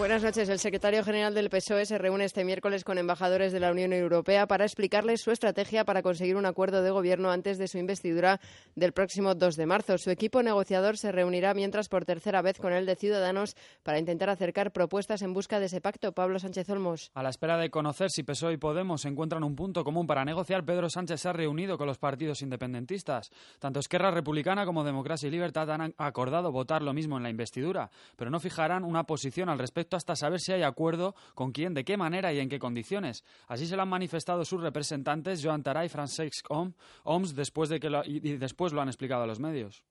Buenas 0.00 0.22
noches. 0.22 0.48
El 0.48 0.58
secretario 0.58 1.04
general 1.04 1.34
del 1.34 1.50
PSOE 1.50 1.84
se 1.84 1.98
reúne 1.98 2.24
este 2.24 2.42
miércoles 2.42 2.84
con 2.84 2.96
embajadores 2.96 3.52
de 3.52 3.60
la 3.60 3.70
Unión 3.70 3.92
Europea 3.92 4.46
para 4.46 4.64
explicarles 4.64 5.20
su 5.20 5.30
estrategia 5.30 5.84
para 5.84 6.00
conseguir 6.00 6.36
un 6.36 6.46
acuerdo 6.46 6.80
de 6.80 6.90
gobierno 6.90 7.30
antes 7.30 7.58
de 7.58 7.68
su 7.68 7.76
investidura 7.76 8.40
del 8.74 8.92
próximo 8.92 9.34
2 9.34 9.56
de 9.56 9.66
marzo. 9.66 9.98
Su 9.98 10.10
equipo 10.10 10.42
negociador 10.42 10.96
se 10.96 11.12
reunirá 11.12 11.52
mientras 11.52 11.90
por 11.90 12.06
tercera 12.06 12.40
vez 12.40 12.56
con 12.56 12.72
el 12.72 12.86
de 12.86 12.96
Ciudadanos 12.96 13.54
para 13.82 13.98
intentar 13.98 14.30
acercar 14.30 14.72
propuestas 14.72 15.20
en 15.20 15.34
busca 15.34 15.60
de 15.60 15.66
ese 15.66 15.82
pacto. 15.82 16.12
Pablo 16.12 16.38
Sánchez 16.38 16.70
Olmos. 16.70 17.10
A 17.12 17.22
la 17.22 17.28
espera 17.28 17.58
de 17.58 17.68
conocer 17.68 18.08
si 18.10 18.22
PSOE 18.22 18.54
y 18.54 18.56
Podemos 18.56 19.04
encuentran 19.04 19.44
un 19.44 19.54
punto 19.54 19.84
común 19.84 20.06
para 20.06 20.24
negociar, 20.24 20.64
Pedro 20.64 20.88
Sánchez 20.88 21.20
se 21.20 21.28
ha 21.28 21.34
reunido 21.34 21.76
con 21.76 21.86
los 21.86 21.98
partidos 21.98 22.40
independentistas. 22.40 23.30
Tanto 23.58 23.80
Esquerra 23.80 24.10
Republicana 24.10 24.64
como 24.64 24.82
Democracia 24.82 25.26
y 25.26 25.30
Libertad 25.30 25.70
han 25.70 25.94
acordado 25.98 26.52
votar 26.52 26.80
lo 26.80 26.94
mismo 26.94 27.18
en 27.18 27.22
la 27.22 27.28
investidura, 27.28 27.90
pero 28.16 28.30
no 28.30 28.40
fijarán 28.40 28.82
una 28.82 29.04
posición 29.04 29.50
al 29.50 29.58
respecto 29.58 29.89
hasta 29.96 30.16
saber 30.16 30.40
si 30.40 30.52
hay 30.52 30.62
acuerdo 30.62 31.14
con 31.34 31.52
quién, 31.52 31.74
de 31.74 31.84
qué 31.84 31.96
manera 31.96 32.32
y 32.32 32.38
en 32.40 32.48
qué 32.48 32.58
condiciones. 32.58 33.24
Así 33.48 33.66
se 33.66 33.76
lo 33.76 33.82
han 33.82 33.88
manifestado 33.88 34.44
sus 34.44 34.60
representantes, 34.62 35.40
Joan 35.44 35.62
Taray 35.62 35.86
y 35.86 35.88
Francesc 35.88 36.46
Om- 36.50 36.74
Oms, 37.04 37.34
después 37.34 37.68
de 37.68 37.80
que 37.80 37.90
lo, 37.90 38.04
y, 38.04 38.16
y 38.16 38.36
después 38.36 38.72
lo 38.72 38.80
han 38.80 38.88
explicado 38.88 39.22
a 39.22 39.26
los 39.26 39.40
medios. 39.40 39.82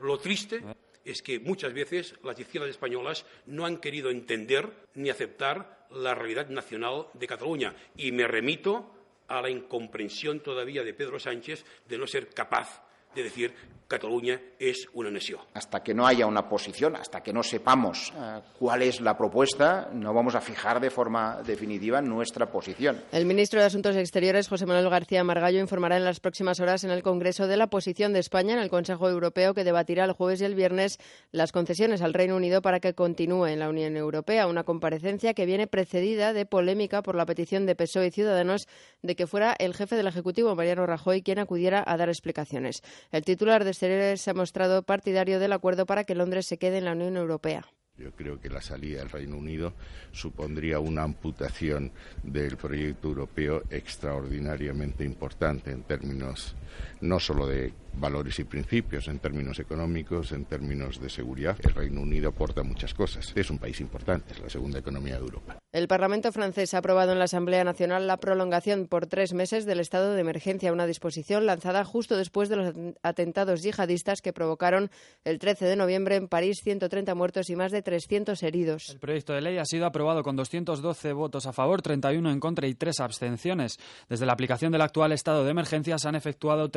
Lo 0.00 0.18
triste 0.18 0.62
es 1.04 1.22
que 1.22 1.38
muchas 1.40 1.72
veces 1.72 2.14
las 2.24 2.38
izquierdas 2.38 2.70
españolas 2.70 3.24
no 3.46 3.64
han 3.64 3.78
querido 3.78 4.10
entender 4.10 4.86
ni 4.94 5.08
aceptar 5.08 5.86
la 5.90 6.14
realidad 6.14 6.48
nacional 6.48 7.06
de 7.14 7.26
Cataluña. 7.26 7.74
Y 7.96 8.12
me 8.12 8.26
remito 8.26 8.92
a 9.28 9.40
la 9.40 9.48
incomprensión 9.48 10.40
todavía 10.40 10.82
de 10.82 10.94
Pedro 10.94 11.18
Sánchez 11.18 11.64
de 11.88 11.98
no 11.98 12.06
ser 12.06 12.28
capaz 12.30 12.82
de 13.16 13.24
decir 13.24 13.54
Cataluña 13.88 14.40
es 14.58 14.88
una 14.94 15.10
nación. 15.10 15.40
Hasta 15.54 15.82
que 15.82 15.94
no 15.94 16.06
haya 16.06 16.26
una 16.26 16.48
posición, 16.48 16.96
hasta 16.96 17.22
que 17.22 17.32
no 17.32 17.42
sepamos 17.44 18.12
eh, 18.16 18.40
cuál 18.58 18.82
es 18.82 19.00
la 19.00 19.16
propuesta, 19.16 19.90
no 19.92 20.12
vamos 20.12 20.34
a 20.34 20.40
fijar 20.40 20.80
de 20.80 20.90
forma 20.90 21.40
definitiva 21.46 22.00
nuestra 22.00 22.50
posición. 22.50 23.04
El 23.12 23.26
ministro 23.26 23.60
de 23.60 23.66
Asuntos 23.66 23.94
Exteriores, 23.94 24.48
José 24.48 24.66
Manuel 24.66 24.90
García 24.90 25.22
Margallo, 25.22 25.60
informará 25.60 25.96
en 25.96 26.04
las 26.04 26.18
próximas 26.18 26.58
horas 26.58 26.82
en 26.82 26.90
el 26.90 27.04
Congreso 27.04 27.46
de 27.46 27.56
la 27.56 27.68
posición 27.68 28.12
de 28.12 28.18
España 28.18 28.54
en 28.54 28.60
el 28.60 28.70
Consejo 28.70 29.08
Europeo 29.08 29.54
que 29.54 29.62
debatirá 29.62 30.04
el 30.04 30.12
jueves 30.12 30.40
y 30.40 30.44
el 30.44 30.56
viernes 30.56 30.98
las 31.30 31.52
concesiones 31.52 32.02
al 32.02 32.14
Reino 32.14 32.34
Unido 32.34 32.62
para 32.62 32.80
que 32.80 32.94
continúe 32.94 33.46
en 33.46 33.60
la 33.60 33.68
Unión 33.68 33.96
Europea. 33.96 34.48
Una 34.48 34.64
comparecencia 34.64 35.32
que 35.32 35.46
viene 35.46 35.68
precedida 35.68 36.32
de 36.32 36.44
polémica 36.44 37.02
por 37.02 37.14
la 37.14 37.26
petición 37.26 37.66
de 37.66 37.76
PSOE 37.76 38.08
y 38.08 38.10
Ciudadanos 38.10 38.66
de 39.02 39.14
que 39.14 39.28
fuera 39.28 39.54
el 39.60 39.74
jefe 39.74 39.94
del 39.94 40.08
Ejecutivo, 40.08 40.56
Mariano 40.56 40.86
Rajoy, 40.86 41.22
quien 41.22 41.38
acudiera 41.38 41.84
a 41.86 41.96
dar 41.96 42.08
explicaciones. 42.08 42.82
El 43.12 43.24
titular 43.24 43.64
de 43.64 43.70
Exteriores 43.70 44.20
se 44.20 44.30
ha 44.30 44.34
mostrado 44.34 44.82
partidario 44.82 45.38
del 45.38 45.52
acuerdo 45.52 45.86
para 45.86 46.04
que 46.04 46.14
Londres 46.14 46.46
se 46.46 46.58
quede 46.58 46.78
en 46.78 46.84
la 46.84 46.92
Unión 46.92 47.16
Europea. 47.16 47.66
Yo 47.96 48.12
creo 48.12 48.38
que 48.38 48.50
la 48.50 48.60
salida 48.60 48.98
del 48.98 49.10
Reino 49.10 49.38
Unido 49.38 49.72
supondría 50.12 50.80
una 50.80 51.02
amputación 51.02 51.92
del 52.22 52.58
proyecto 52.58 53.08
europeo 53.08 53.62
extraordinariamente 53.70 55.02
importante 55.02 55.70
en 55.70 55.82
términos 55.82 56.56
no 57.00 57.18
solo 57.18 57.46
de 57.46 57.72
valores 57.98 58.38
y 58.38 58.44
principios, 58.44 59.08
en 59.08 59.18
términos 59.18 59.58
económicos, 59.58 60.32
en 60.32 60.44
términos 60.44 61.00
de 61.00 61.08
seguridad. 61.08 61.56
El 61.62 61.74
Reino 61.74 62.00
Unido 62.00 62.30
aporta 62.30 62.62
muchas 62.62 62.94
cosas. 62.94 63.32
Es 63.34 63.50
un 63.50 63.58
país 63.58 63.80
importante, 63.80 64.32
es 64.32 64.40
la 64.40 64.50
segunda 64.50 64.78
economía 64.78 65.14
de 65.14 65.20
Europa. 65.20 65.58
El 65.72 65.88
Parlamento 65.88 66.32
francés 66.32 66.72
ha 66.74 66.78
aprobado 66.78 67.12
en 67.12 67.18
la 67.18 67.24
Asamblea 67.24 67.64
Nacional 67.64 68.06
la 68.06 68.16
prolongación 68.16 68.86
por 68.86 69.06
tres 69.06 69.34
meses 69.34 69.66
del 69.66 69.80
estado 69.80 70.14
de 70.14 70.20
emergencia, 70.20 70.72
una 70.72 70.86
disposición 70.86 71.44
lanzada 71.44 71.84
justo 71.84 72.16
después 72.16 72.48
de 72.48 72.56
los 72.56 72.74
atentados 73.02 73.62
yihadistas 73.62 74.22
que 74.22 74.32
provocaron 74.32 74.90
el 75.24 75.38
13 75.38 75.66
de 75.66 75.76
noviembre 75.76 76.16
en 76.16 76.28
París 76.28 76.60
130 76.62 77.14
muertos 77.14 77.50
y 77.50 77.56
más 77.56 77.72
de 77.72 77.82
300 77.82 78.42
heridos. 78.42 78.88
El 78.90 79.00
proyecto 79.00 79.32
de 79.32 79.40
ley 79.40 79.58
ha 79.58 79.64
sido 79.64 79.86
aprobado 79.86 80.22
con 80.22 80.36
212 80.36 81.12
votos 81.12 81.46
a 81.46 81.52
favor, 81.52 81.82
31 81.82 82.30
en 82.30 82.40
contra 82.40 82.66
y 82.66 82.74
3 82.74 83.00
abstenciones. 83.00 83.78
Desde 84.08 84.26
la 84.26 84.32
aplicación 84.32 84.72
del 84.72 84.80
actual 84.80 85.12
estado 85.12 85.44
de 85.44 85.50
emergencia 85.50 85.98
se 85.98 86.08
han 86.08 86.14
efectuado 86.14 86.70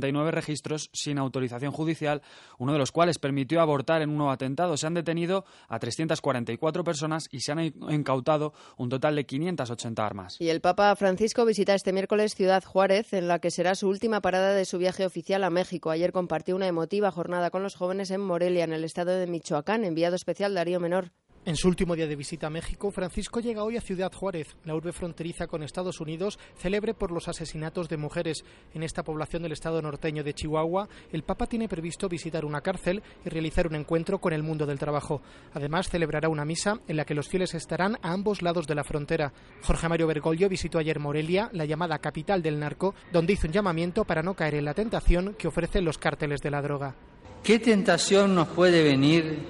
3.379 0.00 0.30
registros 0.30 0.90
sin 0.92 1.18
autorización 1.18 1.72
judicial, 1.72 2.22
uno 2.58 2.72
de 2.72 2.78
los 2.78 2.92
cuales 2.92 3.18
permitió 3.18 3.60
abortar 3.60 4.02
en 4.02 4.10
un 4.10 4.16
nuevo 4.18 4.32
atentado. 4.32 4.76
Se 4.76 4.86
han 4.86 4.94
detenido 4.94 5.44
a 5.68 5.78
344 5.78 6.84
personas 6.84 7.28
y 7.30 7.40
se 7.40 7.52
han 7.52 7.60
incautado 7.60 8.52
un 8.76 8.88
total 8.88 9.16
de 9.16 9.26
580 9.26 10.06
armas. 10.06 10.40
Y 10.40 10.48
el 10.48 10.60
Papa 10.60 10.94
Francisco 10.96 11.44
visita 11.44 11.74
este 11.74 11.92
miércoles 11.92 12.34
Ciudad 12.34 12.64
Juárez, 12.64 13.12
en 13.12 13.28
la 13.28 13.38
que 13.38 13.50
será 13.50 13.74
su 13.74 13.88
última 13.88 14.20
parada 14.20 14.54
de 14.54 14.64
su 14.64 14.78
viaje 14.78 15.06
oficial 15.06 15.44
a 15.44 15.50
México. 15.50 15.90
Ayer 15.90 16.12
compartió 16.12 16.56
una 16.56 16.66
emotiva 16.66 17.10
jornada 17.10 17.50
con 17.50 17.62
los 17.62 17.74
jóvenes 17.74 18.10
en 18.10 18.20
Morelia, 18.20 18.64
en 18.64 18.72
el 18.72 18.84
estado 18.84 19.12
de 19.12 19.26
Michoacán. 19.26 19.84
Enviado 19.84 20.16
especial 20.16 20.54
Darío 20.54 20.80
Menor. 20.80 21.12
En 21.46 21.56
su 21.56 21.68
último 21.68 21.94
día 21.94 22.06
de 22.06 22.16
visita 22.16 22.46
a 22.46 22.50
México, 22.50 22.90
Francisco 22.90 23.38
llega 23.38 23.64
hoy 23.64 23.76
a 23.76 23.82
Ciudad 23.82 24.10
Juárez, 24.10 24.56
la 24.64 24.74
urbe 24.74 24.94
fronteriza 24.94 25.46
con 25.46 25.62
Estados 25.62 26.00
Unidos, 26.00 26.38
célebre 26.56 26.94
por 26.94 27.12
los 27.12 27.28
asesinatos 27.28 27.90
de 27.90 27.98
mujeres. 27.98 28.46
En 28.72 28.82
esta 28.82 29.02
población 29.02 29.42
del 29.42 29.52
estado 29.52 29.82
norteño 29.82 30.24
de 30.24 30.32
Chihuahua, 30.32 30.88
el 31.12 31.22
Papa 31.22 31.46
tiene 31.46 31.68
previsto 31.68 32.08
visitar 32.08 32.46
una 32.46 32.62
cárcel 32.62 33.02
y 33.26 33.28
realizar 33.28 33.66
un 33.66 33.74
encuentro 33.74 34.20
con 34.22 34.32
el 34.32 34.42
mundo 34.42 34.64
del 34.64 34.78
trabajo. 34.78 35.20
Además, 35.52 35.90
celebrará 35.90 36.30
una 36.30 36.46
misa 36.46 36.80
en 36.88 36.96
la 36.96 37.04
que 37.04 37.12
los 37.12 37.28
fieles 37.28 37.52
estarán 37.52 37.98
a 38.00 38.12
ambos 38.12 38.40
lados 38.40 38.66
de 38.66 38.76
la 38.76 38.84
frontera. 38.84 39.30
Jorge 39.64 39.86
Mario 39.86 40.06
Bergoglio 40.06 40.48
visitó 40.48 40.78
ayer 40.78 40.98
Morelia, 40.98 41.50
la 41.52 41.66
llamada 41.66 41.98
capital 41.98 42.40
del 42.40 42.58
narco, 42.58 42.94
donde 43.12 43.34
hizo 43.34 43.48
un 43.48 43.52
llamamiento 43.52 44.06
para 44.06 44.22
no 44.22 44.32
caer 44.32 44.54
en 44.54 44.64
la 44.64 44.72
tentación 44.72 45.34
que 45.34 45.48
ofrecen 45.48 45.84
los 45.84 45.98
cárteles 45.98 46.40
de 46.40 46.50
la 46.50 46.62
droga. 46.62 46.94
¿Qué 47.42 47.58
tentación 47.58 48.34
nos 48.34 48.48
puede 48.48 48.82
venir 48.82 49.40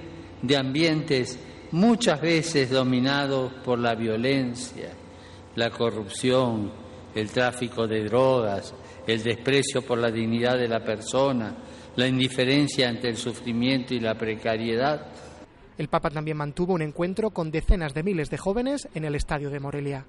de 0.42 0.56
ambientes 0.56 1.38
muchas 1.74 2.20
veces 2.20 2.70
dominados 2.70 3.52
por 3.64 3.80
la 3.80 3.96
violencia, 3.96 4.90
la 5.56 5.70
corrupción, 5.70 6.70
el 7.12 7.30
tráfico 7.30 7.88
de 7.88 8.04
drogas, 8.04 8.72
el 9.04 9.22
desprecio 9.24 9.82
por 9.82 9.98
la 9.98 10.10
dignidad 10.10 10.56
de 10.56 10.68
la 10.68 10.84
persona, 10.84 11.52
la 11.96 12.06
indiferencia 12.06 12.88
ante 12.88 13.08
el 13.08 13.16
sufrimiento 13.16 13.92
y 13.92 13.98
la 13.98 14.14
precariedad? 14.14 15.08
El 15.76 15.88
Papa 15.88 16.10
también 16.10 16.36
mantuvo 16.36 16.74
un 16.74 16.82
encuentro 16.82 17.30
con 17.30 17.50
decenas 17.50 17.92
de 17.92 18.04
miles 18.04 18.30
de 18.30 18.38
jóvenes 18.38 18.88
en 18.94 19.04
el 19.04 19.16
estadio 19.16 19.50
de 19.50 19.58
Morelia. 19.58 20.06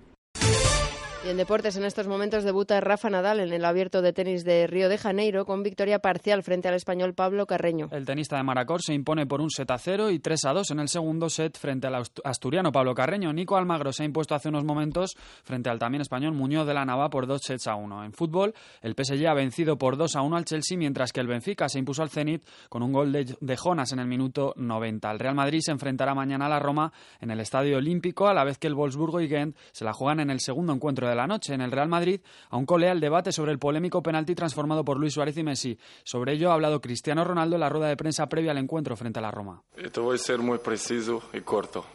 Y 1.26 1.30
en 1.30 1.38
deportes, 1.38 1.76
en 1.76 1.86
estos 1.86 2.08
momentos 2.08 2.44
debuta 2.44 2.80
Rafa 2.82 3.10
Nadal 3.10 3.40
en 3.40 3.52
el 3.52 3.66
abierto 3.66 4.04
de 4.04 4.14
tenis 4.14 4.44
de 4.46 4.68
Río 4.68 4.90
de 4.90 5.00
Janeiro 5.00 5.44
con 5.44 5.64
victoria 5.64 5.98
parcial 5.98 6.44
frente 6.44 6.68
al 6.68 6.76
español 6.76 7.16
Pablo 7.16 7.48
Carreño. 7.48 7.90
El 7.92 8.06
tenista 8.06 8.38
de 8.38 8.44
Maracor 8.44 8.84
se 8.84 8.94
impone 8.94 9.26
por 9.26 9.42
un 9.42 9.50
set 9.50 9.72
a 9.72 9.80
0 9.80 10.12
y 10.12 10.20
3 10.20 10.46
a 10.46 10.54
2 10.54 10.70
en 10.70 10.80
el 10.82 10.88
segundo 10.88 11.28
set 11.30 11.58
frente 11.58 11.88
al 11.88 12.04
asturiano 12.24 12.72
Pablo 12.72 12.94
Carreño. 12.94 13.34
Nico 13.34 13.58
Almagro 13.58 13.92
se 13.92 14.04
ha 14.04 14.06
impuesto 14.06 14.36
hace 14.36 14.50
unos 14.50 14.66
momentos 14.66 15.16
frente 15.44 15.68
al 15.68 15.80
también 15.80 16.02
español 16.02 16.36
Muñoz 16.36 16.68
de 16.68 16.76
la 16.76 16.86
Nava 16.86 17.10
por 17.10 17.26
dos 17.26 17.42
sets 17.42 17.66
a 17.66 17.74
1. 17.74 18.04
En 18.04 18.14
fútbol, 18.14 18.54
el 18.84 18.94
PSG 18.94 19.26
ha 19.26 19.34
vencido 19.34 19.80
por 19.80 19.98
2 19.98 20.16
a 20.18 20.22
1 20.22 20.38
al 20.38 20.46
Chelsea, 20.46 20.78
mientras 20.78 21.12
que 21.12 21.22
el 21.22 21.28
Benfica 21.28 21.68
se 21.70 21.80
impuso 21.80 22.04
al 22.04 22.12
Zenit 22.12 22.46
con 22.70 22.84
un 22.84 22.94
gol 22.94 23.12
de, 23.12 23.36
de 23.42 23.58
Jonas 23.58 23.92
en 23.94 23.98
el 23.98 24.06
minuto 24.06 24.54
90. 24.58 25.10
El 25.10 25.18
Real 25.18 25.34
Madrid 25.34 25.62
se 25.64 25.72
enfrentará 25.72 26.14
mañana 26.14 26.46
a 26.46 26.50
la 26.50 26.60
Roma 26.60 26.94
en 27.20 27.32
el 27.32 27.40
Estadio 27.40 27.78
Olímpico, 27.78 28.28
a 28.28 28.36
la 28.36 28.44
vez 28.44 28.60
que 28.60 28.68
el 28.68 28.76
Wolfsburgo 28.76 29.22
y 29.22 29.28
Gent 29.28 29.58
se 29.72 29.86
la 29.86 29.94
juegan 29.94 30.20
en 30.20 30.30
el 30.30 30.40
segundo 30.40 30.72
encuentro 30.72 31.10
de 31.10 31.14
la 31.16 31.28
noche. 31.28 31.53
En 31.53 31.61
el 31.61 31.72
Real 31.72 31.88
Madrid 31.88 32.22
aún 32.49 32.66
colea 32.66 32.91
el 32.91 32.99
debate 32.99 33.32
sobre 33.32 33.51
el 33.51 33.59
polémico 33.59 34.03
penalti 34.03 34.36
transformado 34.36 34.86
por 34.86 34.99
Luis 34.99 35.13
Suárez 35.13 35.38
y 35.38 35.43
Messi. 35.43 35.78
Sobre 36.03 36.34
ello 36.34 36.51
ha 36.51 36.53
hablado 36.53 36.82
Cristiano 36.82 37.24
Ronaldo 37.24 37.55
en 37.55 37.61
la 37.61 37.70
rueda 37.70 37.88
de 37.88 37.97
prensa 37.97 38.28
previa 38.28 38.51
al 38.51 38.57
encuentro 38.57 38.95
frente 38.95 39.20
a 39.20 39.22
la 39.22 39.32
Roma. 39.32 39.61
Te 39.91 39.99
voy 39.99 40.16
a 40.16 40.20
ser 40.20 40.39
muy 40.39 40.59
preciso 40.59 41.24
y 41.34 41.41
corto. 41.41 41.86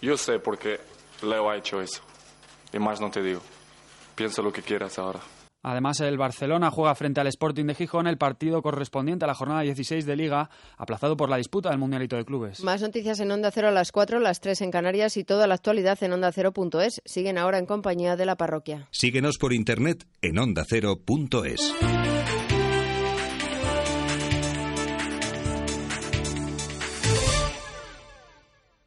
Yo 0.00 0.16
sé 0.16 0.38
por 0.38 0.58
qué 0.58 0.80
Leo 1.22 1.50
ha 1.50 1.56
hecho 1.56 1.80
eso. 1.80 2.02
Y 2.72 2.78
más 2.78 3.00
no 3.00 3.10
te 3.10 3.22
digo. 3.22 3.40
Piensa 4.14 4.42
lo 4.42 4.52
que 4.52 4.62
quieras 4.62 4.98
ahora. 4.98 5.20
Además, 5.62 6.00
el 6.00 6.16
Barcelona 6.16 6.70
juega 6.70 6.94
frente 6.94 7.20
al 7.20 7.26
Sporting 7.26 7.66
de 7.66 7.74
Gijón 7.74 8.06
el 8.06 8.18
partido 8.18 8.62
correspondiente 8.62 9.24
a 9.24 9.28
la 9.28 9.34
jornada 9.34 9.60
16 9.60 10.06
de 10.06 10.16
Liga, 10.16 10.50
aplazado 10.76 11.16
por 11.16 11.28
la 11.28 11.36
disputa 11.36 11.70
del 11.70 11.78
Mundialito 11.78 12.16
de 12.16 12.24
Clubes. 12.24 12.62
Más 12.64 12.80
noticias 12.80 13.20
en 13.20 13.30
Onda 13.30 13.50
Cero 13.50 13.68
a 13.68 13.72
las 13.72 13.92
4, 13.92 14.20
las 14.20 14.40
3 14.40 14.60
en 14.62 14.70
Canarias 14.70 15.16
y 15.16 15.24
toda 15.24 15.46
la 15.46 15.54
actualidad 15.54 16.02
en 16.02 16.12
OndaCero.es. 16.12 17.02
Siguen 17.04 17.38
ahora 17.38 17.58
en 17.58 17.66
compañía 17.66 18.16
de 18.16 18.26
la 18.26 18.36
parroquia. 18.36 18.88
Síguenos 18.90 19.38
por 19.38 19.52
internet 19.52 20.06
en 20.22 20.38
ondacero.es. 20.38 21.74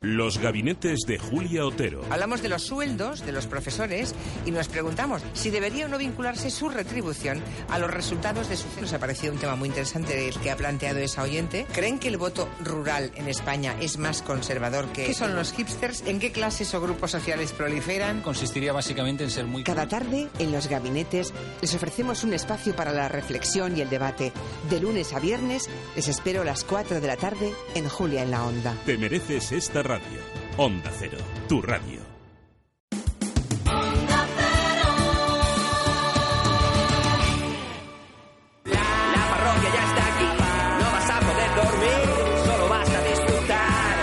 Los 0.04 0.38
gabinetes 0.38 1.00
de 1.08 1.18
Julia 1.18 1.66
Otero. 1.66 2.02
Hablamos 2.10 2.42
de 2.42 2.50
los 2.50 2.64
sueldos 2.64 3.26
de 3.26 3.32
los 3.32 3.48
profesores 3.48 4.14
y 4.46 4.52
nos 4.52 4.68
preguntamos 4.68 5.22
si 5.32 5.50
debería 5.50 5.86
o 5.86 5.88
no 5.88 5.98
vincularse 5.98 6.50
su 6.50 6.68
retribución 6.68 7.42
a 7.70 7.80
los 7.80 7.90
resultados 7.90 8.50
de 8.50 8.58
su 8.58 8.66
Nos 8.82 8.92
ha 8.92 9.00
parecido 9.00 9.32
un 9.32 9.40
tema 9.40 9.56
muy 9.56 9.70
interesante 9.70 10.28
el 10.28 10.38
que 10.42 10.52
ha 10.52 10.58
planteado 10.58 11.00
esa 11.00 11.24
oyente. 11.24 11.66
¿Creen 11.72 12.00
que 12.00 12.10
el 12.10 12.18
voto 12.18 12.50
rural 12.60 13.14
en 13.16 13.30
España 13.30 13.78
es 13.80 13.98
más 13.98 14.22
conservador 14.22 14.88
que... 14.88 15.06
¿Qué 15.06 15.14
son 15.14 15.38
los 15.38 15.54
hipsters? 15.54 16.04
¿En 16.06 16.20
qué 16.20 16.34
clases 16.34 16.74
o 16.74 16.82
grupos 16.82 17.12
sociales 17.12 17.54
proliferan? 17.54 18.20
Consistiría 18.24 18.74
básicamente 18.74 19.24
en 19.24 19.30
ser 19.30 19.46
muy... 19.46 19.64
Cada 19.64 19.88
tarde, 19.88 20.28
en 20.38 20.52
los 20.52 20.68
gabinetes, 20.68 21.34
les 21.62 21.74
ofrecemos 21.76 22.26
un 22.26 22.34
espacio 22.34 22.76
para 22.76 22.92
la 22.92 23.08
reflexión 23.08 23.78
y 23.78 23.80
el 23.80 23.90
debate. 23.90 24.34
De 24.70 24.82
lunes 24.82 25.14
a 25.14 25.22
viernes, 25.22 25.70
les 25.96 26.10
espero 26.10 26.42
a 26.42 26.46
las 26.46 26.66
4 26.66 27.00
de 27.00 27.08
la 27.08 27.16
tarde 27.16 27.54
en 27.74 27.88
Julia 27.88 28.24
en 28.24 28.32
la 28.32 28.44
Onda. 28.44 28.76
Te 28.86 28.98
mereces 28.98 29.54
esta 29.54 29.82
radio. 29.82 29.93
Onda 30.58 30.90
Cero, 30.98 31.18
tu 31.48 31.62
radio. 31.62 32.02
La 38.66 39.24
parroquia 39.30 39.70
ya 39.76 39.84
está 39.86 40.08
aquí, 40.08 40.30
no 40.80 40.92
vas 40.94 41.10
a 41.10 41.20
poder 41.20 41.56
dormir, 41.62 42.02
solo 42.46 42.70
vas 42.70 42.90
a 42.90 43.02
disfrutar. 43.04 43.94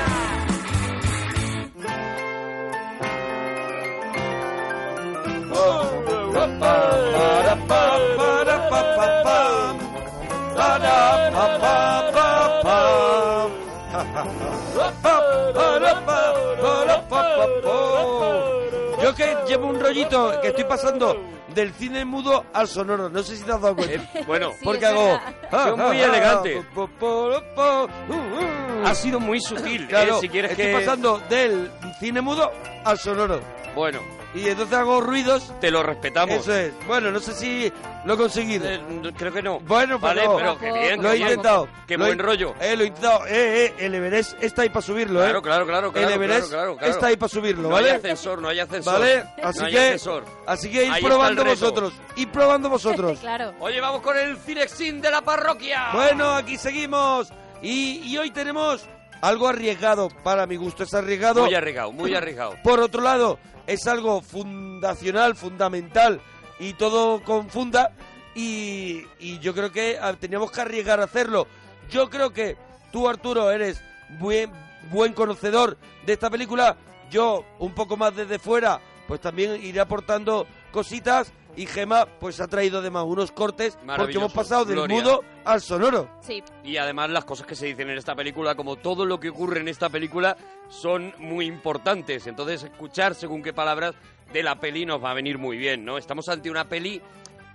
Yo 19.03 19.15
que 19.15 19.37
llevo 19.49 19.67
un 19.69 19.81
rollito 19.81 20.41
que 20.43 20.49
estoy 20.49 20.65
pasando 20.65 21.17
del 21.55 21.73
cine 21.73 22.05
mudo 22.05 22.45
al 22.53 22.69
sonoro. 22.69 23.09
No 23.09 23.23
sé 23.23 23.37
si 23.37 23.43
te 23.45 23.53
has 23.53 23.61
dado 23.61 23.77
cuenta. 23.77 23.95
Eh, 23.95 24.25
bueno, 24.27 24.53
porque 24.63 24.87
hago. 24.87 25.19
Son 25.51 25.79
muy 25.79 26.01
elegante. 26.01 26.63
Po, 26.75 26.87
po, 26.87 27.31
po, 27.55 27.85
uh, 28.09 28.13
uh. 28.13 28.87
Ha 28.87 28.95
sido 28.95 29.21
muy 29.21 29.41
sutil, 29.41 29.85
¿eh? 29.85 29.89
Claro, 29.89 30.21
si 30.21 30.29
quieres 30.29 30.53
estoy 30.53 30.67
que... 30.67 30.73
pasando 30.73 31.21
del 31.29 31.71
cine 31.99 32.21
mudo 32.21 32.51
al 32.85 32.99
sonoro. 32.99 33.41
Bueno, 33.75 34.01
Y 34.35 34.49
entonces 34.49 34.77
hago 34.79 35.01
ruidos. 35.01 35.53
te 35.61 35.71
lo 35.73 35.83
respetamos. 35.83 36.37
Eso 36.37 36.55
es. 36.55 36.73
Bueno, 36.87 37.11
no 37.11 37.19
sé 37.19 37.33
si 37.35 37.73
lo 38.05 38.15
he 38.15 38.17
conseguido. 38.17 38.65
Eh, 38.71 38.81
creo 39.17 39.33
que 39.33 39.43
no. 39.43 39.59
Bueno, 39.61 39.99
pues 39.99 40.15
Vale, 40.15 40.25
no. 40.27 40.37
pero 40.37 40.59
qué 40.59 40.73
bien, 40.73 41.03
Lo 41.03 41.11
he 41.11 41.17
intentado. 41.19 41.69
Qué 41.87 41.97
Lo 41.99 42.05
he- 42.05 42.09
buen 42.09 42.19
rollo. 42.21 42.55
Eh, 42.61 42.77
lo 42.77 42.85
he 42.85 42.87
intentado. 42.87 43.27
Eh, 43.27 43.67
eh, 43.67 43.75
el 43.79 43.95
Everest 43.95 44.41
está 44.43 44.63
ahí 44.63 44.69
para 44.69 44.83
subirlo, 44.83 45.19
Claro, 45.21 45.39
eh. 45.39 45.43
claro, 45.43 45.67
claro, 45.67 45.93
claro, 45.93 46.09
El 46.09 46.15
Everest 46.15 46.49
claro, 46.49 46.63
claro, 46.63 46.77
claro. 46.77 46.93
está 46.93 47.07
ahí 47.09 47.17
para 47.17 47.29
subirlo, 47.29 47.63
No 47.63 47.75
¿vale? 47.75 47.91
hay 47.91 47.97
ascensor, 47.97 48.41
no 48.41 48.49
hay 48.49 48.61
ascensor. 48.61 48.93
¿Vale? 49.01 49.25
Así 49.43 49.59
No 49.59 49.67
hay 49.67 49.73
que, 49.73 49.79
ascensor. 49.81 50.25
así 50.47 50.71
que 50.71 50.85
ir 50.87 50.93
Ahí 50.93 51.03
probando 51.03 51.45
vosotros. 51.45 51.93
Ir 52.17 52.29
probando 52.31 52.69
vosotros. 52.71 53.19
claro. 53.19 53.53
Oye, 53.59 53.81
vamos 53.81 54.01
con 54.03 54.17
el 54.17 54.37
Cinexin 54.37 55.01
de 55.01 55.11
la 55.11 55.23
parroquia. 55.23 55.89
Bueno, 55.93 56.31
aquí 56.37 56.57
seguimos. 56.57 57.33
Y, 57.63 58.01
y 58.05 58.17
hoy 58.17 58.31
tenemos 58.31 58.87
algo 59.23 59.49
arriesgado, 59.49 60.09
para 60.23 60.47
mi 60.47 60.57
gusto. 60.57 60.85
Es 60.85 60.95
arriesgado. 60.95 61.45
Muy 61.45 61.55
arriesgado, 61.55 61.93
muy 61.93 62.15
arriesgado. 62.15 62.55
Por 62.63 62.81
otro 62.81 63.03
lado, 63.03 63.39
es 63.67 63.87
algo 63.87 64.23
fundacional, 64.23 65.37
fundamental 65.37 66.21
y 66.59 66.75
todo 66.75 67.23
confunda. 67.23 67.93
Y, 68.35 69.03
y 69.19 69.39
yo 69.41 69.55
creo 69.55 69.73
que 69.73 69.99
teníamos 70.21 70.53
que 70.53 70.61
arriesgar 70.61 71.01
a 71.01 71.05
hacerlo. 71.05 71.47
Yo 71.91 72.09
creo 72.09 72.33
que 72.33 72.57
tú, 72.93 73.09
Arturo, 73.09 73.51
eres 73.51 73.83
buen, 74.19 74.51
buen 74.91 75.13
conocedor 75.13 75.77
de 76.07 76.13
esta 76.13 76.31
película. 76.31 76.77
Yo, 77.11 77.45
un 77.59 77.75
poco 77.75 77.97
más 77.97 78.15
desde 78.15 78.39
fuera, 78.39 78.81
pues 79.09 79.21
también 79.21 79.63
iré 79.63 79.81
aportando 79.81 80.47
cositas. 80.71 81.33
Y 81.57 81.67
Gema, 81.67 82.07
pues 82.07 82.41
ha 82.41 82.49
traído 82.49 82.79
además 82.79 83.05
unos 83.07 83.33
cortes 83.33 83.77
porque 83.97 84.17
hemos 84.17 84.33
pasado 84.33 84.65
del 84.65 84.77
Gloria. 84.77 84.97
mudo 84.97 85.25
al 85.45 85.61
sonoro. 85.61 86.09
Sí. 86.21 86.43
Y 86.65 86.77
además 86.77 87.11
las 87.11 87.25
cosas 87.25 87.47
que 87.47 87.57
se 87.57 87.67
dicen 87.67 87.91
en 87.91 87.99
esta 87.99 88.15
película, 88.15 88.55
como 88.55 88.77
todo 88.77 89.05
lo 89.05 89.19
que 89.21 89.31
ocurre 89.31 89.61
en 89.61 89.69
esta 89.69 89.89
película, 89.91 90.37
son 90.69 91.13
muy 91.19 91.47
importantes. 91.47 92.27
Entonces, 92.27 92.63
escuchar 92.63 93.15
según 93.15 93.43
qué 93.43 93.53
palabras 93.53 93.95
de 94.33 94.43
la 94.43 94.61
peli 94.61 94.87
nos 94.87 95.03
va 95.03 95.11
a 95.11 95.15
venir 95.15 95.39
muy 95.39 95.57
bien, 95.59 95.85
¿no? 95.85 95.99
Estamos 95.99 96.29
ante 96.29 96.51
una 96.51 96.69
peli 96.69 97.03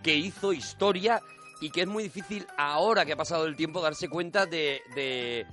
que 0.04 0.14
hizo 0.14 0.52
historia 0.54 1.22
y 1.62 1.70
que 1.70 1.82
es 1.82 1.88
muy 1.88 2.04
difícil 2.04 2.46
ahora 2.58 3.06
que 3.06 3.14
ha 3.14 3.18
pasado 3.18 3.46
el 3.46 3.56
tiempo 3.56 3.82
darse 3.82 4.10
cuenta 4.10 4.46
de, 4.46 4.82
de, 4.94 5.46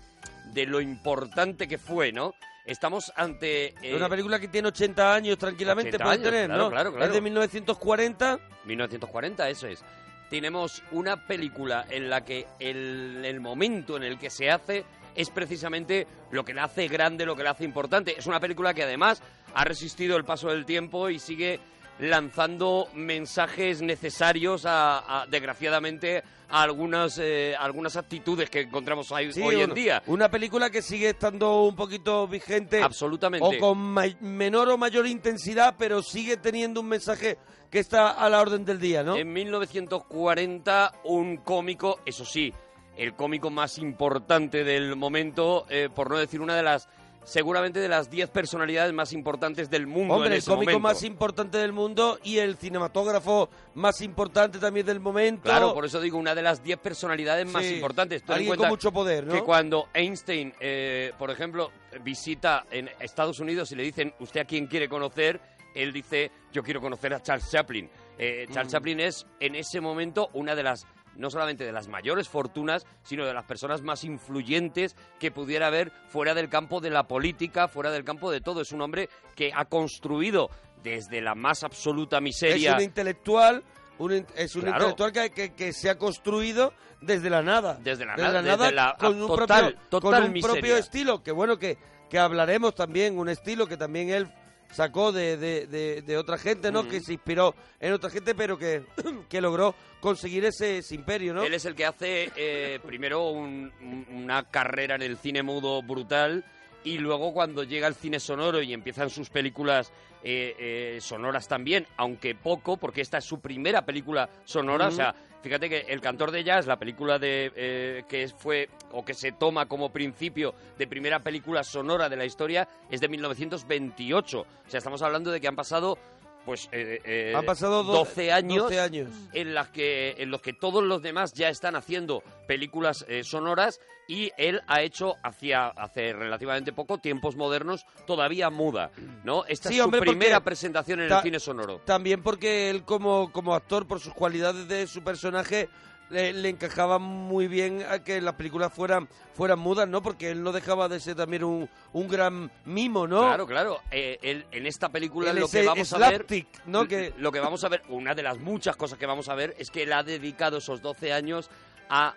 de 0.52 0.66
lo 0.66 0.80
importante 0.80 1.68
que 1.68 1.78
fue, 1.78 2.12
¿no? 2.12 2.34
Estamos 2.64 3.12
ante... 3.16 3.74
eh, 3.82 3.94
una 3.94 4.08
película 4.08 4.38
que 4.38 4.48
tiene 4.48 4.68
80 4.68 5.14
años 5.14 5.36
tranquilamente, 5.38 5.96
80 5.96 6.04
puede 6.04 6.14
años, 6.16 6.30
tener, 6.30 6.46
claro, 6.46 6.62
¿no? 6.64 6.70
claro, 6.70 6.90
claro. 6.92 7.06
Es 7.06 7.12
de 7.12 7.20
1940. 7.20 8.38
1940, 8.64 9.48
eso 9.48 9.66
es. 9.66 9.84
Tenemos 10.30 10.82
una 10.92 11.26
película 11.26 11.84
en 11.90 12.08
la 12.08 12.24
que 12.24 12.46
el, 12.58 13.22
el 13.24 13.40
momento 13.40 13.96
en 13.96 14.04
el 14.04 14.18
que 14.18 14.30
se 14.30 14.50
hace 14.50 14.84
es 15.14 15.28
precisamente 15.28 16.06
lo 16.30 16.44
que 16.44 16.54
la 16.54 16.64
hace 16.64 16.88
grande, 16.88 17.26
lo 17.26 17.36
que 17.36 17.42
la 17.42 17.50
hace 17.50 17.64
importante. 17.64 18.14
Es 18.18 18.26
una 18.26 18.40
película 18.40 18.72
que 18.72 18.82
además 18.84 19.22
ha 19.54 19.64
resistido 19.64 20.16
el 20.16 20.24
paso 20.24 20.48
del 20.48 20.64
tiempo 20.64 21.10
y 21.10 21.18
sigue 21.18 21.60
lanzando 22.08 22.88
mensajes 22.94 23.80
necesarios 23.80 24.66
a, 24.66 25.22
a- 25.22 25.26
desgraciadamente 25.26 26.22
a 26.50 26.62
algunas 26.62 27.16
eh, 27.18 27.54
algunas 27.58 27.96
actitudes 27.96 28.50
que 28.50 28.60
encontramos 28.62 29.10
ahí 29.12 29.32
Sí, 29.32 29.40
hoy 29.40 29.60
en 29.60 29.70
un- 29.70 29.74
día. 29.74 30.02
Una 30.06 30.30
película 30.30 30.68
que 30.68 30.82
sigue 30.82 31.10
estando 31.10 31.62
un 31.62 31.74
poquito 31.76 32.26
vigente. 32.28 32.82
Absolutamente. 32.82 33.46
O 33.46 33.58
con 33.58 33.78
menor 34.20 34.68
o 34.68 34.76
mayor 34.76 35.06
intensidad, 35.06 35.76
pero 35.78 36.02
sigue 36.02 36.36
teniendo 36.36 36.80
un 36.80 36.88
mensaje 36.88 37.38
que 37.70 37.78
está 37.78 38.10
a 38.10 38.28
la 38.28 38.40
orden 38.40 38.64
del 38.66 38.78
día, 38.78 39.02
¿no? 39.02 39.16
En 39.16 39.32
1940, 39.32 40.92
un 41.04 41.38
cómico, 41.38 42.00
eso 42.04 42.24
sí, 42.26 42.52
el 42.96 43.14
cómico 43.14 43.48
más 43.50 43.78
importante 43.78 44.62
del 44.64 44.94
momento, 44.96 45.64
eh, 45.70 45.88
por 45.94 46.10
no 46.10 46.18
decir 46.18 46.40
una 46.42 46.54
de 46.56 46.62
las, 46.62 46.88
seguramente 47.24 47.80
de 47.80 47.88
las 47.88 48.10
10 48.10 48.30
personalidades 48.30 48.92
más 48.92 49.12
importantes 49.12 49.70
del 49.70 49.86
mundo 49.86 50.14
Hombre, 50.14 50.28
en 50.28 50.32
el 50.34 50.38
ese 50.38 50.50
cómico 50.50 50.72
momento. 50.72 50.88
más 50.88 51.02
importante 51.02 51.58
del 51.58 51.72
mundo 51.72 52.18
y 52.24 52.38
el 52.38 52.56
cinematógrafo 52.56 53.48
más 53.74 54.00
importante 54.00 54.58
también 54.58 54.86
del 54.86 55.00
momento. 55.00 55.44
Claro, 55.44 55.72
por 55.74 55.84
eso 55.84 56.00
digo, 56.00 56.18
una 56.18 56.34
de 56.34 56.42
las 56.42 56.62
10 56.62 56.78
personalidades 56.78 57.46
más 57.46 57.64
importantes. 57.64 58.22
Ten 58.22 58.30
en 58.30 58.38
alguien 58.40 58.56
con 58.56 58.68
mucho 58.68 58.92
poder, 58.92 59.26
¿no? 59.26 59.34
Que 59.34 59.42
cuando 59.42 59.88
Einstein, 59.94 60.52
eh, 60.60 61.12
por 61.18 61.30
ejemplo, 61.30 61.70
visita 62.02 62.64
en 62.70 62.90
Estados 63.00 63.38
Unidos 63.40 63.70
y 63.72 63.76
le 63.76 63.82
dicen, 63.84 64.12
¿usted 64.20 64.40
a 64.40 64.44
quién 64.44 64.66
quiere 64.66 64.88
conocer? 64.88 65.40
Él 65.74 65.92
dice, 65.92 66.30
yo 66.52 66.62
quiero 66.62 66.80
conocer 66.80 67.14
a 67.14 67.22
Charles 67.22 67.50
Chaplin. 67.50 67.88
Eh, 68.18 68.46
Charles 68.52 68.68
Mm. 68.68 68.76
Chaplin 68.76 69.00
es, 69.00 69.26
en 69.40 69.54
ese 69.54 69.80
momento, 69.80 70.28
una 70.34 70.54
de 70.54 70.62
las, 70.62 70.86
no 71.16 71.30
solamente 71.30 71.64
de 71.64 71.72
las 71.72 71.88
mayores 71.88 72.28
fortunas, 72.28 72.86
sino 73.02 73.26
de 73.26 73.34
las 73.34 73.44
personas 73.44 73.82
más 73.82 74.04
influyentes 74.04 74.96
que 75.18 75.30
pudiera 75.30 75.66
haber 75.68 75.92
fuera 76.08 76.34
del 76.34 76.48
campo 76.48 76.80
de 76.80 76.90
la 76.90 77.04
política, 77.08 77.68
fuera 77.68 77.90
del 77.90 78.04
campo 78.04 78.30
de 78.30 78.40
todo. 78.40 78.60
Es 78.60 78.72
un 78.72 78.80
hombre 78.82 79.08
que 79.36 79.52
ha 79.54 79.64
construido 79.66 80.48
desde 80.82 81.20
la 81.20 81.34
más 81.34 81.62
absoluta 81.64 82.20
miseria... 82.20 82.70
Es 82.72 82.76
un 82.78 82.82
intelectual, 82.82 83.62
un 83.98 84.26
es 84.36 84.56
un 84.56 84.62
Claro. 84.62 84.76
intelectual 84.90 85.12
que, 85.12 85.30
que- 85.30 85.54
que 85.54 85.72
se 85.72 85.90
ha 85.90 85.98
construido 85.98 86.72
desde 87.00 87.30
la 87.30 87.42
nada. 87.42 87.78
Desde 87.80 88.04
la 88.04 88.12
Desde 88.16 88.26
nada, 88.28 88.42
nada, 88.42 88.64
desde 88.64 88.74
la 88.76 88.96
con 88.98 89.20
un, 89.22 89.28
total- 89.28 89.72
propio, 89.74 89.88
total 89.90 90.22
con 90.24 90.34
un 90.34 90.40
propio 90.40 90.76
estilo, 90.76 91.22
que 91.22 91.30
bueno, 91.32 91.58
que, 91.58 91.78
que 92.10 92.18
hablaremos 92.18 92.74
también, 92.74 93.18
un 93.18 93.28
estilo 93.28 93.66
que 93.66 93.76
también 93.76 94.10
él 94.10 94.28
sacó 94.72 95.12
de, 95.12 95.36
de- 95.36 95.66
de- 95.66 96.02
de 96.02 96.16
otra 96.18 96.38
gente, 96.38 96.72
¿no? 96.72 96.88
Que 96.88 97.00
se 97.00 97.12
inspiró 97.12 97.54
en 97.78 97.92
otra 97.92 98.10
gente, 98.10 98.34
pero 98.34 98.58
que, 98.58 98.82
que 99.28 99.40
logró 99.40 99.74
conseguir 100.00 100.44
ese, 100.44 100.78
ese 100.78 100.94
imperio, 100.94 101.32
¿no? 101.34 101.44
Él 101.44 101.54
es 101.54 101.64
el 101.64 101.74
que 101.74 101.84
hace 101.86 102.32
eh, 102.36 102.80
primero 102.84 103.28
un- 103.30 103.72
un- 103.80 104.06
una 104.24 104.42
carrera 104.50 104.94
en 104.96 105.02
el 105.02 105.16
cine 105.18 105.42
mudo 105.42 105.82
brutal 105.82 106.44
y 106.84 106.98
luego 106.98 107.32
cuando 107.32 107.64
llega 107.64 107.86
al 107.86 107.94
cine 107.94 108.20
sonoro 108.20 108.62
y 108.62 108.72
empiezan 108.72 109.10
sus 109.10 109.30
películas 109.30 109.92
eh, 110.22 110.54
eh, 110.58 110.98
sonoras 111.00 111.48
también, 111.48 111.86
aunque 111.96 112.34
poco, 112.34 112.76
porque 112.76 113.00
esta 113.00 113.18
es 113.18 113.24
su 113.24 113.40
primera 113.40 113.84
película 113.84 114.28
sonora, 114.44 114.88
o 114.88 114.90
sea, 114.90 115.14
fíjate 115.42 115.68
que 115.68 115.80
El 115.88 116.00
cantor 116.00 116.30
de 116.30 116.44
jazz, 116.44 116.66
la 116.66 116.78
película 116.78 117.18
de 117.18 117.52
eh, 117.56 118.04
que 118.08 118.28
fue 118.28 118.68
o 118.92 119.04
que 119.04 119.14
se 119.14 119.32
toma 119.32 119.66
como 119.66 119.90
principio 119.92 120.54
de 120.78 120.86
primera 120.86 121.20
película 121.20 121.64
sonora 121.64 122.08
de 122.08 122.16
la 122.16 122.24
historia 122.24 122.68
es 122.90 123.00
de 123.00 123.08
1928, 123.08 124.40
o 124.40 124.46
sea, 124.68 124.78
estamos 124.78 125.02
hablando 125.02 125.30
de 125.30 125.40
que 125.40 125.48
han 125.48 125.56
pasado 125.56 125.98
pues 126.44 126.68
eh, 126.72 127.00
eh, 127.04 127.32
Han 127.36 127.44
pasado 127.46 127.82
do- 127.84 127.92
12 127.92 128.32
años 128.32 128.64
12 128.64 128.80
años. 128.80 129.10
en 129.32 129.54
las 129.54 129.68
que 129.68 130.14
en 130.18 130.30
los 130.30 130.40
que 130.42 130.52
todos 130.52 130.82
los 130.82 131.02
demás 131.02 131.32
ya 131.34 131.48
están 131.48 131.76
haciendo 131.76 132.22
películas 132.48 133.04
eh, 133.08 133.22
sonoras 133.24 133.80
y 134.08 134.30
él 134.36 134.60
ha 134.66 134.82
hecho 134.82 135.14
hacia 135.22 135.68
hace 135.68 136.12
relativamente 136.12 136.72
poco 136.72 136.98
tiempos 136.98 137.36
modernos 137.36 137.86
todavía 138.06 138.50
muda, 138.50 138.90
¿no? 139.24 139.44
Esta 139.46 139.68
Sí, 139.68 139.76
es 139.76 139.80
su 139.80 139.84
hombre, 139.84 140.00
primera 140.00 140.40
presentación 140.40 141.00
en 141.00 141.12
el 141.12 141.22
cine 141.22 141.38
sonoro. 141.38 141.78
También 141.84 142.22
porque 142.22 142.68
él 142.70 142.82
como, 142.84 143.30
como 143.32 143.54
actor, 143.54 143.86
por 143.86 144.00
sus 144.00 144.12
cualidades 144.12 144.66
de 144.68 144.86
su 144.88 145.02
personaje, 145.04 145.68
le, 146.12 146.32
le 146.32 146.48
encajaba 146.50 146.98
muy 146.98 147.48
bien 147.48 147.82
a 147.88 148.04
que 148.04 148.20
las 148.20 148.34
películas 148.34 148.72
fueran, 148.72 149.08
fueran 149.34 149.58
mudas, 149.58 149.88
¿no? 149.88 150.02
Porque 150.02 150.30
él 150.30 150.42
no 150.42 150.52
dejaba 150.52 150.88
de 150.88 151.00
ser 151.00 151.16
también 151.16 151.42
un, 151.44 151.68
un 151.92 152.08
gran 152.08 152.50
mimo, 152.64 153.06
¿no? 153.06 153.22
Claro, 153.22 153.46
claro. 153.46 153.80
Eh, 153.90 154.18
él- 154.22 154.46
en 154.52 154.66
esta 154.66 154.90
película 154.90 155.30
Él 155.30 155.36
lo 155.40 155.48
que 155.48 155.66
vamos 155.66 155.92
a 155.92 155.98
ver, 156.10 156.26
¿no? 156.66 156.86
Que- 156.86 157.12
lo 157.18 157.32
que 157.32 157.40
vamos 157.40 157.64
a 157.64 157.68
ver, 157.68 157.82
una 157.88 158.14
de 158.14 158.22
las 158.22 158.38
muchas 158.38 158.76
cosas 158.76 158.98
que 158.98 159.06
vamos 159.06 159.28
a 159.28 159.34
ver 159.34 159.54
es 159.58 159.70
que 159.70 159.82
él 159.84 159.92
ha 159.92 160.02
dedicado 160.02 160.58
esos 160.58 160.82
12 160.82 161.12
años 161.12 161.50
a 161.88 162.14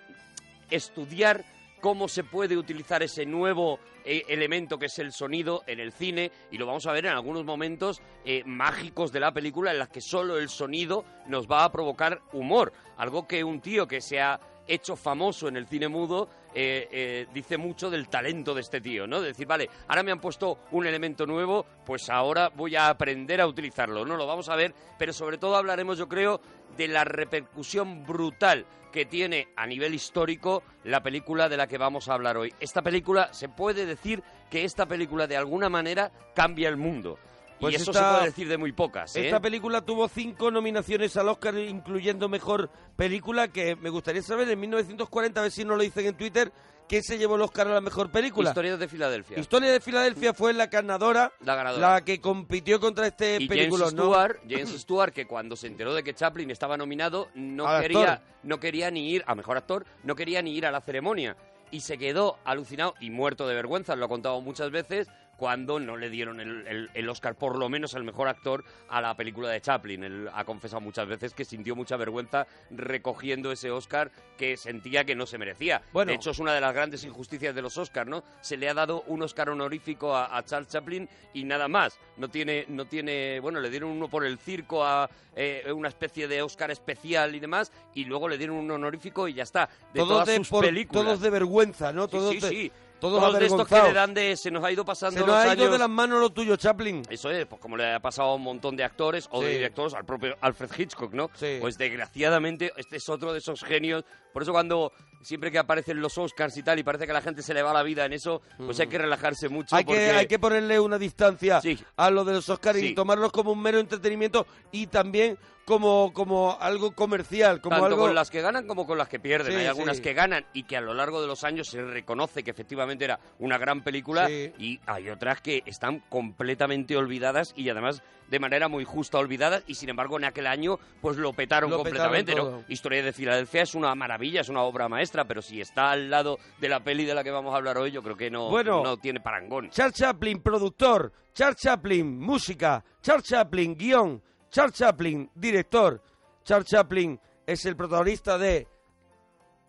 estudiar 0.69 1.43
cómo 1.85 2.07
se 2.07 2.23
puede 2.23 2.57
utilizar 2.57 3.03
ese 3.03 3.27
nuevo 3.27 3.77
eh, 4.03 4.23
elemento 4.27 4.79
que 4.79 4.87
es 4.87 4.97
el 4.97 5.11
sonido 5.11 5.61
en 5.67 5.79
el 5.79 5.91
cine 5.91 6.31
y 6.49 6.57
lo 6.57 6.65
vamos 6.65 6.87
a 6.87 6.91
ver 6.91 7.05
en 7.05 7.11
algunos 7.11 7.45
momentos 7.45 8.01
eh, 8.25 8.41
mágicos 8.43 9.11
de 9.11 9.19
la 9.19 9.31
película 9.31 9.69
en 9.69 9.77
las 9.77 9.89
que 9.89 10.01
solo 10.01 10.39
el 10.39 10.49
sonido 10.49 11.05
nos 11.27 11.45
va 11.45 11.63
a 11.63 11.71
provocar 11.71 12.23
humor, 12.33 12.73
algo 12.97 13.27
que 13.27 13.43
un 13.43 13.61
tío 13.61 13.87
que 13.87 14.01
se 14.01 14.19
ha 14.19 14.39
hecho 14.67 14.95
famoso 14.95 15.47
en 15.47 15.57
el 15.57 15.67
cine 15.67 15.87
mudo, 15.87 16.29
eh, 16.53 16.87
eh, 16.91 17.27
dice 17.33 17.57
mucho 17.57 17.89
del 17.89 18.07
talento 18.07 18.53
de 18.53 18.61
este 18.61 18.81
tío, 18.81 19.05
¿no? 19.07 19.21
De 19.21 19.27
decir, 19.27 19.45
vale, 19.45 19.69
ahora 19.87 20.03
me 20.03 20.11
han 20.11 20.19
puesto 20.19 20.59
un 20.71 20.87
elemento 20.87 21.25
nuevo, 21.25 21.65
pues 21.85 22.09
ahora 22.09 22.49
voy 22.49 22.75
a 22.75 22.89
aprender 22.89 23.41
a 23.41 23.47
utilizarlo, 23.47 24.05
¿no? 24.05 24.15
Lo 24.15 24.25
vamos 24.25 24.49
a 24.49 24.55
ver, 24.55 24.73
pero 24.97 25.13
sobre 25.13 25.37
todo 25.37 25.55
hablaremos, 25.55 25.97
yo 25.97 26.07
creo, 26.07 26.39
de 26.77 26.87
la 26.87 27.03
repercusión 27.03 28.05
brutal 28.05 28.65
que 28.91 29.05
tiene 29.05 29.49
a 29.57 29.67
nivel 29.67 29.93
histórico 29.93 30.63
la 30.85 31.03
película 31.03 31.49
de 31.49 31.57
la 31.57 31.67
que 31.67 31.77
vamos 31.77 32.07
a 32.07 32.13
hablar 32.13 32.37
hoy. 32.37 32.53
Esta 32.61 32.81
película, 32.81 33.33
se 33.33 33.49
puede 33.49 33.85
decir 33.85 34.23
que 34.49 34.63
esta 34.63 34.85
película 34.85 35.27
de 35.27 35.35
alguna 35.35 35.67
manera 35.67 36.11
cambia 36.33 36.69
el 36.69 36.77
mundo. 36.77 37.19
Pues 37.59 37.73
y 37.73 37.75
eso 37.77 37.91
esta- 37.91 38.09
se 38.09 38.15
puede 38.15 38.25
decir 38.29 38.47
de 38.49 38.57
muy 38.57 38.71
pocas, 38.73 39.15
¿eh? 39.15 39.25
Esta 39.25 39.39
película 39.39 39.81
tuvo 39.81 40.07
cinco 40.09 40.51
nominaciones 40.51 41.15
al 41.17 41.29
Oscar, 41.29 41.57
incluyendo 41.57 42.27
Mejor 42.29 42.69
Película, 42.95 43.47
que 43.47 43.75
me 43.75 43.89
gustaría 43.89 44.21
saber 44.21 44.49
en 44.49 44.59
1940, 44.59 45.39
a 45.39 45.43
ver 45.43 45.51
si 45.51 45.63
no 45.63 45.75
lo 45.75 45.83
dicen 45.83 46.05
en 46.05 46.15
Twitter, 46.15 46.51
¿qué 46.89 47.01
se 47.01 47.17
llevó 47.17 47.35
el 47.35 47.41
Oscar 47.41 47.67
a 47.67 47.73
la 47.75 47.81
Mejor 47.81 48.11
Película? 48.11 48.49
Historias 48.49 48.77
de 48.77 48.87
Filadelfia. 48.87 49.39
Historia 49.39 49.71
de 49.71 49.79
Filadelfia 49.79 50.33
fue 50.33 50.53
la 50.53 50.67
ganadora, 50.67 51.31
La 51.41 51.55
ganadora. 51.55 51.91
la 51.93 52.03
que 52.03 52.19
compitió 52.19 52.79
contra 52.79 53.07
este 53.07 53.37
y 53.39 53.47
película, 53.47 53.85
James 53.85 53.93
¿no? 53.95 54.03
Stewart, 54.03 54.37
James 54.49 54.69
Stewart, 54.81 55.13
que 55.13 55.25
cuando 55.25 55.55
se 55.55 55.67
enteró 55.67 55.93
de 55.93 56.03
que 56.03 56.13
Chaplin 56.13 56.51
estaba 56.51 56.75
nominado, 56.77 57.29
no 57.35 57.65
quería, 57.81 58.13
actor. 58.13 58.27
no 58.43 58.59
quería 58.59 58.91
ni 58.91 59.11
ir, 59.11 59.23
a 59.27 59.33
mejor 59.35 59.55
actor, 59.57 59.85
no 60.03 60.15
quería 60.15 60.41
ni 60.41 60.55
ir 60.55 60.65
a 60.65 60.71
la 60.71 60.81
ceremonia. 60.81 61.35
Y 61.71 61.79
se 61.81 61.97
quedó 61.97 62.37
alucinado 62.45 62.93
y 62.99 63.09
muerto 63.09 63.47
de 63.47 63.55
vergüenza, 63.55 63.95
lo 63.95 64.05
ha 64.05 64.07
contado 64.09 64.39
muchas 64.39 64.69
veces, 64.71 65.07
cuando 65.37 65.79
no 65.79 65.97
le 65.97 66.09
dieron 66.09 66.39
el, 66.39 66.65
el- 66.67 66.89
el 66.93 67.09
Oscar, 67.09 67.35
por 67.35 67.57
lo 67.57 67.69
menos 67.69 67.93
al 67.95 68.03
mejor 68.03 68.27
actor, 68.27 68.63
a 68.89 69.01
la 69.01 69.15
película 69.15 69.49
de 69.49 69.59
Chaplin. 69.61 70.03
Él 70.03 70.29
ha 70.33 70.43
confesado 70.45 70.81
muchas 70.81 71.07
veces 71.07 71.33
que 71.33 71.45
sintió 71.45 71.75
mucha 71.75 71.97
vergüenza 71.97 72.47
recogiendo 72.71 73.51
ese 73.51 73.71
Oscar 73.71 74.11
que 74.37 74.57
sentía 74.57 75.03
que 75.05 75.15
no 75.15 75.25
se 75.25 75.37
merecía. 75.37 75.81
Bueno. 75.93 76.09
De 76.09 76.15
hecho, 76.15 76.31
es 76.31 76.39
una 76.39 76.53
de 76.53 76.61
las 76.61 76.73
grandes 76.73 77.03
injusticias 77.03 77.53
de 77.55 77.61
los 77.61 77.77
Oscars, 77.77 78.09
¿no? 78.09 78.23
Se 78.41 78.57
le 78.57 78.69
ha 78.69 78.73
dado 78.73 79.03
un 79.07 79.21
Oscar 79.23 79.49
honorífico 79.49 80.15
a, 80.15 80.37
a 80.37 80.43
Charles 80.43 80.69
Chaplin 80.69 81.07
y 81.33 81.43
nada 81.43 81.67
más. 81.67 81.97
No 82.17 82.29
tiene, 82.29 82.65
no 82.69 82.85
tiene, 82.85 83.39
bueno, 83.39 83.59
le 83.59 83.69
dieron 83.69 83.89
uno 83.91 84.07
por 84.09 84.25
el 84.25 84.37
circo 84.37 84.83
a 84.85 85.09
eh, 85.35 85.71
una 85.73 85.89
especie 85.89 86.27
de 86.27 86.41
Oscar 86.41 86.71
especial 86.71 87.35
y 87.35 87.39
demás, 87.39 87.71
y 87.93 88.05
luego 88.05 88.27
le 88.29 88.37
dieron 88.37 88.57
un 88.57 88.71
honorífico 88.71 89.27
y 89.27 89.33
ya 89.33 89.43
está. 89.43 89.67
De 89.93 89.99
todos, 89.99 90.09
todas 90.09 90.27
de, 90.27 90.35
sus 90.37 90.49
por- 90.49 90.65
películas. 90.65 91.03
todos 91.05 91.21
de 91.21 91.29
vergüenza, 91.29 91.91
¿no? 91.91 92.05
Sí, 92.05 92.11
Todos 92.11 92.31
sí, 92.33 92.39
de, 92.39 92.49
sí. 92.49 92.71
Todos, 92.99 93.19
Todos 93.21 93.39
de 93.39 93.45
estos 93.45 93.67
que 93.67 93.81
le 93.83 93.93
dan 93.93 94.13
de 94.13 94.35
se 94.37 94.49
nos 94.49 94.63
ha 94.63 94.71
ido 94.71 94.83
pasando 94.85 95.19
Se 95.19 95.19
los 95.19 95.27
nos 95.27 95.37
ha 95.37 95.53
ido 95.53 95.63
años. 95.65 95.71
de 95.73 95.77
las 95.77 95.89
manos 95.89 96.19
lo 96.19 96.29
tuyo, 96.31 96.55
Chaplin. 96.55 97.03
Eso 97.09 97.29
es, 97.29 97.45
pues 97.45 97.61
como 97.61 97.75
le 97.77 97.93
ha 97.93 97.99
pasado 97.99 98.29
a 98.29 98.35
un 98.35 98.41
montón 98.41 98.75
de 98.75 98.83
actores 98.83 99.27
o 99.31 99.41
de 99.41 99.47
Sí. 99.49 99.53
directores, 99.55 99.93
al 99.93 100.05
propio 100.05 100.35
Alfred 100.41 100.69
Hitchcock, 100.77 101.13
¿no? 101.13 101.29
Pues 101.59 101.77
desgraciadamente 101.77 102.71
este 102.77 102.97
es 102.97 103.09
otro 103.09 103.33
de 103.33 103.39
esos 103.39 103.63
genios. 103.63 104.03
Por 104.33 104.41
eso 104.43 104.51
cuando 104.51 104.91
siempre 105.21 105.51
que 105.51 105.57
aparecen 105.59 105.99
los 106.01 106.17
Oscars 106.17 106.55
y 106.57 106.63
tal 106.63 106.79
y 106.79 106.83
parece 106.83 107.05
que 107.05 107.11
a 107.11 107.15
la 107.15 107.21
gente 107.21 107.41
se 107.41 107.53
le 107.53 107.61
va 107.63 107.73
la 107.73 107.83
vida 107.83 108.05
en 108.05 108.13
eso, 108.13 108.41
pues 108.57 108.79
hay 108.79 108.87
que 108.87 108.97
relajarse 108.97 109.49
mucho. 109.49 109.75
Hay 109.75 109.83
que, 109.83 109.87
porque- 109.93 110.11
hay 110.11 110.27
que 110.27 110.39
ponerle 110.39 110.79
una 110.79 110.97
distancia 110.97 111.61
a 111.97 112.09
lo 112.11 112.23
de 112.23 112.33
los 112.33 112.47
Oscars 112.49 112.77
y 112.79 112.89
Sí. 112.89 112.95
tomarlos 112.95 113.31
como 113.31 113.51
un 113.51 113.61
mero 113.61 113.79
entretenimiento 113.79 114.45
y 114.71 114.87
también 114.87 115.37
como, 115.65 116.13
como 116.13 116.57
algo 116.59 116.91
comercial, 116.91 117.59
como 117.59 117.75
Tanto 117.75 117.85
algo... 117.87 117.99
con 118.05 118.15
las 118.15 118.29
que 118.29 118.41
ganan 118.41 118.67
como 118.67 118.85
con 118.85 118.97
las 118.97 119.09
que 119.09 119.19
pierden. 119.19 119.51
Sí, 119.53 119.59
Hay 119.59 119.65
algunas 119.65 119.97
sí. 119.97 120.03
que 120.03 120.13
ganan 120.13 120.45
y 120.53 120.63
que 120.63 120.77
a 120.77 120.81
lo 120.81 120.93
largo 120.93 121.21
de 121.21 121.27
los 121.27 121.43
años 121.43 121.67
se 121.67 121.81
reconoce 121.83 122.43
que 122.43 122.51
efectivamente 122.51 123.03
era 123.05 123.19
una 123.39 123.57
gran 123.57 123.83
película 123.83 124.27
Sí. 124.27 124.53
y 124.59 124.79
hay 124.85 125.09
otras 125.09 125.41
que 125.41 125.63
están 125.65 125.99
completamente 126.09 126.95
olvidadas 126.95 127.53
y 127.57 127.67
además 127.69 128.01
de 128.29 128.39
manera 128.39 128.67
muy 128.67 128.83
justa 128.85 129.17
olvidadas 129.19 129.63
y 129.67 129.75
sin 129.75 129.89
embargo 129.89 130.17
en 130.17 130.25
aquel 130.25 130.47
año 130.47 130.79
pues 131.01 131.17
lo 131.17 131.33
petaron 131.33 131.69
Lo 131.69 131.77
completamente. 131.77 132.35
Historia 132.67 133.03
de 133.03 133.13
Filadelfia 133.13 133.63
es 133.63 133.75
una 133.75 133.93
maravilla, 133.95 134.41
es 134.41 134.49
una 134.49 134.61
obra 134.63 134.87
maestra, 134.89 135.25
pero 135.25 135.41
si 135.41 135.61
está 135.61 135.91
al 135.91 136.09
lado 136.09 136.39
de 136.59 136.69
la 136.69 136.79
peli 136.83 137.05
de 137.05 137.13
la 137.13 137.23
que 137.23 137.31
vamos 137.31 137.53
a 137.53 137.57
hablar 137.57 137.77
hoy 137.77 137.91
yo 137.91 138.01
creo 138.03 138.15
que 138.17 138.29
no, 138.31 138.49
Bueno. 138.49 138.83
no 138.83 138.97
tiene 138.97 139.19
parangón. 139.19 139.69
Charles 139.69 139.95
Chaplin, 139.95 140.41
productor. 140.41 141.11
Charles 141.33 141.57
Chaplin, 141.57 142.19
música. 142.19 142.83
Charles 143.01 143.25
Chaplin, 143.25 143.75
guion. 143.75 144.21
Charles 144.55 144.75
Chaplin, 144.75 145.29
director. 145.35 146.01
Charles 146.45 146.69
Chaplin 146.69 147.19
es 147.45 147.65
el 147.65 147.75
protagonista 147.75 148.37
de... 148.37 148.65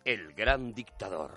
El 0.05 0.33
gran 0.33 0.73
dictador. 0.75 1.35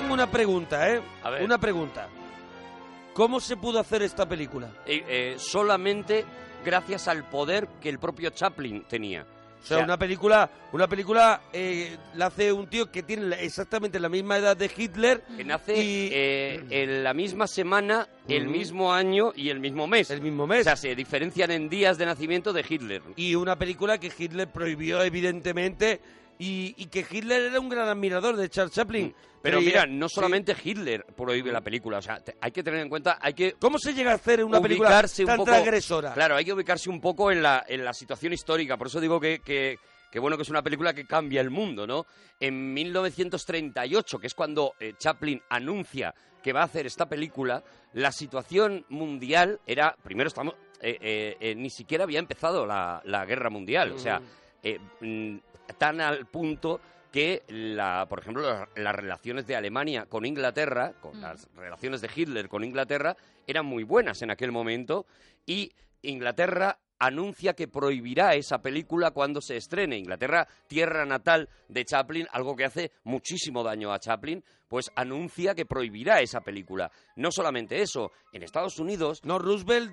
Tengo 0.00 0.12
una 0.12 0.30
pregunta, 0.30 0.90
¿eh? 0.90 1.00
A 1.22 1.30
ver. 1.30 1.42
Una 1.42 1.58
pregunta. 1.58 2.08
¿Cómo 3.14 3.40
se 3.40 3.56
pudo 3.56 3.80
hacer 3.80 4.02
esta 4.02 4.28
película? 4.28 4.68
Eh, 4.84 5.02
eh, 5.08 5.34
solamente 5.38 6.24
gracias 6.64 7.08
al 7.08 7.24
poder 7.24 7.66
que 7.80 7.88
el 7.88 7.98
propio 7.98 8.30
Chaplin 8.30 8.84
tenía. 8.84 9.24
O 9.62 9.68
sea, 9.68 9.78
una 9.78 9.98
película, 9.98 10.48
una 10.72 10.86
película 10.86 11.40
eh, 11.52 11.96
la 12.14 12.26
hace 12.26 12.52
un 12.52 12.68
tío 12.68 12.92
que 12.92 13.02
tiene 13.02 13.34
exactamente 13.42 13.98
la 13.98 14.08
misma 14.08 14.36
edad 14.36 14.56
de 14.56 14.70
Hitler. 14.76 15.24
que 15.36 15.44
nace 15.44 15.74
eh, 15.76 16.62
en 16.70 17.02
la 17.02 17.14
misma 17.14 17.48
semana, 17.48 18.06
el 18.28 18.46
mismo 18.46 18.92
año 18.92 19.32
y 19.34 19.48
el 19.48 19.58
mismo 19.58 19.88
mes. 19.88 20.10
El 20.10 20.20
mismo 20.20 20.46
mes. 20.46 20.60
O 20.60 20.64
sea, 20.64 20.76
se 20.76 20.94
diferencian 20.94 21.50
en 21.50 21.68
días 21.68 21.98
de 21.98 22.06
nacimiento 22.06 22.52
de 22.52 22.64
Hitler. 22.68 23.02
Y 23.16 23.34
una 23.34 23.56
película 23.58 23.98
que 23.98 24.12
Hitler 24.16 24.46
prohibió, 24.48 25.02
evidentemente, 25.02 26.00
y, 26.38 26.74
y 26.76 26.86
que 26.86 27.04
Hitler 27.10 27.42
era 27.42 27.60
un 27.60 27.68
gran 27.68 27.88
admirador 27.88 28.36
de 28.36 28.48
Charles 28.48 28.74
Chaplin. 28.74 29.14
Pero 29.42 29.58
Creía- 29.58 29.84
mira, 29.84 29.86
no 29.86 30.08
sí. 30.08 30.16
solamente 30.16 30.56
Hitler 30.64 31.04
prohíbe 31.16 31.52
la 31.52 31.60
película, 31.60 31.98
o 31.98 32.02
sea, 32.02 32.18
te- 32.18 32.36
hay 32.40 32.50
que 32.50 32.62
tener 32.64 32.80
en 32.80 32.88
cuenta, 32.88 33.18
hay 33.20 33.32
que 33.32 33.52
¿Cómo 33.60 33.78
se 33.78 33.94
llega 33.94 34.10
a 34.10 34.14
hacer 34.16 34.42
una 34.44 34.60
película 34.60 34.88
ubicarse 34.88 35.22
un 35.22 35.26
tan 35.28 35.36
poco, 35.36 35.50
transgresora? 35.52 36.12
Claro, 36.14 36.34
hay 36.36 36.44
que 36.44 36.52
ubicarse 36.52 36.90
un 36.90 37.00
poco 37.00 37.30
en 37.30 37.42
la, 37.42 37.64
en 37.68 37.84
la 37.84 37.92
situación 37.92 38.32
histórica, 38.32 38.76
por 38.76 38.88
eso 38.88 39.00
digo 39.00 39.20
que, 39.20 39.38
que, 39.44 39.78
que 40.10 40.18
bueno 40.18 40.36
que 40.36 40.42
es 40.42 40.48
una 40.50 40.62
película 40.62 40.92
que 40.94 41.06
cambia 41.06 41.40
el 41.40 41.50
mundo, 41.50 41.86
¿no? 41.86 42.06
En 42.40 42.74
1938, 42.74 44.18
que 44.18 44.26
es 44.26 44.34
cuando 44.34 44.74
eh, 44.80 44.94
Chaplin 44.98 45.40
anuncia 45.48 46.14
que 46.42 46.52
va 46.52 46.62
a 46.62 46.64
hacer 46.64 46.86
esta 46.86 47.08
película, 47.08 47.62
la 47.92 48.12
situación 48.12 48.84
mundial 48.88 49.60
era, 49.66 49.96
primero 50.02 50.28
estamos, 50.28 50.54
eh, 50.80 50.96
eh, 51.00 51.36
eh, 51.40 51.54
ni 51.54 51.70
siquiera 51.70 52.04
había 52.04 52.18
empezado 52.18 52.66
la, 52.66 53.00
la 53.04 53.24
guerra 53.24 53.50
mundial, 53.50 53.92
o 53.92 53.98
sea, 53.98 54.20
eh, 54.62 54.78
mm, 55.00 55.38
tan 55.78 56.00
al 56.00 56.26
punto 56.26 56.80
que, 57.12 57.42
la, 57.48 58.06
por 58.08 58.20
ejemplo, 58.20 58.42
la- 58.42 58.68
las 58.76 58.94
relaciones 58.94 59.46
de 59.46 59.56
Alemania 59.56 60.06
con 60.06 60.26
Inglaterra, 60.26 60.92
con 61.00 61.20
las 61.20 61.48
relaciones 61.54 62.00
de 62.00 62.10
Hitler 62.14 62.48
con 62.48 62.62
Inglaterra, 62.64 63.16
eran 63.46 63.64
muy 63.66 63.84
buenas 63.84 64.20
en 64.22 64.30
aquel 64.30 64.52
momento 64.52 65.06
y 65.46 65.72
Inglaterra 66.02 66.78
anuncia 66.98 67.52
que 67.54 67.68
prohibirá 67.68 68.34
esa 68.34 68.58
película 68.62 69.10
cuando 69.10 69.40
se 69.42 69.56
estrene. 69.56 69.98
Inglaterra, 69.98 70.46
tierra 70.66 71.04
natal 71.04 71.48
de 71.68 71.84
Chaplin, 71.84 72.26
algo 72.32 72.56
que 72.56 72.64
hace 72.64 72.92
muchísimo 73.04 73.62
daño 73.62 73.92
a 73.92 73.98
Chaplin, 73.98 74.42
pues 74.68 74.90
anuncia 74.94 75.54
que 75.54 75.66
prohibirá 75.66 76.20
esa 76.20 76.40
película. 76.40 76.90
No 77.16 77.30
solamente 77.30 77.82
eso, 77.82 78.12
en 78.32 78.42
Estados 78.42 78.78
Unidos... 78.78 79.20
No, 79.24 79.38
Roosevelt 79.38 79.92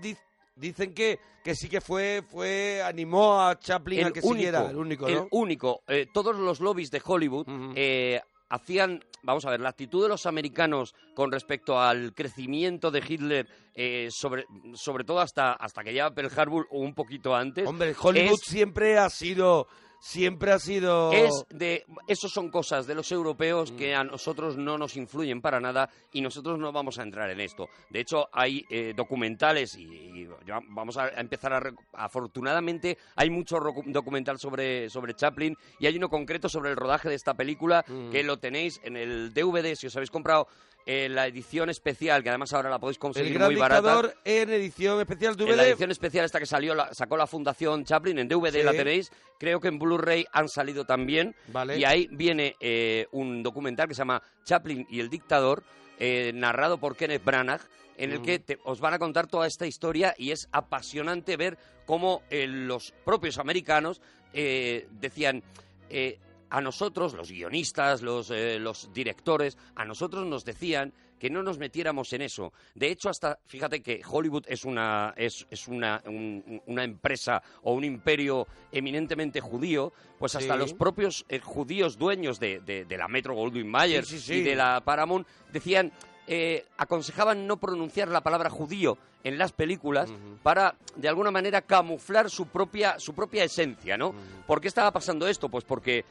dicen 0.56 0.94
que, 0.94 1.20
que 1.44 1.56
sí 1.56 1.68
que 1.70 1.82
fue, 1.82 2.24
fue 2.28 2.82
animó 2.84 3.42
a 3.42 3.58
Chaplin 3.60 4.06
a 4.06 4.12
que 4.12 4.22
siguiera, 4.22 4.70
el 4.70 4.78
único, 4.78 5.08
¿no? 5.10 5.22
el 5.24 5.28
único. 5.32 5.82
Eh, 5.88 6.08
todos 6.14 6.36
los 6.36 6.60
lobbies 6.60 6.92
de 6.92 7.02
Hollywood 7.04 7.46
eh, 7.76 8.22
hacían, 8.50 9.04
vamos 9.24 9.46
a 9.46 9.50
ver, 9.50 9.60
la 9.62 9.70
actitud 9.70 10.04
de 10.04 10.10
los 10.10 10.26
americanos 10.26 10.94
con 11.16 11.32
respecto 11.32 11.80
al 11.80 12.14
crecimiento 12.14 12.92
de 12.92 13.04
Hitler, 13.08 13.48
eh, 13.74 14.10
sobre, 14.12 14.46
sobre 14.76 15.04
todo 15.04 15.20
hasta, 15.20 15.54
hasta 15.54 15.84
que 15.84 15.92
llega 15.92 16.14
Pearl 16.14 16.32
Harbor 16.40 16.68
o 16.70 16.80
un 16.80 16.94
poquito 16.94 17.36
antes. 17.36 17.68
Hombre, 17.68 17.96
Hollywood 18.00 18.34
es- 18.34 18.42
siempre 18.52 18.98
ha 19.00 19.10
sido, 19.10 19.68
siempre 20.04 20.52
ha 20.52 20.60
sido... 20.60 21.14
es 21.14 21.46
de 21.50 21.86
esos 22.08 22.32
son 22.32 22.50
cosas 22.50 22.86
de 22.86 22.94
los 22.94 23.10
europeos 23.12 23.72
Mm. 23.72 23.76
que 23.78 23.96
a 23.96 24.04
nosotros 24.04 24.58
no 24.58 24.78
nos 24.78 24.98
influyen 24.98 25.42
para 25.42 25.62
nada 25.62 25.90
y 26.12 26.20
nosotros 26.22 26.60
no 26.60 26.72
vamos 26.74 27.00
a 27.00 27.04
entrar 27.04 27.30
en 27.30 27.40
esto. 27.40 27.70
De 27.90 28.02
hecho, 28.02 28.28
hay 28.34 28.66
eh, 28.70 28.94
documentales 28.96 29.76
y, 29.78 30.28
vamos 30.70 30.98
a 30.98 31.08
empezar 31.10 31.54
a 31.54 31.62
afortunadamente 31.94 32.98
hay 33.16 33.30
mucho 33.30 33.58
documental 33.86 34.38
sobre 34.40 34.90
sobre 34.90 35.14
Chaplin 35.16 35.56
y 35.80 35.88
hay 35.88 35.96
uno 35.98 36.10
concreto 36.10 36.50
sobre 36.50 36.72
el 36.72 36.76
rodaje 36.76 37.10
de 37.10 37.16
esta 37.16 37.34
película 37.34 37.84
Mm. 37.88 38.12
que 38.12 38.24
lo 38.24 38.38
tenéis 38.38 38.80
en 38.84 38.98
el 38.98 39.34
DVD 39.34 39.76
si 39.76 39.88
os 39.88 39.96
habéis 39.96 40.12
comprado 40.12 40.48
eh, 40.86 41.08
la 41.10 41.28
edición 41.28 41.70
especial, 41.70 42.22
que 42.24 42.30
además 42.30 42.52
ahora 42.54 42.70
la 42.70 42.80
podéis 42.80 42.98
conseguir 42.98 43.32
El 43.32 43.38
Gran 43.38 43.52
muy 43.52 43.60
barata. 43.60 43.82
Dictador 43.82 44.16
en 44.26 44.50
edición 44.50 45.00
especial 45.00 45.36
En 45.40 45.48
la 45.48 45.64
DVD. 45.64 45.70
edición 45.70 45.92
especial 45.92 46.26
esta 46.26 46.40
que 46.40 46.46
salió, 46.46 46.76
la- 46.76 46.94
sacó 46.94 47.16
la 47.18 47.28
Fundación 47.28 47.86
Chaplin, 47.86 48.20
en 48.20 48.28
DVD 48.28 48.52
Sí. 48.60 48.64
la 48.64 48.72
tenéis. 48.72 49.12
Creo 49.40 49.60
que 49.60 49.70
en 49.70 49.80
Blu-ray 49.80 50.26
han 50.32 50.50
salido 50.50 50.86
también. 50.86 51.36
Vale. 51.48 51.78
Y 51.78 51.86
ahí 51.86 52.08
viene 52.12 52.56
eh, 52.60 53.08
un 53.12 53.44
documental 53.44 53.88
que 53.88 53.94
se 53.94 54.00
llama 54.00 54.22
Chaplin 54.44 54.86
y 54.90 55.00
el 55.00 55.10
dictador, 55.10 55.64
eh, 56.00 56.32
narrado 56.34 56.78
por 56.78 56.96
Kenneth 56.98 57.24
Branagh, 57.24 57.62
en 57.98 58.12
el 58.12 58.20
Mm. 58.20 58.24
que 58.24 58.40
te- 58.40 58.60
os 58.66 58.80
van 58.80 58.94
a 58.94 59.00
contar 59.00 59.28
toda 59.28 59.46
esta 59.48 59.68
historia 59.68 60.16
y 60.18 60.32
es 60.32 60.50
apasionante 60.52 61.38
ver 61.38 61.58
cómo 61.86 62.24
los 62.30 62.92
propios 63.06 63.38
americanos 63.38 64.02
decían... 64.34 65.44
eh, 65.90 66.20
a 66.56 66.62
nosotros, 66.62 67.16
los 67.16 67.32
guionistas, 67.32 68.04
los, 68.04 68.30
eh, 68.30 68.60
los 68.60 68.94
directores, 68.94 69.58
a 69.76 69.86
nosotros 69.86 70.28
nos 70.28 70.46
decían 70.46 70.94
que 71.18 71.28
no 71.32 71.42
nos 71.42 71.58
metiéramos 71.58 72.14
en 72.14 72.22
eso. 72.22 72.54
De 72.76 72.92
hecho, 72.92 73.10
hasta, 73.10 73.40
fíjate 73.48 73.82
que 73.82 74.02
Hollywood 74.08 74.44
es 74.48 74.64
una, 74.64 75.16
es, 75.18 75.48
es 75.50 75.68
una, 75.68 76.00
un- 76.06 76.62
una 76.68 76.84
empresa 76.84 77.42
o 77.64 77.74
un 77.74 77.84
imperio 77.84 78.46
eminentemente 78.72 79.42
judío, 79.42 79.94
pues 80.20 80.36
hasta 80.36 80.54
Sí. 80.54 80.60
los 80.60 80.74
propios 80.76 81.26
eh, 81.28 81.40
judíos 81.40 81.98
dueños 81.98 82.40
de, 82.40 82.60
de- 82.60 82.86
de 82.86 82.98
la 82.98 83.08
Metro 83.08 83.34
Goldwyn 83.34 83.68
Mayer 83.68 84.06
Sí, 84.06 84.20
sí, 84.20 84.24
sí. 84.26 84.34
y 84.36 84.44
de 84.44 84.56
la 84.56 84.82
Paramount 84.86 85.26
decían, 85.52 85.92
eh, 86.28 86.66
aconsejaban 86.78 87.48
no 87.48 87.58
pronunciar 87.58 88.10
la 88.10 88.22
palabra 88.22 88.50
judío 88.52 88.98
en 89.26 89.38
las 89.38 89.54
películas 89.54 90.14
para, 90.44 90.76
de 90.98 91.08
alguna 91.08 91.32
manera, 91.32 91.62
camuflar 91.62 92.30
su 92.30 92.48
propia, 92.48 93.00
su 93.00 93.14
propia 93.16 93.44
esencia, 93.46 93.96
¿no? 93.98 94.14
¿Por 94.46 94.60
qué 94.60 94.68
estaba 94.68 94.92
pasando 94.92 95.28
esto? 95.28 95.48
Pues 95.50 95.64
porque 95.64 96.04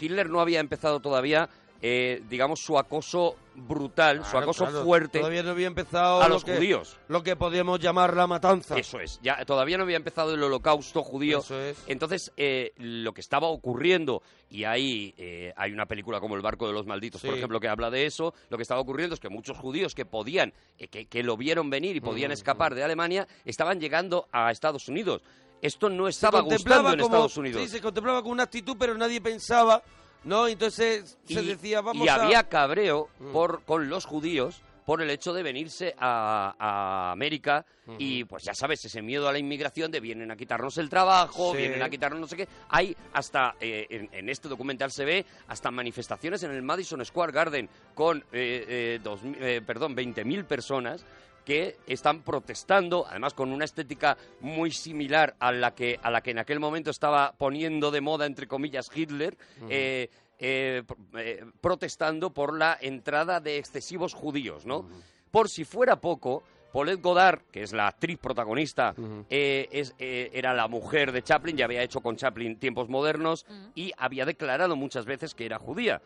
Hitler 0.00 0.28
no 0.30 0.40
había 0.40 0.60
empezado 0.60 1.00
todavía, 1.00 1.48
eh, 1.80 2.22
digamos, 2.28 2.60
su 2.60 2.78
acoso 2.78 3.36
brutal, 3.54 4.24
su 4.24 4.38
acoso 4.38 4.64
claro. 4.64 4.82
fuerte 4.84 5.18
Todavía 5.18 5.42
no 5.42 5.50
había 5.50 5.66
empezado 5.66 6.22
a 6.22 6.28
lo 6.28 6.34
los 6.34 6.44
que- 6.44 6.56
judíos. 6.56 6.96
Lo 7.08 7.22
que 7.22 7.36
podríamos 7.36 7.80
llamar 7.80 8.16
la 8.16 8.26
matanza. 8.26 8.78
Eso 8.78 8.98
es, 9.00 9.20
ya 9.22 9.44
todavía 9.44 9.76
no 9.76 9.82
había 9.82 9.96
empezado 9.98 10.32
el 10.32 10.42
holocausto 10.42 11.02
judío. 11.02 11.40
Eso 11.40 11.60
es. 11.60 11.76
Entonces, 11.86 12.32
eh, 12.36 12.72
lo 12.78 13.12
que 13.12 13.20
estaba 13.20 13.48
ocurriendo, 13.48 14.22
y 14.48 14.64
ahí 14.64 15.12
eh, 15.18 15.52
hay 15.56 15.72
una 15.72 15.84
película 15.86 16.18
como 16.20 16.34
El 16.36 16.40
barco 16.42 16.66
de 16.66 16.72
los 16.72 16.86
malditos, 16.86 17.20
por 17.20 17.34
ejemplo, 17.34 17.60
que 17.60 17.68
habla 17.68 17.90
de 17.90 18.06
eso, 18.06 18.32
lo 18.48 18.56
que 18.56 18.62
estaba 18.62 18.80
ocurriendo 18.80 19.14
es 19.14 19.20
que 19.20 19.28
muchos 19.28 19.58
judíos 19.58 19.94
que 19.94 20.06
podían, 20.06 20.54
que, 20.90 21.06
que 21.06 21.22
lo 21.22 21.36
vieron 21.36 21.68
venir 21.68 21.96
y 21.96 22.00
podían 22.00 22.30
Mm, 22.30 22.34
escapar 22.34 22.74
de 22.74 22.84
Alemania, 22.84 23.26
estaban 23.44 23.80
llegando 23.80 24.28
a 24.32 24.50
Estados 24.50 24.88
Unidos. 24.88 25.20
Esto 25.62 25.88
no 25.88 26.08
estaba 26.08 26.40
gustando 26.40 26.90
en 26.92 26.98
como- 27.00 27.06
Estados 27.14 27.36
Unidos. 27.38 27.62
Sí, 27.62 27.68
se 27.68 27.80
contemplaba 27.80 28.20
con 28.22 28.32
una 28.32 28.42
actitud, 28.42 28.76
pero 28.78 28.94
nadie 28.98 29.20
pensaba, 29.20 29.82
¿no? 30.24 30.46
Entonces 30.48 31.16
se 31.24 31.40
y, 31.42 31.46
decía, 31.46 31.80
vamos 31.80 32.04
y 32.04 32.08
a... 32.10 32.16
había 32.16 32.48
cabreo 32.48 33.08
Mm. 33.20 33.32
por, 33.32 33.62
con 33.62 33.88
los 33.88 34.04
judíos 34.04 34.60
por 34.84 35.00
el 35.00 35.08
hecho 35.10 35.32
de 35.32 35.44
venirse 35.44 35.94
a, 35.96 36.56
a 36.58 37.12
América 37.12 37.64
y 37.98 38.24
pues 38.24 38.42
ya 38.42 38.52
sabes, 38.52 38.84
ese 38.84 39.00
miedo 39.00 39.28
a 39.28 39.32
la 39.32 39.38
inmigración 39.38 39.92
de 39.92 40.00
vienen 40.00 40.32
a 40.32 40.36
quitarnos 40.36 40.76
el 40.78 40.88
trabajo, 40.90 41.52
Sí. 41.52 41.58
vienen 41.58 41.82
a 41.82 41.88
quitarnos 41.88 42.18
no 42.20 42.26
sé 42.26 42.36
qué. 42.36 42.48
Hay 42.68 42.96
hasta, 43.12 43.54
eh, 43.60 43.86
en, 43.88 44.08
en 44.12 44.28
este 44.28 44.48
documental 44.48 44.90
se 44.90 45.04
ve, 45.04 45.24
hasta 45.46 45.70
manifestaciones 45.70 46.42
en 46.42 46.50
el 46.50 46.62
Madison 46.62 47.04
Square 47.04 47.30
Garden 47.30 47.68
con, 47.94 48.18
eh, 48.32 48.64
eh, 48.68 49.00
dos 49.04 49.20
eh, 49.24 49.62
perdón, 49.64 49.94
20.000 49.94 50.44
personas 50.44 51.04
que 51.44 51.76
están 51.86 52.22
protestando, 52.22 53.06
además 53.06 53.34
con 53.34 53.52
una 53.52 53.64
estética 53.64 54.16
muy 54.40 54.70
similar 54.70 55.34
a 55.38 55.52
la 55.52 55.74
que, 55.74 55.98
a 56.02 56.10
la 56.10 56.20
que 56.20 56.30
en 56.30 56.38
aquel 56.38 56.60
momento 56.60 56.90
estaba 56.90 57.32
poniendo 57.36 57.90
de 57.90 58.00
moda, 58.00 58.26
entre 58.26 58.46
comillas, 58.46 58.90
Hitler, 58.94 59.36
eh, 59.68 60.08
eh, 60.38 60.82
eh, 61.16 61.44
protestando 61.60 62.30
por 62.30 62.56
la 62.56 62.76
entrada 62.80 63.40
de 63.40 63.58
excesivos 63.58 64.14
judíos, 64.14 64.66
¿no? 64.66 64.88
Por 65.30 65.48
si 65.48 65.64
fuera 65.64 65.96
poco, 66.00 66.42
Paulette 66.72 67.02
Goddard, 67.02 67.42
que 67.52 67.62
es 67.62 67.72
la 67.72 67.86
actriz 67.86 68.18
protagonista, 68.18 68.94
eh, 69.28 69.68
es, 69.70 69.94
eh, 69.98 70.30
era 70.32 70.54
la 70.54 70.68
mujer 70.68 71.12
de 71.12 71.22
Chaplin, 71.22 71.56
ya 71.56 71.66
había 71.66 71.82
hecho 71.82 72.00
con 72.00 72.16
Chaplin 72.16 72.58
tiempos 72.58 72.88
modernos 72.88 73.44
y 73.74 73.92
había 73.98 74.24
declarado 74.24 74.74
muchas 74.74 75.04
veces 75.04 75.34
que 75.34 75.44
era 75.44 75.58
judía. 75.58 76.00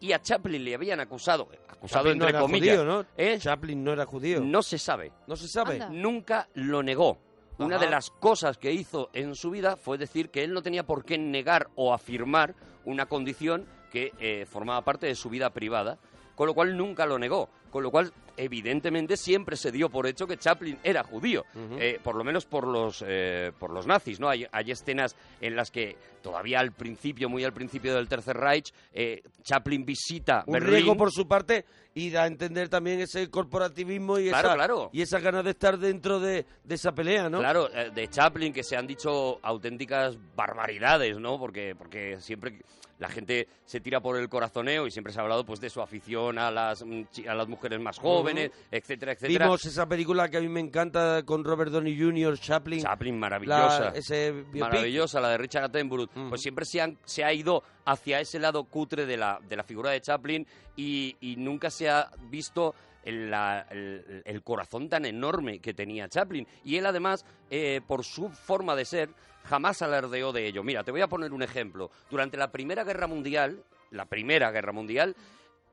Y 0.00 0.12
a 0.12 0.20
Chaplin 0.20 0.64
le 0.64 0.74
habían 0.74 1.00
acusado, 1.00 1.48
acusado 1.68 2.04
Chaplin 2.04 2.18
no 2.18 2.24
entre 2.24 2.28
era 2.30 2.40
comillas, 2.40 2.76
judío, 2.76 2.84
¿no? 2.84 3.06
¿eh? 3.16 3.38
Chaplin 3.38 3.84
no 3.84 3.92
era 3.92 4.06
judío. 4.06 4.40
No 4.40 4.62
se 4.62 4.78
sabe. 4.78 5.12
No 5.26 5.36
se 5.36 5.48
sabe. 5.48 5.74
Anda. 5.74 5.88
Nunca 5.90 6.48
lo 6.54 6.82
negó. 6.82 7.18
Una 7.58 7.78
de 7.78 7.88
las 7.88 8.10
cosas 8.10 8.58
que 8.58 8.72
hizo 8.72 9.08
en 9.14 9.34
su 9.34 9.50
vida 9.50 9.76
fue 9.76 9.96
decir 9.96 10.30
que 10.30 10.44
él 10.44 10.52
no 10.52 10.62
tenía 10.62 10.84
por 10.84 11.04
qué 11.04 11.16
negar 11.16 11.70
o 11.74 11.94
afirmar 11.94 12.54
una 12.84 13.06
condición 13.06 13.66
que 13.90 14.12
eh, 14.18 14.44
formaba 14.46 14.82
parte 14.84 15.06
de 15.06 15.14
su 15.14 15.30
vida 15.30 15.50
privada, 15.50 15.98
con 16.36 16.46
lo 16.46 16.54
cual 16.54 16.76
nunca 16.76 17.04
lo 17.06 17.18
negó. 17.18 17.48
Con 17.70 17.82
lo 17.82 17.90
cual, 17.90 18.10
evidentemente, 18.38 19.16
siempre 19.18 19.54
se 19.56 19.70
dio 19.72 19.90
por 19.90 20.06
hecho 20.06 20.26
que 20.26 20.38
Chaplin 20.38 20.78
era 20.82 21.02
judío, 21.02 21.44
eh, 21.78 21.98
por 22.02 22.14
lo 22.14 22.24
menos 22.24 22.46
por 22.46 22.66
los, 22.66 23.04
eh, 23.06 23.52
por 23.58 23.70
los 23.70 23.86
nazis. 23.86 24.18
¿no? 24.18 24.28
Hay, 24.30 24.46
hay 24.50 24.70
escenas 24.70 25.14
en 25.42 25.56
las 25.56 25.70
que 25.70 25.96
todavía 26.22 26.60
al 26.60 26.72
principio, 26.72 27.28
muy 27.28 27.44
al 27.44 27.52
principio 27.52 27.94
del 27.94 28.08
Tercer 28.08 28.36
Reich, 28.36 28.72
eh, 28.94 29.22
Chaplin 29.42 29.84
visita 29.84 30.42
Un 30.46 30.54
Berlín. 30.54 30.70
riesgo 30.72 30.96
por 30.96 31.12
su 31.12 31.26
parte 31.28 31.66
y 31.94 32.08
da 32.10 32.22
a 32.22 32.26
entender 32.26 32.68
también 32.70 33.00
ese 33.00 33.28
corporativismo 33.28 34.18
y, 34.18 34.28
Claro, 34.28 34.48
esa, 34.48 34.54
claro. 34.56 34.90
y 34.92 35.02
esa 35.02 35.18
ganas 35.20 35.44
de 35.44 35.50
estar 35.50 35.76
dentro 35.78 36.18
de, 36.18 36.46
de 36.64 36.74
esa 36.74 36.92
pelea, 36.92 37.28
¿no? 37.28 37.40
Claro, 37.40 37.68
de 37.68 38.08
Chaplin 38.08 38.52
que 38.54 38.62
se 38.62 38.76
han 38.76 38.86
dicho 38.86 39.38
auténticas 39.42 40.16
barbaridades, 40.34 41.18
¿no? 41.18 41.38
Porque, 41.38 41.74
porque 41.76 42.20
siempre 42.20 42.60
la 42.98 43.08
gente 43.08 43.46
se 43.64 43.80
tira 43.80 44.00
por 44.00 44.16
el 44.16 44.28
corazoneo 44.28 44.86
y 44.86 44.90
siempre 44.90 45.12
se 45.12 45.18
ha 45.18 45.22
hablado 45.22 45.44
pues 45.44 45.60
de 45.60 45.68
su 45.70 45.80
afición 45.82 46.38
a 46.38 46.50
las, 46.50 46.82
mm, 46.84 47.02
a 47.28 47.34
las 47.34 47.46
mujeres 47.48 47.78
más 47.80 47.98
jóvenes, 47.98 48.50
etcétera, 48.70 49.12
etcétera. 49.12 49.44
Vimos 49.46 49.64
esa 49.66 49.86
película 49.86 50.28
que 50.30 50.38
a 50.38 50.40
mí 50.40 50.48
me 50.48 50.60
encanta 50.60 51.22
con 51.24 51.44
Robert 51.44 51.70
Downey 51.70 51.98
Jr., 52.00 52.38
Chaplin. 52.38 52.80
Chaplin, 52.82 53.18
maravillosa. 53.18 53.80
La- 53.80 53.90
ese 53.90 54.32
biopic. 54.32 54.60
Maravillosa, 54.60 55.20
la 55.20 55.28
de 55.30 55.38
Richard 55.38 55.64
Attenborough. 55.64 56.08
Pues 56.28 56.40
siempre 56.40 56.64
se, 56.64 56.80
han- 56.80 56.96
se 57.04 57.22
ha 57.24 57.32
ido 57.32 57.62
hacia 57.84 58.20
ese 58.20 58.38
lado 58.38 58.64
cutre 58.64 59.04
de 59.06 59.16
la, 59.16 59.38
de 59.46 59.56
la 59.56 59.62
figura 59.62 59.90
de 59.90 60.00
Chaplin 60.00 60.46
y, 60.76 61.16
y 61.20 61.36
nunca 61.36 61.70
se 61.70 61.88
ha 61.90 62.10
visto 62.30 62.74
el- 63.04 64.22
el 64.24 64.42
corazón 64.42 64.88
tan 64.88 65.04
enorme 65.04 65.58
que 65.60 65.74
tenía 65.74 66.08
Chaplin. 66.08 66.46
Y 66.64 66.76
él, 66.76 66.86
además, 66.86 67.24
eh, 67.50 67.80
por 67.86 68.04
su 68.04 68.28
forma 68.30 68.74
de 68.74 68.84
ser, 68.84 69.10
jamás 69.46 69.82
alardeó 69.82 70.32
de 70.32 70.46
ello. 70.46 70.62
Mira, 70.62 70.84
te 70.84 70.90
voy 70.90 71.00
a 71.00 71.08
poner 71.08 71.32
un 71.32 71.42
ejemplo. 71.42 71.90
Durante 72.10 72.36
la 72.36 72.50
Primera 72.50 72.84
Guerra 72.84 73.06
Mundial, 73.06 73.62
la 73.90 74.06
Primera 74.06 74.50
Guerra 74.50 74.72
Mundial, 74.72 75.16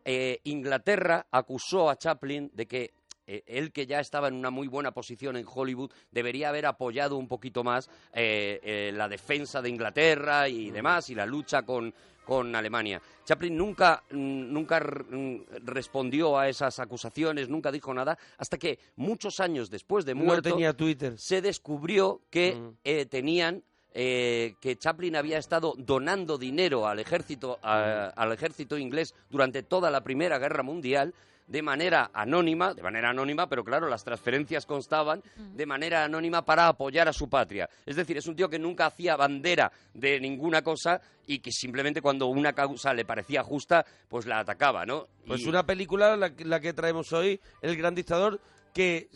eh, 0.05 0.39
Inglaterra 0.43 1.25
acusó 1.31 1.89
a 1.89 1.97
Chaplin 1.97 2.51
de 2.53 2.65
que 2.65 2.93
eh, 3.25 3.43
él 3.47 3.71
que 3.71 3.85
ya 3.87 3.99
estaba 3.99 4.27
en 4.27 4.35
una 4.35 4.49
muy 4.49 4.67
buena 4.67 4.91
posición 4.91 5.37
en 5.37 5.45
Hollywood 5.47 5.91
debería 6.11 6.49
haber 6.49 6.65
apoyado 6.65 7.15
un 7.15 7.29
poquito 7.29 7.63
más 7.63 7.89
eh, 8.13 8.91
la 8.93 9.07
defensa 9.07 9.61
de 9.61 9.69
Inglaterra 9.69 10.49
y 10.49 10.71
demás 10.71 11.09
y 11.09 11.15
la 11.15 11.25
lucha 11.25 11.61
con, 11.61 11.93
con 12.25 12.55
Alemania. 12.55 13.01
Chaplin 13.25 13.55
nunca, 13.55 14.03
mm, 14.11 14.53
nunca 14.53 14.79
mm, 14.79 15.35
respondió 15.65 16.37
a 16.37 16.49
esas 16.49 16.79
acusaciones, 16.79 17.49
nunca 17.49 17.71
dijo 17.71 17.93
nada, 17.93 18.17
hasta 18.37 18.57
que 18.57 18.79
muchos 18.95 19.39
años 19.39 19.69
después 19.69 20.05
de 20.05 20.15
No 20.15 20.23
muerto 20.23 20.49
tenía 20.49 20.73
Twitter. 20.73 21.17
se 21.17 21.41
descubrió 21.41 22.21
que 22.29 22.57
eh, 22.83 23.05
tenían 23.05 23.63
eh, 23.95 24.55
que 24.59 24.75
Chaplin 24.75 25.15
había 25.15 25.37
estado 25.37 25.75
donando 25.77 26.39
dinero 26.39 26.87
al 26.87 26.97
ejército 26.97 27.59
a- 27.61 28.07
al 28.15 28.31
ejército 28.31 28.75
inglés 28.77 29.13
durante 29.29 29.61
toda 29.61 29.91
la 29.91 30.01
Primera 30.03 30.39
Guerra 30.39 30.63
Mundial 30.63 31.13
de 31.47 31.61
manera 31.61 32.09
anónima, 32.13 32.73
de 32.73 32.81
manera 32.81 33.09
anónima, 33.09 33.47
pero 33.47 33.63
claro, 33.63 33.87
las 33.89 34.03
transferencias 34.03 34.65
constaban 34.65 35.21
de 35.35 35.65
manera 35.65 36.03
anónima 36.05 36.43
para 36.43 36.67
apoyar 36.67 37.07
a 37.07 37.13
su 37.13 37.29
patria. 37.29 37.69
Es 37.85 37.95
decir, 37.95 38.17
es 38.17 38.27
un 38.27 38.35
tío 38.35 38.49
que 38.49 38.59
nunca 38.59 38.85
hacía 38.85 39.15
bandera 39.15 39.71
de 39.93 40.19
ninguna 40.19 40.61
cosa 40.61 41.01
y 41.27 41.39
que 41.39 41.51
simplemente 41.51 42.01
cuando 42.01 42.27
una 42.27 42.53
causa 42.53 42.93
le 42.93 43.05
parecía 43.05 43.43
justa, 43.43 43.85
pues 44.07 44.25
la 44.25 44.39
atacaba, 44.39 44.85
¿no? 44.85 45.07
Pues 45.27 45.41
Y- 45.41 45.47
una 45.49 45.65
película, 45.65 46.15
la, 46.17 46.35
que- 46.35 46.45
la 46.45 46.59
que 46.59 46.73
traemos 46.73 47.11
hoy, 47.13 47.39
El 47.61 47.75
Gran 47.77 47.95
Dictador, 47.95 48.39
que 48.73 49.09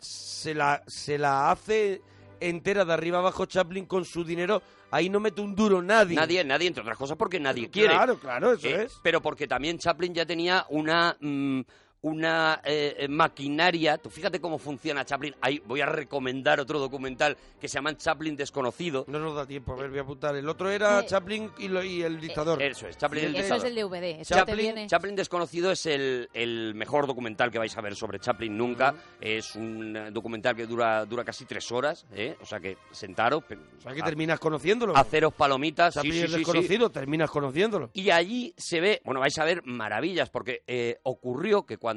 se 0.00 0.54
la, 0.54 0.82
se 0.86 1.18
la 1.18 1.50
hace 1.50 2.00
entera 2.40 2.84
de 2.84 2.92
arriba 2.92 3.18
abajo 3.18 3.46
Chaplin 3.46 3.86
con 3.86 4.04
su 4.04 4.24
dinero. 4.24 4.62
Ahí 4.90 5.08
no 5.08 5.18
mete 5.20 5.40
un 5.40 5.54
duro 5.54 5.82
nadie. 5.82 6.14
Nadie, 6.16 6.44
nadie, 6.44 6.68
entre 6.68 6.82
otras 6.82 6.96
cosas, 6.96 7.16
porque 7.16 7.40
nadie 7.40 7.68
quiere. 7.70 7.94
Claro, 7.94 8.18
claro, 8.18 8.52
eso 8.52 8.66
Eh, 8.68 8.84
es. 8.84 9.00
Pero 9.02 9.20
porque 9.20 9.46
también 9.48 9.78
Chaplin 9.78 10.14
ya 10.14 10.24
tenía 10.24 10.64
una, 10.70 11.16
mm, 11.20 11.60
una 12.06 12.60
eh, 12.64 12.94
eh, 13.00 13.08
maquinaria. 13.08 13.98
Tú 13.98 14.10
fíjate 14.10 14.40
cómo 14.40 14.58
funciona 14.58 15.04
Chaplin. 15.04 15.34
Ahí 15.40 15.60
voy 15.66 15.80
a 15.80 15.86
recomendar 15.86 16.60
otro 16.60 16.78
documental 16.78 17.36
que 17.60 17.68
se 17.68 17.74
llama 17.74 17.96
Chaplin 17.96 18.36
Desconocido. 18.36 19.04
No 19.08 19.18
nos 19.18 19.34
da 19.34 19.46
tiempo, 19.46 19.72
a 19.72 19.76
ver, 19.76 19.90
voy 19.90 19.98
a 19.98 20.02
apuntar. 20.02 20.36
El 20.36 20.48
otro 20.48 20.70
era 20.70 21.00
Eh, 21.00 21.06
Chaplin 21.06 21.50
y, 21.58 21.68
lo- 21.68 21.82
y 21.82 22.02
el 22.02 22.20
dictador. 22.20 22.62
Eso 22.62 22.86
es, 22.86 22.96
Chaplin 22.96 23.24
y 23.24 23.26
el 23.26 23.36
Eso 23.36 23.56
es 23.56 23.64
el 23.64 23.74
DVD. 23.74 24.20
Eso 24.20 24.34
te 24.34 24.40
Chaplin, 24.40 24.56
viene. 24.56 24.86
Chaplin 24.86 25.16
Desconocido 25.16 25.70
es 25.72 25.84
el, 25.86 26.28
el 26.32 26.74
mejor 26.74 27.06
documental 27.06 27.50
que 27.50 27.58
vais 27.58 27.76
a 27.76 27.80
ver 27.80 27.96
sobre 27.96 28.18
Chaplin 28.20 28.56
nunca. 28.56 28.94
Es 29.20 29.56
un 29.56 29.96
eh, 29.96 30.10
documental 30.12 30.54
que 30.54 30.66
dura, 30.66 31.04
dura 31.06 31.24
casi 31.24 31.44
tres 31.44 31.70
horas, 31.72 32.06
¿eh? 32.12 32.36
o 32.40 32.46
sea 32.46 32.60
que 32.60 32.76
sentaros. 32.92 33.42
O 33.78 33.80
sea 33.80 33.92
que 33.92 34.02
terminas 34.02 34.38
conociéndolo. 34.38 34.96
Haceros 34.96 35.34
palomitas. 35.34 35.94
sí, 35.94 35.98
Chaplin 35.98 36.12
sí, 36.12 36.18
es 36.20 36.26
sí, 36.26 36.32
sí. 36.32 36.38
desconocido, 36.38 36.90
terminas 36.90 37.30
conociéndolo. 37.30 37.90
Y 37.94 38.10
allí 38.10 38.54
se 38.56 38.80
ve, 38.80 39.00
bueno, 39.04 39.20
vais 39.20 39.36
a 39.38 39.44
ver 39.44 39.62
maravillas, 39.64 40.30
porque 40.30 40.62
eh, 40.66 40.98
ocurrió 41.02 41.64
que 41.66 41.78
cuando, 41.78 41.95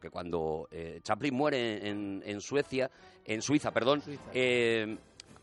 que 0.00 0.10
cuando 0.10 0.68
eh, 0.70 1.00
Chaplin 1.02 1.34
muere 1.34 1.88
en, 1.88 2.22
en 2.24 2.40
Suecia, 2.40 2.90
en 3.24 3.42
Suiza, 3.42 3.70
perdón, 3.70 4.02
eh, 4.32 4.96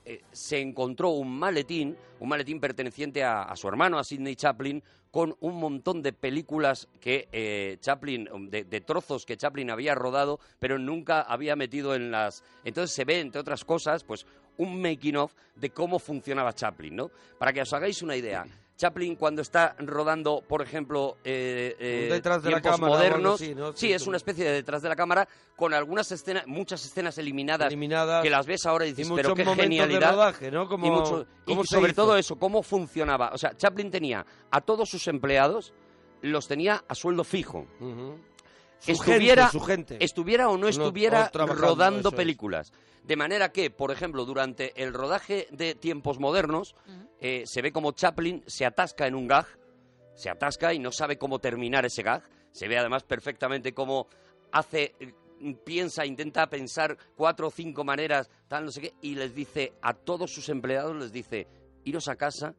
eh, 0.05 0.21
se 0.31 0.59
encontró 0.59 1.11
un 1.11 1.37
maletín, 1.37 1.95
un 2.19 2.29
maletín 2.29 2.59
perteneciente 2.59 3.23
a, 3.23 3.43
a 3.43 3.55
su 3.55 3.67
hermano, 3.67 3.97
a 3.97 4.03
Sidney 4.03 4.35
Chaplin, 4.35 4.83
con 5.11 5.35
un 5.41 5.59
montón 5.59 6.01
de 6.01 6.11
películas 6.11 6.89
que 6.99 7.29
eh, 7.31 7.77
Chaplin, 7.79 8.27
de, 8.49 8.63
de 8.63 8.81
trozos 8.81 9.25
que 9.25 9.37
Chaplin 9.37 9.69
había 9.69 9.93
rodado, 9.95 10.39
pero 10.59 10.79
nunca 10.79 11.21
había 11.21 11.55
metido 11.55 11.95
en 11.95 12.11
las... 12.11 12.43
Entonces 12.63 12.95
se 12.95 13.05
ve, 13.05 13.19
entre 13.19 13.39
otras 13.39 13.63
cosas, 13.63 14.03
pues 14.03 14.25
un 14.57 14.81
making 14.81 15.17
of 15.17 15.33
de 15.55 15.69
cómo 15.69 15.99
funcionaba 15.99 16.53
Chaplin, 16.53 16.95
¿no? 16.95 17.11
Para 17.37 17.53
que 17.53 17.61
os 17.61 17.71
hagáis 17.73 18.01
una 18.01 18.15
idea. 18.15 18.45
Chaplin 18.75 19.15
cuando 19.15 19.41
está 19.41 19.75
rodando, 19.79 20.41
por 20.47 20.61
ejemplo, 20.61 21.17
eh, 21.23 21.75
eh, 21.79 22.09
detrás 22.11 22.41
de 22.41 22.49
la 22.51 22.61
cámara 22.61 22.93
modernos, 22.93 23.39
sí, 23.39 23.55
Sí, 23.75 23.93
es 23.93 24.07
una 24.07 24.17
especie 24.17 24.43
de 24.45 24.51
detrás 24.51 24.81
de 24.81 24.89
la 24.89 24.95
cámara 24.95 25.27
con 25.55 25.73
algunas 25.73 26.11
escenas, 26.11 26.47
muchas 26.47 26.83
escenas 26.85 27.17
eliminadas, 27.19 27.67
Eliminadas. 27.67 28.23
que 28.23 28.29
las 28.31 28.45
ves 28.47 28.65
ahora 28.65 28.85
y 28.85 28.89
dices, 28.93 29.09
Y 29.11 29.15
pero 29.15 29.35
qué 29.35 29.45
de 29.45 29.55
genialidad. 29.55 30.11
rodaje, 30.13 30.49
¿no? 30.51 30.67
Como- 30.67 30.87
y 30.87 30.89
mucho- 30.89 31.25
y 31.45 31.55
sobre 31.67 31.91
hizo. 31.91 32.01
todo 32.01 32.17
eso, 32.17 32.35
cómo 32.37 32.63
funcionaba. 32.63 33.29
O 33.33 33.37
sea, 33.37 33.55
Chaplin 33.55 33.91
tenía 33.91 34.25
a 34.49 34.61
todos 34.61 34.89
sus 34.89 35.07
empleados, 35.07 35.71
los 36.21 36.47
tenía 36.47 36.83
a 36.87 36.95
sueldo 36.95 37.23
fijo. 37.23 37.67
Estuviera, 38.91 39.47
gente, 39.47 39.59
su 39.59 39.65
gente. 39.65 39.97
estuviera 40.03 40.49
o 40.49 40.57
no 40.57 40.67
estuviera 40.67 41.29
rodando 41.33 41.99
eso 41.99 42.09
es. 42.09 42.15
películas. 42.15 42.73
De 43.03 43.15
manera 43.15 43.51
que, 43.51 43.69
por 43.69 43.91
ejemplo, 43.91 44.25
durante 44.25 44.81
el 44.81 44.93
rodaje 44.93 45.47
de 45.51 45.75
tiempos 45.75 46.19
modernos, 46.19 46.75
eh, 47.19 47.43
se 47.45 47.61
ve 47.61 47.71
como 47.71 47.91
Chaplin 47.91 48.43
se 48.47 48.65
atasca 48.65 49.07
en 49.07 49.15
un 49.15 49.27
gag, 49.27 49.45
se 50.15 50.29
atasca 50.29 50.73
y 50.73 50.79
no 50.79 50.91
sabe 50.91 51.17
cómo 51.17 51.39
terminar 51.39 51.85
ese 51.85 52.03
gag. 52.03 52.23
Se 52.51 52.67
ve 52.67 52.77
además 52.77 53.03
perfectamente 53.03 53.73
cómo 53.73 54.07
hace, 54.51 54.95
piensa, 55.65 56.05
intenta 56.05 56.49
pensar 56.49 56.97
cuatro 57.15 57.47
o 57.47 57.51
cinco 57.51 57.83
maneras, 57.83 58.29
tal, 58.47 58.65
no 58.65 58.71
sé 58.71 58.81
qué, 58.81 58.93
y 59.01 59.15
les 59.15 59.33
dice 59.33 59.73
a 59.81 59.93
todos 59.93 60.31
sus 60.31 60.47
empleados, 60.49 60.95
les 60.95 61.11
dice, 61.11 61.47
iros 61.83 62.07
a 62.07 62.15
casa 62.15 62.55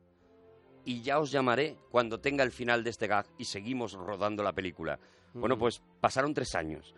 y 0.85 1.02
ya 1.02 1.19
os 1.19 1.31
llamaré 1.31 1.77
cuando 1.90 2.20
tenga 2.20 2.44
el 2.44 2.52
final 2.52 2.85
de 2.85 2.90
este 2.90 3.06
gag 3.06 3.27
y 3.39 3.44
seguimos 3.44 3.93
rodando 3.94 4.43
la 4.43 4.52
película. 4.52 4.98
Bueno, 5.32 5.59
pues 5.59 5.82
pasaron 6.01 6.35
tres 6.35 6.55
años. 6.55 6.94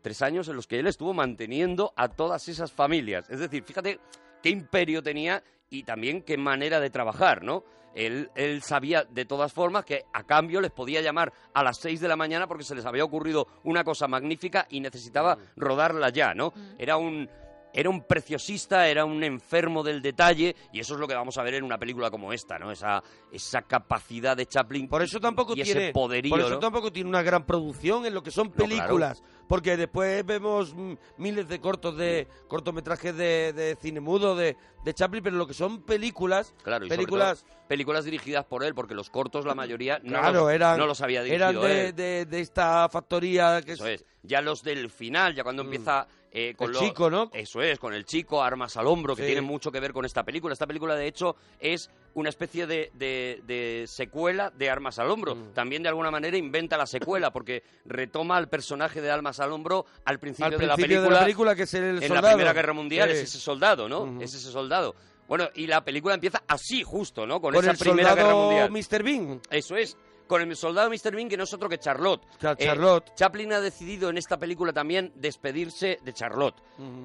Tres 0.00 0.22
años 0.22 0.48
en 0.48 0.56
los 0.56 0.66
que 0.66 0.78
él 0.78 0.86
estuvo 0.86 1.12
manteniendo 1.12 1.92
a 1.96 2.08
todas 2.08 2.48
esas 2.48 2.72
familias. 2.72 3.28
Es 3.28 3.40
decir, 3.40 3.64
fíjate 3.64 3.98
qué 4.42 4.50
imperio 4.50 5.02
tenía 5.02 5.42
y 5.68 5.82
también 5.82 6.22
qué 6.22 6.36
manera 6.36 6.80
de 6.80 6.90
trabajar, 6.90 7.42
¿no? 7.42 7.64
Él, 7.94 8.30
él 8.34 8.62
sabía 8.62 9.04
de 9.04 9.24
todas 9.24 9.52
formas 9.52 9.84
que 9.84 10.04
a 10.12 10.24
cambio 10.24 10.60
les 10.60 10.70
podía 10.70 11.00
llamar 11.00 11.32
a 11.54 11.62
las 11.62 11.78
seis 11.78 11.98
de 11.98 12.08
la 12.08 12.16
mañana 12.16 12.46
porque 12.46 12.62
se 12.62 12.74
les 12.74 12.84
había 12.84 13.04
ocurrido 13.04 13.46
una 13.64 13.84
cosa 13.84 14.06
magnífica 14.06 14.66
y 14.70 14.80
necesitaba 14.80 15.38
rodarla 15.56 16.10
ya, 16.10 16.34
¿no? 16.34 16.52
Era 16.78 16.98
un, 16.98 17.28
era 17.76 17.90
un 17.90 18.00
preciosista, 18.00 18.88
era 18.88 19.04
un 19.04 19.22
enfermo 19.22 19.82
del 19.82 20.00
detalle 20.00 20.56
y 20.72 20.80
eso 20.80 20.94
es 20.94 21.00
lo 21.00 21.06
que 21.06 21.14
vamos 21.14 21.36
a 21.36 21.42
ver 21.42 21.54
en 21.54 21.62
una 21.62 21.76
película 21.76 22.10
como 22.10 22.32
esta, 22.32 22.58
¿no? 22.58 22.72
Esa, 22.72 23.02
esa 23.30 23.62
capacidad 23.62 24.34
de 24.34 24.46
Chaplin. 24.46 24.88
Por 24.88 25.02
eso 25.02 25.20
tampoco 25.20 25.52
y 25.52 25.62
tiene 25.62 25.70
ese 25.70 25.92
poderío, 25.92 26.30
por 26.30 26.40
eso 26.40 26.50
¿no? 26.50 26.58
tampoco 26.58 26.90
tiene 26.90 27.10
una 27.10 27.22
gran 27.22 27.44
producción 27.44 28.06
en 28.06 28.14
lo 28.14 28.22
que 28.22 28.30
son 28.30 28.48
claro. 28.48 29.12
Porque 29.48 29.76
después 29.76 30.24
vemos 30.26 30.74
mm, 30.74 30.94
miles 31.18 31.48
de 31.48 31.60
cortos 31.60 31.96
de 31.96 32.26
cortometrajes 32.48 33.16
de, 33.16 33.52
de 33.52 33.76
cine 33.80 34.00
mudo 34.00 34.34
de, 34.36 34.56
de 34.84 34.94
Chaplin 34.94 35.22
pero 35.22 35.36
lo 35.36 35.46
que 35.46 35.54
son 35.54 35.82
películas 35.82 36.54
Claro, 36.62 36.84
y 36.84 36.88
sobre 36.88 36.96
películas 36.98 37.44
todo 37.44 37.56
películas 37.68 38.04
dirigidas 38.04 38.44
por 38.44 38.62
él, 38.62 38.74
porque 38.74 38.94
los 38.94 39.10
cortos, 39.10 39.44
la 39.44 39.54
mayoría, 39.54 39.98
no, 40.04 40.20
claro 40.20 40.40
los, 40.44 40.52
eran 40.52 40.78
no 40.78 40.86
los 40.86 41.00
había 41.00 41.22
dirigido 41.22 41.50
eran 41.50 41.62
de, 41.62 41.88
él. 41.88 41.96
de- 41.96 42.26
de 42.26 42.40
esta 42.40 42.88
factoría 42.88 43.60
que 43.62 43.72
Eso 43.72 43.86
es. 43.88 44.04
Ya 44.22 44.40
los 44.40 44.62
del 44.62 44.88
final, 44.90 45.34
ya 45.34 45.42
cuando 45.42 45.62
empieza 45.62 46.06
eh, 46.32 46.54
con 46.56 46.68
Mm. 46.68 46.70
El 46.70 46.74
lo- 46.74 46.80
chico, 46.80 47.10
¿no? 47.10 47.30
Eso 47.32 47.62
es, 47.62 47.78
con 47.78 47.94
el 47.94 48.04
chico, 48.04 48.42
armas 48.42 48.76
al 48.76 48.86
hombro, 48.86 49.16
que 49.16 49.22
Sí. 49.22 49.26
tiene 49.26 49.40
mucho 49.40 49.72
que 49.72 49.80
ver 49.80 49.92
con 49.92 50.04
esta 50.04 50.22
película. 50.22 50.52
Esta 50.52 50.66
película, 50.66 50.94
de 50.94 51.06
hecho, 51.06 51.34
es 51.58 51.90
una 52.16 52.28
especie 52.30 52.66
de, 52.66 52.90
de- 52.94 53.40
de 53.46 53.84
secuela 53.86 54.50
de 54.50 54.68
Armas 54.68 54.98
al 54.98 55.10
Hombro. 55.10 55.34
Mm. 55.36 55.52
También, 55.52 55.82
de 55.82 55.88
alguna 55.90 56.10
manera, 56.10 56.36
inventa 56.36 56.76
la 56.76 56.86
secuela, 56.86 57.30
porque 57.30 57.62
retoma 57.84 58.36
al 58.38 58.48
personaje 58.48 59.00
de 59.00 59.10
Armas 59.10 59.38
al 59.38 59.52
Hombro 59.52 59.86
al 60.04 60.18
principio, 60.18 60.46
Al 60.54 60.58
de, 60.58 60.66
la 60.66 60.76
de 60.76 60.82
película, 60.82 61.10
la 61.10 61.20
película, 61.20 61.54
que 61.54 61.62
es 61.64 61.74
el 61.74 61.84
En 61.84 61.94
la 62.00 62.06
soldado. 62.08 62.28
Primera 62.28 62.52
Guerra 62.52 62.72
Mundial, 62.72 63.10
Sí. 63.10 63.16
es 63.18 63.22
ese 63.24 63.38
soldado, 63.38 63.88
¿no? 63.88 64.20
Es 64.20 64.34
ese 64.34 64.50
soldado. 64.50 64.94
Bueno, 65.28 65.48
y 65.54 65.66
la 65.66 65.84
película 65.84 66.14
empieza 66.14 66.42
así, 66.48 66.82
justo, 66.84 67.26
¿no? 67.26 67.40
Con, 67.40 67.52
con 67.52 67.62
esa 67.64 67.72
el 67.72 67.78
Primera 67.78 68.14
Guerra 68.14 68.30
soldado 68.30 68.68
Mundial. 68.68 68.70
Mr. 68.70 69.02
Bean 69.02 69.40
Eso 69.50 69.76
es. 69.76 69.96
Con 70.26 70.42
el 70.42 70.56
soldado 70.56 70.90
Mr. 70.90 71.14
Bean, 71.14 71.28
que 71.28 71.36
no 71.36 71.44
es 71.44 71.52
otro 71.54 71.68
que 71.68 71.78
Charlotte. 71.78 72.22
Claro, 72.38 72.56
Eh, 72.58 72.64
Charlotte. 72.66 73.14
Chaplin 73.14 73.52
ha 73.52 73.60
decidido 73.60 74.10
en 74.10 74.18
esta 74.18 74.38
película 74.38 74.72
también 74.72 75.12
despedirse 75.14 75.98
de 76.02 76.12
Charlotte. 76.12 76.56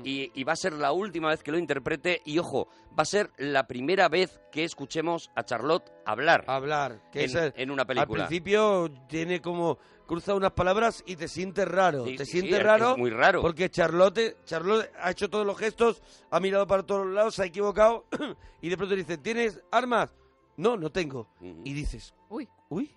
Y, 0.04 0.32
y 0.34 0.44
va 0.44 0.54
a 0.54 0.56
ser 0.56 0.74
la 0.74 0.92
última 0.92 1.30
vez 1.30 1.44
que 1.44 1.52
lo 1.52 1.58
interprete. 1.60 2.22
Y 2.26 2.40
ojo, 2.40 2.68
va 2.98 3.04
a 3.04 3.06
ser 3.06 3.30
la 3.38 3.68
primera 3.68 4.10
vez 4.10 4.42
que 4.52 4.64
escuchemos 4.64 5.30
a 5.36 5.44
Charlotte 5.44 5.92
hablar. 6.06 6.46
hablar 6.48 7.00
que 7.12 7.20
en, 7.20 7.26
es 7.26 7.36
el- 7.36 7.54
en 7.56 7.72
una 7.72 7.86
película. 7.86 8.24
al 8.24 8.28
principio 8.28 8.90
tiene 9.08 9.40
como 9.42 9.78
cruza 10.08 10.34
unas 10.34 10.52
palabras 10.52 11.04
y 11.06 11.16
te 11.16 11.28
sientes 11.30 11.66
raro 11.68 12.04
Sí, 12.06 12.18
te 12.18 12.26
sí, 12.26 12.32
sientes 12.34 12.58
sí, 12.58 12.64
raro 12.64 12.92
es 12.92 12.98
muy 12.98 13.12
raro. 13.12 13.42
porque 13.42 13.70
Charlotte 13.70 14.36
Charlotte 14.44 14.92
ha 15.00 15.10
hecho 15.12 15.30
todos 15.30 15.46
los 15.46 15.58
gestos 15.58 16.02
ha 16.32 16.40
mirado 16.42 16.68
para 16.68 16.84
todos 16.84 17.08
lados 17.08 17.36
se 17.36 17.44
ha 17.44 17.46
equivocado 17.46 18.08
y 18.62 18.68
de 18.68 18.76
pronto 18.76 18.94
dice 18.96 19.18
tienes 19.18 19.64
armas 19.72 20.14
no 20.58 20.76
no 20.76 20.92
tengo 20.92 21.30
y 21.64 21.72
dices 21.72 22.14
uy 22.28 22.50
uy 22.68 22.94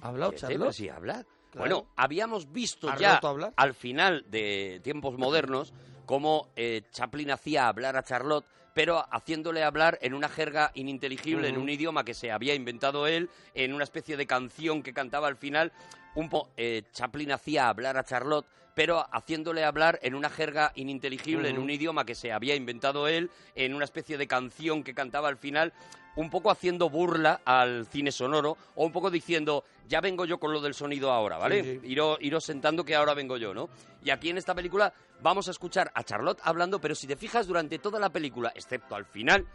ha 0.00 0.08
hablado 0.08 0.32
Sí, 0.32 0.38
Charlotte 0.38 0.72
sí 0.72 0.88
habla. 0.88 1.24
Claro. 1.50 1.58
Bueno, 1.58 1.86
habíamos 1.96 2.52
visto 2.52 2.90
¿Ha 2.90 2.96
ya 2.96 3.20
al 3.56 3.74
final 3.74 4.24
de 4.28 4.80
tiempos 4.84 5.16
modernos 5.16 5.72
cómo 6.04 6.48
eh, 6.56 6.82
Chaplin 6.90 7.30
hacía 7.30 7.68
hablar 7.68 7.96
a 7.96 8.02
Charlotte, 8.02 8.46
pero 8.74 9.04
haciéndole 9.10 9.64
hablar 9.64 9.98
en 10.00 10.14
una 10.14 10.28
jerga 10.28 10.70
ininteligible, 10.74 11.48
en 11.48 11.58
un 11.58 11.68
idioma 11.68 12.04
que 12.04 12.14
se 12.14 12.30
había 12.30 12.54
inventado 12.54 13.06
él, 13.06 13.28
en 13.52 13.74
una 13.74 13.84
especie 13.84 14.16
de 14.16 14.26
canción 14.26 14.82
que 14.82 14.94
cantaba 14.94 15.28
al 15.28 15.36
final. 15.36 15.72
Un 16.14 16.28
po 16.30 16.50
eh, 16.56 16.84
Chaplin 16.92 17.32
hacía 17.32 17.68
hablar 17.68 17.98
a 17.98 18.04
Charlotte, 18.04 18.46
pero 18.74 19.04
haciéndole 19.12 19.64
hablar 19.64 19.98
en 20.02 20.14
una 20.14 20.30
jerga 20.30 20.72
ininteligible, 20.76 21.48
en 21.48 21.58
un 21.58 21.68
idioma 21.68 22.04
que 22.06 22.14
se 22.14 22.30
había 22.30 22.54
inventado 22.54 23.08
él, 23.08 23.30
en 23.54 23.74
una 23.74 23.84
especie 23.84 24.16
de 24.16 24.28
canción 24.28 24.84
que 24.84 24.94
cantaba 24.94 25.28
al 25.28 25.36
final, 25.36 25.72
un 26.18 26.30
poco 26.30 26.50
haciendo 26.50 26.90
burla 26.90 27.42
al 27.44 27.86
cine 27.86 28.10
sonoro, 28.10 28.56
o 28.74 28.84
un 28.84 28.90
poco 28.90 29.08
diciendo, 29.08 29.62
ya 29.86 30.00
vengo 30.00 30.24
yo 30.24 30.38
con 30.38 30.52
lo 30.52 30.60
del 30.60 30.74
sonido 30.74 31.12
ahora, 31.12 31.38
¿vale? 31.38 31.62
Sí, 31.62 31.78
sí. 31.80 31.86
Iros, 31.92 32.18
iros 32.20 32.44
sentando 32.44 32.84
que 32.84 32.96
ahora 32.96 33.14
vengo 33.14 33.36
yo, 33.36 33.54
¿no? 33.54 33.68
Y 34.02 34.10
aquí 34.10 34.28
en 34.28 34.36
esta 34.36 34.52
película 34.52 34.92
vamos 35.22 35.46
a 35.46 35.52
escuchar 35.52 35.92
a 35.94 36.02
Charlotte 36.02 36.40
hablando, 36.42 36.80
pero 36.80 36.96
si 36.96 37.06
te 37.06 37.14
fijas 37.14 37.46
durante 37.46 37.78
toda 37.78 38.00
la 38.00 38.10
película, 38.10 38.50
excepto 38.56 38.96
al 38.96 39.04
final, 39.04 39.46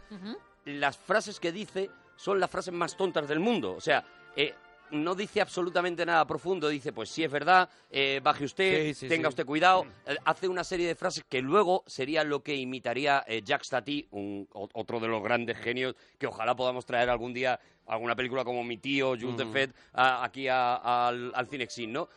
las 0.64 0.96
frases 0.96 1.38
que 1.38 1.52
dice 1.52 1.90
son 2.16 2.40
las 2.40 2.50
frases 2.50 2.72
más 2.72 2.96
tontas 2.96 3.28
del 3.28 3.40
mundo. 3.40 3.74
O 3.76 3.80
sea, 3.80 4.02
eh, 4.34 4.54
no 4.90 5.14
dice 5.14 5.40
absolutamente 5.40 6.04
nada 6.06 6.26
profundo. 6.26 6.68
Dice, 6.68 6.92
pues 6.92 7.08
sí 7.08 7.24
es 7.24 7.30
verdad, 7.30 7.68
eh, 7.90 8.20
baje 8.22 8.44
usted, 8.44 8.86
Sí, 8.88 8.94
sí, 8.94 9.08
tenga 9.08 9.28
sí. 9.28 9.32
usted 9.32 9.46
cuidado. 9.46 9.86
Eh, 10.06 10.16
hace 10.24 10.48
una 10.48 10.64
serie 10.64 10.86
de 10.86 10.94
frases 10.94 11.24
que 11.28 11.40
luego 11.42 11.82
sería 11.86 12.22
lo 12.24 12.42
que 12.42 12.54
imitaría 12.54 13.24
eh, 13.26 13.42
Jacques 13.44 13.68
Tati, 13.70 14.06
un, 14.12 14.48
o- 14.52 14.68
otro 14.74 15.00
de 15.00 15.08
los 15.08 15.22
grandes 15.22 15.58
genios 15.58 15.94
que 16.18 16.26
ojalá 16.26 16.54
podamos 16.54 16.84
traer 16.86 17.10
algún 17.10 17.32
día 17.34 17.58
alguna 17.86 18.14
película 18.16 18.44
como 18.44 18.64
Mi 18.64 18.78
tío, 18.78 19.10
Jules 19.18 19.36
de 19.36 19.42
Ujú. 19.44 19.52
Fed, 19.52 19.70
a- 19.92 20.24
aquí 20.24 20.48
a- 20.48 21.06
al, 21.08 21.32
al 21.34 21.46
Cinexin, 21.48 21.92
¿no? 21.92 22.08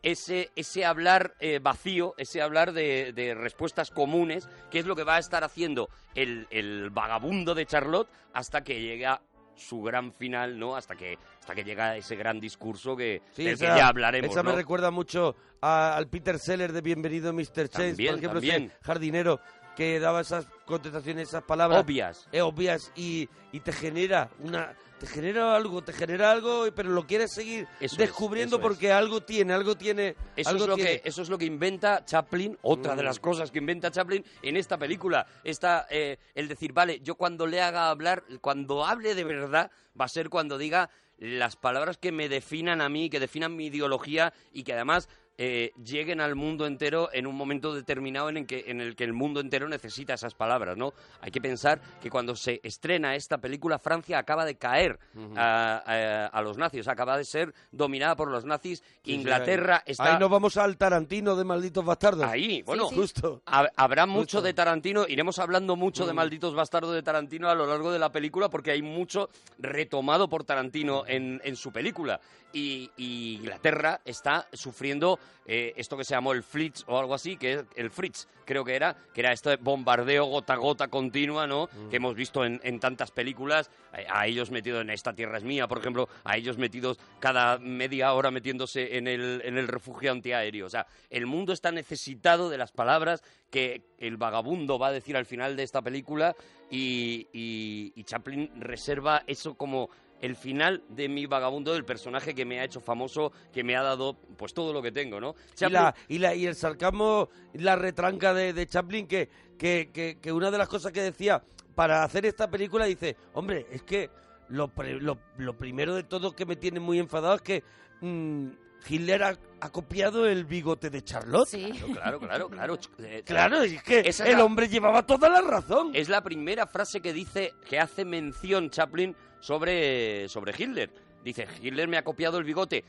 ese, 0.00 0.50
ese 0.54 0.84
hablar 0.84 1.34
eh, 1.40 1.58
vacío, 1.60 2.14
ese 2.18 2.40
hablar 2.40 2.72
de, 2.72 3.12
de 3.12 3.34
respuestas 3.34 3.90
comunes, 3.90 4.48
que 4.70 4.78
es 4.78 4.86
lo 4.86 4.94
que 4.94 5.02
va 5.02 5.16
a 5.16 5.18
estar 5.18 5.42
haciendo 5.42 5.88
el, 6.14 6.46
el 6.50 6.90
vagabundo 6.90 7.52
de 7.54 7.66
Charlotte 7.66 8.08
hasta 8.32 8.62
que 8.62 8.80
llega 8.80 9.20
su 9.58 9.82
gran 9.82 10.12
final, 10.12 10.58
¿no? 10.58 10.76
Hasta 10.76 10.94
que 10.96 11.18
hasta 11.40 11.54
que 11.54 11.64
llega 11.64 11.96
ese 11.96 12.14
gran 12.16 12.40
discurso 12.40 12.96
que, 12.96 13.22
Sí, 13.32 13.44
del 13.44 13.54
esa, 13.54 13.72
que 13.74 13.78
ya 13.80 13.88
hablaremos, 13.88 14.30
esa 14.30 14.42
me 14.42 14.52
recuerda 14.52 14.90
mucho 14.90 15.34
a- 15.60 15.96
al 15.96 16.08
Peter 16.08 16.38
Seller 16.38 16.72
de 16.72 16.80
Bienvenido 16.80 17.32
Mr. 17.32 17.68
Chase, 17.68 17.94
por 17.94 18.04
ejemplo, 18.18 18.32
también. 18.40 18.64
ese 18.64 18.76
jardinero 18.82 19.40
que 19.76 20.00
daba 20.00 20.20
esas 20.20 20.46
contestaciones, 20.66 21.28
esas 21.28 21.42
palabras 21.44 21.82
Obvias. 21.84 22.28
eh, 22.32 22.40
obvias 22.42 22.92
y, 22.96 23.28
y 23.52 23.60
te 23.60 23.72
genera 23.72 24.28
una 24.40 24.74
te 24.98 25.06
genera 25.06 25.54
algo, 25.56 25.82
te 25.82 25.92
genera 25.92 26.30
algo, 26.30 26.66
pero 26.74 26.90
lo 26.90 27.06
quieres 27.06 27.32
seguir 27.32 27.66
Eso 27.80 27.96
descubriendo 27.96 28.56
es. 28.56 28.62
porque 28.62 28.92
algo 28.92 29.22
tiene, 29.22 29.52
algo 29.52 29.76
tiene, 29.76 30.16
Eso 30.36 30.50
algo 30.50 30.64
es, 30.64 30.68
lo 30.68 30.74
tiene. 30.74 31.00
que, 31.00 31.08
eso 31.08 31.22
es 31.22 31.28
lo 31.30 31.38
que 31.38 31.44
inventa 31.44 32.04
Chaplin, 32.04 32.58
otra 32.62 32.94
de 32.96 33.02
Mm. 33.02 33.06
las 33.06 33.20
cosas 33.20 33.50
que 33.50 33.58
inventa 33.58 33.90
Chaplin 33.90 34.24
en 34.42 34.56
esta 34.56 34.76
película. 34.76 35.26
Esta, 35.44 35.86
eh, 35.90 36.18
el 36.34 36.48
decir, 36.48 36.72
vale, 36.72 37.00
yo 37.00 37.14
cuando 37.14 37.46
le 37.46 37.60
haga 37.62 37.90
hablar, 37.90 38.24
cuando 38.40 38.84
hable 38.84 39.14
de 39.14 39.24
verdad, 39.24 39.70
va 39.98 40.04
a 40.06 40.08
ser 40.08 40.28
cuando 40.28 40.58
diga 40.58 40.90
las 41.18 41.56
palabras 41.56 41.98
que 41.98 42.12
me 42.12 42.28
definan 42.28 42.80
a 42.80 42.88
mí, 42.88 43.10
que 43.10 43.18
definan 43.20 43.56
mi 43.56 43.66
ideología 43.66 44.32
y 44.52 44.62
que 44.62 44.72
además 44.72 45.08
eh, 45.38 45.70
lleguen 45.82 46.20
al 46.20 46.34
mundo 46.34 46.66
entero 46.66 47.08
en 47.12 47.26
un 47.26 47.36
momento 47.36 47.72
determinado 47.72 48.28
en 48.28 48.38
el, 48.38 48.46
que, 48.46 48.64
en 48.66 48.80
el 48.80 48.96
que 48.96 49.04
el 49.04 49.12
mundo 49.12 49.38
entero 49.40 49.68
necesita 49.68 50.14
esas 50.14 50.34
palabras, 50.34 50.76
¿no? 50.76 50.92
Hay 51.20 51.30
que 51.30 51.40
pensar 51.40 51.80
que 52.02 52.10
cuando 52.10 52.34
se 52.36 52.60
estrena 52.64 53.14
esta 53.14 53.38
película, 53.38 53.78
Francia 53.78 54.18
acaba 54.18 54.44
de 54.44 54.56
caer 54.56 54.98
a, 55.36 55.82
a- 55.86 56.26
a 56.26 56.42
los 56.42 56.58
nazis, 56.58 56.88
acaba 56.88 57.16
de 57.16 57.24
ser 57.24 57.54
dominada 57.72 58.16
por 58.16 58.30
los 58.30 58.44
nazis. 58.44 58.80
Sí, 58.80 58.84
sí, 59.04 59.12
Inglaterra 59.14 59.76
ahí, 59.76 59.92
está... 59.92 60.12
Ahí 60.14 60.18
nos 60.18 60.28
vamos 60.28 60.56
al 60.56 60.76
Tarantino 60.76 61.36
de 61.36 61.44
Malditos 61.44 61.84
Bastardos. 61.84 62.24
Ahí, 62.26 62.62
bueno, 62.62 62.88
justo. 62.88 63.40
Ha- 63.46 63.68
Habrá 63.76 64.06
mucho 64.06 64.42
de 64.42 64.52
Tarantino, 64.54 65.06
iremos 65.08 65.38
hablando 65.38 65.76
mucho 65.76 66.04
de 66.04 66.12
Mm. 66.12 66.16
Malditos 66.16 66.54
Bastardos 66.54 66.92
de 66.94 67.02
Tarantino 67.02 67.48
a 67.48 67.54
lo 67.54 67.64
largo 67.66 67.92
de 67.92 67.98
la 68.00 68.10
película 68.10 68.48
porque 68.50 68.72
hay 68.72 68.82
mucho 68.82 69.30
retomado 69.58 70.28
por 70.28 70.42
Tarantino 70.42 71.04
en, 71.06 71.40
en 71.44 71.54
su 71.54 71.70
película. 71.70 72.20
Y, 72.52 72.90
y 72.96 73.34
Inglaterra 73.36 74.00
está 74.04 74.48
sufriendo 74.52 75.18
eh, 75.46 75.72
esto 75.76 75.96
que 75.96 76.04
se 76.04 76.14
llamó 76.14 76.32
el 76.32 76.42
Fritz 76.42 76.84
o 76.86 76.98
algo 76.98 77.14
así, 77.14 77.36
que 77.36 77.52
es 77.54 77.64
el 77.76 77.90
Fritz, 77.90 78.26
creo 78.44 78.64
que 78.64 78.74
era, 78.76 78.96
que 79.14 79.20
era 79.20 79.32
este 79.32 79.56
bombardeo 79.56 80.24
gota 80.26 80.54
a 80.54 80.56
gota 80.56 80.88
continua, 80.88 81.46
¿no? 81.46 81.68
Mm. 81.72 81.88
Que 81.90 81.96
hemos 81.96 82.14
visto 82.14 82.44
en, 82.44 82.60
en 82.62 82.80
tantas 82.80 83.10
películas, 83.10 83.70
eh, 83.96 84.06
a 84.10 84.26
ellos 84.26 84.50
metidos 84.50 84.82
en 84.82 84.90
Esta 84.90 85.12
Tierra 85.14 85.38
es 85.38 85.44
Mía, 85.44 85.66
por 85.68 85.78
ejemplo, 85.78 86.08
a 86.24 86.36
ellos 86.36 86.58
metidos 86.58 86.98
cada 87.20 87.58
media 87.58 88.12
hora 88.14 88.30
metiéndose 88.30 88.96
en 88.96 89.06
el, 89.08 89.40
en 89.44 89.58
el 89.58 89.68
refugio 89.68 90.12
antiaéreo. 90.12 90.66
O 90.66 90.70
sea, 90.70 90.86
el 91.10 91.26
mundo 91.26 91.52
está 91.52 91.72
necesitado 91.72 92.48
de 92.50 92.58
las 92.58 92.72
palabras 92.72 93.22
que 93.50 93.82
el 93.98 94.16
vagabundo 94.18 94.78
va 94.78 94.88
a 94.88 94.92
decir 94.92 95.16
al 95.16 95.24
final 95.26 95.56
de 95.56 95.62
esta 95.62 95.80
película 95.82 96.36
y, 96.70 97.26
y- 97.32 97.92
y 97.96 98.04
Chaplin 98.04 98.50
reserva 98.60 99.22
eso 99.26 99.54
como 99.54 99.88
el 100.20 100.36
final 100.36 100.82
de 100.88 101.08
mi 101.08 101.26
vagabundo, 101.26 101.72
del 101.72 101.84
personaje 101.84 102.34
que 102.34 102.44
me 102.44 102.60
ha 102.60 102.64
hecho 102.64 102.80
famoso, 102.80 103.32
que 103.52 103.62
me 103.64 103.76
ha 103.76 103.82
dado 103.82 104.16
pues 104.36 104.52
todo 104.54 104.72
lo 104.72 104.82
que 104.82 104.90
tengo, 104.92 105.20
¿no? 105.20 105.34
Y, 105.68 105.72
la, 105.72 105.94
y, 106.08 106.18
la, 106.18 106.34
y 106.34 106.46
el 106.46 106.54
sarcasmo, 106.54 107.28
la 107.54 107.76
retranca 107.76 108.34
de, 108.34 108.52
de 108.52 108.66
Chaplin, 108.66 109.06
que, 109.06 109.28
que, 109.58 109.90
que, 109.92 110.18
que 110.20 110.32
una 110.32 110.50
de 110.50 110.58
las 110.58 110.68
cosas 110.68 110.92
que 110.92 111.02
decía 111.02 111.42
para 111.74 112.02
hacer 112.02 112.26
esta 112.26 112.50
película, 112.50 112.84
dice, 112.86 113.16
hombre, 113.34 113.66
es 113.70 113.82
que 113.82 114.10
lo, 114.48 114.68
pre- 114.68 115.00
lo, 115.00 115.18
lo 115.36 115.56
primero 115.56 115.94
de 115.94 116.02
todo 116.02 116.34
que 116.34 116.46
me 116.46 116.56
tiene 116.56 116.80
muy 116.80 116.98
enfadado 116.98 117.34
es 117.36 117.42
que 117.42 117.62
mm, 118.00 118.48
Hitler 118.88 119.22
ha, 119.24 119.38
ha 119.60 119.70
copiado 119.70 120.26
el 120.26 120.44
bigote 120.44 120.88
de 120.90 121.02
Charlotte. 121.02 121.48
Claro, 121.92 122.18
claro, 122.18 122.48
claro. 122.48 122.76
ch- 122.78 122.88
eh, 122.98 123.22
Claro, 123.24 123.62
es 123.62 123.82
que 123.82 124.00
esa 124.00 124.24
es 124.24 124.30
el 124.30 124.38
la- 124.38 124.44
hombre 124.44 124.68
llevaba 124.68 125.04
toda 125.06 125.28
la 125.28 125.40
razón. 125.42 125.90
Es 125.94 126.08
la 126.08 126.22
primera 126.22 126.66
frase 126.66 127.00
que 127.00 127.12
dice, 127.12 127.52
que 127.68 127.78
hace 127.78 128.04
mención 128.04 128.70
Chaplin 128.70 129.14
sobre, 129.40 130.28
sobre 130.28 130.54
Hitler. 130.56 130.90
Dice, 131.24 131.46
Hitler 131.62 131.88
me 131.88 131.96
ha 131.98 132.04
copiado 132.04 132.38
el 132.38 132.44
bigote. 132.44 132.84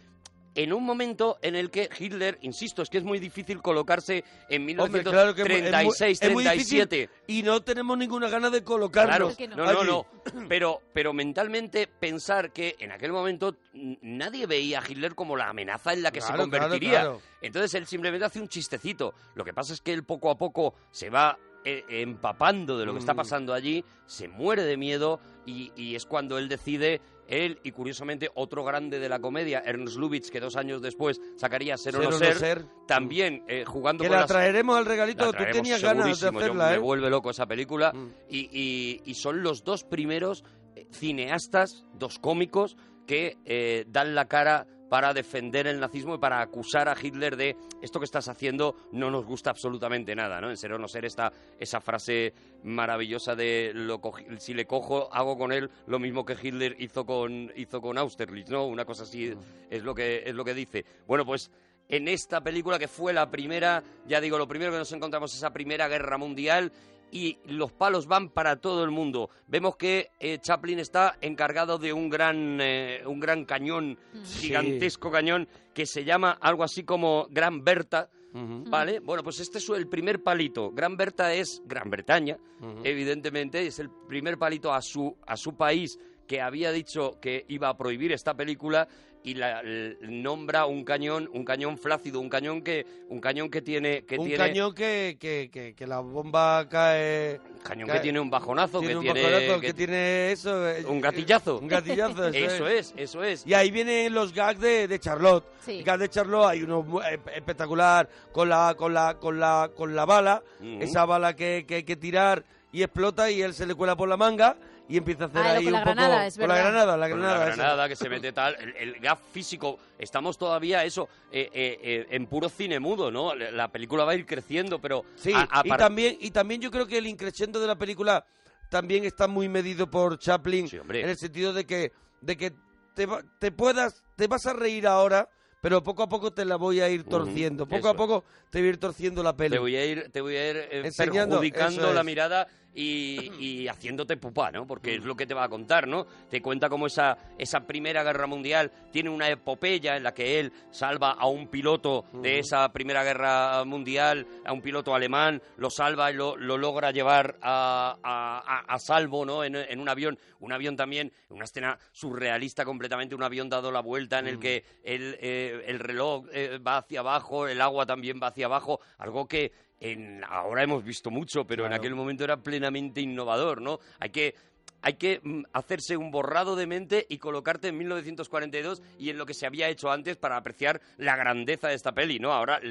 En 0.56 0.74
un 0.74 0.84
momento 0.84 1.38
en 1.44 1.56
el 1.56 1.70
que 1.70 1.90
Hitler, 1.98 2.40
insisto, 2.42 2.82
es 2.82 2.90
que 2.90 2.98
es 2.98 3.04
muy 3.04 3.20
difícil 3.20 3.62
colocarse 3.62 4.24
en 4.50 4.80
Hombre, 4.80 5.04
claro 5.04 5.34
que 5.36 5.44
es 5.44 5.48
muy- 5.48 5.56
es 5.58 5.62
muy- 5.62 5.70
1936, 5.72 6.20
es 6.22 6.34
muy 6.34 6.44
difícil 6.44 6.88
37. 6.88 7.10
y 7.28 7.44
no 7.44 7.62
tenemos 7.62 7.98
ninguna 7.98 8.30
gana 8.30 8.50
de 8.50 8.64
colocarnos. 8.64 9.36
Claro, 9.38 9.56
no, 9.56 9.74
no, 9.74 9.84
no. 9.84 10.06
Pero, 10.50 10.82
pero 10.94 11.14
mentalmente 11.14 11.88
pensar 11.88 12.52
que 12.52 12.76
en 12.80 12.92
aquel 12.92 13.12
momento 13.12 13.56
nadie 14.02 14.48
veía 14.48 14.80
a 14.80 14.84
Hitler 14.88 15.16
como 15.16 15.38
la 15.38 15.50
amenaza 15.50 15.94
en 15.94 16.02
la 16.04 16.12
que 16.12 16.20
se 16.22 16.28
Claro, 16.28 16.48
claro, 16.50 16.64
convertiría. 16.66 17.02
claro. 17.02 17.22
Entonces 17.42 17.74
él 17.76 17.86
simplemente 17.86 18.26
hace 18.26 18.40
un 18.42 18.48
chistecito. 18.48 19.14
Lo 19.36 19.46
que 19.46 19.54
pasa 19.54 19.74
es 19.74 19.82
que 19.82 19.94
él 19.94 20.04
poco 20.04 20.30
a 20.32 20.38
poco 20.38 20.74
se 20.92 21.10
va 21.10 21.38
eh, 21.66 21.84
empapando 21.90 22.78
de 22.78 22.86
lo 22.86 22.94
que 22.94 23.00
está 23.00 23.14
Mm. 23.14 23.18
pasando 23.18 23.54
allí, 23.54 23.84
se 24.06 24.30
muere 24.30 24.64
de 24.64 24.78
miedo 24.78 25.20
y, 25.50 25.72
y 25.76 25.96
es 25.96 26.06
cuando 26.06 26.38
él 26.38 26.48
decide, 26.50 27.02
él 27.28 27.60
y 27.64 27.72
curiosamente 27.72 28.30
otro 28.36 28.64
grande 28.64 29.00
de 29.00 29.10
la 29.10 29.20
comedia, 29.20 29.62
Ernst 29.66 29.98
Lubitsch, 29.98 30.30
que 30.30 30.40
dos 30.40 30.56
años 30.56 30.82
después 30.82 31.20
sacaría 31.38 31.78
Ser 31.78 31.96
o 31.98 32.02
no 32.04 32.12
ser, 32.14 32.36
ser. 32.38 32.66
también 32.88 33.44
eh, 33.48 33.64
jugando 33.66 34.04
Que 34.04 34.08
con 34.08 34.16
la 34.16 34.22
las- 34.22 34.28
traeremos 34.30 34.78
al 34.78 34.86
regalito, 34.86 35.26
la 35.32 35.32
tú 35.38 35.44
tenías 35.52 35.82
ganas 35.82 36.06
de 36.08 36.16
segurísimo, 36.16 36.40
yo- 36.40 36.46
hacerla, 36.46 36.70
me 36.70 36.76
¿eh? 36.76 36.80
vuelve 36.80 37.10
loco 37.10 37.30
esa 37.30 37.46
película. 37.46 37.94
Y, 38.30 38.50
y- 38.52 39.02
y 39.06 39.14
son 39.16 39.44
los 39.44 39.64
dos 39.64 39.84
primeros 39.84 40.44
eh, 40.76 40.88
cineastas, 40.92 41.86
dos 41.94 42.20
cómicos, 42.20 42.78
que 43.06 43.38
eh, 43.46 43.86
dan 43.88 44.14
la 44.16 44.26
cara 44.28 44.68
para 44.90 45.14
defender 45.14 45.68
el 45.68 45.80
nazismo 45.80 46.16
y 46.16 46.18
para 46.18 46.42
acusar 46.42 46.90
a 46.90 46.98
Hitler 47.00 47.38
de 47.38 47.56
esto 47.82 48.00
que 48.00 48.06
estás 48.06 48.28
haciendo 48.28 48.76
no 48.92 49.10
nos 49.12 49.26
gusta 49.26 49.52
absolutamente 49.52 50.16
nada, 50.16 50.42
¿no? 50.42 50.50
En 50.50 50.58
ser 50.58 50.74
o 50.74 50.80
no 50.80 50.88
ser 50.88 51.06
esta, 51.06 51.32
esa 51.60 51.80
frase 51.80 52.34
maravillosa 52.64 53.36
de 53.36 53.72
lo 53.74 54.02
si 54.40 54.54
le 54.54 54.66
cojo 54.66 55.14
hago 55.14 55.38
con 55.38 55.52
él 55.52 55.70
lo 55.88 56.00
mismo 56.00 56.26
que 56.26 56.36
Hitler 56.42 56.76
hizo 56.80 57.06
con 57.06 57.52
hizo 57.56 57.80
con 57.80 57.98
Austerlitz, 57.98 58.50
¿no? 58.50 58.66
Una 58.66 58.86
cosa 58.86 59.04
así 59.04 59.34
es 59.70 59.84
lo 59.84 59.94
que 59.94 60.24
es 60.26 60.34
lo 60.34 60.44
que 60.44 60.54
dice. 60.54 60.86
Bueno, 61.08 61.26
pues 61.26 61.52
en 61.88 62.08
esta 62.08 62.42
película 62.42 62.78
que 62.78 62.88
fue 62.88 63.14
la 63.14 63.30
primera, 63.32 63.84
ya 64.08 64.22
digo, 64.22 64.38
lo 64.38 64.48
primero 64.48 64.72
que 64.72 64.78
nos 64.78 64.92
encontramos 64.92 65.32
es 65.32 65.38
esa 65.38 65.52
primera 65.52 65.88
guerra 65.88 66.18
mundial 66.18 66.72
y 67.12 67.38
los 67.46 67.72
palos 67.72 68.08
van 68.08 68.30
para 68.30 68.58
todo 68.58 68.84
el 68.84 68.92
mundo. 68.92 69.30
Vemos 69.48 69.76
que 69.76 70.12
eh, 70.20 70.40
Chaplin 70.40 70.80
está 70.80 71.18
encargado 71.22 71.78
de 71.78 71.94
un 71.94 72.10
gran, 72.10 72.60
eh, 72.62 73.02
un 73.06 73.20
gran 73.20 73.46
cañón, 73.46 73.98
gigantesco 74.24 75.12
cañón, 75.12 75.48
que 75.74 75.86
se 75.86 76.04
llama 76.04 76.38
algo 76.42 76.64
así 76.64 76.84
como 76.84 77.28
Gran 77.30 77.64
Berta. 77.64 78.10
¿Vale? 78.32 79.00
Bueno, 79.00 79.24
pues 79.24 79.40
este 79.40 79.58
es 79.58 79.68
el 79.70 79.88
primer 79.88 80.22
palito. 80.22 80.70
Gran 80.70 80.96
Berta 80.96 81.34
es 81.34 81.64
Gran 81.66 81.90
Bretaña, 81.90 82.38
evidentemente, 82.84 83.66
es 83.66 83.80
el 83.80 83.90
primer 83.90 84.38
palito 84.38 84.72
a 84.72 84.84
su, 84.84 85.18
a 85.26 85.36
su 85.36 85.56
país 85.56 85.98
que 86.30 86.42
había 86.42 86.72
dicho 86.72 87.18
que 87.20 87.44
iba 87.48 87.70
a 87.70 87.76
prohibir 87.76 88.12
esta 88.12 88.36
película 88.36 88.88
y 89.24 89.34
la, 89.34 89.64
nombra 90.04 90.68
un 90.68 90.86
cañón, 90.86 91.28
un 91.34 91.44
cañón 91.44 91.76
flácido, 91.80 92.20
un 92.22 92.30
cañón 92.30 92.62
que, 92.62 92.86
un 93.10 93.20
cañón 93.20 93.50
que 93.50 93.64
tiene, 93.64 94.06
que 94.06 94.18
un 94.20 94.28
tiene 94.28 94.38
cañón 94.38 94.76
que, 94.76 95.18
que, 95.20 95.50
que, 95.52 95.74
que 95.74 95.88
la 95.88 96.02
bomba 96.02 96.70
cae... 96.70 97.42
cañón 97.64 97.88
cae- 97.90 97.98
que 97.98 98.04
tiene 98.04 98.20
un 98.20 98.30
bajonazo, 98.30 98.78
tiene 98.80 98.94
que 98.94 98.98
un 99.00 99.04
tiene, 99.06 99.24
bajonazo, 99.24 99.60
que 99.60 99.68
que 99.68 99.74
tiene 99.74 100.32
eso... 100.32 100.70
eh, 100.70 100.86
un 100.86 101.02
gatillazo. 101.02 101.58
Un 101.58 101.68
gatillazo, 101.68 102.28
eso 102.28 102.68
es, 102.68 102.94
eso 102.96 103.24
es. 103.24 103.46
Y 103.48 103.56
ahí 103.56 103.72
vienen 103.72 104.14
los 104.14 104.32
gags 104.32 104.60
de, 104.62 104.88
de 104.88 105.00
Charlotte. 105.00 105.46
Sí. 105.66 105.80
El 105.80 105.84
gag 105.84 106.00
de 106.00 106.10
Charlotte 106.10 106.46
hay 106.52 106.62
uno 106.62 106.86
eh, 107.02 107.20
espectacular 107.36 108.08
con 108.32 108.48
la 108.50 108.76
con 108.78 108.94
la 108.94 109.16
con 109.20 109.40
la 109.40 109.72
con 109.76 109.96
la 109.96 110.06
bala, 110.06 110.44
esa 110.80 111.06
bala 111.06 111.36
que, 111.36 111.66
que 111.68 111.76
hay 111.76 111.84
que 111.84 111.96
tirar 111.96 112.46
y 112.72 112.84
explota 112.84 113.32
y 113.32 113.42
él 113.42 113.56
se 113.56 113.66
le 113.66 113.74
cuela 113.74 113.98
por 113.98 114.08
la 114.08 114.16
manga 114.16 114.56
y 114.90 114.98
empieza 114.98 115.26
a 115.26 115.28
hacer 115.28 115.42
Ah, 115.42 115.52
ahí 115.52 115.64
con 115.64 115.72
la 115.74 115.80
un 115.80 115.84
poco 115.86 115.96
granada, 115.96 116.28
es 116.28 116.38
con 116.38 116.48
la 116.50 116.58
granada, 116.58 116.98
la 116.98 117.10
Con 117.10 117.20
granada, 117.20 117.40
la 117.46 117.48
esa. 117.52 117.56
granada 117.56 117.88
que 117.90 117.96
se 117.96 118.10
mete 118.10 118.32
tal, 118.34 118.56
el, 118.60 118.76
el 118.76 119.00
gag 119.00 119.20
físico, 119.32 119.78
estamos 120.00 120.38
todavía 120.38 120.84
eso, 120.84 121.08
eh, 121.32 121.50
eh, 121.54 121.80
eh, 121.82 122.08
en 122.10 122.26
puro 122.26 122.50
cine 122.50 122.80
mudo, 122.80 123.12
¿no? 123.12 123.36
La 123.36 123.52
la 123.52 123.68
película 123.70 124.04
va 124.04 124.14
a 124.14 124.16
ir 124.16 124.26
creciendo, 124.26 124.80
pero... 124.80 125.06
Sí, 125.16 125.32
a- 125.34 125.48
a 125.60 125.62
y 125.64 125.70
par- 125.70 125.80
también 125.80 126.18
y 126.20 126.32
también 126.32 126.60
yo 126.60 126.72
creo 126.72 126.88
que 126.88 126.98
el 126.98 127.06
increciendo 127.08 127.60
de 127.60 127.68
la 127.68 127.76
película 127.78 128.26
también 128.70 129.06
está 129.06 129.28
muy 129.28 129.48
medido 129.48 129.90
por 129.90 130.18
Chaplin 130.20 130.68
hombre. 130.82 131.02
en 131.02 131.10
el 131.10 131.18
sentido 131.18 131.54
de 131.54 131.66
que 131.66 131.92
de 132.22 132.36
que 132.36 132.52
te, 132.96 133.06
va- 133.06 133.24
te 133.40 133.52
puedas 133.52 134.04
te 134.16 134.28
vas 134.28 134.46
a 134.48 134.54
reír 134.54 134.86
ahora, 134.88 135.30
pero 135.62 135.82
poco 135.84 136.04
a 136.04 136.10
poco 136.10 136.32
te 136.32 136.46
la 136.46 136.56
voy 136.56 136.80
a 136.82 136.90
ir 136.90 137.04
torciendo, 137.04 137.66
poco 137.66 137.80
eso 137.80 137.90
a 137.90 137.94
poco 137.96 138.24
te 138.50 138.60
voy 138.60 138.68
a 138.68 138.70
ir 138.72 138.78
torciendo 138.80 139.22
la 139.24 139.36
peli. 139.36 139.54
Te 139.56 139.60
voy 139.60 139.76
a 139.76 139.86
ir, 139.86 140.10
te 140.12 140.22
voy 140.22 140.36
a 140.36 140.50
ir 140.50 140.58
eh, 140.58 140.82
Enseñando, 140.86 141.40
perjudicando 141.40 141.94
la 141.94 142.04
mirada 142.04 142.48
y, 142.76 143.32
y 143.40 143.68
haciéndote 143.68 144.18
pupa, 144.18 144.52
¿no? 144.52 144.66
Porque 144.68 144.96
es 144.96 145.04
lo 145.04 145.16
que 145.16 145.26
te 145.26 145.34
va 145.34 145.44
a 145.44 145.50
contar, 145.50 145.88
¿no? 145.88 146.06
Te 146.30 146.42
cuenta 146.42 146.70
cómo 146.70 146.88
esa, 146.88 147.18
esa 147.38 147.62
Primera 147.62 148.04
Guerra 148.04 148.28
Mundial 148.28 148.72
tiene 148.92 149.10
una 149.10 149.30
epopeya 149.30 149.98
en 149.98 150.04
la 150.04 150.14
que 150.14 150.40
él 150.40 150.52
salva 150.72 151.12
a 151.12 151.28
un 151.28 151.48
piloto 151.48 152.06
de 152.14 152.40
esa 152.40 152.72
Primera 152.72 153.04
Guerra 153.04 153.64
Mundial, 153.66 154.26
a 154.46 154.54
un 154.54 154.62
piloto 154.62 154.94
alemán, 154.96 155.42
lo 155.58 155.70
salva 155.70 156.12
y 156.12 156.16
lo, 156.16 156.36
lo 156.38 156.58
logra 156.58 156.92
llevar 156.92 157.38
a, 157.42 157.98
a- 158.04 158.40
a- 158.46 158.74
a 158.74 158.80
salvo, 158.80 159.26
¿no? 159.26 159.44
En, 159.44 159.56
en 159.56 159.80
un 159.80 159.90
avión, 159.90 160.18
un 160.40 160.52
avión 160.54 160.76
también, 160.76 161.12
una 161.30 161.46
escena 161.46 161.78
surrealista 161.92 162.66
completamente, 162.66 163.16
un 163.16 163.24
avión 163.24 163.50
dado 163.50 163.72
la 163.72 163.82
vuelta 163.82 164.20
en 164.20 164.28
el 164.28 164.40
que 164.40 164.64
el, 164.84 165.18
eh, 165.20 165.64
el 165.68 165.80
reloj 165.80 166.26
eh, 166.32 166.60
va 166.66 166.78
hacia 166.78 167.02
abajo, 167.02 167.48
el 167.48 167.62
agua 167.62 167.86
también 167.86 168.20
va 168.22 168.28
hacia 168.28 168.46
abajo, 168.46 168.80
algo 168.98 169.28
que 169.28 169.52
en, 169.80 170.24
ahora 170.26 170.64
hemos 170.64 170.84
visto 170.84 171.10
mucho, 171.12 171.46
pero 171.46 171.66
en 171.66 171.74
aquel 171.74 171.96
momento 171.96 172.24
era 172.24 172.38
plenamente 172.38 173.02
innovador, 173.02 173.62
¿no? 173.62 173.80
Hay 174.00 174.10
que 174.10 174.36
hay 174.82 174.94
que 174.94 175.20
mm, 175.22 175.44
hacerse 175.54 175.98
un 175.98 176.12
borrado 176.12 176.56
de 176.56 176.68
mente 176.68 177.06
y 177.10 177.18
colocarte 177.18 177.68
en 177.68 177.78
1942 177.78 178.82
y 178.98 179.10
en 179.10 179.18
lo 179.18 179.26
que 179.26 179.34
se 179.34 179.46
había 179.46 179.68
hecho 179.68 179.92
antes 179.92 180.18
para 180.18 180.38
apreciar 180.38 180.82
la 180.98 181.16
grandeza 181.16 181.68
de 181.68 181.76
esta 181.76 181.94
peli, 181.94 182.20
¿no? 182.20 182.32
Ahora 182.32 182.62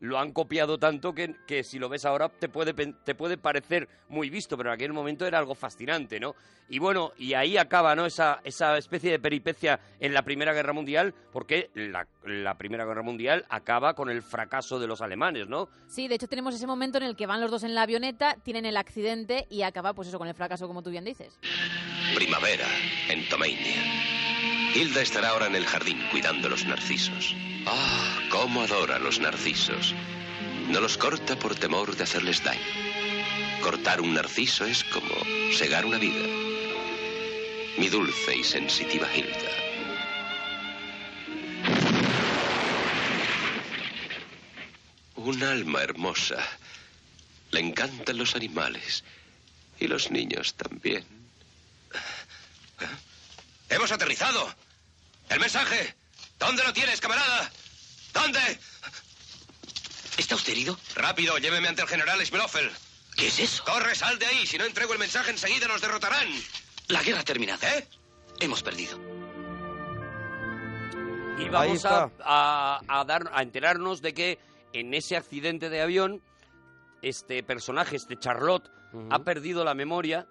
lo 0.00 0.18
han 0.18 0.32
copiado 0.32 0.78
tanto 0.78 1.14
que, 1.14 1.34
que 1.46 1.64
si 1.64 1.78
lo 1.78 1.88
ves 1.88 2.04
ahora 2.04 2.28
te 2.28 2.48
puede, 2.48 2.72
te 2.72 3.14
puede 3.14 3.36
parecer 3.36 3.88
muy 4.08 4.30
visto, 4.30 4.56
pero 4.56 4.70
en 4.70 4.74
aquel 4.74 4.92
momento 4.92 5.26
era 5.26 5.38
algo 5.38 5.54
fascinante, 5.54 6.20
¿no? 6.20 6.34
Y 6.68 6.78
bueno, 6.78 7.12
y 7.16 7.34
ahí 7.34 7.56
acaba, 7.56 7.94
¿no? 7.94 8.06
Esa, 8.06 8.40
esa 8.44 8.76
especie 8.76 9.10
de 9.10 9.18
peripecia 9.18 9.80
en 10.00 10.12
la 10.12 10.22
Primera 10.22 10.52
Guerra 10.52 10.72
Mundial, 10.72 11.14
porque 11.32 11.70
la, 11.74 12.06
la 12.24 12.58
Primera 12.58 12.84
Guerra 12.84 13.02
Mundial 13.02 13.46
acaba 13.48 13.94
con 13.94 14.10
el 14.10 14.22
fracaso 14.22 14.78
de 14.78 14.86
los 14.86 15.00
alemanes, 15.00 15.48
¿no? 15.48 15.68
Sí, 15.88 16.08
de 16.08 16.16
hecho 16.16 16.28
tenemos 16.28 16.54
ese 16.54 16.66
momento 16.66 16.98
en 16.98 17.04
el 17.04 17.16
que 17.16 17.26
van 17.26 17.40
los 17.40 17.50
dos 17.50 17.62
en 17.64 17.74
la 17.74 17.82
avioneta, 17.82 18.36
tienen 18.42 18.66
el 18.66 18.76
accidente 18.76 19.46
y 19.50 19.62
acaba 19.62 19.94
pues 19.94 20.08
eso 20.08 20.18
con 20.18 20.28
el 20.28 20.34
fracaso 20.34 20.66
como 20.66 20.82
tú 20.82 20.90
bien 20.90 21.04
dices. 21.04 21.38
Primavera, 22.18 22.66
en 23.10 23.28
Tomeinia. 23.28 23.80
Hilda 24.74 25.02
estará 25.02 25.28
ahora 25.28 25.46
en 25.46 25.54
el 25.54 25.64
jardín 25.64 26.04
cuidando 26.10 26.48
los 26.48 26.64
narcisos. 26.64 27.36
Ah, 27.64 28.18
cómo 28.28 28.62
adora 28.62 28.98
los 28.98 29.20
narcisos. 29.20 29.94
No 30.68 30.80
los 30.80 30.98
corta 30.98 31.38
por 31.38 31.54
temor 31.54 31.94
de 31.94 32.02
hacerles 32.02 32.42
daño. 32.42 32.60
Cortar 33.62 34.00
un 34.00 34.14
narciso 34.14 34.64
es 34.64 34.82
como 34.82 35.14
segar 35.54 35.86
una 35.86 35.98
vida. 35.98 36.26
Mi 37.78 37.88
dulce 37.88 38.36
y 38.36 38.42
sensitiva 38.42 39.06
Hilda. 39.14 39.52
Un 45.14 45.40
alma 45.44 45.84
hermosa. 45.84 46.44
Le 47.52 47.60
encantan 47.60 48.18
los 48.18 48.34
animales. 48.34 49.04
Y 49.78 49.86
los 49.86 50.10
niños 50.10 50.54
también. 50.54 51.17
¡Hemos 53.68 53.92
aterrizado! 53.92 54.54
¡El 55.28 55.40
mensaje! 55.40 55.94
¿Dónde 56.38 56.64
lo 56.64 56.72
tienes, 56.72 57.00
camarada? 57.00 57.50
¿Dónde? 58.14 58.40
¿Está 60.16 60.34
usted 60.36 60.52
herido? 60.52 60.78
Rápido, 60.94 61.36
lléveme 61.38 61.68
ante 61.68 61.82
el 61.82 61.88
general 61.88 62.24
Schmloffel. 62.24 62.70
¿Qué 63.16 63.28
es 63.28 63.38
eso? 63.38 63.64
Corre, 63.64 63.94
sal 63.94 64.18
de 64.18 64.26
ahí. 64.26 64.46
Si 64.46 64.58
no 64.58 64.64
entrego 64.64 64.92
el 64.92 64.98
mensaje, 64.98 65.30
enseguida 65.30 65.66
nos 65.68 65.80
derrotarán. 65.80 66.28
La 66.88 67.02
guerra 67.02 67.20
ha 67.20 67.24
terminado. 67.24 67.66
¿Eh? 67.66 67.86
Hemos 68.40 68.62
perdido. 68.62 68.98
Y 71.38 71.48
vamos 71.50 71.84
a- 71.84 72.80
a 72.88 73.04
dar, 73.04 73.30
a 73.32 73.42
enterarnos 73.42 74.02
de 74.02 74.12
que 74.14 74.38
en 74.72 74.92
ese 74.94 75.16
accidente 75.16 75.70
de 75.70 75.80
avión, 75.82 76.20
este 77.02 77.42
personaje, 77.44 77.96
este 77.96 78.18
Charlotte, 78.18 78.68
ha 79.10 79.18
perdido 79.20 79.64
la 79.64 79.74
memoria 79.74 80.26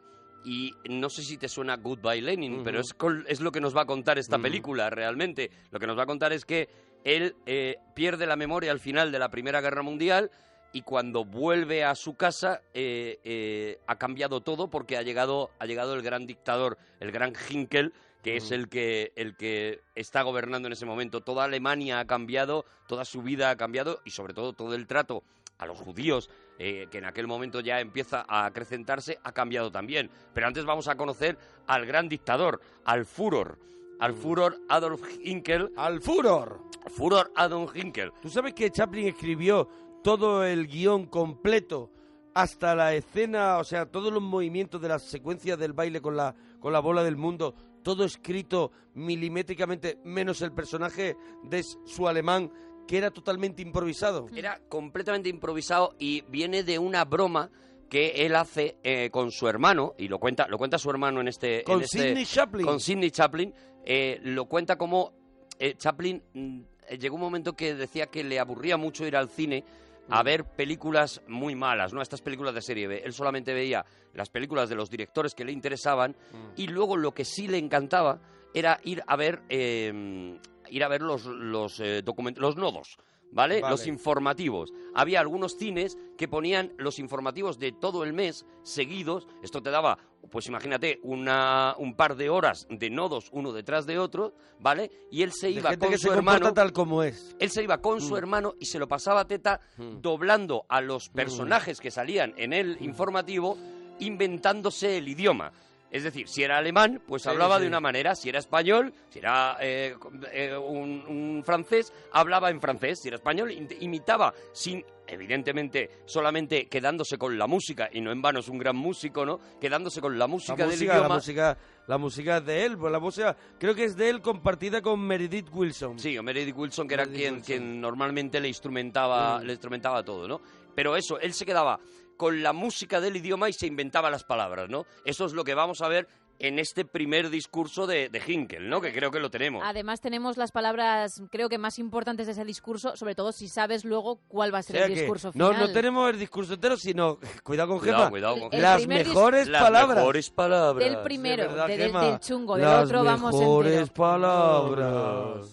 y 0.47 0.73
no 0.89 1.09
sé 1.09 1.23
si 1.23 1.37
te 1.37 1.49
suena 1.49 1.75
Goodbye 1.75 2.21
Lenin, 2.21 2.63
pero 2.63 2.79
es, 2.79 2.95
es 3.27 3.41
lo 3.41 3.51
que 3.51 3.59
nos 3.59 3.75
va 3.75 3.81
a 3.81 3.85
contar 3.85 4.17
esta 4.17 4.39
película 4.39 4.89
realmente. 4.89 5.51
Lo 5.71 5.79
que 5.79 5.87
nos 5.87 5.97
va 5.97 6.03
a 6.03 6.05
contar 6.05 6.31
es 6.31 6.45
que 6.45 6.69
él 7.03 7.35
eh, 7.45 7.75
pierde 7.93 8.25
la 8.25 8.37
memoria 8.37 8.71
al 8.71 8.79
final 8.79 9.11
de 9.11 9.19
la 9.19 9.27
Primera 9.27 9.59
Guerra 9.59 9.81
Mundial 9.81 10.31
y 10.71 10.83
cuando 10.83 11.25
vuelve 11.25 11.83
a 11.83 11.95
su 11.95 12.15
casa 12.15 12.61
eh, 12.73 13.19
eh, 13.25 13.79
ha 13.87 13.97
cambiado 13.97 14.39
todo 14.39 14.69
porque 14.69 14.95
ha 14.95 15.01
llegado, 15.01 15.51
ha 15.59 15.65
llegado 15.65 15.95
el 15.95 16.01
gran 16.01 16.25
dictador, 16.25 16.77
el 17.01 17.11
gran 17.11 17.33
Hinkel, 17.49 17.91
que 18.23 18.37
es 18.37 18.51
el 18.51 18.69
que, 18.69 19.11
el 19.17 19.35
que 19.35 19.81
está 19.95 20.21
gobernando 20.21 20.67
en 20.67 20.73
ese 20.73 20.85
momento. 20.85 21.19
Toda 21.19 21.43
Alemania 21.43 21.99
ha 21.99 22.05
cambiado, 22.05 22.63
toda 22.87 23.03
su 23.03 23.21
vida 23.21 23.49
ha 23.49 23.57
cambiado 23.57 23.99
y 24.05 24.11
sobre 24.11 24.33
todo 24.33 24.53
todo 24.53 24.75
el 24.75 24.87
trato 24.87 25.23
a 25.57 25.65
los 25.65 25.77
judíos, 25.77 26.29
eh, 26.59 26.87
que 26.89 26.97
en 26.97 27.05
aquel 27.05 27.27
momento 27.27 27.59
ya 27.59 27.79
empieza 27.79 28.25
a 28.27 28.45
acrecentarse, 28.45 29.19
ha 29.23 29.31
cambiado 29.31 29.71
también. 29.71 30.09
Pero 30.33 30.47
antes 30.47 30.65
vamos 30.65 30.87
a 30.87 30.95
conocer 30.95 31.37
al 31.67 31.85
gran 31.85 32.09
dictador, 32.09 32.61
al 32.85 33.05
Führer, 33.05 33.57
al 33.99 34.13
Führer 34.13 34.53
Adolf 34.69 35.01
Hinkel. 35.23 35.71
¡Al 35.75 36.01
Führer! 36.01 36.53
Führer 36.89 37.27
Adolf 37.35 37.75
Hinkel. 37.75 38.11
¿Tú 38.21 38.29
sabes 38.29 38.53
que 38.53 38.71
Chaplin 38.71 39.07
escribió 39.07 39.67
todo 40.03 40.45
el 40.45 40.67
guion 40.67 41.07
completo 41.07 41.91
hasta 42.33 42.75
la 42.75 42.93
escena, 42.93 43.57
o 43.57 43.63
sea, 43.63 43.87
todos 43.87 44.13
los 44.13 44.21
movimientos 44.21 44.79
de 44.79 44.89
las 44.89 45.03
secuencias 45.03 45.57
del 45.57 45.73
baile 45.73 46.01
con 46.01 46.15
la, 46.15 46.35
con 46.59 46.71
la 46.71 46.79
bola 46.79 47.03
del 47.03 47.17
mundo, 47.17 47.55
todo 47.81 48.03
escrito 48.03 48.71
milimétricamente, 48.93 49.97
menos 50.03 50.41
el 50.43 50.51
personaje 50.51 51.17
de 51.43 51.63
su 51.63 52.07
alemán, 52.07 52.51
que 52.87 52.97
era 52.97 53.11
totalmente 53.11 53.61
improvisado? 53.61 54.27
Era 54.35 54.59
completamente 54.69 55.29
improvisado 55.29 55.93
y 55.99 56.21
viene 56.29 56.63
de 56.63 56.79
una 56.79 57.05
broma 57.05 57.49
que 57.89 58.25
él 58.25 58.35
hace 58.35 58.77
eh, 58.83 59.09
con 59.11 59.31
su 59.31 59.47
hermano, 59.47 59.93
y 59.97 60.07
lo 60.07 60.19
cuenta, 60.19 60.47
lo 60.47 60.57
cuenta 60.57 60.77
su 60.77 60.89
hermano 60.89 61.21
en 61.21 61.27
este... 61.29 61.63
Con 61.63 61.77
en 61.77 61.83
este- 61.83 62.09
Sidney 62.09 62.25
Chaplin. 62.25 62.65
Con 62.65 62.79
Sidney 62.79 63.11
Chaplin. 63.11 63.53
eh, 63.85 64.19
lo 64.23 64.45
cuenta 64.45 64.77
como 64.77 65.13
eh, 65.59 65.75
Chaplin 65.77 66.21
mm, 66.33 66.59
llegó 66.99 67.15
un 67.15 67.21
momento 67.21 67.53
que 67.53 67.75
decía 67.75 68.07
que 68.07 68.23
le 68.23 68.39
aburría 68.39 68.75
mucho 68.77 69.05
ir 69.05 69.15
al 69.15 69.29
cine 69.29 69.63
a 70.09 70.23
ver 70.23 70.45
películas 70.45 71.21
muy 71.27 71.55
malas, 71.55 71.93
¿no? 71.93 72.01
Estas 72.01 72.21
películas 72.21 72.53
de 72.55 72.61
serie 72.61 72.87
B. 72.87 73.01
Él 73.03 73.11
solamente 73.13 73.53
veía 73.53 73.85
las 74.13 74.29
películas 74.29 74.69
de 74.69 74.75
los 74.75 74.89
directores 74.89 75.33
que 75.35 75.43
le 75.43 75.51
interesaban 75.51 76.15
y 76.55 76.67
luego 76.67 76.95
lo 76.95 77.13
que 77.13 77.25
sí 77.25 77.47
le 77.47 77.57
encantaba 77.57 78.19
era 78.53 78.79
ir 78.85 79.03
a 79.05 79.15
ver 79.17 79.41
eh, 79.49 80.39
ir 80.69 80.83
a 80.83 80.87
ver 80.87 81.01
los 81.01 81.25
los 81.25 81.79
eh, 81.79 82.03
document- 82.03 82.37
los 82.37 82.55
nodos. 82.55 82.97
¿Vale? 83.29 83.59
Vale. 83.59 83.71
Los 83.73 83.87
informativos. 83.87 84.71
Había 84.95 85.19
algunos 85.19 85.57
cines 85.57 85.97
que 86.17 86.29
ponían 86.29 86.71
los 86.77 86.97
informativos 86.97 87.59
de 87.59 87.73
todo 87.73 88.05
el 88.05 88.13
mes 88.13 88.45
seguidos. 88.63 89.27
Esto 89.43 89.61
te 89.61 89.69
daba, 89.69 89.97
pues 90.31 90.47
imagínate, 90.47 91.01
una, 91.03 91.75
un 91.77 91.93
par 91.97 92.15
de 92.15 92.29
horas 92.29 92.65
de 92.69 92.89
nodos 92.89 93.27
uno 93.33 93.51
detrás 93.51 93.85
de 93.85 93.99
otro, 93.99 94.33
¿vale? 94.61 94.89
Y 95.11 95.23
él 95.23 95.33
se 95.33 95.47
De 95.47 95.53
iba 95.55 95.71
gente 95.71 95.87
con 95.87 95.91
que 95.91 95.97
su 95.97 96.07
se 96.07 96.13
hermano. 96.13 96.53
tal 96.53 96.71
como 96.71 97.03
es. 97.03 97.35
Él 97.37 97.51
se 97.51 97.63
iba 97.63 97.79
con 97.81 97.99
su 97.99 98.13
Mm. 98.13 98.17
hermano 98.17 98.53
y 98.61 98.65
se 98.65 98.79
lo 98.79 98.87
pasaba 98.87 99.19
a 99.19 99.27
teta 99.27 99.59
doblando 99.77 100.65
a 100.69 100.79
los 100.79 101.09
personajes 101.09 101.81
que 101.81 101.91
salían 101.91 102.33
en 102.37 102.53
el 102.53 102.77
informativo, 102.79 103.57
inventándose 103.99 104.97
el 104.99 105.07
idioma. 105.09 105.51
Es 105.89 106.03
decir, 106.03 106.27
si 106.27 106.43
era 106.43 106.57
alemán, 106.57 107.01
pues 107.07 107.23
Sí, 107.23 107.29
hablaba 107.29 107.55
sí. 107.57 107.61
de 107.63 107.67
una 107.69 107.79
manera. 107.79 108.13
Si 108.15 108.27
era 108.29 108.39
español, 108.39 108.93
si 109.09 109.19
era 109.19 109.57
eh, 109.61 109.95
eh, 110.33 110.55
un, 110.57 111.03
un 111.07 111.43
francés, 111.45 111.93
hablaba 112.11 112.49
en 112.49 112.59
francés. 112.59 112.99
Si 113.01 113.07
era 113.07 113.15
español, 113.15 113.51
imitaba 113.79 114.33
sin, 114.51 114.83
evidentemente, 115.07 115.89
solamente 116.05 116.67
quedándose 116.67 117.17
con 117.17 117.37
la 117.37 117.47
música, 117.47 117.89
y 117.91 118.01
no 118.01 118.11
en 118.11 118.21
vano 118.21 118.39
es 118.39 118.47
un 118.49 118.57
gran 118.57 118.75
músico, 118.75 119.25
¿no? 119.25 119.39
Quedándose 119.59 120.01
con 120.01 120.17
la 120.19 120.27
música, 120.27 120.53
La 120.57 120.63
del 120.65 120.71
música, 120.71 120.93
idioma. 120.93 121.07
la 121.09 121.15
música, 121.15 121.57
la 121.87 121.97
música 121.97 122.37
es 122.37 122.45
de 122.45 122.65
él, 122.65 122.77
pues 122.77 122.91
la 122.91 122.99
música 122.99 123.37
creo 123.57 123.73
que 123.75 123.85
es 123.85 123.95
de 123.95 124.09
él 124.09 124.21
compartida 124.21 124.81
con 124.81 124.99
Meredith 124.99 125.47
Wilson. 125.51 125.97
Sí, 125.99 126.19
Meredith 126.21 126.55
Wilson, 126.55 126.87
que 126.87 126.93
era 126.95 127.05
Meredith 127.05 127.21
quien, 127.21 127.33
Wilson. 127.35 127.45
quien 127.45 127.81
normalmente 127.81 128.39
le 128.39 128.47
instrumentaba, 128.49 129.39
Mm. 129.39 129.43
le 129.45 129.51
instrumentaba 129.53 130.03
todo, 130.03 130.27
¿no? 130.27 130.41
Pero 130.75 130.95
eso, 130.95 131.19
él 131.19 131.33
se 131.33 131.45
quedaba 131.45 131.79
con 132.17 132.43
la 132.43 132.51
música 132.53 132.99
del 132.99 133.15
idioma 133.15 133.47
y 133.49 133.53
se 133.53 133.67
inventaba 133.67 134.09
las 134.09 134.23
palabras, 134.23 134.69
¿no? 134.69 134.85
Eso 135.05 135.25
es 135.25 135.33
lo 135.33 135.43
que 135.43 135.53
vamos 135.53 135.81
a 135.81 135.87
ver 135.87 136.07
en 136.39 136.59
este 136.59 136.85
primer 136.85 137.31
discurso 137.31 137.87
de, 137.87 138.09
de 138.09 138.21
Hinkel, 138.25 138.69
¿no? 138.69 138.79
Que 138.79 138.93
creo 138.93 139.09
que 139.09 139.19
lo 139.19 139.31
tenemos. 139.31 139.63
Además 139.65 140.01
tenemos 140.01 140.37
las 140.37 140.51
palabras, 140.51 141.23
creo 141.31 141.49
que 141.49 141.57
más 141.57 141.79
importantes 141.79 142.27
de 142.27 142.33
ese 142.33 142.45
discurso, 142.45 142.95
sobre 142.95 143.15
todo 143.15 143.31
si 143.31 143.47
sabes 143.47 143.83
luego 143.85 144.19
cuál 144.27 144.53
va 144.53 144.59
a 144.59 144.61
O 144.61 144.63
ser 144.63 144.75
sea 144.75 144.85
el 144.85 144.93
que 144.93 144.99
discurso 144.99 145.31
no, 145.33 145.49
final. 145.51 145.67
no 145.67 145.73
tenemos 145.73 146.09
el 146.11 146.19
discurso 146.19 146.53
entero, 146.53 146.77
sino, 146.77 147.17
cuidado 147.43 147.69
con 147.69 147.79
Cuidado, 147.79 147.97
Gemma, 148.03 148.09
cuidado 148.11 148.39
con 148.51 148.61
las 148.61 148.85
mejores 148.85 149.47
Las 149.47 149.63
palabras. 149.63 149.97
mejores 149.97 150.29
palabras. 150.29 150.87
Del 150.87 151.01
primero, 151.01 151.41
De 151.43 151.49
verdad, 151.49 151.67
de- 151.69 151.77
del- 151.77 151.91
del 151.93 152.19
chungo, 152.19 152.55
del 152.55 152.65
las 152.65 152.85
otro 152.85 153.03
vamos 153.03 153.33
mejores 153.33 153.73
entero. 153.73 153.93
palabras. 153.95 155.47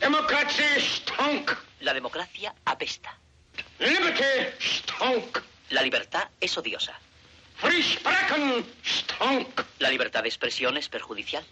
Democracia 0.00 0.64
stonk. 0.80 1.50
La 1.80 1.94
democracia 1.94 2.54
apesta. 2.66 3.18
Liberty 3.78 4.22
stonk. 4.60 5.38
La 5.70 5.82
libertad 5.82 6.28
es 6.40 6.56
odiosa. 6.56 6.98
La 9.78 9.90
libertad 9.90 10.22
de 10.22 10.28
expresión 10.28 10.76
es 10.76 10.88
perjudicial. 10.88 11.44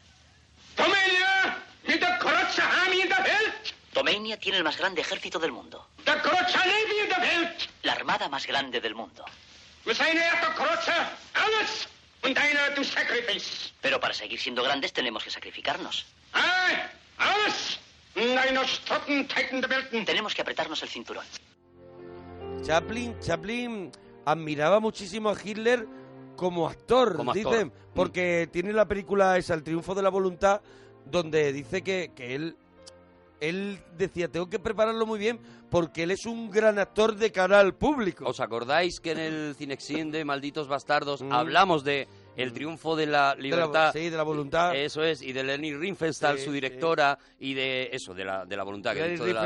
Tomenia 3.93 4.39
tiene 4.39 4.59
el 4.59 4.65
más 4.65 4.77
grande 4.77 5.01
ejército 5.01 5.39
del 5.39 5.53
mundo. 5.53 5.89
La 7.83 7.93
armada 7.93 8.29
más 8.29 8.47
grande 8.47 8.81
del 8.81 8.95
mundo. 8.95 9.25
Sacrifice. 12.85 13.73
Pero 13.81 14.01
para 14.01 14.15
seguir 14.15 14.41
siendo 14.41 14.63
grandes 14.63 14.93
tenemos 14.93 15.23
que 15.25 15.31
sacrificarnos. 15.31 16.07
Tenemos 20.07 20.35
que 20.35 20.43
apretarnos 20.43 20.83
el 20.83 20.89
cinturón. 20.89 21.25
Chaplin, 22.65 23.19
Chaplin 23.21 23.93
admiraba 24.27 24.81
muchísimo 24.81 25.31
a 25.31 25.37
Hitler 25.43 25.87
como 26.37 26.69
actor, 26.69 27.17
Como 27.17 27.31
actor. 27.31 27.53
dicen, 27.53 27.73
porque 27.95 28.47
tiene 28.53 28.75
la 28.75 28.87
película 28.87 29.39
esa, 29.39 29.55
El 29.55 29.63
triunfo 29.63 29.95
de 29.95 30.03
la 30.03 30.11
voluntad, 30.11 30.61
donde 31.07 31.53
dice 31.53 31.81
que, 31.83 32.11
que 32.15 32.35
él, 32.35 32.57
él 33.41 33.79
decía, 33.97 34.29
tengo 34.29 34.51
que 34.51 34.59
prepararlo 34.59 35.07
muy 35.07 35.19
bien 35.19 35.39
porque 35.71 36.03
él 36.05 36.11
es 36.11 36.27
un 36.27 36.51
gran 36.51 36.79
actor 36.79 37.17
de 37.17 37.33
cara 37.33 37.61
al 37.61 37.75
público. 37.75 38.25
¿Os 38.27 38.41
acordáis 38.41 39.01
que 39.01 39.13
en 39.13 39.19
el 39.19 39.55
Cinexin 39.57 40.11
de 40.11 40.25
Malditos 40.25 40.69
Bastardos 40.69 41.23
Mm. 41.23 41.33
hablamos 41.33 41.83
de 41.85 42.07
el 42.37 42.53
triunfo 42.53 42.97
de 42.97 43.07
la 43.07 43.35
libertad? 43.35 43.93
sí, 43.93 44.09
de 44.11 44.17
la 44.17 44.23
voluntad. 44.23 44.75
Eso 44.77 45.03
es, 45.03 45.23
y 45.23 45.33
de 45.33 45.43
Leni 45.43 45.75
Riefenstahl, 45.75 46.39
Sí, 46.39 46.45
su 46.45 46.51
sí. 46.51 46.55
directora, 46.55 47.19
y 47.41 47.55
de 47.55 47.89
eso, 47.93 48.15
de 48.15 48.25
la, 48.25 48.45
de 48.45 48.57
la 48.57 48.63
voluntad. 48.63 48.95
que 48.95 49.05
he 49.05 49.09
dicho 49.11 49.25
de 49.25 49.33
la- 49.35 49.43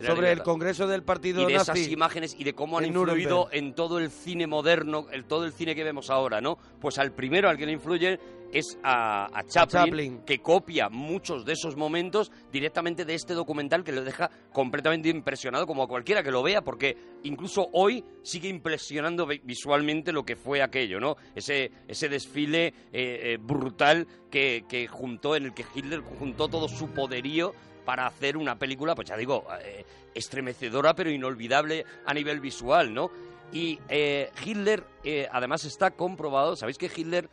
Sobre 0.00 0.32
el. 0.32 0.42
Congreso 0.42 0.86
del 0.86 1.02
Partido 1.02 1.42
y 1.42 1.46
de 1.46 1.54
Nazi. 1.54 1.70
esas 1.72 1.88
imágenes 1.88 2.36
y 2.38 2.44
de 2.44 2.54
cómo 2.54 2.78
han 2.78 2.84
en 2.84 2.90
influido 2.96 3.44
Nuremberg. 3.44 3.54
en 3.54 3.74
todo 3.74 3.98
el 3.98 4.10
cine 4.10 4.46
moderno, 4.46 5.06
el, 5.12 5.24
todo 5.24 5.44
el 5.44 5.52
cine 5.52 5.74
que 5.74 5.84
vemos 5.84 6.10
ahora, 6.10 6.40
¿no? 6.40 6.58
Pues 6.80 6.98
al 6.98 7.12
primero 7.12 7.48
al 7.48 7.56
que 7.56 7.66
le 7.66 7.72
influye 7.72 8.18
es 8.52 8.78
a, 8.84 9.26
a 9.36 9.42
Chaplin, 9.44 9.84
Chaplin. 9.84 10.18
que 10.24 10.38
copia 10.40 10.88
muchos 10.88 11.44
de 11.44 11.54
esos 11.54 11.74
momentos 11.76 12.30
directamente 12.52 13.04
de 13.04 13.14
este 13.14 13.34
documental 13.34 13.82
que 13.82 13.90
lo 13.90 14.04
deja 14.04 14.30
completamente 14.52 15.08
impresionado 15.08 15.66
como 15.66 15.82
a 15.82 15.88
cualquiera 15.88 16.22
que 16.22 16.30
lo 16.30 16.40
vea, 16.42 16.62
porque 16.62 16.96
incluso 17.24 17.68
hoy 17.72 18.04
sigue 18.22 18.48
impresionando 18.48 19.26
vi- 19.26 19.40
visualmente 19.42 20.12
lo 20.12 20.24
que 20.24 20.36
fue 20.36 20.62
aquello, 20.62 21.00
¿no? 21.00 21.16
Ese, 21.34 21.72
ese 21.88 22.08
desfile 22.08 22.68
eh, 22.68 22.72
eh, 22.92 23.38
brutal 23.40 24.06
que, 24.30 24.64
que 24.68 24.86
juntó, 24.86 25.34
en 25.34 25.46
el 25.46 25.54
que 25.54 25.64
Hitler 25.74 26.00
juntó 26.00 26.46
todo 26.48 26.68
su 26.68 26.90
poderío 26.90 27.54
para 27.84 28.06
hacer 28.06 28.36
una 28.36 28.58
película, 28.58 28.94
pues 28.94 29.08
ya 29.08 29.16
digo, 29.16 29.46
eh, 29.62 29.84
estremecedora 30.14 30.94
pero 30.94 31.10
inolvidable 31.10 31.84
a 32.06 32.14
nivel 32.14 32.40
visual, 32.40 32.92
¿no? 32.92 33.10
Y 33.52 33.78
eh, 33.88 34.30
Hitler, 34.44 34.84
eh, 35.04 35.28
además 35.30 35.64
está 35.64 35.92
comprobado, 35.92 36.56
¿sabéis 36.56 36.78
que 36.78 36.90
Hitler 36.94 37.28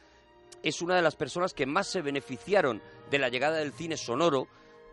es 0.61 0.81
una 0.81 0.95
de 0.95 1.01
las 1.01 1.15
personas 1.15 1.53
que 1.53 1.65
más 1.65 1.87
se 1.87 2.01
beneficiaron 2.01 2.81
de 3.09 3.19
la 3.19 3.29
llegada 3.29 3.57
del 3.57 3.73
cine 3.73 3.97
sonoro 3.97 4.47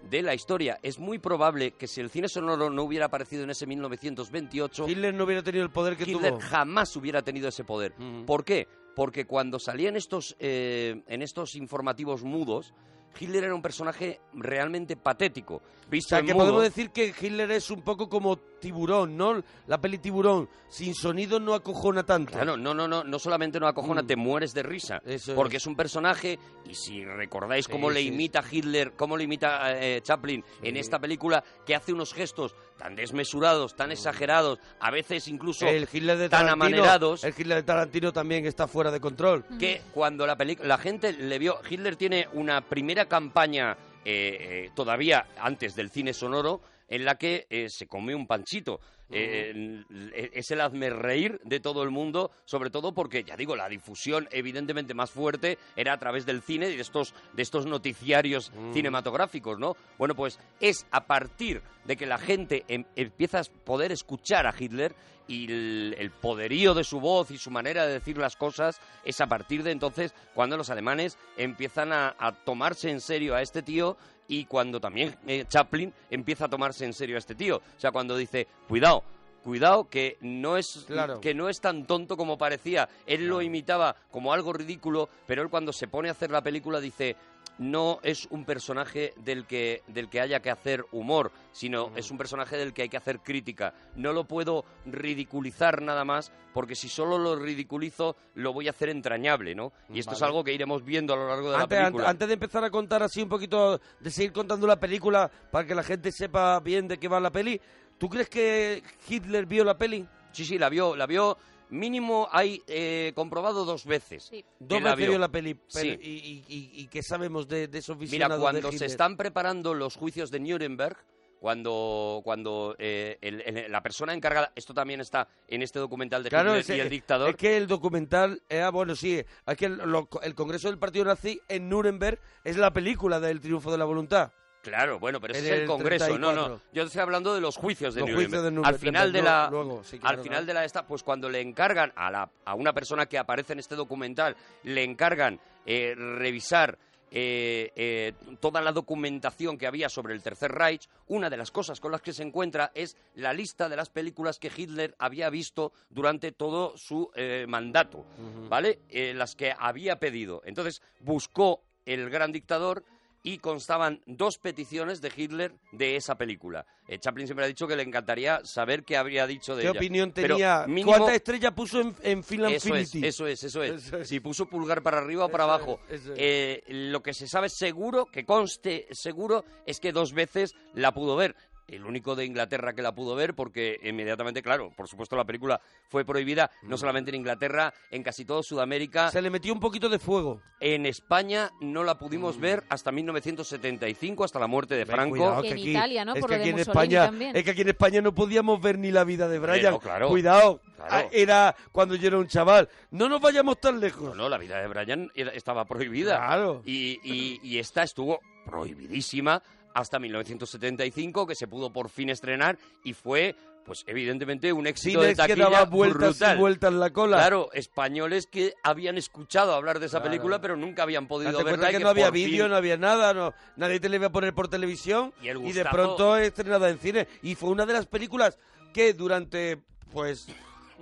de 0.09 0.23
la 0.23 0.35
historia? 0.35 0.79
Es 0.83 0.99
muy 0.99 1.19
probable 1.19 1.73
que 1.73 1.87
si 1.87 2.01
el 2.01 2.09
cine 2.09 2.29
sonoro 2.29 2.71
no 2.71 2.83
hubiera 2.83 3.07
aparecido 3.07 3.43
en 3.45 3.51
ese 3.51 3.67
1928, 3.67 4.89
Hitler 4.89 5.15
no 5.15 5.25
hubiera 5.25 5.43
tenido 5.43 5.65
el 5.65 5.71
poder 5.71 5.97
que 5.97 6.05
Hitler 6.05 6.33
tuvo. 6.33 6.41
jamás 6.41 6.97
hubiera 6.97 7.21
tenido 7.21 7.49
ese 7.49 7.65
poder. 7.65 7.93
¿Por 8.27 8.45
qué? 8.45 8.67
Porque 8.95 9.27
cuando 9.27 9.59
salían 9.59 9.97
estos, 9.97 10.35
eh, 10.39 11.03
en 11.07 11.23
estos 11.23 11.57
informativos 11.57 12.25
mudos, 12.25 12.73
Hitler 13.19 13.45
era 13.45 13.55
un 13.55 13.63
personaje 13.63 14.21
realmente 14.35 14.97
patético. 14.97 15.57
O 15.57 15.91
Visto 15.91 16.11
sea, 16.11 16.19
en 16.19 16.27
que 16.27 16.35
mudo, 16.35 16.45
podemos 16.45 16.63
decir 16.63 16.91
que 16.91 17.15
Hitler 17.19 17.51
es 17.51 17.71
un 17.71 17.83
poco 17.83 18.09
como 18.09 18.37
tiburón, 18.61 19.17
¿no? 19.17 19.43
La 19.67 19.81
peli 19.81 19.99
tiburón, 19.99 20.49
sin 20.69 20.95
sonido 20.95 21.39
no 21.41 21.55
acojona 21.55 22.05
tanto. 22.05 22.33
Claro, 22.33 22.57
no, 22.57 22.75
no, 22.75 22.87
no, 22.89 23.05
no 23.05 23.19
solamente 23.19 23.59
no 23.61 23.67
acojona, 23.67 24.03
Mm. 24.03 24.07
te 24.07 24.17
mueres 24.17 24.55
de 24.55 24.63
risa. 24.63 25.01
Eso 25.05 25.35
porque 25.35 25.57
es. 25.57 25.63
es. 25.63 25.67
un 25.67 25.77
personaje, 25.77 26.39
y 26.69 26.75
si 26.75 27.05
recordáis 27.05 27.69
cómo 27.69 27.89
Sí, 27.89 27.95
le 27.95 28.01
sí, 28.01 28.07
imita 28.09 28.43
Hitler, 28.51 28.93
cómo 28.97 29.17
le 29.17 29.25
imita 29.25 29.73
eh, 29.81 30.01
Chaplin 30.03 30.45
en 30.63 30.77
esta 30.77 30.99
película, 30.99 31.43
que 31.67 31.75
hace 31.75 31.93
unos 31.93 32.13
gestos 32.15 32.55
tan 32.77 32.95
desmesurados, 32.95 33.75
tan 33.75 33.91
exagerados, 33.93 34.59
a 34.81 34.91
veces 34.91 35.27
incluso 35.29 35.65
Mm. 35.65 35.69
el 35.69 35.89
Hitler 35.93 36.19
de 36.19 36.29
tan 36.29 36.49
amanerados, 36.49 37.25
El 37.25 37.35
Hitler 37.37 37.57
de 37.59 37.63
Tarantino 37.65 38.13
también 38.13 38.47
está 38.47 38.67
fuera 38.69 38.91
de 38.91 39.01
control. 39.01 39.45
que 39.59 39.83
cuando 39.93 40.27
la, 40.27 40.37
peli- 40.37 40.59
la 40.63 40.79
gente 40.79 41.13
le 41.13 41.39
vio, 41.39 41.59
Hitler 41.69 41.97
tiene 41.97 42.29
una 42.35 42.61
primera 42.61 43.07
campaña 43.07 43.77
eh, 44.05 44.65
eh, 44.67 44.71
todavía 44.75 45.27
antes 45.39 45.75
del 45.75 45.91
cine 45.91 46.15
sonoro 46.15 46.61
en 46.89 47.05
la 47.05 47.17
que 47.17 47.47
eh, 47.51 47.69
se 47.69 47.87
come 47.87 48.15
un 48.15 48.27
panchito. 48.27 48.81
Eh, 49.11 49.83
eh, 50.13 50.31
es 50.35 50.51
el 50.51 50.61
hazme 50.61 50.91
reír 50.91 51.41
de 51.43 51.61
todo 51.61 51.83
el 51.83 51.91
mundo, 51.91 52.31
sobre 52.45 52.69
todo 52.69 52.93
porque, 52.93 53.25
ya 53.25 53.37
digo, 53.37 53.57
la 53.57 53.69
difusión 53.69 54.29
evidentemente 54.31 54.93
más 54.93 55.11
fuerte 55.11 55.57
era 55.77 55.95
a 55.95 55.99
través 55.99 56.27
del 56.27 56.43
cine 56.43 56.69
y 56.69 56.77
de 56.77 56.83
estos, 56.83 57.15
de 57.33 57.43
estos 57.43 57.65
noticiarios 57.65 58.53
cinematográficos, 58.75 59.59
¿no? 59.59 59.77
Bueno, 59.97 60.15
pues 60.15 60.39
es 60.61 60.87
a 60.91 61.07
partir 61.07 61.63
de 61.85 61.97
que 61.97 62.05
la 62.07 62.19
gente 62.19 62.65
em- 62.69 62.85
empieza 62.97 63.41
a 63.41 63.45
poder 63.65 63.93
escuchar 63.93 64.47
a 64.47 64.55
Hitler 64.59 64.95
y 65.27 65.45
el, 65.51 65.95
el 65.99 66.11
poderío 66.11 66.75
de 66.75 66.85
su 66.85 67.01
voz 67.01 67.31
y 67.31 67.39
su 67.39 67.51
manera 67.51 67.87
de 67.87 67.95
decir 67.95 68.17
las 68.19 68.37
cosas 68.37 68.81
es 69.05 69.21
a 69.21 69.27
partir 69.27 69.63
de 69.63 69.73
entonces 69.73 70.15
cuando 70.35 70.57
los 70.57 70.71
alemanes 70.71 71.19
empiezan 71.37 71.93
a, 71.93 72.15
a 72.19 72.33
tomarse 72.33 72.91
en 72.91 73.01
serio 73.01 73.35
a 73.35 73.43
este 73.43 73.63
tío 73.63 73.97
y 74.29 74.45
cuando 74.45 74.79
también 74.81 75.17
eh, 75.27 75.45
Chaplin 75.49 75.93
empieza 76.11 76.45
a 76.45 76.49
tomarse 76.49 76.85
en 76.85 76.93
serio 76.93 77.17
a 77.17 77.19
este 77.19 77.35
tío. 77.35 77.57
O 77.57 77.81
sea, 77.81 77.91
cuando 77.91 78.17
dice, 78.17 78.47
cuidado, 78.69 79.03
cuidado 79.43 79.89
que 79.89 80.19
no 80.21 80.57
es 80.57 80.85
Claro. 80.87 81.21
que 81.21 81.33
no 81.35 81.49
es 81.49 81.61
tan 81.61 81.87
tonto 81.87 82.17
como 82.17 82.37
parecía. 82.37 82.89
Él 83.07 83.27
lo 83.27 83.41
imitaba 83.41 83.97
como 84.11 84.33
algo 84.33 84.53
ridículo, 84.53 85.09
pero 85.27 85.43
él 85.43 85.49
cuando 85.49 85.73
se 85.73 85.89
pone 85.89 86.09
a 86.09 86.13
hacer 86.13 86.31
la 86.31 86.43
película 86.43 86.81
dice 86.81 87.17
no 87.59 87.99
es 88.03 88.27
un 88.31 88.45
personaje 88.45 89.13
del 89.17 89.47
que, 89.47 89.83
del 89.89 90.09
que 90.09 90.21
haya 90.21 90.41
que 90.41 90.51
hacer 90.51 90.85
humor, 90.93 91.33
sino 91.53 91.91
es 91.97 92.11
un 92.11 92.19
personaje 92.19 92.57
del 92.57 92.73
que 92.73 92.83
hay 92.83 92.89
que 92.89 92.97
hacer 92.97 93.21
crítica. 93.21 93.75
No 93.97 94.13
lo 94.13 94.25
puedo 94.25 94.65
ridiculizar 94.87 95.83
nada 95.83 96.05
más, 96.05 96.33
porque 96.55 96.75
si 96.75 96.89
solo 96.89 97.19
lo 97.19 97.37
ridiculizo, 97.37 98.17
lo 98.35 98.53
voy 98.53 98.69
a 98.69 98.71
hacer 98.71 98.89
entrañable, 98.89 99.55
¿no? 99.55 99.73
Y 99.93 99.99
esto 99.99 100.15
es 100.15 100.23
algo 100.23 100.45
que 100.45 100.53
iremos 100.53 100.85
viendo 100.85 101.15
a 101.15 101.17
lo 101.17 101.29
largo 101.29 101.51
de 101.51 101.57
Antes, 101.57 101.79
la 101.79 101.85
película. 101.85 102.09
antes 102.09 102.29
de 102.29 102.35
empezar 102.35 102.65
a 102.65 102.71
contar 102.71 103.03
así 103.03 103.23
un 103.23 103.29
poquito, 103.29 103.81
de 104.01 104.11
seguir 104.11 104.33
contando 104.33 104.67
la 104.67 104.79
película, 104.79 105.31
para 105.51 105.67
que 105.67 105.75
la 105.75 105.83
gente 105.83 106.13
sepa 106.13 106.61
bien 106.61 106.89
de 106.89 106.99
qué 106.99 107.09
va 107.09 107.21
la 107.21 107.31
peli, 107.31 107.61
¿tú 107.99 108.09
crees 108.09 108.29
que 108.29 108.83
Hitler 109.09 109.47
vio 109.47 109.65
la 109.65 109.77
peli? 109.77 110.07
Sí, 110.33 110.45
sí, 110.45 110.59
la 110.59 110.69
vio, 110.69 110.95
la 110.95 111.07
vio 111.07 111.37
mínimo 111.71 112.29
hay 112.33 112.63
eh, 112.67 113.13
comprobado 113.15 113.65
dos 113.65 113.85
veces. 113.85 114.31
Dos 114.59 114.79
que 114.79 114.85
la 114.85 114.95
veces 114.95 115.09
vio 115.11 115.19
la 115.19 115.29
peli. 115.29 115.55
pero- 115.55 115.69
Sí. 115.69 115.99
y, 116.01 116.11
y- 116.11 116.45
y- 116.49 116.71
y 116.83 116.87
qué 116.89 117.03
sabemos 117.03 117.49
de, 117.49 117.69
de 117.69 117.79
esos 117.79 117.97
Mira, 117.99 118.29
cuando 118.29 118.71
de 118.71 118.79
se 118.79 118.87
están 118.87 119.17
preparando 119.17 119.75
los 119.75 119.97
juicios 119.97 120.31
de 120.31 120.41
Nuremberg, 120.41 120.97
cuando, 121.41 122.21
cuando 122.25 122.75
eh, 122.81 123.17
el- 123.21 123.41
el- 123.43 123.71
la 123.71 123.81
persona 123.81 124.13
encargada, 124.13 124.51
esto 124.57 124.75
también 124.75 125.01
está 125.01 125.29
en 125.47 125.63
este 125.63 125.79
documental 125.79 126.25
de 126.25 126.31
Claro, 126.31 126.51
Hitler 126.59 126.61
es, 126.63 126.69
y 126.79 126.81
el 126.81 126.91
dictador, 126.91 127.31
es 127.31 127.37
que 127.37 127.57
el 127.57 127.69
documental, 127.69 128.43
eh, 128.49 128.69
bueno, 128.73 128.97
sí, 128.97 129.23
es 129.47 129.57
que 129.57 129.67
el, 129.67 129.77
lo- 129.77 130.09
el 130.23 130.35
Congreso 130.35 130.69
del 130.69 130.79
Partido 130.79 131.05
Nazi 131.05 131.41
en 131.49 131.69
Nuremberg 131.69 132.19
es 132.43 132.57
la 132.57 132.73
película 132.73 133.21
del 133.21 133.41
triunfo 133.41 133.71
de 133.71 133.79
la 133.79 133.85
voluntad. 133.85 134.33
Claro, 134.63 134.99
bueno, 134.99 135.21
pero 135.21 135.35
ese 135.35 135.47
es 135.47 135.61
el 135.61 135.67
Congreso, 135.67 136.19
no, 136.19 136.33
no. 136.33 136.45
34. 136.45 136.63
Yo 136.73 136.83
estoy 136.83 137.01
hablando 137.01 137.35
de 137.35 137.41
los 137.41 137.57
juicios 137.57 137.95
de 137.95 138.01
Los 138.01 138.11
Nuremberg. 138.11 138.43
juicios 138.43 138.63
de 138.63 138.69
Al 138.69 138.79
final 138.79 139.13
de 139.13 139.23
la, 139.23 139.49
luego, 139.51 139.85
sí, 139.85 139.99
al 140.03 140.17
final 140.17 140.29
claro. 140.29 140.47
de 140.47 140.55
la 140.55 140.65
esta, 140.65 140.87
pues 140.87 141.03
cuando 141.03 141.29
le 141.29 141.41
encargan 141.41 141.93
a 141.95 142.11
la 142.11 142.31
a 142.45 142.55
una 142.55 142.73
persona 142.73 143.07
que 143.07 143.19
aparece 143.19 143.53
en 143.53 143.61
este 143.61 143.77
documental, 143.77 144.37
le 144.65 144.83
encargan 144.83 145.41
eh, 145.65 145.95
revisar 145.97 146.79
eh, 147.11 147.73
eh, 147.75 148.13
toda 148.39 148.61
la 148.61 148.73
documentación 148.73 149.57
que 149.57 149.67
había 149.67 149.89
sobre 149.89 150.13
el 150.13 150.23
Tercer 150.23 150.53
Reich, 150.53 150.89
una 151.07 151.31
de 151.31 151.39
las 151.39 151.51
cosas 151.51 151.81
con 151.81 151.91
las 151.91 152.03
que 152.03 152.13
se 152.13 152.23
encuentra 152.23 152.71
es 152.75 152.97
la 153.15 153.33
lista 153.33 153.69
de 153.69 153.77
las 153.77 153.89
películas 153.89 154.39
que 154.39 154.51
Hitler 154.55 154.95
había 154.99 155.31
visto 155.31 155.73
durante 155.89 156.33
todo 156.33 156.77
su 156.77 157.11
eh, 157.15 157.47
mandato, 157.49 158.05
¿vale? 158.49 158.81
Las 159.15 159.35
que 159.35 159.55
había 159.59 159.99
pedido. 159.99 160.43
Entonces 160.45 160.83
buscó 161.01 161.63
el 161.87 162.11
gran 162.11 162.33
dictador 162.33 162.85
y 163.29 163.39
constaban 163.39 164.01
dos 164.07 164.39
peticiones 164.39 165.03
de 165.03 165.13
Hitler 165.15 165.53
de 165.73 165.97
esa 165.97 166.17
película. 166.17 166.65
Eh, 166.87 166.99
Chaplin 166.99 167.27
siempre 167.27 167.45
ha 167.45 167.49
dicho 167.49 167.69
que 167.69 167.77
le 167.77 167.83
encantaría 167.83 168.41
saber 168.45 168.85
qué 168.85 168.97
habría 168.97 169.27
dicho 169.27 169.55
de 169.55 169.63
¿Qué 169.63 169.69
ella. 169.69 169.79
opinión 169.79 170.13
Pero 170.15 170.37
tenía? 170.37 170.65
mínimo- 170.67 170.93
¿Cuántas 170.97 171.17
estrellas 171.17 171.53
puso 171.53 171.81
en, 171.83 171.95
en 172.03 172.25
Film 172.25 172.47
eso 172.47 172.75
es, 172.75 172.95
eso 172.95 173.27
es, 173.27 173.45
eso 173.45 173.63
es. 173.63 174.09
Si 174.09 174.21
puso 174.21 174.47
pulgar 174.47 174.83
para 174.83 174.97
arriba 174.99 175.27
o 175.27 175.29
para 175.29 175.45
abajo. 175.45 175.79
es. 175.91 176.01
Eh, 176.17 176.63
lo 176.69 177.03
que 177.03 177.13
se 177.13 177.29
sabe 177.29 177.51
seguro, 177.51 178.07
que 178.07 178.25
conste 178.25 178.87
seguro, 178.93 179.45
es 179.67 179.79
que 179.81 179.93
dos 179.93 180.15
veces 180.15 180.55
la 180.73 180.93
pudo 180.95 181.15
ver. 181.15 181.37
El 181.69 181.85
único 181.85 182.17
de 182.17 182.25
Inglaterra 182.25 182.73
que 182.73 182.81
la 182.83 182.95
pudo 182.95 183.15
ver, 183.15 183.35
porque 183.35 183.79
inmediatamente, 183.83 184.43
claro, 184.43 184.73
por 184.75 184.89
supuesto 184.89 185.17
la 185.17 185.25
película 185.25 185.61
fue 185.89 186.05
prohibida, 186.05 186.51
no 186.63 186.79
solamente 186.79 187.11
en 187.11 187.17
Inglaterra, 187.17 187.73
en 187.91 188.03
casi 188.03 188.25
todo 188.25 188.43
Sudamérica. 188.43 189.09
Mm. 189.09 189.11
Se 189.13 189.23
le 189.23 189.29
metió 189.31 189.53
un 189.53 189.61
poquito 189.61 189.89
de 189.91 189.99
fuego. 189.99 190.41
En 190.61 190.87
España 190.87 191.51
no 191.61 191.85
la 191.85 191.99
pudimos 191.99 192.41
ver 192.41 192.65
hasta 192.71 192.91
1975, 192.91 194.25
hasta 194.25 194.39
la 194.39 194.47
muerte 194.47 194.75
de 194.77 194.87
Franco. 194.87 195.11
Cuidado, 195.17 195.41
Y 195.41 195.43
que 195.43 195.49
en 195.49 195.59
aquí- 195.59 195.71
Italia, 195.71 196.05
¿no? 196.05 196.15
Es 196.15 196.21
Por 196.21 196.31
que 196.31 196.37
lo 196.37 196.39
de 196.39 196.45
aquí 196.45 196.51
en 196.55 196.59
España, 196.59 197.05
también. 197.07 197.37
es 197.37 197.45
que 197.45 197.51
aquí 197.51 197.61
en 197.61 197.69
España 197.69 198.01
no 198.01 198.15
podíamos 198.15 198.61
ver 198.61 198.79
ni 198.79 198.91
la 198.91 199.05
vida 199.05 199.29
de 199.29 199.39
Brian. 199.39 199.79
claro. 199.79 200.09
Cuidado, 200.09 200.61
Claro. 200.77 200.95
Ah, 200.95 201.05
era 201.13 201.57
cuando 201.73 201.97
yo 201.97 202.07
era 202.09 202.19
un 202.19 202.29
chaval. 202.29 202.69
No 202.93 203.09
nos 203.09 203.21
vayamos 203.21 203.59
tan 203.61 203.81
lejos. 203.81 204.05
No, 204.11 204.15
no, 204.15 204.29
la 204.29 204.39
vida 204.39 204.61
de 204.61 204.69
Brian 204.69 205.11
era- 205.15 205.33
estaba 205.33 205.65
prohibida. 205.65 206.17
Claro. 206.17 206.63
Y, 206.65 207.01
y- 207.03 207.41
y 207.43 207.59
esta 207.59 207.83
estuvo 207.83 208.21
prohibidísima 208.47 209.43
hasta 209.79 209.99
1975, 209.99 211.27
que 211.27 211.35
se 211.35 211.47
pudo 211.47 211.71
por 211.73 211.89
fin 211.89 212.11
estrenar 212.11 212.59
y 212.85 212.95
fue, 212.95 213.35
pues 213.65 213.85
evidentemente, 213.87 214.53
un 214.53 214.67
éxito 214.67 215.01
Cines 215.01 215.17
de 215.17 215.23
que 215.23 215.29
taquilla 215.35 215.51
daba 215.51 215.65
vueltas 215.67 216.19
brutal. 216.19 216.37
y 216.37 216.41
vueltas 216.41 216.73
la 216.73 216.91
cola. 216.91 217.17
Claro, 217.19 217.51
españoles 217.53 218.27
que 218.27 218.55
habían 218.63 218.99
escuchado 218.99 219.55
hablar 219.55 219.79
de 219.79 219.87
esa 219.87 219.99
Claro. 219.99 220.11
película, 220.11 220.41
pero 220.41 220.57
nunca 220.57 220.83
habían 220.83 221.07
podido 221.07 221.33
Date 221.33 221.45
verla. 221.45 221.71
y 221.71 221.75
que 221.75 221.79
no 221.81 221.89
había 221.91 222.07
fin- 222.07 222.15
vídeo, 222.15 222.49
no 222.49 222.57
había 222.57 222.77
nada, 222.77 223.15
no, 223.15 223.35
nadie 223.57 223.79
te 223.79 223.89
le 223.89 223.97
iba 223.97 224.07
a 224.09 224.13
poner 224.13 224.35
por 224.35 224.49
televisión 224.49 225.13
Y 225.23 225.29
el 225.29 225.39
de 225.39 225.45
gustazo- 225.63 225.71
pronto 225.71 226.17
estrenada 226.17 226.69
en 226.71 226.79
cine. 226.79 227.07
Y 227.23 227.35
fue 227.35 227.51
una 227.51 227.67
de 227.67 227.73
las 227.75 227.87
películas 227.87 228.39
que 228.73 228.95
durante, 228.95 229.59
pues, 229.93 230.27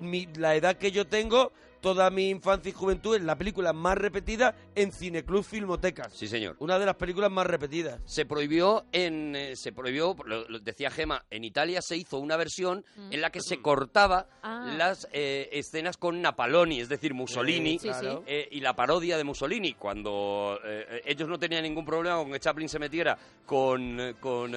mi- 0.01 0.27
la 0.37 0.55
edad 0.55 0.77
que 0.77 0.91
yo 0.91 1.07
tengo, 1.07 1.53
toda 1.87 2.11
mi 2.11 2.31
infancia 2.31 2.69
y 2.71 2.73
juventud, 2.73 3.15
es 3.15 3.23
la 3.23 3.39
película 3.39 3.73
más 3.73 3.97
repetida 3.97 4.57
en 4.75 4.91
Cineclub 4.91 5.45
Filmotecas. 5.45 6.13
Sí, 6.13 6.27
señor. 6.27 6.57
Una 6.59 6.81
de 6.81 6.85
las 6.87 6.97
películas 6.97 7.31
más 7.31 7.47
repetidas. 7.47 8.01
Se 8.07 8.27
prohibió 8.27 8.87
en 8.91 9.37
eh, 9.37 9.55
se 9.55 9.71
prohibió 9.71 10.17
lo, 10.25 10.49
lo 10.49 10.59
decía 10.59 10.91
Gema 10.91 11.25
en 11.31 11.45
Italia 11.45 11.81
se 11.81 11.97
hizo 11.97 12.19
una 12.19 12.37
versión 12.37 12.85
en 13.13 13.21
la 13.21 13.31
que 13.31 13.41
se 13.49 13.63
cortaba 13.63 14.27
Ah. 14.43 14.75
las 14.77 15.07
eh, 15.13 15.49
escenas 15.53 15.97
con 15.97 16.21
Napaloni 16.21 16.81
es 16.81 16.89
decir 16.89 17.15
Mussolini 17.15 17.77
Eh, 17.77 17.79
sí, 17.79 17.89
eh, 18.27 18.49
y 18.51 18.59
la 18.61 18.75
parodia 18.75 19.17
de 19.17 19.23
Mussolini 19.23 19.75
cuando 19.75 20.59
ellos 21.05 21.29
no 21.29 21.39
tenían 21.39 21.63
ningún 21.63 21.85
problema 21.85 22.17
con 22.17 22.33
que 22.33 22.41
Chaplin 22.41 22.69
se 22.69 22.81
metiera 22.81 23.17
con 23.45 24.17
con 24.21 24.53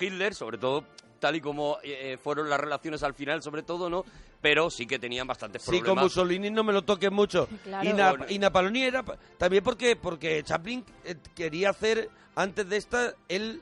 Hitler 0.00 0.32
sobre 0.34 0.58
todo 0.58 0.84
tal 1.18 1.36
y 1.36 1.40
como 1.40 1.78
eh, 1.82 2.16
fueron 2.22 2.48
las 2.48 2.58
relaciones 2.60 3.02
al 3.02 3.14
final, 3.14 3.42
sobre 3.42 3.62
todo, 3.62 3.88
¿no? 3.90 4.04
Pero 4.40 4.70
sí 4.70 4.86
que 4.86 4.98
tenían 4.98 5.26
bastantes 5.26 5.62
Sí, 5.62 5.70
problemas. 5.70 5.88
con 5.88 5.98
Mussolini 6.04 6.50
no 6.50 6.62
me 6.64 6.72
lo 6.72 6.82
toques 6.82 7.10
mucho. 7.10 7.48
Claro. 7.64 7.88
Y, 7.88 7.92
Na- 7.92 8.16
y 8.28 8.38
Napoleoni 8.38 8.82
era 8.84 9.04
también 9.36 9.64
porque 9.64 9.96
porque 9.96 10.42
Chaplin 10.44 10.84
eh, 11.04 11.16
quería 11.34 11.70
hacer 11.70 12.08
antes 12.36 12.68
de 12.68 12.76
esta 12.76 13.14
él 13.28 13.60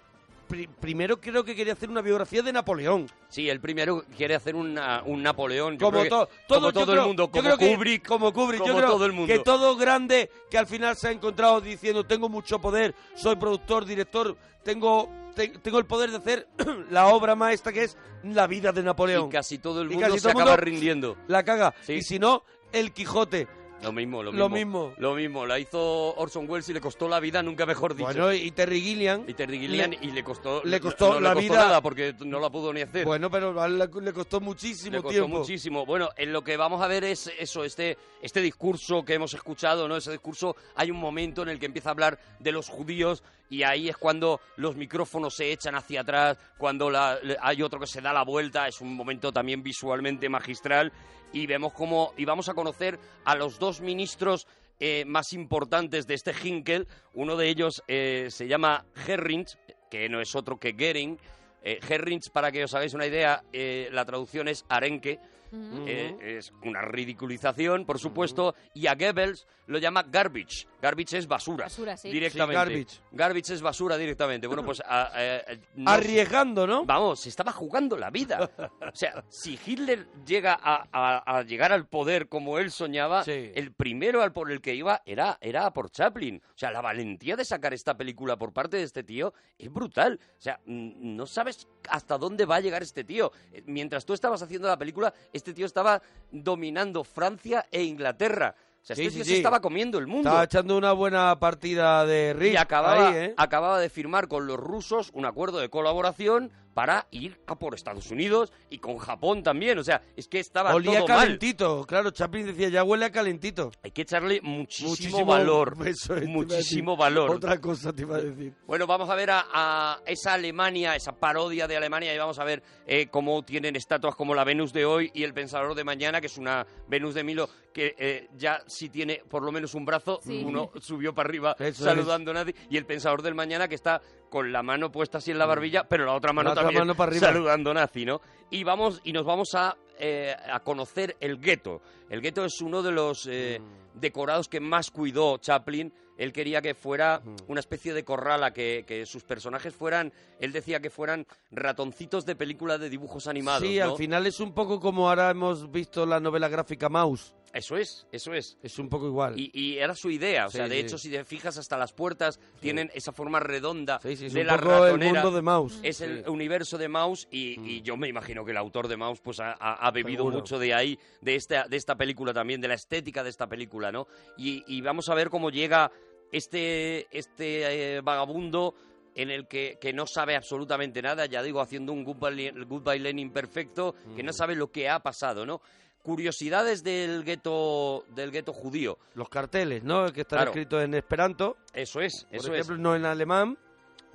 pri- 0.49 0.69
primero 0.69 1.19
creo 1.21 1.45
que 1.45 1.57
quería 1.57 1.73
hacer 1.73 1.89
una 1.89 2.03
biografía 2.03 2.43
de 2.43 2.53
Napoleón. 2.53 3.11
Sí, 3.31 3.49
el 3.49 3.59
primero 3.61 4.05
quiere 4.17 4.35
hacer 4.35 4.55
una- 4.55 5.03
un 5.07 5.23
Napoleón. 5.23 5.79
Yo 5.79 5.87
Como, 5.87 5.91
creo 5.93 6.03
que- 6.05 6.09
to- 6.11 6.29
como 6.29 6.37
todo, 6.47 6.61
yo 6.69 6.73
todo 6.73 6.87
creo- 6.87 7.01
el 7.03 7.07
mundo, 7.09 7.23
yo 7.25 7.31
como 7.31 7.43
creo 7.43 7.59
que- 7.59 7.75
Kubrick. 7.75 8.07
como 8.07 8.33
Kubrick, 8.35 8.59
yo 8.61 8.65
como 8.67 8.77
creo 8.79 8.91
todo 8.91 9.07
el 9.07 9.13
mundo. 9.13 9.33
que 9.33 9.39
todo 9.41 9.77
grande 9.77 10.31
que 10.51 10.59
al 10.59 10.67
final 10.67 10.95
se 10.95 11.09
ha 11.09 11.11
encontrado 11.11 11.61
diciendo 11.63 12.05
tengo 12.05 12.29
mucho 12.29 12.61
poder, 12.61 12.95
soy 13.17 13.37
productor, 13.37 13.87
director, 13.87 14.37
tengo 14.63 15.09
te- 15.37 15.49
tengo 15.61 15.79
el 15.79 15.87
poder 15.87 16.11
de 16.11 16.17
hacer 16.17 16.49
la 16.91 17.07
obra 17.07 17.37
maestra 17.37 17.73
que 17.73 17.85
es 17.85 17.97
la 18.25 18.49
vida 18.49 18.73
de 18.73 18.83
Napoleón. 18.83 19.29
Y 19.29 19.31
casi 19.31 19.59
todo 19.59 19.83
el 19.83 19.91
mundo 19.91 20.19
se 20.19 20.29
acaba 20.29 20.45
mundo 20.45 20.57
rindiendo. 20.57 21.17
La 21.29 21.45
caga. 21.45 21.73
Sí. 21.83 21.93
Y 21.95 22.03
si 22.03 22.19
no, 22.19 22.43
el 22.73 22.93
Quijote. 22.93 23.47
Lo 23.83 23.93
mismo, 23.93 24.23
lo 24.23 24.33
Lo 24.33 24.49
mismo. 24.49 24.95
Lo 24.97 25.15
mismo. 25.15 25.45
La 25.45 25.59
hizo 25.59 26.15
Orson 26.17 26.49
Welles 26.49 26.67
y 26.71 26.73
le 26.73 26.81
costó 26.81 27.09
la 27.11 27.21
vida, 27.21 27.43
nunca 27.43 27.67
mejor 27.67 27.95
dicho. 27.95 28.07
Bueno, 28.07 28.33
y 28.33 28.51
Terry 28.51 28.81
Gilliam. 28.81 29.25
y 29.29 29.35
Terry 29.35 29.59
Gilliam 29.59 29.91
le- 29.91 29.99
y 30.01 30.13
le 30.13 30.25
costó, 30.25 30.63
le 30.65 30.81
costó 30.81 31.13
no 31.13 31.21
la 31.21 31.29
le 31.29 31.35
costó 31.35 31.53
vida- 31.53 31.65
nada 31.67 31.83
porque 31.83 32.15
no 32.25 32.41
la 32.41 32.49
pudo 32.49 32.73
ni 32.73 32.81
hacer. 32.81 33.05
Bueno, 33.05 33.31
pero 33.31 33.53
le 33.69 33.87
le 33.87 34.13
costó 34.15 34.41
muchísimo 34.41 34.97
Le 34.97 35.03
costó 35.03 35.19
tiempo. 35.21 35.39
muchísimo. 35.41 35.85
Bueno, 35.85 36.09
en 36.17 36.33
lo 36.33 36.43
que 36.43 36.57
vamos 36.57 36.81
a 36.81 36.87
ver 36.89 37.05
es 37.05 37.31
eso, 37.39 37.65
este, 37.65 37.99
este 38.23 38.41
discurso 38.41 39.05
que 39.05 39.13
hemos 39.13 39.35
escuchado, 39.35 39.87
¿no? 39.87 39.97
Ese 39.99 40.11
discurso, 40.11 40.57
hay 40.75 40.91
un 40.91 40.97
momento 40.99 41.43
en 41.43 41.51
el 41.51 41.59
que 41.59 41.67
empieza 41.67 41.91
a 41.91 41.93
hablar 41.93 42.19
de 42.41 42.53
los 42.53 42.71
judíos 42.71 43.23
y 43.51 43.63
ahí 43.63 43.89
es 43.89 43.97
cuando 43.97 44.41
los 44.57 44.77
micrófonos 44.77 45.35
se 45.37 45.53
echan 45.53 45.75
hacia 45.75 46.01
atrás, 46.01 46.39
cuando 46.59 46.91
la- 46.91 47.19
hay 47.41 47.63
otro 47.63 47.79
que 47.81 47.87
se 47.87 48.01
da 48.01 48.13
la 48.13 48.25
vuelta, 48.25 48.67
es 48.69 48.81
un 48.81 48.95
momento 48.95 49.33
también 49.33 49.63
visualmente 49.63 50.29
magistral 50.29 50.93
y 51.33 51.47
vemos 51.47 51.73
cómo, 51.73 52.13
y 52.17 52.25
vamos 52.25 52.49
a 52.49 52.55
conocer 52.55 52.99
a 53.25 53.35
los 53.35 53.59
dos 53.59 53.81
ministros 53.81 54.47
eh, 54.79 55.05
más 55.07 55.33
importantes 55.33 56.07
de 56.07 56.15
este 56.15 56.35
Hinkel. 56.43 56.87
Uno 57.15 57.37
de 57.37 57.49
ellos 57.49 57.83
eh, 57.89 58.27
se 58.31 58.47
llama 58.47 58.85
Herrings, 59.07 59.59
que 59.91 60.09
no 60.11 60.21
es 60.21 60.35
otro 60.35 60.59
que 60.59 60.73
Goering. 60.73 61.19
Eh, 61.63 61.81
Herrings, 61.89 62.29
para 62.29 62.53
que 62.53 62.63
os 62.65 62.75
hagáis 62.75 62.93
una 62.93 63.07
idea, 63.07 63.43
eh, 63.55 63.89
la 63.91 64.05
traducción 64.05 64.49
es 64.49 64.67
arenque. 64.69 65.19
Eh, 65.53 66.17
es 66.39 66.53
una 66.65 66.83
ridiculización, 66.83 67.85
por 67.87 67.99
supuesto, 67.99 68.55
y 68.75 68.87
a 68.87 68.95
Goebbels 68.95 69.47
lo 69.67 69.79
llama 69.79 70.05
garbage. 70.05 70.67
Garbage 70.81 71.19
es 71.19 71.27
basura. 71.27 71.65
Basura, 71.65 71.97
sí. 71.97 72.11
Directamente. 72.11 72.55
Sí, 72.65 72.71
garbage. 72.75 73.01
Garbage 73.13 73.55
es 73.55 73.63
basura 73.63 73.97
directamente. 73.97 74.47
Bueno, 74.47 74.65
pues... 74.65 74.81
a- 74.81 75.03
a- 75.07 75.37
a- 75.39 75.43
no- 75.75 75.91
Arriesgando, 75.91 76.67
¿no? 76.67 76.85
Vamos, 76.85 77.21
se 77.21 77.29
estaba 77.31 77.51
jugando 77.53 77.97
la 77.97 78.11
vida. 78.11 78.49
O 78.81 78.95
sea, 78.95 79.25
si 79.29 79.59
Hitler 79.67 80.07
llega 80.25 80.57
a, 80.63 80.87
a- 80.93 81.39
a 81.39 81.43
llegar 81.43 81.73
al 81.73 81.87
poder 81.89 82.29
como 82.29 82.59
él 82.59 82.71
soñaba, 82.71 83.23
el 83.27 83.73
primero 83.73 84.23
al 84.23 84.33
por 84.33 84.53
el 84.53 84.61
que 84.61 84.75
iba 84.75 85.03
era, 85.05 85.39
era 85.41 85.73
por 85.73 85.91
Chaplin. 85.91 86.41
O 86.55 86.59
sea, 86.59 86.71
la 86.71 86.81
valentía 86.81 87.35
de 87.37 87.45
sacar 87.45 87.75
esta 87.75 87.97
película 87.97 88.37
por 88.37 88.53
parte 88.53 88.77
de 88.77 88.85
este 88.85 89.03
tío 89.03 89.35
es 89.59 89.73
brutal. 89.73 90.21
O 90.39 90.41
sea, 90.41 90.61
no 90.67 91.27
sabes 91.27 91.67
hasta 91.89 92.19
dónde 92.19 92.45
va 92.47 92.57
a 92.57 92.61
llegar 92.61 92.83
este 92.83 93.03
tío. 93.03 93.33
Eh, 93.53 93.63
Mientras 93.67 94.05
tú 94.07 94.13
estabas 94.13 94.43
haciendo 94.43 94.69
la 94.69 94.79
película, 94.79 95.13
este 95.37 95.55
tío 95.55 95.67
estaba 95.67 96.03
dominando 96.31 97.05
Francia 97.05 97.67
e 97.71 97.83
Inglaterra. 97.83 98.55
O 98.83 98.87
sea, 98.87 98.97
Sí, 98.97 99.03
este 99.03 99.15
tío 99.17 99.25
sí. 99.25 99.31
se 99.33 99.37
estaba 99.39 99.61
comiendo 99.61 99.99
el 99.99 100.07
mundo. 100.07 100.29
Estaba 100.29 100.45
echando 100.45 100.77
una 100.77 100.93
buena 100.93 101.39
partida 101.39 102.07
de 102.07 102.35
Rick. 102.35 102.55
Y 102.55 102.57
acababa, 102.57 103.09
ahí, 103.09 103.17
¿eh? 103.17 103.35
acababa 103.37 103.81
de 103.81 103.89
firmar 103.89 104.29
con 104.29 104.47
los 104.47 104.59
rusos 104.59 105.11
un 105.13 105.25
acuerdo 105.25 105.59
de 105.59 105.69
colaboración 105.69 106.51
para 106.77 107.07
ir 107.11 107.41
a 107.47 107.59
por 107.59 107.75
Estados 107.75 108.11
Unidos 108.11 108.53
y 108.69 108.77
con 108.81 108.99
Japón 108.99 109.43
también. 109.43 109.79
O 109.79 109.83
sea, 109.83 110.03
es 110.15 110.29
que 110.29 110.41
estaba 110.41 110.75
Olía 110.75 110.99
todo 110.99 111.09
mal. 111.09 111.19
calentito. 111.21 111.87
Claro, 111.87 112.11
Chaplin 112.11 112.45
decía, 112.45 112.69
ya 112.69 112.85
huele 112.85 113.07
a 113.07 113.11
calentito. 113.11 113.71
Hay 113.83 113.93
que 113.93 114.03
echarle 114.03 114.43
muchísimo, 114.43 114.91
Muchísimo 114.91 115.25
valor. 115.25 115.75
eso 115.87 116.15
es, 116.17 116.29
muchísimo 116.29 116.91
decir. 116.93 117.01
valor. 117.01 117.31
Otra 117.31 117.59
cosa 117.63 117.95
te 117.95 118.03
iba 118.03 118.17
a 118.17 118.21
decir. 118.21 118.53
Bueno, 118.67 118.87
vamos 118.87 119.09
a 119.09 119.15
ver 119.15 119.31
a, 119.31 119.47
a 119.55 120.01
esa 120.05 120.35
Alemania, 120.35 120.95
esa 120.95 121.13
parodia 121.13 121.67
de 121.67 121.79
Alemania, 121.79 122.15
y 122.15 122.19
vamos 122.19 122.39
a 122.39 122.45
ver 122.45 122.63
eh, 122.87 123.07
cómo 123.09 123.43
tienen 123.43 123.75
estatuas 123.75 124.15
como 124.15 124.35
la 124.35 124.45
Venus 124.45 124.75
de 124.75 124.85
hoy 124.85 125.11
y 125.15 125.23
el 125.23 125.33
Pensador 125.33 125.75
de 125.75 125.83
mañana, 125.85 126.21
que 126.21 126.27
es 126.27 126.37
una 126.37 126.67
Venus 126.89 127.15
de 127.15 127.25
Milo 127.25 127.49
que 127.73 127.95
eh, 127.99 128.29
ya 128.37 128.63
si 128.67 128.89
tiene 128.89 129.23
por 129.29 129.43
lo 129.43 129.53
menos 129.53 129.75
un 129.75 129.85
brazo, 129.85 130.21
Sí. 130.23 130.43
uno 130.47 130.71
subió 130.81 131.15
para 131.15 131.29
arriba 131.29 131.55
Eso 131.59 131.85
saludando 131.85 132.31
a 132.33 132.35
nadie, 132.35 132.55
y 132.71 132.77
el 132.77 132.85
Pensador 132.87 133.23
del 133.23 133.35
mañana 133.35 133.67
que 133.69 133.75
está 133.75 134.01
con 134.31 134.53
la 134.53 134.63
mano 134.63 134.91
puesta 134.93 135.19
así 135.19 135.31
en 135.31 135.39
la 135.39 135.47
barbilla, 135.47 135.85
pero 135.89 136.05
la 136.05 136.15
otra 136.15 136.33
mano 136.33 136.49
La 136.49 136.53
otra 136.53 136.63
también 136.65 136.81
mano 136.83 136.95
para 136.97 137.11
arriba. 137.13 137.29
saludando 137.29 137.73
nazi, 137.75 138.05
¿no? 138.05 138.21
Y 138.51 138.65
vamos 138.65 139.01
y 139.05 139.13
nos 139.13 139.25
vamos 139.25 139.55
a, 139.55 139.77
eh, 139.99 140.35
a 140.53 140.61
conocer 140.61 141.17
el 141.21 141.39
gueto. 141.41 141.81
El 142.11 142.21
gueto 142.21 142.45
es 142.45 142.61
uno 142.61 142.83
de 142.83 142.93
los 142.93 143.27
eh, 143.31 143.59
Mm. 143.61 144.01
decorados 144.01 144.49
que 144.49 144.61
más 144.61 144.91
cuidó 144.91 145.39
Chaplin. 145.39 145.93
Él 146.19 146.33
quería 146.33 146.63
que 146.63 146.75
fuera 146.75 147.21
Mm. 147.25 147.37
una 147.49 147.61
especie 147.61 147.93
de 147.93 148.05
corrala, 148.05 148.53
que, 148.53 148.85
que 148.87 149.05
sus 149.07 149.25
personajes 149.25 149.75
fueran, 149.75 150.13
él 150.41 150.53
decía 150.53 150.81
que 150.81 150.89
fueran 150.91 151.27
ratoncitos 151.51 152.25
de 152.25 152.37
película 152.37 152.79
de 152.79 152.89
dibujos 152.89 153.27
animados. 153.27 153.63
Sí, 153.67 153.79
¿no? 153.79 153.91
al 153.93 153.97
final 153.97 154.27
es 154.27 154.41
un 154.41 154.53
poco 154.55 154.81
como 154.81 155.09
ahora 155.09 155.31
hemos 155.31 155.71
visto 155.71 156.07
la 156.07 156.21
novela 156.21 156.49
gráfica 156.49 156.89
Mouse. 156.89 157.35
Eso 157.57 157.77
es, 157.77 158.07
eso 158.13 158.33
es. 158.35 158.57
Es 158.63 158.79
un 158.79 158.89
poco 158.89 159.07
igual. 159.07 159.39
Y, 159.39 159.51
y 159.53 159.79
era 159.79 159.95
su 159.95 160.11
idea, 160.11 160.47
o 160.47 160.51
sea, 160.51 160.69
de 160.69 160.75
sí. 160.77 160.81
hecho, 160.83 160.99
si 160.99 161.11
te 161.11 161.25
fijas, 161.25 161.57
hasta 161.59 161.77
las 161.77 161.93
puertas 161.93 162.39
tienen 162.61 162.91
esa 162.95 163.13
forma 163.13 163.41
redonda 163.41 163.99
es 164.05 164.21
de 164.33 164.41
un 164.43 164.47
la 164.47 164.57
poco 164.59 164.75
el 164.77 164.83
ratonera. 164.93 165.13
mundo 165.23 165.37
de 165.37 165.43
Mouse. 165.43 165.81
Es 165.83 166.01
el. 166.01 166.25
Mm. 166.27 166.31
universo 166.31 166.77
de 166.79 166.89
Mouse 166.89 167.27
y, 167.31 167.59
y 167.69 167.83
yo 167.83 167.97
me 167.97 168.09
imagino 168.09 168.45
que 168.45 168.51
el 168.53 168.57
autor 168.59 168.89
de 168.89 168.97
Mouse 168.97 169.21
pues 169.21 169.41
ha, 169.41 169.53
ha- 169.59 169.75
ha 169.87 169.91
bebido 169.91 170.19
Seguro. 170.25 170.37
mucho 170.37 170.59
de 170.59 170.75
ahí, 170.75 170.99
de 171.21 171.35
esta, 171.35 171.67
de 171.67 171.77
esta 171.77 171.97
película 171.97 172.33
también, 172.35 172.61
de 172.61 172.69
la 172.69 172.75
estética 172.75 173.25
de 173.25 173.31
esta 173.31 173.47
película, 173.47 173.91
¿no? 173.91 174.07
Y, 174.37 174.63
y 174.67 174.81
vamos 174.83 175.09
a 175.09 175.15
ver 175.15 175.31
cómo 175.31 175.51
llega 175.51 175.91
este, 176.33 177.07
este 177.17 177.97
eh, 177.97 178.01
vagabundo 178.03 178.75
en 179.15 179.31
el 179.31 179.47
que, 179.49 179.79
que 179.81 179.95
no 179.95 180.07
sabe 180.07 180.37
absolutamente 180.37 181.01
nada, 181.01 181.25
ya 181.25 181.43
digo, 181.43 181.61
haciendo 181.63 181.93
un 181.93 182.05
Goodbye, 182.05 182.53
goodbye 182.67 182.99
Lenin 182.99 183.31
perfecto, 183.33 183.95
que 184.15 184.23
Mm. 184.23 184.27
no 184.27 184.33
sabe 184.35 184.55
lo 184.55 184.71
que 184.71 184.89
ha 184.91 185.01
pasado, 185.01 185.47
¿no? 185.47 185.63
Curiosidades 186.11 186.85
del 186.85 187.25
gueto 187.25 188.05
del 188.15 188.31
gueto 188.31 188.53
judío. 188.53 188.97
Los 189.15 189.29
carteles, 189.29 189.83
¿no? 189.83 190.13
Que 190.13 190.21
están 190.21 190.37
Claro. 190.37 190.51
escritos 190.53 190.85
en 190.85 190.95
esperanto. 190.95 191.57
Eso 191.75 192.01
es, 192.01 192.25
Por 192.31 192.37
eso 192.37 192.53
ejemplo, 192.55 192.75
es. 192.77 192.81
no 192.81 192.95
en 192.95 193.05
alemán. 193.05 193.59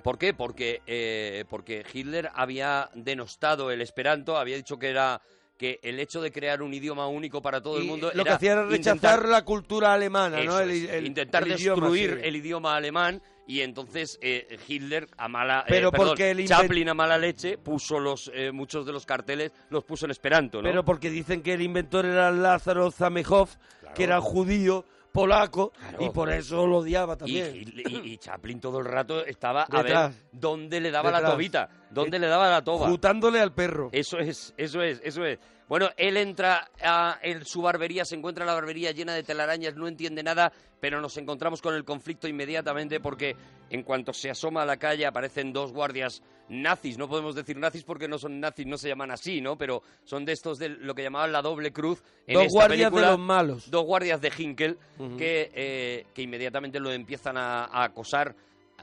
¿Por 0.02 0.18
qué? 0.18 0.34
Porque, 0.34 0.82
eh, 0.88 1.44
porque 1.50 1.84
Hitler 1.94 2.30
había 2.34 2.90
denostado 2.96 3.72
el 3.72 3.82
esperanto, 3.82 4.38
había 4.38 4.56
dicho 4.56 4.80
que 4.80 4.88
era 4.90 5.22
que 5.58 5.82
el 5.84 6.00
hecho 6.00 6.22
de 6.22 6.32
crear 6.32 6.62
un 6.62 6.74
idioma 6.74 7.08
único 7.08 7.42
para 7.42 7.62
todo 7.62 7.78
el 7.78 7.84
mundo 7.84 8.10
lo 8.16 8.24
que 8.24 8.30
hacía 8.32 8.54
era 8.54 8.64
rechazar 8.66 8.96
intentar- 8.96 9.28
la 9.28 9.44
cultura 9.44 9.94
alemana, 9.94 10.42
¿no? 10.46 10.62
El- 10.62 10.72
el- 10.90 11.06
intentar 11.06 11.44
el 11.44 11.52
idioma, 11.60 11.76
destruir 11.90 12.20
sí. 12.22 12.28
el 12.28 12.36
idioma 12.38 12.74
alemán 12.78 13.22
y 13.48 13.62
entonces 13.62 14.18
eh, 14.22 14.58
Hitler 14.68 15.08
a 15.18 15.28
mala 15.28 15.62
eh, 15.62 15.70
Pero 15.70 15.92
perdón, 15.92 16.08
porque 16.10 16.32
el 16.32 16.48
Chaplin 16.48 16.90
a 16.90 16.94
mala 16.94 17.18
leche 17.18 17.58
puso 17.58 18.00
los 18.00 18.32
eh, 18.34 18.52
muchos 18.52 18.86
de 18.86 18.94
los 18.94 19.06
carteles 19.06 19.52
los 19.70 19.84
puso 19.84 20.06
en 20.06 20.12
esperanto, 20.12 20.62
¿no? 20.62 20.70
Pero 20.70 20.86
porque 20.86 21.10
dicen 21.10 21.42
que 21.42 21.54
el 21.54 21.62
inventor 21.62 22.06
era 22.06 22.32
Lázaro 22.32 22.92
Zamenhof, 22.92 23.56
que 23.96 24.04
era 24.04 24.22
judío, 24.22 24.86
polaco, 25.12 25.74
y 26.00 26.10
por 26.12 26.32
eso 26.32 26.66
lo 26.68 26.78
odiaba 26.78 27.18
también. 27.18 27.54
y- 27.54 27.82
y- 27.90 28.14
y 28.14 28.18
Chaplin 28.18 28.62
todo 28.62 28.80
el 28.80 28.86
rato 28.86 29.26
estaba 29.26 29.64
a 29.70 29.84
Detrás. 29.84 30.16
ver 30.16 30.24
dónde 30.32 30.80
le 30.80 30.92
daba 30.92 31.12
la 31.12 31.24
tobita, 31.26 31.70
dónde 31.92 32.20
le 32.20 32.28
daba 32.28 32.50
la 32.50 32.64
toba. 32.64 32.88
Jutándole 32.90 33.40
al 33.40 33.54
perro. 33.54 33.90
Eso 33.92 34.18
es, 34.18 34.54
eso 34.58 34.82
es, 34.82 35.02
eso 35.04 35.26
es. 35.26 35.40
Bueno, 35.68 35.90
él 35.96 36.18
entra 36.18 36.70
a, 36.84 37.18
en 37.22 37.46
su 37.46 37.62
barbería, 37.62 38.04
se 38.04 38.16
encuentra 38.16 38.44
la 38.46 38.54
barbería 38.54 38.92
llena 38.92 39.14
de 39.14 39.24
telarañas, 39.24 39.74
no 39.78 39.88
entiende 39.88 40.22
nada, 40.22 40.52
pero 40.82 41.00
nos 41.00 41.16
encontramos 41.16 41.62
con 41.62 41.74
el 41.76 41.86
conflicto 41.86 42.28
inmediatamente 42.28 43.00
porque 43.00 43.38
en 43.70 43.84
cuanto 43.84 44.12
se 44.12 44.30
asoma 44.30 44.64
a 44.64 44.66
la 44.66 44.76
calle 44.76 45.06
aparecen 45.06 45.54
dos 45.54 45.72
guardias 45.72 46.22
nazis. 46.50 46.98
No 46.98 47.08
podemos 47.08 47.36
decir 47.36 47.56
nazis 47.58 47.86
porque 47.86 48.10
no 48.10 48.18
son 48.18 48.42
nazis, 48.42 48.66
no 48.66 48.78
se 48.78 48.90
llaman 48.90 49.12
así, 49.12 49.40
¿no? 49.40 49.58
Pero 49.58 49.82
son 50.04 50.26
de 50.26 50.34
estos 50.34 50.60
de 50.60 50.68
lo 50.68 50.94
que 50.94 51.04
llamaban 51.04 51.32
la 51.32 51.42
doble 51.42 51.72
cruz. 51.72 52.04
En 52.28 52.34
Dos 52.34 52.48
esta 52.48 52.58
guardias 52.68 52.92
de 52.94 53.02
los 53.02 53.20
malos. 53.20 53.72
Dos 53.72 53.86
guardias 53.86 54.20
de 54.20 54.32
Hinkel 54.38 54.78
que, 55.18 55.52
eh, 55.56 56.06
que 56.14 56.22
inmediatamente 56.22 56.82
lo 56.82 56.92
empiezan 56.92 57.38
a, 57.38 57.64
a 57.64 57.86
acosar. 57.86 58.36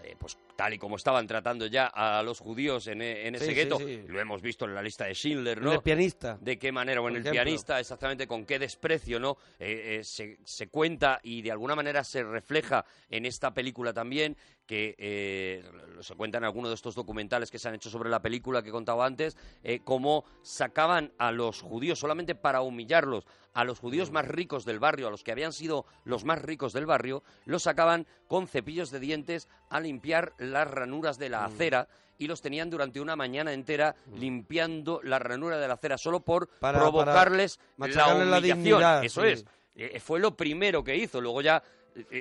eh, 0.03 0.17
pues 0.19 0.39
tal 0.59 0.75
y 0.75 0.79
como 0.79 0.97
estaban 0.97 1.25
tratando 1.29 1.67
ya 1.67 1.87
a 1.87 2.21
los 2.25 2.41
judíos 2.41 2.89
en, 2.89 3.01
e- 3.01 3.29
en 3.29 3.37
ese 3.37 3.47
Sí, 3.47 3.55
gueto, 3.55 3.79
sí. 3.79 4.03
lo 4.09 4.19
hemos 4.21 4.43
visto 4.43 4.65
en 4.65 4.75
la 4.75 4.83
lista 4.83 5.05
de 5.05 5.15
Schindler, 5.15 5.59
En 5.59 5.65
¿no? 5.65 5.73
el 5.75 5.83
pianista. 5.83 6.37
de 6.41 6.59
qué 6.59 6.73
manera, 6.73 7.01
o 7.01 7.05
en 7.09 7.15
el 7.15 7.21
ejemplo. 7.21 7.31
pianista, 7.45 7.79
exactamente 7.79 8.27
con 8.27 8.45
qué 8.45 8.59
desprecio, 8.59 9.21
¿no? 9.21 9.37
Eh, 9.61 9.99
eh, 10.01 10.05
se, 10.05 10.37
se 10.43 10.67
cuenta 10.67 11.21
y 11.23 11.43
de 11.43 11.53
alguna 11.53 11.77
manera 11.77 12.03
se 12.03 12.25
refleja 12.25 12.85
en 13.09 13.25
esta 13.25 13.55
película 13.55 13.93
también 13.93 14.37
que 14.69 14.95
eh, 14.99 15.65
se 16.03 16.15
cuenta 16.15 16.36
en 16.39 16.45
alguno 16.45 16.69
de 16.69 16.74
estos 16.74 16.95
documentales 16.95 17.51
que 17.51 17.59
se 17.59 17.69
han 17.69 17.74
hecho 17.74 17.89
sobre 17.89 18.11
la 18.11 18.20
película 18.20 18.62
que 18.62 18.69
he 18.69 18.73
contado 18.73 19.03
antes, 19.03 19.36
eh, 19.65 19.81
cómo 19.82 20.24
sacaban 20.43 21.11
a 21.19 21.32
los 21.32 21.62
judíos 21.62 21.99
solamente 21.99 22.35
para 22.35 22.61
humillarlos, 22.61 23.27
a 23.55 23.65
los 23.65 23.81
judíos 23.81 24.11
más 24.12 24.28
ricos 24.28 24.66
del 24.66 24.78
barrio, 24.78 25.09
a 25.09 25.11
los 25.11 25.24
que 25.24 25.32
habían 25.32 25.55
sido 25.55 25.86
los 26.05 26.24
más 26.24 26.43
ricos 26.43 26.74
del 26.74 26.85
barrio, 26.85 27.23
los 27.47 27.62
sacaban 27.62 28.07
con 28.28 28.47
cepillos 28.47 28.90
de 28.90 29.01
dientes 29.01 29.49
a 29.70 29.81
limpiar 29.81 30.35
las 30.39 30.70
ranuras 30.70 31.19
de 31.19 31.31
la 31.31 31.47
acera 31.47 31.89
y 32.19 32.27
los 32.27 32.43
tenían 32.43 32.69
durante 32.69 33.01
una 33.01 33.16
mañana 33.16 33.55
entera 33.55 33.97
limpiando 34.15 35.01
la 35.03 35.19
ranura 35.19 35.57
de 35.59 35.66
la 35.66 35.74
acera 35.74 35.97
solo 35.97 36.20
por 36.20 36.49
Para- 36.59 36.78
provocarles 36.78 37.59
para 37.78 37.93
la 37.95 38.15
humillación. 38.15 38.43
dignidad, 38.43 39.05
Eso 39.05 39.23
sí. 39.23 39.28
es. 39.28 39.47
Eh, 39.81 40.01
fue 40.01 40.19
lo 40.19 40.36
primero 40.36 40.82
que 40.82 40.97
hizo. 40.97 41.20
Luego 41.20 41.40
ya 41.40 41.62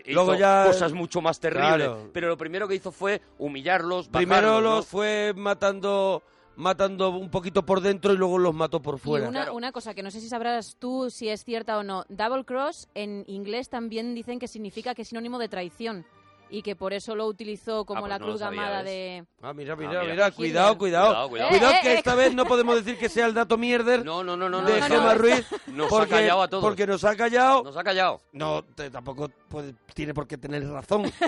Luego 0.07 0.31
hizo 0.33 0.39
ya- 0.39 0.65
cosas 0.67 0.93
mucho 0.93 1.21
más 1.21 1.39
terribles. 1.39 1.75
Claro. 1.87 2.09
Pero 2.13 2.27
lo 2.27 2.37
primero 2.37 2.67
que 2.67 2.75
hizo 2.75 2.91
fue 2.91 3.21
humillarlos, 3.37 4.07
Primero 4.09 4.47
bajarlos, 4.47 4.63
¿no? 4.69 4.75
los 4.77 4.87
fue 4.87 5.33
matando 5.35 6.23
matando 6.55 7.09
un 7.11 7.29
poquito 7.29 7.63
por 7.63 7.81
dentro 7.81 8.13
y 8.13 8.17
luego 8.17 8.39
los 8.39 8.51
mató 8.55 8.81
por 8.81 8.95
Y 8.95 8.97
fuera. 8.97 9.29
una, 9.29 9.51
una 9.51 9.71
cosa 9.71 9.93
que 9.93 10.01
no 10.01 10.09
sé 10.09 10.19
si 10.21 10.27
sabrás 10.27 10.75
tú 10.79 11.11
si 11.11 11.29
es 11.29 11.43
cierta 11.43 11.77
o 11.77 11.83
no. 11.83 12.03
Double 12.09 12.45
cross 12.45 12.87
en 12.95 13.23
inglés 13.27 13.69
también 13.69 14.15
dicen 14.15 14.39
que 14.39 14.47
significa 14.47 14.95
que 14.95 15.03
es 15.03 15.09
sinónimo 15.09 15.37
de 15.37 15.49
traición 15.49 16.03
y 16.49 16.61
que 16.61 16.75
por 16.75 16.93
eso 16.93 17.15
lo 17.15 17.25
utilizó 17.25 17.83
como 17.85 18.01
pues 18.01 18.09
la 18.09 18.19
no 18.19 18.25
cruz 18.25 18.39
gamada 18.39 18.83
de... 18.83 19.25
Ah, 19.41 19.53
mira, 19.53 19.73
Ah, 19.73 19.75
mira, 19.75 19.89
mira. 19.89 20.01
mira, 20.01 20.13
Hitler. 20.27 20.33
cuidado, 20.33 20.77
cuidado. 20.77 21.07
Cuidado, 21.09 21.29
cuidado. 21.29 21.49
Cuidado 21.49 21.73
Eh, 21.73 21.79
que 21.83 21.89
eh, 21.93 21.97
esta 21.97 22.15
vez 22.15 22.33
no 22.33 22.45
podemos 22.45 22.75
decir 22.75 22.97
que 22.97 23.09
sea 23.09 23.25
el 23.25 23.33
dato 23.33 23.57
mierder 23.57 24.05
No, 24.05 24.23
no, 24.23 24.37
no, 24.37 24.49
no. 24.49 24.61
de 24.61 24.79
no, 24.79 24.85
Gemma 24.87 25.13
no. 25.13 25.19
Ruiz. 25.19 25.45
Nos 25.67 25.87
porque, 25.89 26.13
ha 26.13 26.17
callado 26.17 26.41
a 26.41 26.47
todos. 26.47 26.63
Porque 26.63 26.87
nos 26.87 27.03
ha 27.03 27.15
callado. 27.15 27.63
Nos 27.63 27.75
ha 27.77 27.83
callado. 27.83 28.21
No, 28.31 28.63
te- 28.63 28.89
tampoco 28.89 29.29
puede- 29.49 29.73
tiene 29.93 30.13
por 30.13 30.27
qué 30.27 30.37
tener 30.37 30.67
razón. 30.69 31.11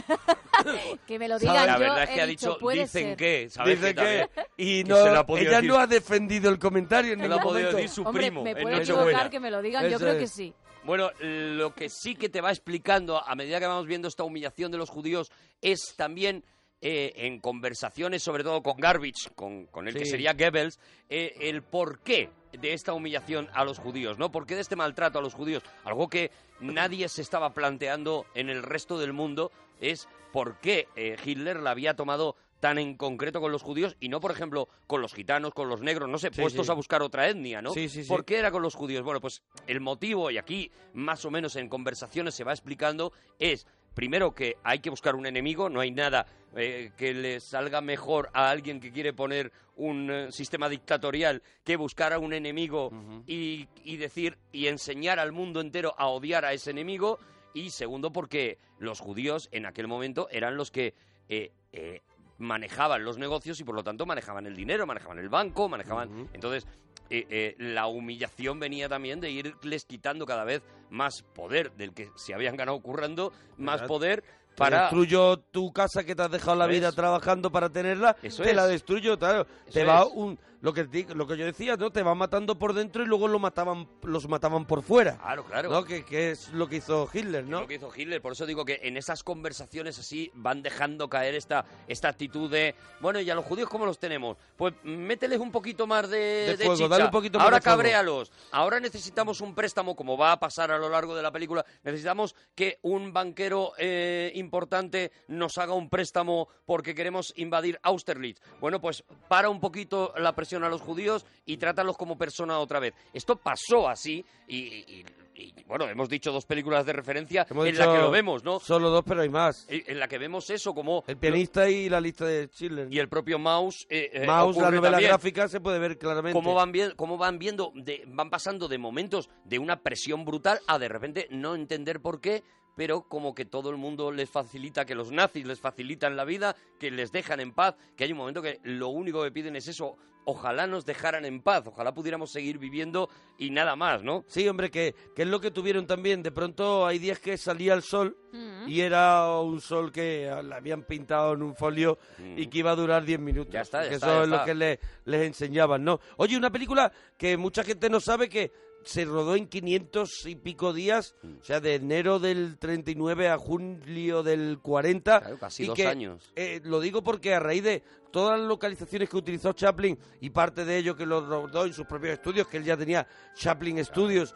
Que 1.07 1.17
me 1.17 1.27
lo 1.29 1.39
¿Sabes? 1.39 1.53
digan 1.53 1.67
La 1.67 1.73
yo, 1.75 1.79
verdad 1.79 2.03
es 2.03 2.09
he 2.09 2.13
que 2.15 2.21
ha 2.21 2.25
dicho, 2.25 2.47
dicho, 2.49 2.59
puede 2.59 2.81
dicen 2.81 3.07
ser. 3.07 3.17
que, 3.17 3.49
¿sabes? 3.49 3.79
Dice 3.79 3.95
que 3.95 4.29
que, 4.35 4.45
y 4.57 4.83
que 4.83 4.89
no, 4.89 5.25
podido 5.25 5.47
ella 5.47 5.57
decir. 5.61 5.69
no 5.69 5.79
ha 5.79 5.87
defendido 5.87 6.49
el 6.49 6.59
comentario 6.59 7.13
en 7.13 7.21
Se 7.21 7.27
lo 7.29 7.35
ha 7.35 7.39
podido 7.41 7.71
decir 7.71 7.89
su 7.89 8.03
Hombre, 8.03 8.23
primo 8.27 8.43
me 8.43 8.55
puedo 8.57 8.75
equivocar, 8.75 9.29
que 9.29 9.39
me 9.39 9.51
lo 9.51 9.61
digan, 9.61 9.87
yo 9.89 9.97
creo 9.97 10.13
es. 10.13 10.17
que 10.19 10.27
sí. 10.27 10.53
Bueno, 10.83 11.11
lo 11.19 11.73
que 11.73 11.89
sí 11.89 12.15
que 12.15 12.29
te 12.29 12.41
va 12.41 12.51
explicando 12.51 13.21
a 13.23 13.35
medida 13.35 13.59
que 13.59 13.67
vamos 13.67 13.85
viendo 13.85 14.07
esta 14.07 14.23
humillación 14.23 14.71
de 14.71 14.77
los 14.77 14.89
judíos 14.89 15.31
es 15.61 15.93
también 15.95 16.43
eh, 16.81 17.11
en 17.17 17.41
conversaciones, 17.41 18.23
sobre 18.23 18.43
todo 18.43 18.63
con 18.63 18.77
Garbage, 18.77 19.29
con, 19.35 19.65
con 19.65 19.87
el 19.89 19.93
que 19.93 20.05
sería 20.05 20.31
Goebbels, 20.31 20.79
eh, 21.09 21.35
el 21.41 21.61
porqué 21.61 22.29
de 22.53 22.73
esta 22.73 22.93
humillación 22.93 23.49
a 23.53 23.65
los 23.65 23.79
judíos, 23.79 24.17
¿no? 24.17 24.31
¿Por 24.31 24.45
qué 24.45 24.55
de 24.55 24.61
este 24.61 24.77
maltrato 24.77 25.19
a 25.19 25.21
los 25.21 25.33
judíos? 25.33 25.61
Algo 25.83 26.07
que 26.07 26.31
nadie 26.61 27.09
se 27.09 27.21
estaba 27.21 27.53
planteando 27.53 28.25
en 28.33 28.49
el 28.49 28.63
resto 28.63 28.97
del 28.97 29.11
mundo 29.11 29.51
es 29.81 30.07
por 30.31 30.57
qué 30.59 30.87
eh, 30.95 31.17
Hitler 31.23 31.59
la 31.59 31.71
había 31.71 31.95
tomado 31.95 32.37
tan 32.59 32.77
en 32.77 32.95
concreto 32.95 33.41
con 33.41 33.51
los 33.51 33.61
judíos 33.63 33.95
y 33.99 34.09
no, 34.09 34.19
por 34.19 34.31
ejemplo, 34.31 34.67
con 34.87 35.01
los 35.01 35.13
gitanos, 35.13 35.53
con 35.53 35.69
los 35.69 35.81
negros, 35.81 36.09
no 36.09 36.17
sé, 36.17 36.29
Sí, 36.33 36.41
puestos 36.41 36.65
sí. 36.67 36.71
a 36.71 36.75
buscar 36.75 37.01
otra 37.01 37.29
etnia, 37.29 37.61
¿no? 37.61 37.73
Sí, 37.73 37.89
sí, 37.89 38.03
sí. 38.03 38.09
¿Por 38.09 38.25
qué 38.25 38.37
era 38.39 38.51
con 38.51 38.61
los 38.61 38.75
judíos? 38.75 39.03
Bueno, 39.03 39.21
pues 39.21 39.41
el 39.67 39.79
motivo, 39.79 40.29
y 40.31 40.37
aquí 40.37 40.71
más 40.93 41.23
o 41.25 41.31
menos 41.31 41.55
en 41.55 41.69
conversaciones 41.69 42.35
se 42.35 42.43
va 42.43 42.51
explicando, 42.51 43.13
es 43.39 43.65
primero 43.93 44.33
que 44.33 44.57
hay 44.63 44.79
que 44.79 44.89
buscar 44.89 45.15
un 45.15 45.25
enemigo, 45.25 45.69
no 45.69 45.79
hay 45.79 45.91
nada 45.91 46.25
eh, 46.55 46.91
que 46.97 47.13
le 47.13 47.39
salga 47.39 47.81
mejor 47.81 48.29
a 48.33 48.49
alguien 48.49 48.79
que 48.79 48.91
quiere 48.91 49.13
poner 49.13 49.51
un 49.75 50.09
eh, 50.11 50.31
sistema 50.31 50.67
dictatorial 50.69 51.41
que 51.63 51.75
buscar 51.77 52.13
a 52.13 52.19
un 52.19 52.33
enemigo 52.33 52.91
y, 53.25 53.67
y 53.83 53.97
decir 53.97 54.37
y 54.51 54.67
enseñar 54.67 55.19
al 55.19 55.31
mundo 55.31 55.61
entero 55.61 55.95
a 55.97 56.07
odiar 56.07 56.45
a 56.45 56.53
ese 56.53 56.71
enemigo. 56.71 57.19
Y 57.53 57.71
segundo, 57.71 58.11
porque 58.11 58.57
los 58.77 58.99
judíos 58.99 59.49
en 59.51 59.65
aquel 59.65 59.87
momento 59.87 60.27
eran 60.31 60.55
los 60.55 60.69
que 60.69 60.93
eh, 61.29 61.51
eh, 61.73 62.01
manejaban 62.39 63.03
los 63.03 63.17
negocios 63.17 63.59
y 63.59 63.63
por 63.63 63.75
lo 63.75 63.83
tanto 63.83 64.05
manejaban 64.05 64.47
el 64.47 64.55
dinero, 64.55 64.87
manejaban 64.87 65.19
el 65.19 65.29
banco, 65.29 65.69
manejaban... 65.69 66.29
Entonces, 66.33 66.65
eh, 67.09 67.25
eh, 67.29 67.55
la 67.59 67.87
humillación 67.87 68.59
venía 68.59 68.87
también 68.87 69.19
de 69.19 69.31
irles 69.31 69.85
quitando 69.85 70.25
cada 70.25 70.43
vez 70.43 70.63
más 70.89 71.23
poder 71.23 71.71
del 71.73 71.93
que 71.93 72.11
se 72.15 72.33
habían 72.33 72.55
ganado 72.55 72.79
currando, 72.81 73.33
más 73.57 73.81
Verdad. 73.81 73.87
poder 73.87 74.23
para... 74.55 74.81
destruyo 74.81 75.37
tu 75.37 75.71
casa 75.73 76.03
que 76.03 76.15
te 76.15 76.21
has 76.21 76.31
dejado 76.31 76.57
la 76.57 76.67
vida 76.67 76.91
trabajando 76.91 77.51
para 77.51 77.69
tenerla, 77.69 78.15
Eso 78.21 78.43
te 78.43 78.53
la 78.53 78.65
es. 78.65 78.71
destruyo, 78.71 79.17
claro. 79.17 79.47
te 79.71 79.83
va 79.83 80.01
es. 80.01 80.11
un 80.13 80.39
lo 80.61 80.73
que 80.73 80.83
lo 81.15 81.25
que 81.27 81.37
yo 81.37 81.45
decía, 81.45 81.75
¿no? 81.77 81.89
Te 81.91 82.03
va 82.03 82.15
matando 82.15 82.59
por 82.59 82.73
dentro 82.73 83.03
y 83.03 83.05
luego 83.05 83.27
lo 83.27 83.39
mataban 83.39 83.87
los 84.03 84.27
mataban 84.27 84.65
por 84.65 84.83
fuera. 84.83 85.17
Claro, 85.17 85.43
claro. 85.45 85.69
¿No? 85.69 85.85
Que, 85.85 86.03
que 86.03 86.31
es 86.31 86.49
lo 86.49 86.67
que 86.67 86.77
hizo 86.77 87.09
Hitler, 87.13 87.45
¿no? 87.45 87.61
Lo 87.61 87.67
que 87.67 87.75
hizo 87.75 87.91
Hitler, 87.95 88.21
por 88.21 88.33
eso 88.33 88.45
digo 88.45 88.65
que 88.65 88.79
en 88.83 88.97
esas 88.97 89.23
conversaciones 89.23 89.97
así 89.99 90.31
van 90.33 90.61
dejando 90.61 91.09
caer 91.09 91.35
esta, 91.35 91.65
esta 91.87 92.09
actitud 92.09 92.51
de, 92.51 92.75
bueno, 92.99 93.21
¿y 93.21 93.29
a 93.29 93.35
los 93.35 93.45
judíos 93.45 93.69
cómo 93.69 93.85
los 93.85 93.99
tenemos? 93.99 94.37
Pues 94.57 94.73
mételes 94.83 95.39
un 95.39 95.51
poquito 95.51 95.87
más 95.87 96.09
de, 96.09 96.17
De 96.17 96.57
de 96.57 96.65
fuego, 96.65 96.87
dale 96.89 97.05
un 97.05 97.11
poquito 97.11 97.37
más 97.37 97.45
Ahora 97.45 97.57
de 97.57 97.61
fuego. 97.61 97.77
cabréalos. 97.77 98.31
Ahora 98.51 98.79
necesitamos 98.81 99.39
un 99.41 99.55
préstamo, 99.55 99.95
como 99.95 100.17
va 100.17 100.33
a 100.33 100.39
pasar 100.39 100.71
a 100.71 100.77
lo 100.77 100.89
largo 100.89 101.15
de 101.15 101.23
la 101.23 101.31
película, 101.31 101.65
necesitamos 101.83 102.35
que 102.55 102.79
un 102.81 103.13
banquero 103.13 103.71
eh, 103.77 104.31
importante 104.35 105.11
nos 105.27 105.57
haga 105.57 105.73
un 105.73 105.89
préstamo 105.89 106.49
porque 106.65 106.93
queremos 106.95 107.33
invadir 107.37 107.79
Austerlitz. 107.83 108.41
Bueno, 108.59 108.81
pues 108.81 109.05
para 109.29 109.49
un 109.49 109.59
poquito 109.61 110.13
la 110.17 110.35
presión 110.35 110.48
a 110.57 110.69
los 110.69 110.81
judíos 110.81 111.25
y 111.45 111.57
trátalos 111.57 111.97
como 111.97 112.17
persona 112.17 112.59
otra 112.59 112.79
vez. 112.79 112.93
Esto 113.13 113.35
pasó 113.37 113.87
así 113.89 114.23
y... 114.47 114.57
y- 114.57 115.05
y, 115.41 115.53
bueno, 115.67 115.87
hemos 115.87 116.09
dicho 116.09 116.33
dos 116.33 116.45
películas 116.45 116.85
de 116.85 116.91
referencia 116.91 117.47
Hemos 117.49 117.65
en 117.65 117.77
la 117.77 117.85
que 117.89 117.97
lo 117.97 118.11
vemos, 118.11 118.43
¿no? 118.43 118.59
Solo 118.59 118.89
dos, 118.89 119.05
pero 119.07 119.21
hay 119.21 119.29
más. 119.29 119.65
Eh, 119.69 119.85
en 119.87 119.97
la 119.97 120.09
que 120.09 120.17
vemos 120.17 120.49
eso 120.49 120.73
como 120.73 121.05
El 121.07 121.15
pianista 121.15 121.69
y 121.69 121.87
la 121.87 122.01
lista 122.01 122.25
de 122.25 122.47
Schindler. 122.49 122.89
y 122.91 122.99
el 122.99 123.07
propio 123.07 123.39
Mouse 123.39 123.87
eh, 123.89 124.09
eh, 124.11 124.25
Mouse, 124.27 124.57
la 124.57 124.63
novela 124.69 124.91
también. 124.91 125.11
gráfica 125.11 125.47
se 125.47 125.61
puede 125.61 125.79
ver 125.79 125.97
claramente. 125.97 126.33
cómo 126.37 126.53
van 126.55 126.73
cómo 126.97 127.17
van 127.17 127.39
viendo 127.39 127.71
de- 127.73 128.03
van 128.07 128.29
pasando 128.29 128.67
de 128.67 128.79
momentos 128.79 129.29
de 129.45 129.59
una 129.59 129.79
presión 129.79 130.25
brutal 130.25 130.59
a 130.67 130.77
de 130.77 130.89
repente 130.89 131.27
no 131.29 131.55
entender 131.55 132.01
por 132.01 132.19
qué 132.19 132.43
pero 132.79 133.01
como 133.09 133.35
que 133.35 133.43
todo 133.43 133.69
el 133.71 133.75
mundo 133.75 134.09
les 134.09 134.29
facilita 134.29 134.85
que 134.85 134.95
los 134.95 135.11
nazis 135.11 135.45
les 135.45 135.59
facilitan 135.59 136.15
la 136.15 136.23
vida 136.23 136.55
que 136.79 136.91
les 136.91 137.11
dejan 137.11 137.41
en 137.41 137.51
paz 137.51 137.75
que 137.97 138.05
hay 138.05 138.13
un 138.13 138.19
momento 138.19 138.41
que 138.41 138.61
lo 138.63 138.87
único 138.87 139.21
que 139.21 139.31
piden 139.31 139.57
es 139.57 139.67
eso 139.67 139.97
ojalá 140.23 140.65
nos 140.65 140.85
dejaran 140.85 141.25
en 141.25 141.41
paz 141.41 141.63
ojalá 141.67 141.93
pudiéramos 141.93 142.31
seguir 142.31 142.57
viviendo 142.57 143.09
y 143.37 143.49
nada 143.49 143.75
más 143.75 144.01
no 144.01 144.23
Sí, 144.27 144.47
hombre, 144.47 144.71
que, 144.71 144.95
que 145.13 145.23
es 145.23 145.27
lo 145.27 145.39
que 145.41 145.49
tuvieron 145.51 145.87
también. 145.87 146.21
De 146.23 146.31
pronto 146.31 146.85
hay 146.85 146.99
días 146.99 147.19
que 147.19 147.37
salía 147.37 147.73
el 147.73 147.81
sol 147.83 148.15
Mm. 148.31 148.69
y 148.69 148.81
era 148.81 149.39
un 149.39 149.59
sol 149.59 149.91
que 149.91 150.29
le 150.43 150.53
habían 150.55 150.83
pintado 150.83 151.33
en 151.33 151.41
un 151.41 151.55
folio 151.55 151.97
y 152.37 152.45
que 152.45 152.59
iba 152.59 152.69
a 152.71 152.75
durar 152.75 153.03
10 153.03 153.19
minutos. 153.19 153.51
Ya 153.51 153.61
está, 153.61 153.83
ya 153.83 153.89
Que 153.89 153.95
está, 153.95 154.07
eso 154.07 154.17
ya 154.19 154.23
es 154.23 154.29
lo 154.29 154.45
que 154.45 154.53
le- 154.53 154.79
les 155.05 155.21
enseñaban, 155.25 155.83
¿no? 155.83 155.99
Oye, 156.17 156.37
una 156.37 156.51
película 156.51 156.91
que 157.17 157.35
mucha 157.37 157.63
gente 157.63 157.89
no 157.89 157.99
sabe 157.99 158.29
que 158.29 158.51
se 158.83 159.05
rodó 159.05 159.35
en 159.35 159.47
500 159.47 160.25
y 160.25 160.35
pico 160.35 160.73
días, 160.73 161.15
Mm. 161.21 161.37
o 161.41 161.43
sea, 161.43 161.59
de 161.59 161.75
enero 161.75 162.19
del 162.19 162.57
39 162.57 163.27
a 163.29 163.37
julio 163.37 164.23
del 164.23 164.59
40. 164.61 165.19
Claro, 165.21 165.37
casi 165.39 165.63
y 165.63 165.67
dos 165.67 165.75
que, 165.75 165.85
años. 165.87 166.31
eh, 166.35 166.61
lo 166.63 166.79
digo 166.79 167.03
porque 167.03 167.33
a 167.33 167.39
raíz 167.39 167.63
de 167.63 167.83
todas 168.11 168.39
las 168.39 168.47
localizaciones 168.47 169.09
que 169.09 169.17
utilizó 169.17 169.53
Chaplin 169.53 169.97
y 170.21 170.29
parte 170.31 170.65
de 170.65 170.77
ello 170.77 170.95
que 170.95 171.05
lo 171.05 171.21
rodó 171.25 171.65
en 171.65 171.73
sus 171.73 171.85
propios 171.85 172.13
estudios, 172.13 172.47
que 172.47 172.57
él 172.57 172.63
ya 172.63 172.75
tenía 172.77 173.05
Chaplin 173.35 173.83
Studios, 173.85 174.33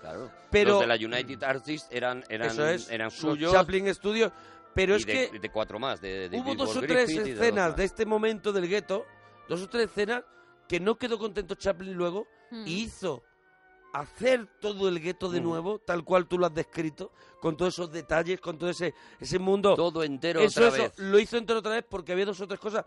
pero 0.51 0.71
los 0.71 0.79
de 0.81 0.87
la 0.87 0.95
United 0.95 1.41
Artists 1.43 1.87
eran 1.91 2.23
eran 2.29 2.47
eso 2.49 2.67
es, 2.67 2.89
eran 2.89 3.05
los 3.05 3.15
suyos 3.15 3.51
Chaplin 3.51 3.91
Studios, 3.93 4.31
pero 4.75 4.93
y 4.93 4.97
es 4.97 5.05
de, 5.05 5.29
que 5.31 5.39
de 5.39 5.49
cuatro 5.49 5.79
más 5.79 6.01
de, 6.01 6.29
de 6.29 6.37
hubo 6.37 6.53
dos 6.53 6.75
o 6.77 6.81
tres 6.81 7.07
Griffith 7.09 7.33
escenas 7.33 7.75
de 7.75 7.83
este 7.85 8.05
momento 8.05 8.51
del 8.53 8.67
gueto, 8.67 9.05
dos 9.49 9.61
o 9.63 9.69
tres 9.69 9.85
escenas 9.89 10.23
que 10.67 10.79
no 10.79 10.95
quedó 10.97 11.17
contento 11.17 11.55
Chaplin 11.55 11.93
luego 11.93 12.27
Mm. 12.51 12.67
y 12.67 12.73
hizo 12.83 13.23
hacer 13.93 14.47
todo 14.59 14.89
el 14.89 14.99
gueto 14.99 15.29
de 15.29 15.39
Mm. 15.39 15.43
nuevo, 15.43 15.79
tal 15.79 16.03
cual 16.03 16.27
tú 16.27 16.37
lo 16.37 16.45
has 16.47 16.53
descrito, 16.53 17.11
con 17.39 17.55
todos 17.55 17.73
esos 17.75 17.91
detalles, 17.91 18.41
con 18.41 18.57
todo 18.57 18.69
ese, 18.69 18.93
ese 19.19 19.39
mundo. 19.39 19.75
todo 19.75 20.03
entero 20.03 20.39
Eso, 20.41 20.65
otra 20.65 20.75
eso, 20.75 20.83
vez 20.89 20.99
lo 20.99 21.19
hizo 21.19 21.37
entero 21.37 21.59
otra 21.59 21.73
vez 21.73 21.85
porque 21.87 22.11
había 22.11 22.25
dos 22.25 22.41
o 22.41 22.47
tres 22.47 22.59
cosas. 22.59 22.85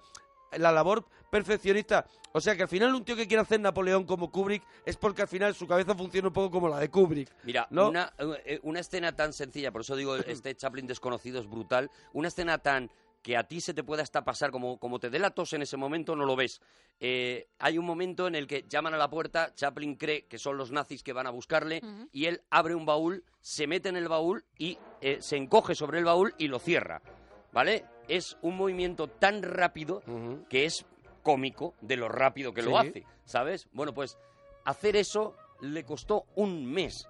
La 0.59 0.71
labor 0.71 1.05
perfeccionista. 1.31 2.07
O 2.33 2.41
sea 2.41 2.55
que 2.57 2.63
al 2.63 2.69
final 2.69 2.95
un 2.95 3.05
tío 3.05 3.17
que 3.17 3.27
quiere 3.27 3.43
hacer 3.43 3.61
Napoleón 3.61 4.05
como 4.05 4.31
Kubrick 4.31 4.63
es 4.85 4.97
porque 4.97 5.23
al 5.23 5.29
final 5.29 5.55
su 5.55 5.67
cabeza 5.67 5.95
funciona 5.95 6.29
un 6.29 6.35
poco 6.35 6.51
como 6.51 6.69
la 6.69 6.79
de 6.79 6.89
Kubrick. 6.91 7.35
Mira, 7.45 7.67
¿no? 7.71 7.89
una, 7.89 8.13
eh, 8.45 8.61
una 8.63 8.81
escena 8.81 9.15
tan 9.15 9.33
sencilla, 9.33 9.73
por 9.73 9.81
eso 9.83 9.97
digo, 9.97 10.17
este 10.17 10.55
Chaplin 10.55 10.87
desconocido 10.87 11.41
es 11.41 11.49
brutal, 11.49 11.91
una 12.13 12.29
escena 12.29 12.59
tan 12.59 12.91
que 13.27 13.37
a 13.37 13.43
ti 13.43 13.61
se 13.61 13.75
te 13.75 13.83
puede 13.83 14.03
hasta 14.03 14.23
pasar, 14.23 14.53
como, 14.53 14.79
como 14.79 15.01
te 15.01 15.11
dé 15.11 15.19
la 15.19 15.31
tos 15.31 15.53
en 15.53 15.61
ese 15.61 15.77
momento, 15.77 16.15
no 16.15 16.25
lo 16.25 16.37
ves. 16.37 16.61
Eh, 17.01 17.49
hay 17.59 17.77
un 17.77 17.85
momento 17.85 18.29
en 18.29 18.37
el 18.37 18.47
que 18.47 18.65
llaman 18.69 18.95
a 18.95 18.97
la 18.97 19.11
puerta, 19.11 19.53
Chaplin 19.53 19.97
cree 19.97 20.27
que 20.27 20.39
son 20.39 20.57
los 20.57 20.71
nazis 20.71 21.03
que 21.03 21.13
van 21.13 21.27
a 21.27 21.31
buscarle, 21.31 21.83
y 22.13 22.27
él 22.27 22.43
abre 22.51 22.77
un 22.77 22.87
baúl, 22.87 23.25
se 23.41 23.67
mete 23.67 23.89
en 23.89 23.97
el 23.97 24.07
baúl 24.07 24.45
y 24.57 24.79
eh, 25.01 25.19
se 25.21 25.37
encoge 25.37 25.75
sobre 25.75 25.99
el 25.99 26.05
baúl 26.05 26.37
y 26.39 26.47
lo 26.47 26.61
cierra. 26.61 27.03
¿Vale? 27.51 27.85
Es 28.07 28.39
un 28.43 28.57
movimiento 28.57 29.09
tan 29.09 29.43
rápido 29.43 30.05
que 30.49 30.65
es 30.65 30.87
cómico 31.25 31.75
de 31.81 31.97
lo 31.97 32.09
rápido 32.09 32.55
que 32.55 32.63
lo 32.63 32.79
hace, 32.79 33.05
¿sabes? 33.25 33.67
Bueno, 33.73 33.93
pues 33.93 34.17
hacer 34.65 34.95
eso 34.95 35.35
le 35.63 35.83
costó 35.83 36.27
un 36.37 36.65
mes. 36.65 37.09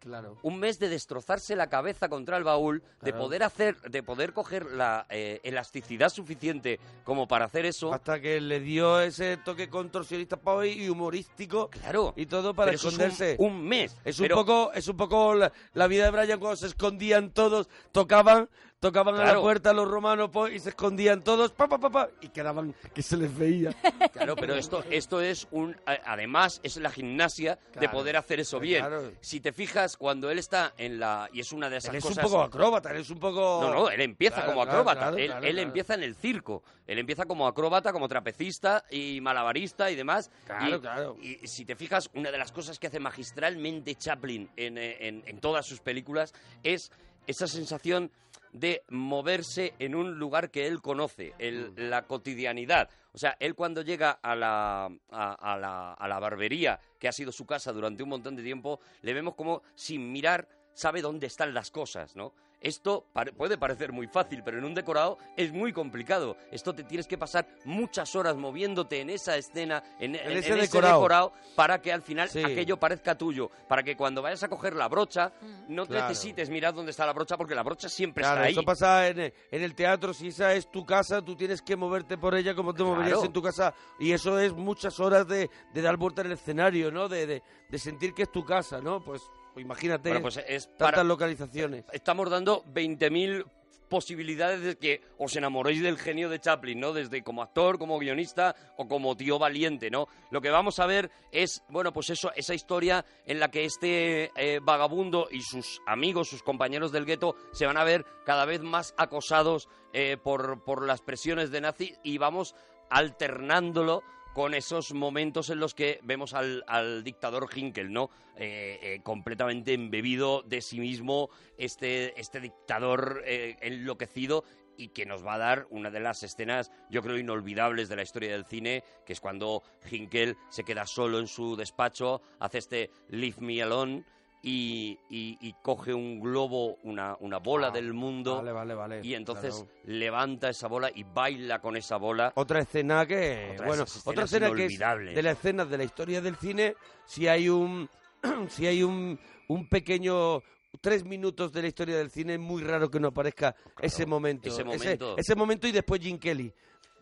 Claro. 0.00 0.38
Un 0.42 0.58
mes 0.58 0.78
de 0.78 0.88
destrozarse 0.88 1.54
la 1.54 1.68
cabeza 1.68 2.08
contra 2.08 2.36
el 2.38 2.44
baúl, 2.44 2.82
de 3.02 3.10
Claro. 3.12 3.18
poder 3.18 3.42
hacer, 3.42 3.80
de 3.82 4.02
poder 4.02 4.32
coger 4.32 4.64
la 4.72 5.06
eh, 5.10 5.40
elasticidad 5.44 6.08
suficiente 6.08 6.80
como 7.04 7.28
para 7.28 7.44
hacer 7.44 7.66
eso. 7.66 7.92
Hasta 7.92 8.18
que 8.20 8.40
le 8.40 8.60
dio 8.60 8.98
ese 9.00 9.36
toque 9.36 9.68
contorsionista 9.68 10.38
y 10.64 10.88
humorístico. 10.88 11.68
Claro. 11.70 12.14
Y 12.16 12.26
todo 12.26 12.54
para 12.54 12.72
eso 12.72 12.88
es 12.88 12.94
un- 12.94 13.00
esconderse. 13.02 13.36
un 13.38 13.62
mes. 13.62 13.96
Es 14.04 14.18
un 14.18 14.24
Pero- 14.24 14.36
poco, 14.36 14.72
es 14.72 14.88
un 14.88 14.96
poco 14.96 15.34
la, 15.34 15.52
la 15.74 15.86
vida 15.86 16.04
de 16.04 16.10
Brian 16.10 16.40
cuando 16.40 16.56
se 16.56 16.66
escondían 16.68 17.30
todos, 17.30 17.68
tocaban, 17.92 18.48
tocaban 18.78 19.14
a 19.16 19.18
la 19.18 19.24
Claro. 19.24 19.42
puerta 19.42 19.72
los 19.74 19.86
romanos 19.88 20.30
pues, 20.32 20.54
y 20.54 20.58
se 20.60 20.70
escondían 20.70 21.22
todos, 21.22 21.52
pa, 21.52 21.68
pa, 21.68 21.78
pa, 21.78 21.90
pa, 21.90 22.08
y 22.22 22.28
quedaban 22.30 22.74
que 22.94 23.02
se 23.02 23.16
les 23.18 23.36
veía. 23.36 23.70
Claro, 24.12 24.34
pero 24.36 24.54
esto, 24.54 24.82
esto 24.90 25.20
es 25.20 25.46
un. 25.50 25.76
Además, 25.86 26.60
es 26.62 26.76
la 26.76 26.90
gimnasia 26.90 27.56
de 27.72 27.78
Claro, 27.80 27.92
poder 27.92 28.16
hacer 28.16 28.40
eso 28.40 28.58
bien. 28.60 28.80
claro. 28.80 29.12
Si 29.20 29.40
te 29.40 29.52
fijas, 29.52 29.89
cuando 29.96 30.30
él 30.30 30.38
está 30.38 30.72
en 30.76 30.98
la. 30.98 31.28
Y 31.32 31.40
es 31.40 31.52
una 31.52 31.68
de 31.70 31.76
esas 31.78 31.90
Él 31.90 31.96
es 31.98 32.04
cosas. 32.04 32.24
un 32.24 32.30
poco 32.30 32.42
acróbata, 32.42 32.90
él 32.90 32.98
es 32.98 33.10
un 33.10 33.18
poco... 33.18 33.60
No, 33.62 33.70
no, 33.74 33.90
él 33.90 34.00
empieza 34.00 34.36
Claro, 34.36 34.50
como 34.50 34.62
acróbata. 34.62 35.00
claro, 35.00 35.16
él 35.16 35.26
claro, 35.26 35.46
él 35.46 35.52
claro. 35.52 35.66
empieza 35.68 35.94
en 35.94 36.02
el 36.02 36.14
circo. 36.14 36.62
Él 36.86 36.98
empieza 36.98 37.24
como 37.24 37.46
acróbata, 37.46 37.92
como 37.92 38.08
trapecista 38.08 38.84
y 38.90 39.20
malabarista 39.20 39.90
y 39.90 39.94
demás. 39.96 40.30
Claro, 40.44 40.76
y, 40.76 40.80
claro. 40.80 41.16
Y 41.20 41.46
si 41.46 41.64
te 41.64 41.76
fijas, 41.76 42.10
una 42.14 42.30
de 42.30 42.38
las 42.38 42.52
cosas 42.52 42.78
que 42.78 42.86
hace 42.88 43.00
magistralmente 43.00 43.94
Chaplin 43.94 44.50
en, 44.56 44.78
eh, 44.78 44.96
en- 45.08 45.22
en 45.26 45.40
todas 45.40 45.66
sus 45.66 45.80
películas 45.80 46.32
es 46.62 46.90
esa 47.26 47.46
sensación 47.46 48.10
de 48.52 48.82
moverse 48.88 49.74
en 49.78 49.94
un 49.94 50.18
lugar 50.18 50.50
que 50.50 50.66
él 50.66 50.80
conoce, 50.82 51.34
el- 51.38 51.70
Mm. 51.72 51.74
la 51.88 52.02
cotidianidad. 52.06 52.88
O 53.12 53.18
sea, 53.18 53.36
él 53.40 53.54
cuando 53.54 53.82
llega 53.82 54.10
a 54.22 54.34
la, 54.36 54.88
a, 55.10 55.32
a 55.54 55.58
la, 55.58 55.92
a 55.94 56.08
la 56.08 56.18
barbería, 56.18 56.78
que 56.98 57.08
ha 57.08 57.12
sido 57.12 57.32
su 57.32 57.46
casa 57.46 57.72
durante 57.72 58.02
un 58.02 58.08
montón 58.08 58.36
de 58.36 58.42
tiempo, 58.42 58.80
le 59.02 59.14
vemos 59.14 59.34
como 59.34 59.62
sin 59.74 60.10
mirar 60.12 60.48
sabe 60.72 61.02
dónde 61.02 61.26
están 61.26 61.52
las 61.52 61.70
cosas, 61.70 62.14
¿no? 62.16 62.32
Esto 62.60 63.06
pare- 63.12 63.32
puede 63.32 63.56
parecer 63.56 63.90
muy 63.92 64.06
fácil, 64.06 64.42
pero 64.44 64.58
en 64.58 64.64
un 64.64 64.74
decorado 64.74 65.16
es 65.36 65.52
muy 65.52 65.72
complicado. 65.72 66.36
Esto 66.50 66.74
te 66.74 66.84
tienes 66.84 67.06
que 67.06 67.16
pasar 67.16 67.46
muchas 67.64 68.14
horas 68.14 68.36
moviéndote 68.36 69.00
en 69.00 69.10
esa 69.10 69.36
escena, 69.36 69.82
en, 69.98 70.14
en- 70.14 70.30
en 70.30 70.38
ese 70.38 70.50
ese 70.52 70.60
decorado. 70.62 70.94
decorado, 71.00 71.32
para 71.56 71.80
que 71.80 71.92
al 71.92 72.02
final 72.02 72.28
Sí. 72.28 72.44
aquello 72.44 72.76
parezca 72.78 73.16
tuyo. 73.16 73.50
Para 73.68 73.82
que 73.82 73.96
cuando 73.96 74.20
vayas 74.22 74.42
a 74.42 74.48
coger 74.48 74.74
la 74.76 74.88
brocha, 74.88 75.32
no 75.68 75.86
Claro. 75.86 76.08
necesites 76.08 76.50
mirar 76.50 76.74
dónde 76.74 76.90
está 76.90 77.06
la 77.06 77.12
brocha, 77.14 77.36
porque 77.38 77.54
la 77.54 77.62
brocha 77.62 77.88
siempre 77.88 78.22
Claro, 78.22 78.36
está 78.40 78.46
ahí. 78.48 78.52
eso 78.52 78.62
pasa 78.62 79.08
en, 79.08 79.20
el- 79.20 79.34
en 79.50 79.62
el 79.62 79.74
teatro, 79.74 80.12
si 80.12 80.28
esa 80.28 80.52
es 80.54 80.70
tu 80.70 80.84
casa, 80.84 81.22
tú 81.22 81.36
tienes 81.36 81.62
que 81.62 81.76
moverte 81.76 82.18
por 82.18 82.34
ella 82.34 82.54
como 82.54 82.74
te 82.74 82.82
moverías 82.82 83.12
Claro. 83.14 83.24
en 83.26 83.32
tu 83.32 83.42
casa. 83.42 83.74
Y 83.98 84.12
eso 84.12 84.38
es 84.38 84.52
muchas 84.52 85.00
horas 85.00 85.26
de, 85.26 85.48
de 85.72 85.82
dar 85.82 85.96
vuelta 85.96 86.20
en 86.20 86.26
el 86.26 86.32
escenario, 86.34 86.90
¿no? 86.90 87.08
De, 87.08 87.26
de, 87.26 87.42
de 87.70 87.78
sentir 87.78 88.12
que 88.12 88.24
es 88.24 88.30
tu 88.30 88.44
casa, 88.44 88.80
¿no? 88.80 89.02
Pues 89.02 89.22
imagínate 89.56 90.08
Bueno, 90.10 90.22
pues 90.22 90.38
es 90.46 90.66
tantas 90.68 90.90
para- 90.92 91.04
localizaciones. 91.04 91.84
Estamos 91.92 92.28
dando 92.30 92.64
20.000 92.72 93.44
posibilidades 93.88 94.60
de 94.62 94.76
que 94.78 95.02
os 95.18 95.34
enamoréis 95.34 95.82
del 95.82 95.98
genio 95.98 96.28
de 96.28 96.38
Chaplin, 96.38 96.78
¿no? 96.78 96.92
Desde 96.92 97.24
como 97.24 97.42
actor, 97.42 97.76
como 97.76 97.98
guionista 97.98 98.54
o 98.76 98.86
como 98.86 99.16
tío 99.16 99.36
valiente, 99.36 99.90
¿no? 99.90 100.06
Lo 100.30 100.40
que 100.40 100.50
vamos 100.50 100.78
a 100.78 100.86
ver 100.86 101.10
es, 101.32 101.64
bueno, 101.68 101.92
pues 101.92 102.10
eso, 102.10 102.30
esa 102.36 102.54
historia 102.54 103.04
en 103.26 103.40
la 103.40 103.50
que 103.50 103.64
este 103.64 104.30
eh, 104.36 104.60
vagabundo 104.62 105.26
y 105.32 105.42
sus 105.42 105.80
amigos, 105.88 106.28
sus 106.28 106.44
compañeros 106.44 106.92
del 106.92 107.04
gueto, 107.04 107.34
se 107.52 107.66
van 107.66 107.78
a 107.78 107.82
ver 107.84 108.06
cada 108.24 108.44
vez 108.44 108.60
más 108.60 108.94
acosados 108.96 109.68
eh, 109.92 110.16
por, 110.22 110.62
por 110.62 110.86
las 110.86 111.00
presiones 111.02 111.50
de 111.50 111.60
nazi 111.60 111.92
y 112.04 112.18
vamos 112.18 112.54
alternándolo 112.90 114.02
con 114.32 114.54
esos 114.54 114.92
momentos 114.94 115.50
en 115.50 115.58
los 115.58 115.74
que 115.74 116.00
vemos 116.02 116.34
al, 116.34 116.64
al 116.66 117.02
dictador 117.02 117.48
Hinkel, 117.54 117.92
¿no? 117.92 118.10
Eh, 118.36 118.78
eh, 118.82 119.00
completamente 119.02 119.74
embebido 119.74 120.42
de 120.42 120.60
sí 120.62 120.80
mismo, 120.80 121.30
este, 121.58 122.18
este 122.18 122.40
dictador 122.40 123.22
eh, 123.26 123.56
enloquecido 123.60 124.44
y 124.76 124.88
que 124.88 125.04
nos 125.04 125.26
va 125.26 125.34
a 125.34 125.38
dar 125.38 125.66
una 125.70 125.90
de 125.90 126.00
las 126.00 126.22
escenas, 126.22 126.70
yo 126.88 127.02
creo, 127.02 127.18
inolvidables 127.18 127.88
de 127.88 127.96
la 127.96 128.02
historia 128.02 128.32
del 128.32 128.46
cine, 128.46 128.82
que 129.04 129.12
es 129.12 129.20
cuando 129.20 129.62
Hinkel 129.90 130.36
se 130.48 130.64
queda 130.64 130.86
solo 130.86 131.18
en 131.18 131.26
su 131.26 131.54
despacho, 131.54 132.22
hace 132.38 132.58
este 132.58 132.90
Leave 133.08 133.40
Me 133.40 133.62
Alone 133.62 134.04
y, 134.42 134.98
y- 135.10 135.36
y 135.40 135.54
coge 135.62 135.92
un 135.92 136.20
globo, 136.20 136.76
una, 136.82 137.16
una 137.20 137.38
bola 137.38 137.68
Ah, 137.68 137.70
del 137.72 137.92
mundo, 137.92 138.36
vale, 138.36 138.52
vale, 138.52 138.74
vale, 138.74 139.00
y 139.02 139.14
entonces 139.14 139.54
claro. 139.54 139.70
levanta 139.84 140.48
esa 140.48 140.66
bola 140.66 140.90
y 140.94 141.02
baila 141.04 141.60
con 141.60 141.76
esa 141.76 141.96
bola. 141.96 142.32
Otra 142.36 142.60
escena 142.60 143.04
que, 143.06 143.50
Otra 143.54 143.66
bueno, 143.66 143.82
esas 143.84 143.96
escenas 143.96 144.06
otra 144.06 144.24
escena 144.24 144.54
que 144.54 144.66
es 144.66 144.78
de 145.14 145.22
las 145.22 145.36
escenas 145.38 145.68
de 145.68 145.78
la 145.78 145.84
historia 145.84 146.20
del 146.20 146.36
cine, 146.36 146.74
si 147.04 147.28
hay 147.28 147.48
un, 147.48 147.88
si 148.48 148.66
hay 148.66 148.82
un, 148.82 149.18
un 149.48 149.68
pequeño 149.68 150.42
tres 150.80 151.04
minutos 151.04 151.52
de 151.52 151.62
la 151.62 151.68
historia 151.68 151.96
del 151.98 152.10
cine, 152.10 152.34
es 152.34 152.40
muy 152.40 152.62
raro 152.62 152.90
que 152.90 153.00
no 153.00 153.08
aparezca 153.08 153.54
ese 153.82 154.06
momento, 154.06 154.48
ese 154.48 154.64
momento. 154.64 155.16
ese, 155.18 155.34
momento 155.34 155.66
y 155.66 155.72
después 155.72 156.00
Jim 156.00 156.18
Kelly 156.18 156.52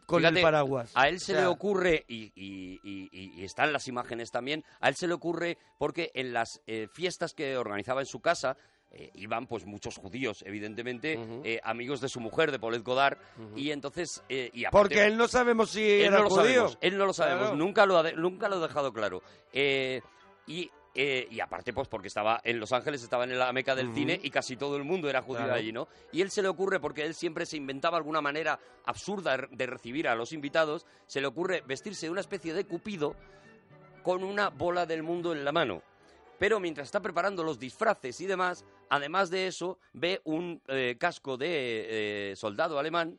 con 0.09 0.21
Fíjate, 0.21 0.39
el 0.39 0.43
paraguas. 0.43 0.91
A 0.95 1.07
él 1.09 1.21
se 1.21 1.33
O 1.33 1.35
sea, 1.35 1.45
le 1.45 1.49
ocurre, 1.49 2.07
y, 2.09 2.33
y- 2.35 2.81
y- 2.83 3.11
y- 3.13 3.33
y 3.41 3.45
están 3.45 3.75
las 3.75 3.87
imágenes 3.89 4.31
también, 4.31 4.65
a 4.81 4.89
él 4.89 4.95
se 4.97 5.07
le 5.07 5.13
ocurre 5.13 5.59
porque 5.77 6.11
en 6.15 6.33
las 6.33 6.63
eh, 6.67 6.89
fiestas 6.91 7.35
que 7.35 7.59
organizaba 7.59 8.01
en 8.01 8.07
su 8.07 8.21
casa, 8.21 8.57
eh, 8.91 9.11
iban 9.17 9.47
pues 9.47 9.67
muchos 9.67 9.99
judíos, 9.99 10.43
evidentemente, 10.47 11.19
eh, 11.45 11.61
amigos 11.63 12.01
de 12.01 12.09
su 12.09 12.21
mujer, 12.21 12.51
de 12.51 12.59
Paulette 12.59 12.85
Godard, 12.85 13.19
y 13.55 13.71
entonces... 13.71 14.23
eh, 14.31 14.49
y 14.55 14.65
aparte- 14.65 14.71
Porque 14.95 15.05
él 15.05 15.19
no 15.19 15.29
sabemos 15.29 15.73
si 15.73 15.83
él 15.83 16.07
era 16.07 16.17
no 16.17 16.23
lo 16.25 16.31
judío. 16.31 16.43
sabemos, 16.45 16.79
él 16.81 16.97
no 16.97 17.05
lo 17.05 17.13
sabemos, 17.13 17.41
Claro. 17.49 17.57
nunca, 17.57 17.85
lo 17.85 17.99
ha 17.99 18.03
de- 18.03 18.15
nunca 18.15 18.49
lo 18.49 18.57
ha 18.57 18.67
dejado 18.67 18.95
claro. 18.95 19.23
Y, 20.47 20.71
eh, 21.01 21.29
y 21.31 21.39
aparte, 21.39 21.73
pues 21.73 21.87
porque 21.87 22.09
estaba 22.09 22.41
en 22.43 22.59
Los 22.59 22.73
Ángeles, 22.73 23.05
estaba 23.05 23.23
en 23.23 23.39
la 23.39 23.53
meca 23.53 23.77
del 23.77 23.95
cine 23.95 24.19
y 24.21 24.31
casi 24.31 24.57
todo 24.57 24.77
el 24.77 24.83
mundo 24.83 25.09
era 25.09 25.23
judío 25.23 25.45
Claro. 25.45 25.55
allí, 25.55 25.71
¿no? 25.71 25.87
Y 26.11 26.23
él 26.23 26.31
se 26.33 26.43
le 26.43 26.49
ocurre, 26.49 26.81
porque 26.81 27.05
él 27.05 27.15
siempre 27.15 27.47
se 27.47 27.57
inventaba 27.57 27.97
alguna 27.97 28.21
manera 28.21 28.59
absurda 28.85 29.37
de 29.37 29.67
recibir 29.67 30.09
a 30.09 30.17
los 30.17 30.33
invitados, 30.33 30.87
se 31.07 31.21
le 31.21 31.29
ocurre 31.29 31.63
vestirse 31.65 32.07
de 32.07 32.11
una 32.11 32.21
especie 32.21 32.53
de 32.53 32.65
cupido 32.65 33.15
con 34.03 34.25
una 34.25 34.49
bola 34.51 34.87
del 34.87 35.05
mundo 35.05 35.33
en 35.33 35.45
la 35.45 35.53
mano. 35.53 35.83
Pero 36.37 36.59
mientras 36.59 36.89
está 36.89 37.01
preparando 37.01 37.45
los 37.45 37.61
disfraces 37.61 38.21
y 38.21 38.27
demás, 38.27 38.65
además 38.91 39.31
de 39.31 39.47
eso, 39.47 39.79
ve 39.93 40.21
un 40.25 40.61
eh, 40.67 40.97
casco 40.99 41.37
de 41.37 42.31
eh, 42.33 42.37
soldado 42.37 42.77
alemán 42.79 43.19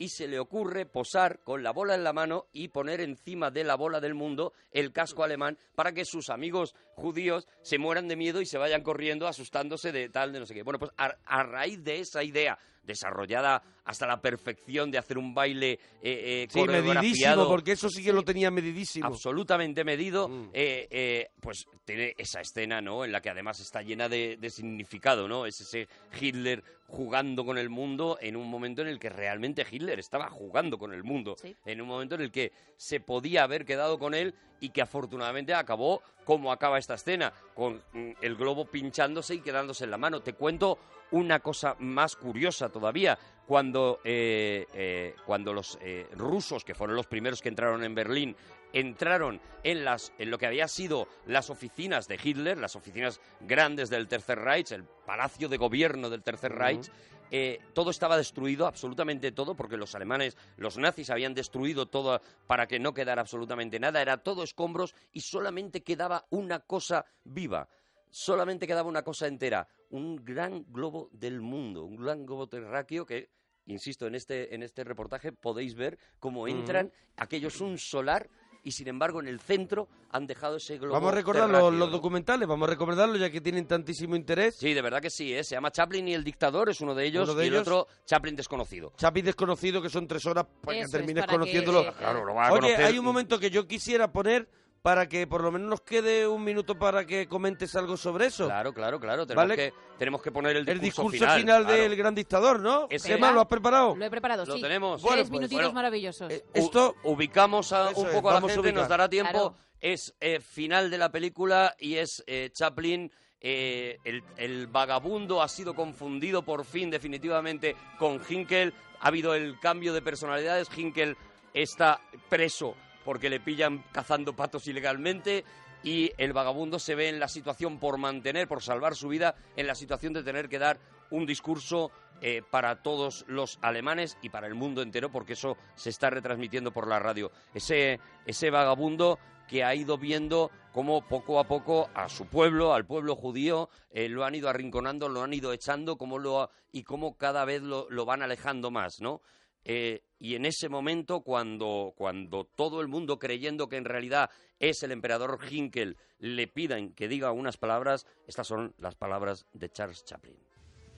y 0.00 0.08
se 0.08 0.26
le 0.26 0.38
ocurre 0.38 0.86
posar 0.86 1.40
con 1.44 1.62
la 1.62 1.72
bola 1.72 1.94
en 1.94 2.02
la 2.02 2.14
mano 2.14 2.46
y 2.52 2.68
poner 2.68 3.02
encima 3.02 3.50
de 3.50 3.64
la 3.64 3.74
bola 3.74 4.00
del 4.00 4.14
mundo 4.14 4.54
el 4.70 4.92
casco 4.92 5.22
alemán 5.22 5.58
para 5.74 5.92
que 5.92 6.06
sus 6.06 6.30
amigos 6.30 6.74
judíos 6.94 7.46
se 7.60 7.76
mueran 7.76 8.08
de 8.08 8.16
miedo 8.16 8.40
y 8.40 8.46
se 8.46 8.56
vayan 8.56 8.82
corriendo 8.82 9.28
asustándose 9.28 9.92
de 9.92 10.08
tal, 10.08 10.32
de 10.32 10.40
no 10.40 10.46
sé 10.46 10.54
qué. 10.54 10.62
Bueno, 10.62 10.78
pues 10.78 10.90
a, 10.96 11.18
a 11.26 11.42
raíz 11.42 11.84
de 11.84 12.00
esa 12.00 12.24
idea 12.24 12.58
desarrollada 12.82 13.62
hasta 13.84 14.06
la 14.06 14.20
perfección 14.20 14.90
de 14.90 14.98
hacer 14.98 15.18
un 15.18 15.34
baile 15.34 15.72
eh, 15.72 15.78
eh, 16.02 16.46
Sí, 16.50 16.60
medidísimo, 16.60 16.84
coreografiado, 16.84 17.48
porque 17.48 17.72
eso 17.72 17.88
sí 17.88 18.02
que 18.02 18.12
lo 18.12 18.22
tenía 18.22 18.50
medidísimo. 18.50 19.06
absolutamente 19.06 19.84
medido, 19.84 20.30
eh, 20.52 20.86
eh, 20.90 21.30
pues 21.40 21.64
tiene 21.84 22.14
esa 22.16 22.40
escena, 22.40 22.80
¿no? 22.80 23.04
En 23.04 23.12
la 23.12 23.20
que 23.20 23.30
además 23.30 23.60
está 23.60 23.82
llena 23.82 24.08
de, 24.08 24.36
de 24.36 24.50
significado, 24.50 25.26
¿no? 25.28 25.46
Es 25.46 25.60
ese 25.60 25.88
Hitler 26.20 26.62
jugando 26.90 27.44
con 27.44 27.56
el 27.56 27.70
mundo 27.70 28.18
en 28.20 28.36
un 28.36 28.48
momento 28.48 28.82
en 28.82 28.88
el 28.88 28.98
que 28.98 29.08
realmente 29.08 29.64
Hitler 29.68 29.98
estaba 29.98 30.28
jugando 30.28 30.76
con 30.78 30.92
el 30.92 31.04
mundo, 31.04 31.36
en 31.64 31.80
un 31.80 31.88
momento 31.88 32.16
en 32.16 32.22
el 32.22 32.32
que 32.32 32.52
se 32.76 33.00
podía 33.00 33.44
haber 33.44 33.64
quedado 33.64 33.98
con 33.98 34.14
él 34.14 34.34
y 34.60 34.70
que 34.70 34.82
afortunadamente 34.82 35.54
acabó 35.54 36.02
como 36.24 36.52
acaba 36.52 36.78
esta 36.78 36.94
escena, 36.94 37.32
con 37.54 37.82
mm, 37.92 38.10
el 38.20 38.36
globo 38.36 38.64
pinchándose 38.66 39.34
y 39.36 39.40
quedándose 39.40 39.84
en 39.84 39.90
la 39.90 39.98
mano. 39.98 40.20
Te 40.20 40.34
cuento 40.34 40.78
una 41.12 41.40
cosa 41.40 41.76
más 41.78 42.16
curiosa 42.16 42.68
todavía. 42.68 43.18
Cuando, 43.46 44.00
eh, 44.04 44.66
eh, 44.74 45.16
cuando 45.26 45.52
los 45.52 45.76
eh, 45.80 46.08
rusos, 46.12 46.64
que 46.64 46.74
fueron 46.74 46.94
los 46.94 47.06
primeros 47.06 47.42
que 47.42 47.48
entraron 47.48 47.82
en 47.82 47.96
Berlín, 47.96 48.36
entraron 48.72 49.40
en, 49.64 49.84
las, 49.84 50.12
en 50.18 50.30
lo 50.30 50.38
que 50.38 50.46
había 50.46 50.68
sido 50.68 51.08
las 51.26 51.50
oficinas 51.50 52.06
de 52.06 52.18
Hitler, 52.22 52.58
las 52.58 52.76
oficinas 52.76 53.20
grandes 53.40 53.90
del 53.90 54.06
Tercer 54.06 54.38
Reich, 54.38 54.70
el 54.70 54.84
palacio 54.84 55.48
de 55.48 55.56
gobierno 55.56 56.10
del 56.10 56.22
Tercer. 56.22 56.52
Reich, 56.52 56.90
eh, 57.30 57.60
todo 57.74 57.90
estaba 57.90 58.16
destruido, 58.16 58.66
absolutamente 58.66 59.30
todo, 59.30 59.54
porque 59.54 59.76
los 59.76 59.94
alemanes, 59.94 60.36
los 60.56 60.78
nazis 60.78 61.10
habían 61.10 61.34
destruido 61.34 61.86
todo 61.86 62.20
para 62.46 62.66
que 62.66 62.80
no 62.80 62.92
quedara 62.92 63.22
absolutamente 63.22 63.78
nada, 63.78 64.02
era 64.02 64.18
todo 64.18 64.42
escombros 64.42 64.94
y 65.12 65.20
solamente 65.20 65.82
quedaba 65.82 66.26
una 66.30 66.60
cosa 66.60 67.04
viva, 67.22 67.68
solamente 68.10 68.66
quedaba 68.66 68.88
una 68.88 69.02
cosa 69.02 69.28
entera, 69.28 69.68
un 69.90 70.16
gran 70.24 70.64
globo 70.72 71.08
del 71.12 71.40
mundo, 71.40 71.84
un 71.84 71.96
gran 71.96 72.24
globo 72.26 72.46
terráqueo 72.48 73.04
que, 73.06 73.28
insisto, 73.66 74.06
en 74.06 74.14
este, 74.14 74.54
en 74.54 74.62
este 74.62 74.84
reportaje 74.84 75.32
podéis 75.32 75.74
ver 75.74 75.98
cómo 76.18 76.48
entran, 76.48 76.92
aquello 77.16 77.48
es 77.48 77.60
un 77.60 77.76
solar 77.78 78.28
y 78.62 78.72
sin 78.72 78.88
embargo 78.88 79.20
en 79.20 79.26
el 79.28 79.40
centro 79.40 79.88
han 80.10 80.26
dejado 80.26 80.56
ese 80.56 80.76
globo 80.76 80.92
Vamos 80.92 81.12
a 81.12 81.14
recordar 81.14 81.48
los, 81.48 81.90
documentales, 81.90 82.46
vamos 82.46 82.68
a 82.68 82.70
recordarlos 82.70 83.18
ya 83.18 83.30
que 83.30 83.40
tienen 83.40 83.66
tantísimo 83.66 84.14
interés. 84.16 84.56
Sí, 84.56 84.74
de 84.74 84.82
verdad 84.82 85.00
que 85.00 85.08
sí, 85.08 85.32
¿eh? 85.34 85.42
se 85.44 85.54
llama 85.54 85.70
Chaplin 85.70 86.06
y 86.08 86.14
el 86.14 86.22
dictador, 86.22 86.68
es 86.68 86.80
uno 86.82 86.94
de 86.94 87.06
ellos, 87.06 87.28
Uno 87.30 87.38
de 87.38 87.46
y 87.46 87.48
el 87.48 87.56
otro 87.56 87.86
Chaplin 88.04 88.36
desconocido. 88.36 88.92
Chapi 88.98 89.22
desconocido, 89.22 89.80
que 89.80 89.88
son 89.88 90.06
tres 90.06 90.26
horas 90.26 90.44
para 90.62 90.76
Eso 90.76 90.80
que 90.82 90.84
es, 90.84 90.90
termines 90.92 91.22
para 91.24 91.32
que- 91.32 91.38
conociéndolo. 91.38 91.92
Claro, 91.94 92.24
lo 92.24 92.34
vas 92.34 92.48
a 92.50 92.52
Oye, 92.52 92.60
conocer. 92.60 92.84
hay 92.84 92.98
un 92.98 93.04
momento 93.06 93.38
que 93.40 93.50
yo 93.50 93.66
quisiera 93.66 94.12
poner 94.12 94.46
para 94.82 95.08
que 95.08 95.26
por 95.26 95.42
lo 95.42 95.52
menos 95.52 95.68
nos 95.68 95.80
quede 95.82 96.26
un 96.26 96.42
minuto 96.42 96.78
para 96.78 97.04
que 97.04 97.26
comentes 97.28 97.76
algo 97.76 97.96
sobre 97.96 98.26
eso. 98.26 98.46
Claro, 98.46 98.72
claro, 98.72 98.98
claro. 98.98 99.26
Tenemos, 99.26 99.44
¿Vale? 99.48 99.56
que, 99.56 99.74
tenemos 99.98 100.22
que 100.22 100.32
poner 100.32 100.56
el 100.56 100.64
discurso, 100.64 100.72
El 100.72 100.80
discurso 101.12 101.36
final, 101.36 101.64
claro. 101.66 101.82
del 101.82 101.96
gran 101.96 102.14
dictador, 102.14 102.60
¿no? 102.60 102.86
Ese- 102.88 103.14
Emma, 103.14 103.30
¿lo 103.32 103.40
has 103.42 103.46
preparado? 103.46 103.94
Lo 103.94 104.04
he 104.04 104.10
preparado, 104.10 104.46
Lo 104.46 104.54
sí. 104.56 104.62
tenemos. 104.62 105.00
Tres 105.00 105.02
Bueno, 105.02 105.22
pues, 105.22 105.30
minutitos 105.30 105.62
bueno. 105.62 105.72
maravillosos. 105.74 106.32
Esto 106.54 106.96
ubicamos 107.04 107.72
a- 107.72 107.90
un 107.90 108.06
es, 108.06 108.14
poco 108.14 108.30
a 108.30 108.32
la 108.32 108.36
vamos 108.38 108.50
a 108.50 108.54
gente, 108.54 108.68
ubicar. 108.68 108.80
nos 108.80 108.88
dará 108.88 109.08
tiempo. 109.08 109.30
Claro. 109.32 109.56
Es 109.80 110.14
eh, 110.20 110.40
final 110.40 110.90
de 110.90 110.98
la 110.98 111.10
película 111.10 111.74
y 111.78 111.96
es 111.96 112.22
eh, 112.26 112.50
Chaplin. 112.52 113.10
eh, 113.42 113.96
el, 114.04 114.22
el 114.36 114.66
vagabundo 114.66 115.40
ha 115.42 115.48
sido 115.48 115.74
confundido 115.74 116.42
por 116.42 116.64
fin 116.66 116.90
definitivamente 116.90 117.74
con 117.98 118.20
Hinkel. 118.28 118.74
Ha 119.00 119.08
habido 119.08 119.34
el 119.34 119.58
cambio 119.58 119.94
de 119.94 120.02
personalidades. 120.02 120.68
Hinkel 120.76 121.16
está 121.54 122.00
preso 122.28 122.74
porque 123.04 123.30
le 123.30 123.40
pillan 123.40 123.84
cazando 123.92 124.34
patos 124.34 124.66
ilegalmente 124.66 125.44
y 125.82 126.12
el 126.18 126.32
vagabundo 126.32 126.78
se 126.78 126.94
ve 126.94 127.08
en 127.08 127.20
la 127.20 127.28
situación 127.28 127.78
por 127.78 127.98
mantener, 127.98 128.48
por 128.48 128.62
salvar 128.62 128.94
su 128.94 129.08
vida, 129.08 129.34
en 129.56 129.66
la 129.66 129.74
situación 129.74 130.12
de 130.12 130.22
tener 130.22 130.48
que 130.48 130.58
dar 130.58 130.78
un 131.10 131.26
discurso 131.26 131.90
eh, 132.20 132.42
para 132.48 132.82
todos 132.82 133.24
los 133.28 133.58
alemanes 133.62 134.18
y 134.22 134.28
para 134.28 134.46
el 134.46 134.54
mundo 134.54 134.82
entero, 134.82 135.10
porque 135.10 135.32
eso 135.32 135.56
se 135.74 135.90
está 135.90 136.10
retransmitiendo 136.10 136.70
por 136.70 136.86
la 136.86 136.98
radio. 136.98 137.32
Ese, 137.54 137.98
ese 138.26 138.50
vagabundo 138.50 139.18
que 139.48 139.64
ha 139.64 139.74
ido 139.74 139.98
viendo 139.98 140.50
cómo 140.72 141.06
poco 141.08 141.40
a 141.40 141.44
poco 141.44 141.90
a 141.94 142.08
su 142.08 142.26
pueblo, 142.26 142.72
al 142.72 142.86
pueblo 142.86 143.16
judío, 143.16 143.68
eh, 143.90 144.08
lo 144.08 144.24
han 144.24 144.34
ido 144.34 144.48
arrinconando, 144.48 145.08
lo 145.08 145.22
han 145.22 145.32
ido 145.32 145.52
echando 145.52 145.96
cómo 145.96 146.18
lo, 146.18 146.50
y 146.70 146.84
cómo 146.84 147.16
cada 147.16 147.44
vez 147.44 147.62
lo, 147.62 147.88
lo 147.90 148.04
van 148.04 148.22
alejando 148.22 148.70
más, 148.70 149.00
¿no? 149.00 149.22
Eh, 149.64 150.02
y 150.18 150.34
en 150.34 150.46
ese 150.46 150.68
momento, 150.68 151.20
cuando, 151.22 151.94
cuando 151.96 152.44
todo 152.44 152.80
el 152.80 152.88
mundo, 152.88 153.18
creyendo 153.18 153.68
que 153.68 153.76
en 153.76 153.84
realidad 153.84 154.30
es 154.58 154.82
el 154.82 154.92
emperador 154.92 155.38
Hinkel, 155.50 155.96
le 156.18 156.46
pidan 156.46 156.92
que 156.92 157.08
diga 157.08 157.32
unas 157.32 157.56
palabras, 157.56 158.06
estas 158.26 158.46
son 158.46 158.74
las 158.78 158.94
palabras 158.94 159.46
de 159.52 159.70
Charles 159.70 160.04
Chaplin. 160.04 160.36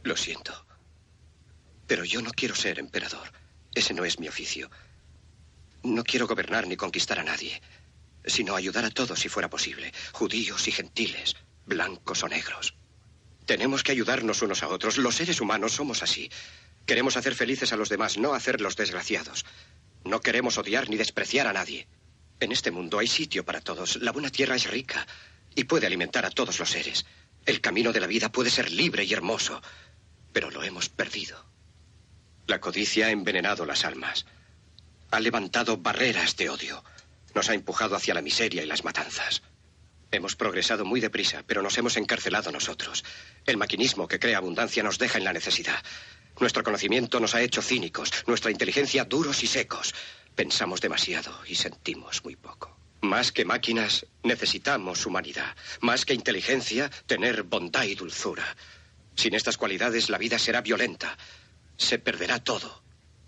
Lo 0.03 0.17
siento. 0.17 0.53
Pero 1.87 2.05
yo 2.05 2.23
no 2.23 2.31
quiero 2.31 2.55
ser 2.55 2.79
emperador. 2.79 3.29
Ese 3.75 3.95
no 3.95 4.05
es 4.05 4.19
mi 4.19 4.29
oficio. 4.29 4.71
No 5.85 6.05
quiero 6.05 6.27
gobernar 6.27 6.67
ni 6.67 6.77
conquistar 6.77 7.19
a 7.19 7.25
nadie, 7.25 7.61
sino 8.25 8.55
ayudar 8.55 8.85
a 8.85 8.91
todos 8.91 9.19
si 9.19 9.29
fuera 9.29 9.51
posible, 9.51 9.93
judíos 10.13 10.67
y 10.69 10.73
gentiles, 10.73 11.37
blancos 11.67 12.23
o 12.23 12.29
negros. 12.29 12.75
Tenemos 13.47 13.83
que 13.83 13.93
ayudarnos 13.93 14.43
unos 14.43 14.63
a 14.63 14.69
otros. 14.69 14.99
Los 14.99 15.17
seres 15.17 15.41
humanos 15.41 15.73
somos 15.73 16.03
así. 16.03 16.31
Queremos 16.87 17.17
hacer 17.17 17.35
felices 17.35 17.73
a 17.73 17.77
los 17.77 17.89
demás, 17.89 18.19
no 18.19 18.35
hacerlos 18.35 18.77
desgraciados. 18.77 19.45
No 20.05 20.21
queremos 20.21 20.59
odiar 20.59 20.89
ni 20.91 20.97
despreciar 20.97 21.47
a 21.47 21.53
nadie. 21.53 21.87
En 22.41 22.51
este 22.51 22.71
mundo 22.71 22.99
hay 22.99 23.07
sitio 23.07 23.45
para 23.45 23.61
todos. 23.61 23.97
La 23.97 24.11
buena 24.11 24.31
tierra 24.31 24.57
es 24.57 24.69
rica 24.69 25.07
y 25.55 25.65
puede 25.65 25.87
alimentar 25.87 26.27
a 26.27 26.31
todos 26.31 26.59
los 26.59 26.71
seres. 26.71 27.07
El 27.47 27.61
camino 27.61 27.93
de 27.93 28.01
la 28.01 28.07
vida 28.07 28.33
puede 28.33 28.51
ser 28.51 28.71
libre 28.71 29.05
y 29.05 29.13
hermoso, 29.13 29.63
pero 30.33 30.51
lo 30.51 30.63
hemos 30.65 30.89
perdido. 30.89 31.45
La 32.47 32.61
codicia 32.61 33.07
ha 33.07 33.11
envenenado 33.11 33.65
las 33.65 33.85
almas. 33.85 34.27
Ha 35.11 35.21
levantado 35.21 35.77
barreras 35.77 36.37
de 36.37 36.51
odio. 36.51 36.83
Nos 37.35 37.49
ha 37.49 37.55
empujado 37.55 37.95
hacia 37.95 38.15
la 38.15 38.23
miseria 38.23 38.63
y 38.63 38.67
las 38.67 38.85
matanzas. 38.85 39.43
Hemos 40.11 40.37
progresado 40.37 40.85
muy 40.85 41.01
deprisa, 41.01 41.43
pero 41.47 41.63
nos 41.63 41.79
hemos 41.79 41.97
encarcelado 41.97 42.51
nosotros. 42.53 43.05
El 43.47 43.57
maquinismo 43.57 44.09
que 44.09 44.19
crea 44.19 44.39
abundancia 44.39 44.83
nos 44.83 44.99
deja 44.99 45.19
en 45.19 45.25
la 45.25 45.33
necesidad. 45.33 45.83
Nuestro 46.41 46.63
conocimiento 46.63 47.21
nos 47.21 47.35
ha 47.35 47.43
hecho 47.43 47.63
cínicos, 47.63 48.11
nuestra 48.27 48.51
inteligencia 48.51 49.05
duros 49.05 49.43
y 49.43 49.47
secos. 49.47 49.95
Pensamos 50.35 50.81
demasiado 50.81 51.39
y 51.47 51.55
sentimos 51.55 52.25
muy 52.25 52.37
poco. 52.37 52.77
Más 53.03 53.33
que 53.33 53.45
máquinas, 53.45 54.07
necesitamos 54.23 55.05
humanidad. 55.07 55.57
Más 55.81 56.05
que 56.05 56.15
inteligencia, 56.15 56.91
tener 57.07 57.43
bondad 57.43 57.85
y 57.85 57.95
dulzura. 57.95 58.57
Sin 59.17 59.35
estas 59.35 59.57
cualidades, 59.57 60.09
la 60.09 60.19
vida 60.19 60.39
será 60.39 60.61
violenta. 60.61 61.19
Se 61.77 61.99
perderá 61.99 62.43
todo. 62.43 62.83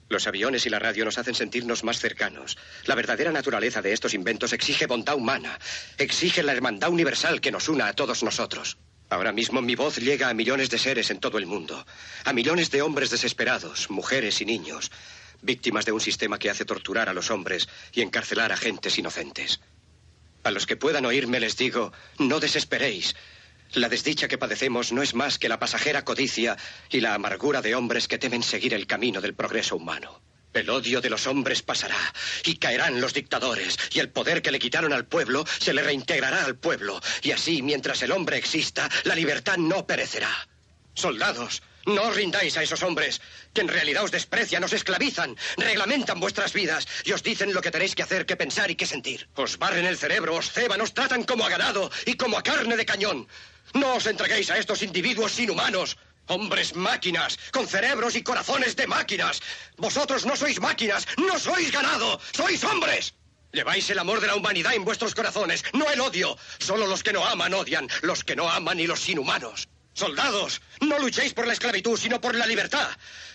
Los 0.08 0.26
aviones 0.26 0.64
y 0.66 0.70
la 0.70 0.78
radio 0.78 1.04
nos 1.04 1.18
hacen 1.18 1.34
sentirnos 1.34 1.82
más 1.82 1.98
cercanos. 1.98 2.56
La 2.84 2.94
verdadera 2.94 3.32
naturaleza 3.32 3.82
de 3.82 3.92
estos 3.92 4.14
inventos 4.14 4.52
exige 4.52 4.86
bondad 4.86 5.16
humana, 5.16 5.58
exige 5.98 6.42
la 6.42 6.52
hermandad 6.52 6.90
universal 6.90 7.40
que 7.40 7.50
nos 7.50 7.68
una 7.68 7.88
a 7.88 7.94
todos 7.94 8.22
nosotros. 8.22 8.78
Ahora 9.14 9.30
mismo 9.30 9.62
mi 9.62 9.76
voz 9.76 9.98
llega 9.98 10.28
a 10.28 10.34
millones 10.34 10.70
de 10.70 10.76
seres 10.76 11.08
en 11.08 11.20
todo 11.20 11.38
el 11.38 11.46
mundo, 11.46 11.86
a 12.24 12.32
millones 12.32 12.72
de 12.72 12.82
hombres 12.82 13.10
desesperados, 13.10 13.88
mujeres 13.88 14.40
y 14.40 14.44
niños, 14.44 14.90
víctimas 15.40 15.84
de 15.84 15.92
un 15.92 16.00
sistema 16.00 16.36
que 16.36 16.50
hace 16.50 16.64
torturar 16.64 17.08
a 17.08 17.14
los 17.14 17.30
hombres 17.30 17.68
y 17.92 18.02
encarcelar 18.02 18.50
a 18.50 18.56
gentes 18.56 18.98
inocentes. 18.98 19.60
A 20.42 20.50
los 20.50 20.66
que 20.66 20.74
puedan 20.74 21.06
oírme 21.06 21.38
les 21.38 21.56
digo, 21.56 21.92
no 22.18 22.40
desesperéis. 22.40 23.14
La 23.74 23.88
desdicha 23.88 24.26
que 24.26 24.36
padecemos 24.36 24.90
no 24.90 25.00
es 25.00 25.14
más 25.14 25.38
que 25.38 25.48
la 25.48 25.60
pasajera 25.60 26.04
codicia 26.04 26.56
y 26.90 26.98
la 26.98 27.14
amargura 27.14 27.62
de 27.62 27.76
hombres 27.76 28.08
que 28.08 28.18
temen 28.18 28.42
seguir 28.42 28.74
el 28.74 28.88
camino 28.88 29.20
del 29.20 29.34
progreso 29.34 29.76
humano. 29.76 30.20
El 30.54 30.70
odio 30.70 31.00
de 31.00 31.10
los 31.10 31.26
hombres 31.26 31.62
pasará 31.62 31.98
y 32.44 32.56
caerán 32.56 33.00
los 33.00 33.12
dictadores 33.12 33.76
y 33.92 33.98
el 33.98 34.10
poder 34.10 34.40
que 34.40 34.52
le 34.52 34.60
quitaron 34.60 34.92
al 34.92 35.04
pueblo 35.04 35.44
se 35.58 35.74
le 35.74 35.82
reintegrará 35.82 36.44
al 36.44 36.56
pueblo 36.56 37.00
y 37.22 37.32
así 37.32 37.60
mientras 37.60 38.02
el 38.02 38.12
hombre 38.12 38.38
exista 38.38 38.88
la 39.02 39.16
libertad 39.16 39.56
no 39.56 39.86
perecerá. 39.86 40.48
Soldados, 40.94 41.62
no 41.86 42.02
os 42.04 42.14
rindáis 42.14 42.56
a 42.56 42.62
esos 42.62 42.82
hombres 42.82 43.20
que 43.52 43.60
en 43.60 43.68
realidad 43.68 44.04
os 44.04 44.12
desprecian, 44.12 44.62
os 44.62 44.72
esclavizan, 44.72 45.36
reglamentan 45.56 46.20
vuestras 46.20 46.52
vidas 46.52 46.86
y 47.04 47.12
os 47.12 47.22
dicen 47.22 47.52
lo 47.52 47.60
que 47.60 47.72
tenéis 47.72 47.94
que 47.94 48.04
hacer, 48.04 48.24
que 48.24 48.36
pensar 48.36 48.70
y 48.70 48.76
que 48.76 48.86
sentir. 48.86 49.28
Os 49.34 49.58
barren 49.58 49.84
el 49.84 49.98
cerebro, 49.98 50.36
os 50.36 50.50
ceban, 50.50 50.80
os 50.80 50.94
tratan 50.94 51.24
como 51.24 51.44
a 51.44 51.50
ganado 51.50 51.90
y 52.06 52.14
como 52.14 52.38
a 52.38 52.42
carne 52.42 52.76
de 52.76 52.86
cañón. 52.86 53.26
No 53.74 53.96
os 53.96 54.06
entreguéis 54.06 54.50
a 54.50 54.58
estos 54.58 54.82
individuos 54.82 55.38
inhumanos. 55.38 55.98
Hombres 56.26 56.74
máquinas, 56.74 57.38
con 57.52 57.66
cerebros 57.66 58.16
y 58.16 58.22
corazones 58.22 58.76
de 58.76 58.86
máquinas. 58.86 59.40
Vosotros 59.76 60.24
no 60.24 60.36
sois 60.36 60.60
máquinas, 60.60 61.06
no 61.18 61.38
sois 61.38 61.70
ganado, 61.70 62.20
sois 62.32 62.64
hombres. 62.64 63.14
Lleváis 63.52 63.88
el 63.90 63.98
amor 63.98 64.20
de 64.20 64.26
la 64.26 64.34
humanidad 64.34 64.74
en 64.74 64.84
vuestros 64.84 65.14
corazones, 65.14 65.64
no 65.74 65.88
el 65.90 66.00
odio. 66.00 66.36
Solo 66.58 66.86
los 66.86 67.02
que 67.02 67.12
no 67.12 67.24
aman 67.24 67.54
odian, 67.54 67.88
los 68.02 68.24
que 68.24 68.34
no 68.34 68.50
aman 68.50 68.80
y 68.80 68.86
los 68.86 69.08
inhumanos. 69.08 69.68
Soldados, 69.92 70.60
no 70.80 70.98
luchéis 70.98 71.34
por 71.34 71.46
la 71.46 71.52
esclavitud, 71.52 71.96
sino 71.96 72.20
por 72.20 72.34
la 72.34 72.46
libertad. 72.46 72.88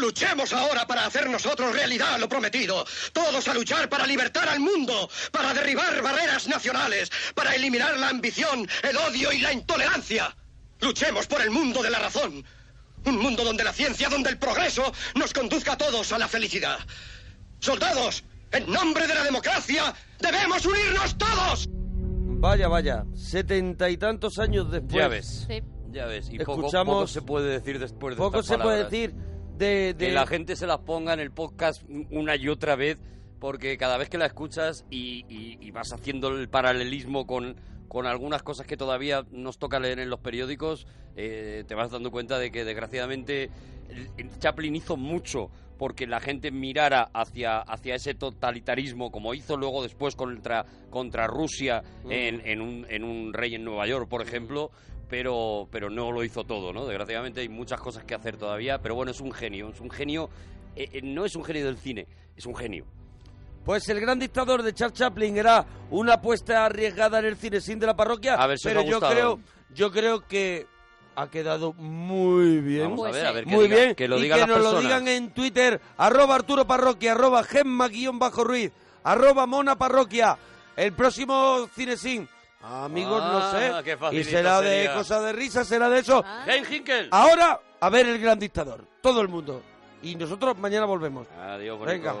Luchemos 0.00 0.52
ahora 0.52 0.86
para 0.86 1.06
hacer 1.06 1.28
nosotros 1.28 1.72
realidad 1.72 2.18
lo 2.18 2.28
prometido. 2.28 2.84
Todos 3.12 3.46
a 3.48 3.54
luchar 3.54 3.88
para 3.88 4.06
libertar 4.06 4.48
al 4.48 4.60
mundo, 4.60 5.08
para 5.30 5.54
derribar 5.54 6.02
barreras 6.02 6.48
nacionales, 6.48 7.10
para 7.34 7.54
eliminar 7.54 7.96
la 7.98 8.08
ambición, 8.08 8.68
el 8.82 8.96
odio 8.96 9.32
y 9.32 9.38
la 9.38 9.52
intolerancia. 9.52 10.34
Luchemos 10.80 11.26
por 11.26 11.40
el 11.40 11.50
mundo 11.50 11.82
de 11.82 11.90
la 11.90 11.98
razón. 11.98 12.44
Un 13.06 13.18
mundo 13.18 13.44
donde 13.44 13.64
la 13.64 13.72
ciencia, 13.72 14.08
donde 14.08 14.30
el 14.30 14.38
progreso 14.38 14.92
nos 15.14 15.32
conduzca 15.32 15.72
a 15.72 15.78
todos 15.78 16.12
a 16.12 16.18
la 16.18 16.28
felicidad. 16.28 16.78
Soldados, 17.60 18.24
en 18.52 18.70
nombre 18.70 19.06
de 19.06 19.14
la 19.14 19.24
democracia, 19.24 19.94
debemos 20.20 20.64
unirnos 20.66 21.16
todos. 21.18 21.68
Vaya, 21.70 22.68
vaya, 22.68 23.04
setenta 23.14 23.88
y 23.90 23.96
tantos 23.96 24.38
años 24.38 24.70
después. 24.70 24.94
Ya 24.94 25.08
ves. 25.08 25.46
Ya 25.90 26.06
ves. 26.06 26.28
Y 26.30 26.38
poco, 26.38 26.60
Escuchamos- 26.66 26.94
poco 26.94 27.06
se 27.06 27.22
puede 27.22 27.48
decir 27.50 27.78
después 27.78 28.16
de 28.16 28.18
Poco 28.18 28.40
estas 28.40 28.56
se 28.58 28.62
puede 28.62 28.84
decir 28.84 29.14
de, 29.56 29.94
de- 29.94 30.06
Que 30.06 30.12
la 30.12 30.26
gente 30.26 30.56
se 30.56 30.66
las 30.66 30.78
ponga 30.78 31.12
en 31.14 31.20
el 31.20 31.30
podcast 31.30 31.82
una 32.10 32.36
y 32.36 32.48
otra 32.48 32.76
vez, 32.76 33.00
porque 33.40 33.76
cada 33.76 33.96
vez 33.98 34.08
que 34.08 34.18
la 34.18 34.26
escuchas 34.26 34.84
y, 34.90 35.24
y- 35.28 35.58
y 35.60 35.70
vas 35.70 35.92
haciendo 35.92 36.28
el 36.28 36.48
paralelismo 36.48 37.26
con, 37.26 37.56
con 37.88 38.06
algunas 38.06 38.42
cosas 38.42 38.66
que 38.66 38.76
todavía 38.76 39.24
nos 39.30 39.58
toca 39.58 39.78
leer 39.80 39.98
en 40.00 40.10
los 40.10 40.20
periódicos, 40.20 40.86
eh, 41.16 41.64
te 41.68 41.74
vas 41.74 41.90
dando 41.90 42.10
cuenta 42.10 42.38
de 42.38 42.50
que 42.50 42.64
desgraciadamente 42.64 43.50
Chaplin 44.38 44.74
hizo 44.76 44.96
mucho 44.96 45.50
porque 45.78 46.06
la 46.06 46.20
gente 46.20 46.50
mirara 46.52 47.10
hacia, 47.12 47.58
hacia 47.58 47.96
ese 47.96 48.14
totalitarismo, 48.14 49.10
como 49.10 49.34
hizo 49.34 49.56
luego 49.56 49.82
después 49.82 50.14
contra, 50.16 50.64
contra 50.90 51.26
Rusia 51.26 51.82
Mm. 52.04 52.12
en, 52.12 52.46
en 52.46 52.60
un, 52.60 52.86
en 52.88 53.04
un 53.04 53.32
rey 53.32 53.54
en 53.56 53.64
Nueva 53.64 53.86
York, 53.86 54.08
por 54.08 54.22
ejemplo, 54.22 54.70
pero, 55.08 55.68
pero 55.70 55.90
no 55.90 56.12
lo 56.12 56.24
hizo 56.24 56.44
todo, 56.44 56.72
¿no? 56.72 56.86
Desgraciadamente 56.86 57.40
hay 57.40 57.48
muchas 57.48 57.80
cosas 57.80 58.04
que 58.04 58.14
hacer 58.14 58.36
todavía, 58.36 58.80
pero 58.80 58.94
bueno, 58.94 59.10
es 59.12 59.20
un 59.20 59.32
genio, 59.32 59.68
es 59.70 59.80
un 59.80 59.90
genio, 59.90 60.30
eh, 60.76 60.88
eh, 60.92 61.00
no 61.02 61.24
es 61.24 61.36
un 61.36 61.44
genio 61.44 61.66
del 61.66 61.76
cine, 61.78 62.06
es 62.36 62.46
un 62.46 62.54
genio. 62.56 62.84
Pues 63.64 63.88
el 63.88 63.98
gran 64.00 64.18
dictador 64.18 64.62
de 64.62 64.74
Charles 64.74 64.98
Chaplin 64.98 65.36
era 65.38 65.64
una 65.90 66.14
apuesta 66.14 66.66
arriesgada 66.66 67.18
en 67.20 67.24
el 67.26 67.36
cine 67.36 67.60
sin 67.60 67.78
de 67.78 67.86
la 67.86 67.96
parroquia, 67.96 68.34
A 68.34 68.46
ver 68.46 68.58
pero 68.62 68.82
yo 68.82 69.00
creo, 69.00 69.40
yo 69.74 69.90
creo 69.90 70.26
que 70.26 70.66
ha 71.16 71.30
quedado 71.30 71.72
muy 71.74 72.58
bien. 72.58 72.90
Vamos 72.90 73.06
a 73.06 73.10
ver, 73.12 73.24
a 73.26 73.32
ver, 73.32 73.44
que 73.44 73.50
muy 73.50 73.64
diga- 73.68 73.76
bien. 73.76 73.94
que 73.94 74.08
lo 74.08 74.18
y 74.18 74.22
digan 74.22 74.40
que 74.40 74.46
las 74.46 74.58
nos 74.62 74.72
lo 74.74 74.80
digan 74.80 75.08
en 75.08 75.30
Twitter, 75.30 75.80
arroba 75.96 76.34
Arturo 76.34 76.66
Parroquia, 76.66 77.12
arroba 77.12 77.42
Gemma 77.44 77.88
guion 77.88 78.18
bajo 78.18 78.44
Ruiz, 78.44 78.72
arroba 79.02 79.46
Mona 79.46 79.76
Parroquia. 79.76 80.36
El 80.76 80.92
próximo 80.92 81.68
Cinesin, 81.74 82.28
amigos, 82.64 83.22
Ah, 83.24 83.30
no 83.72 83.82
sé. 83.82 83.84
qué 84.10 84.16
Y 84.18 84.24
será 84.24 84.60
de 84.60 84.90
cosas 84.94 85.22
de 85.24 85.32
risa, 85.32 85.64
será 85.64 85.88
de 85.88 86.00
eso. 86.00 86.24
Hinkel. 86.70 87.08
Ahora, 87.10 87.60
a 87.80 87.90
ver 87.90 88.06
el 88.08 88.18
gran 88.18 88.38
dictador. 88.38 88.84
Todo 89.00 89.20
el 89.20 89.28
mundo. 89.28 89.62
Y 90.02 90.16
nosotros 90.16 90.56
mañana 90.58 90.86
volvemos. 90.86 91.26
Adiós, 91.38 91.80
Venga. 91.80 92.14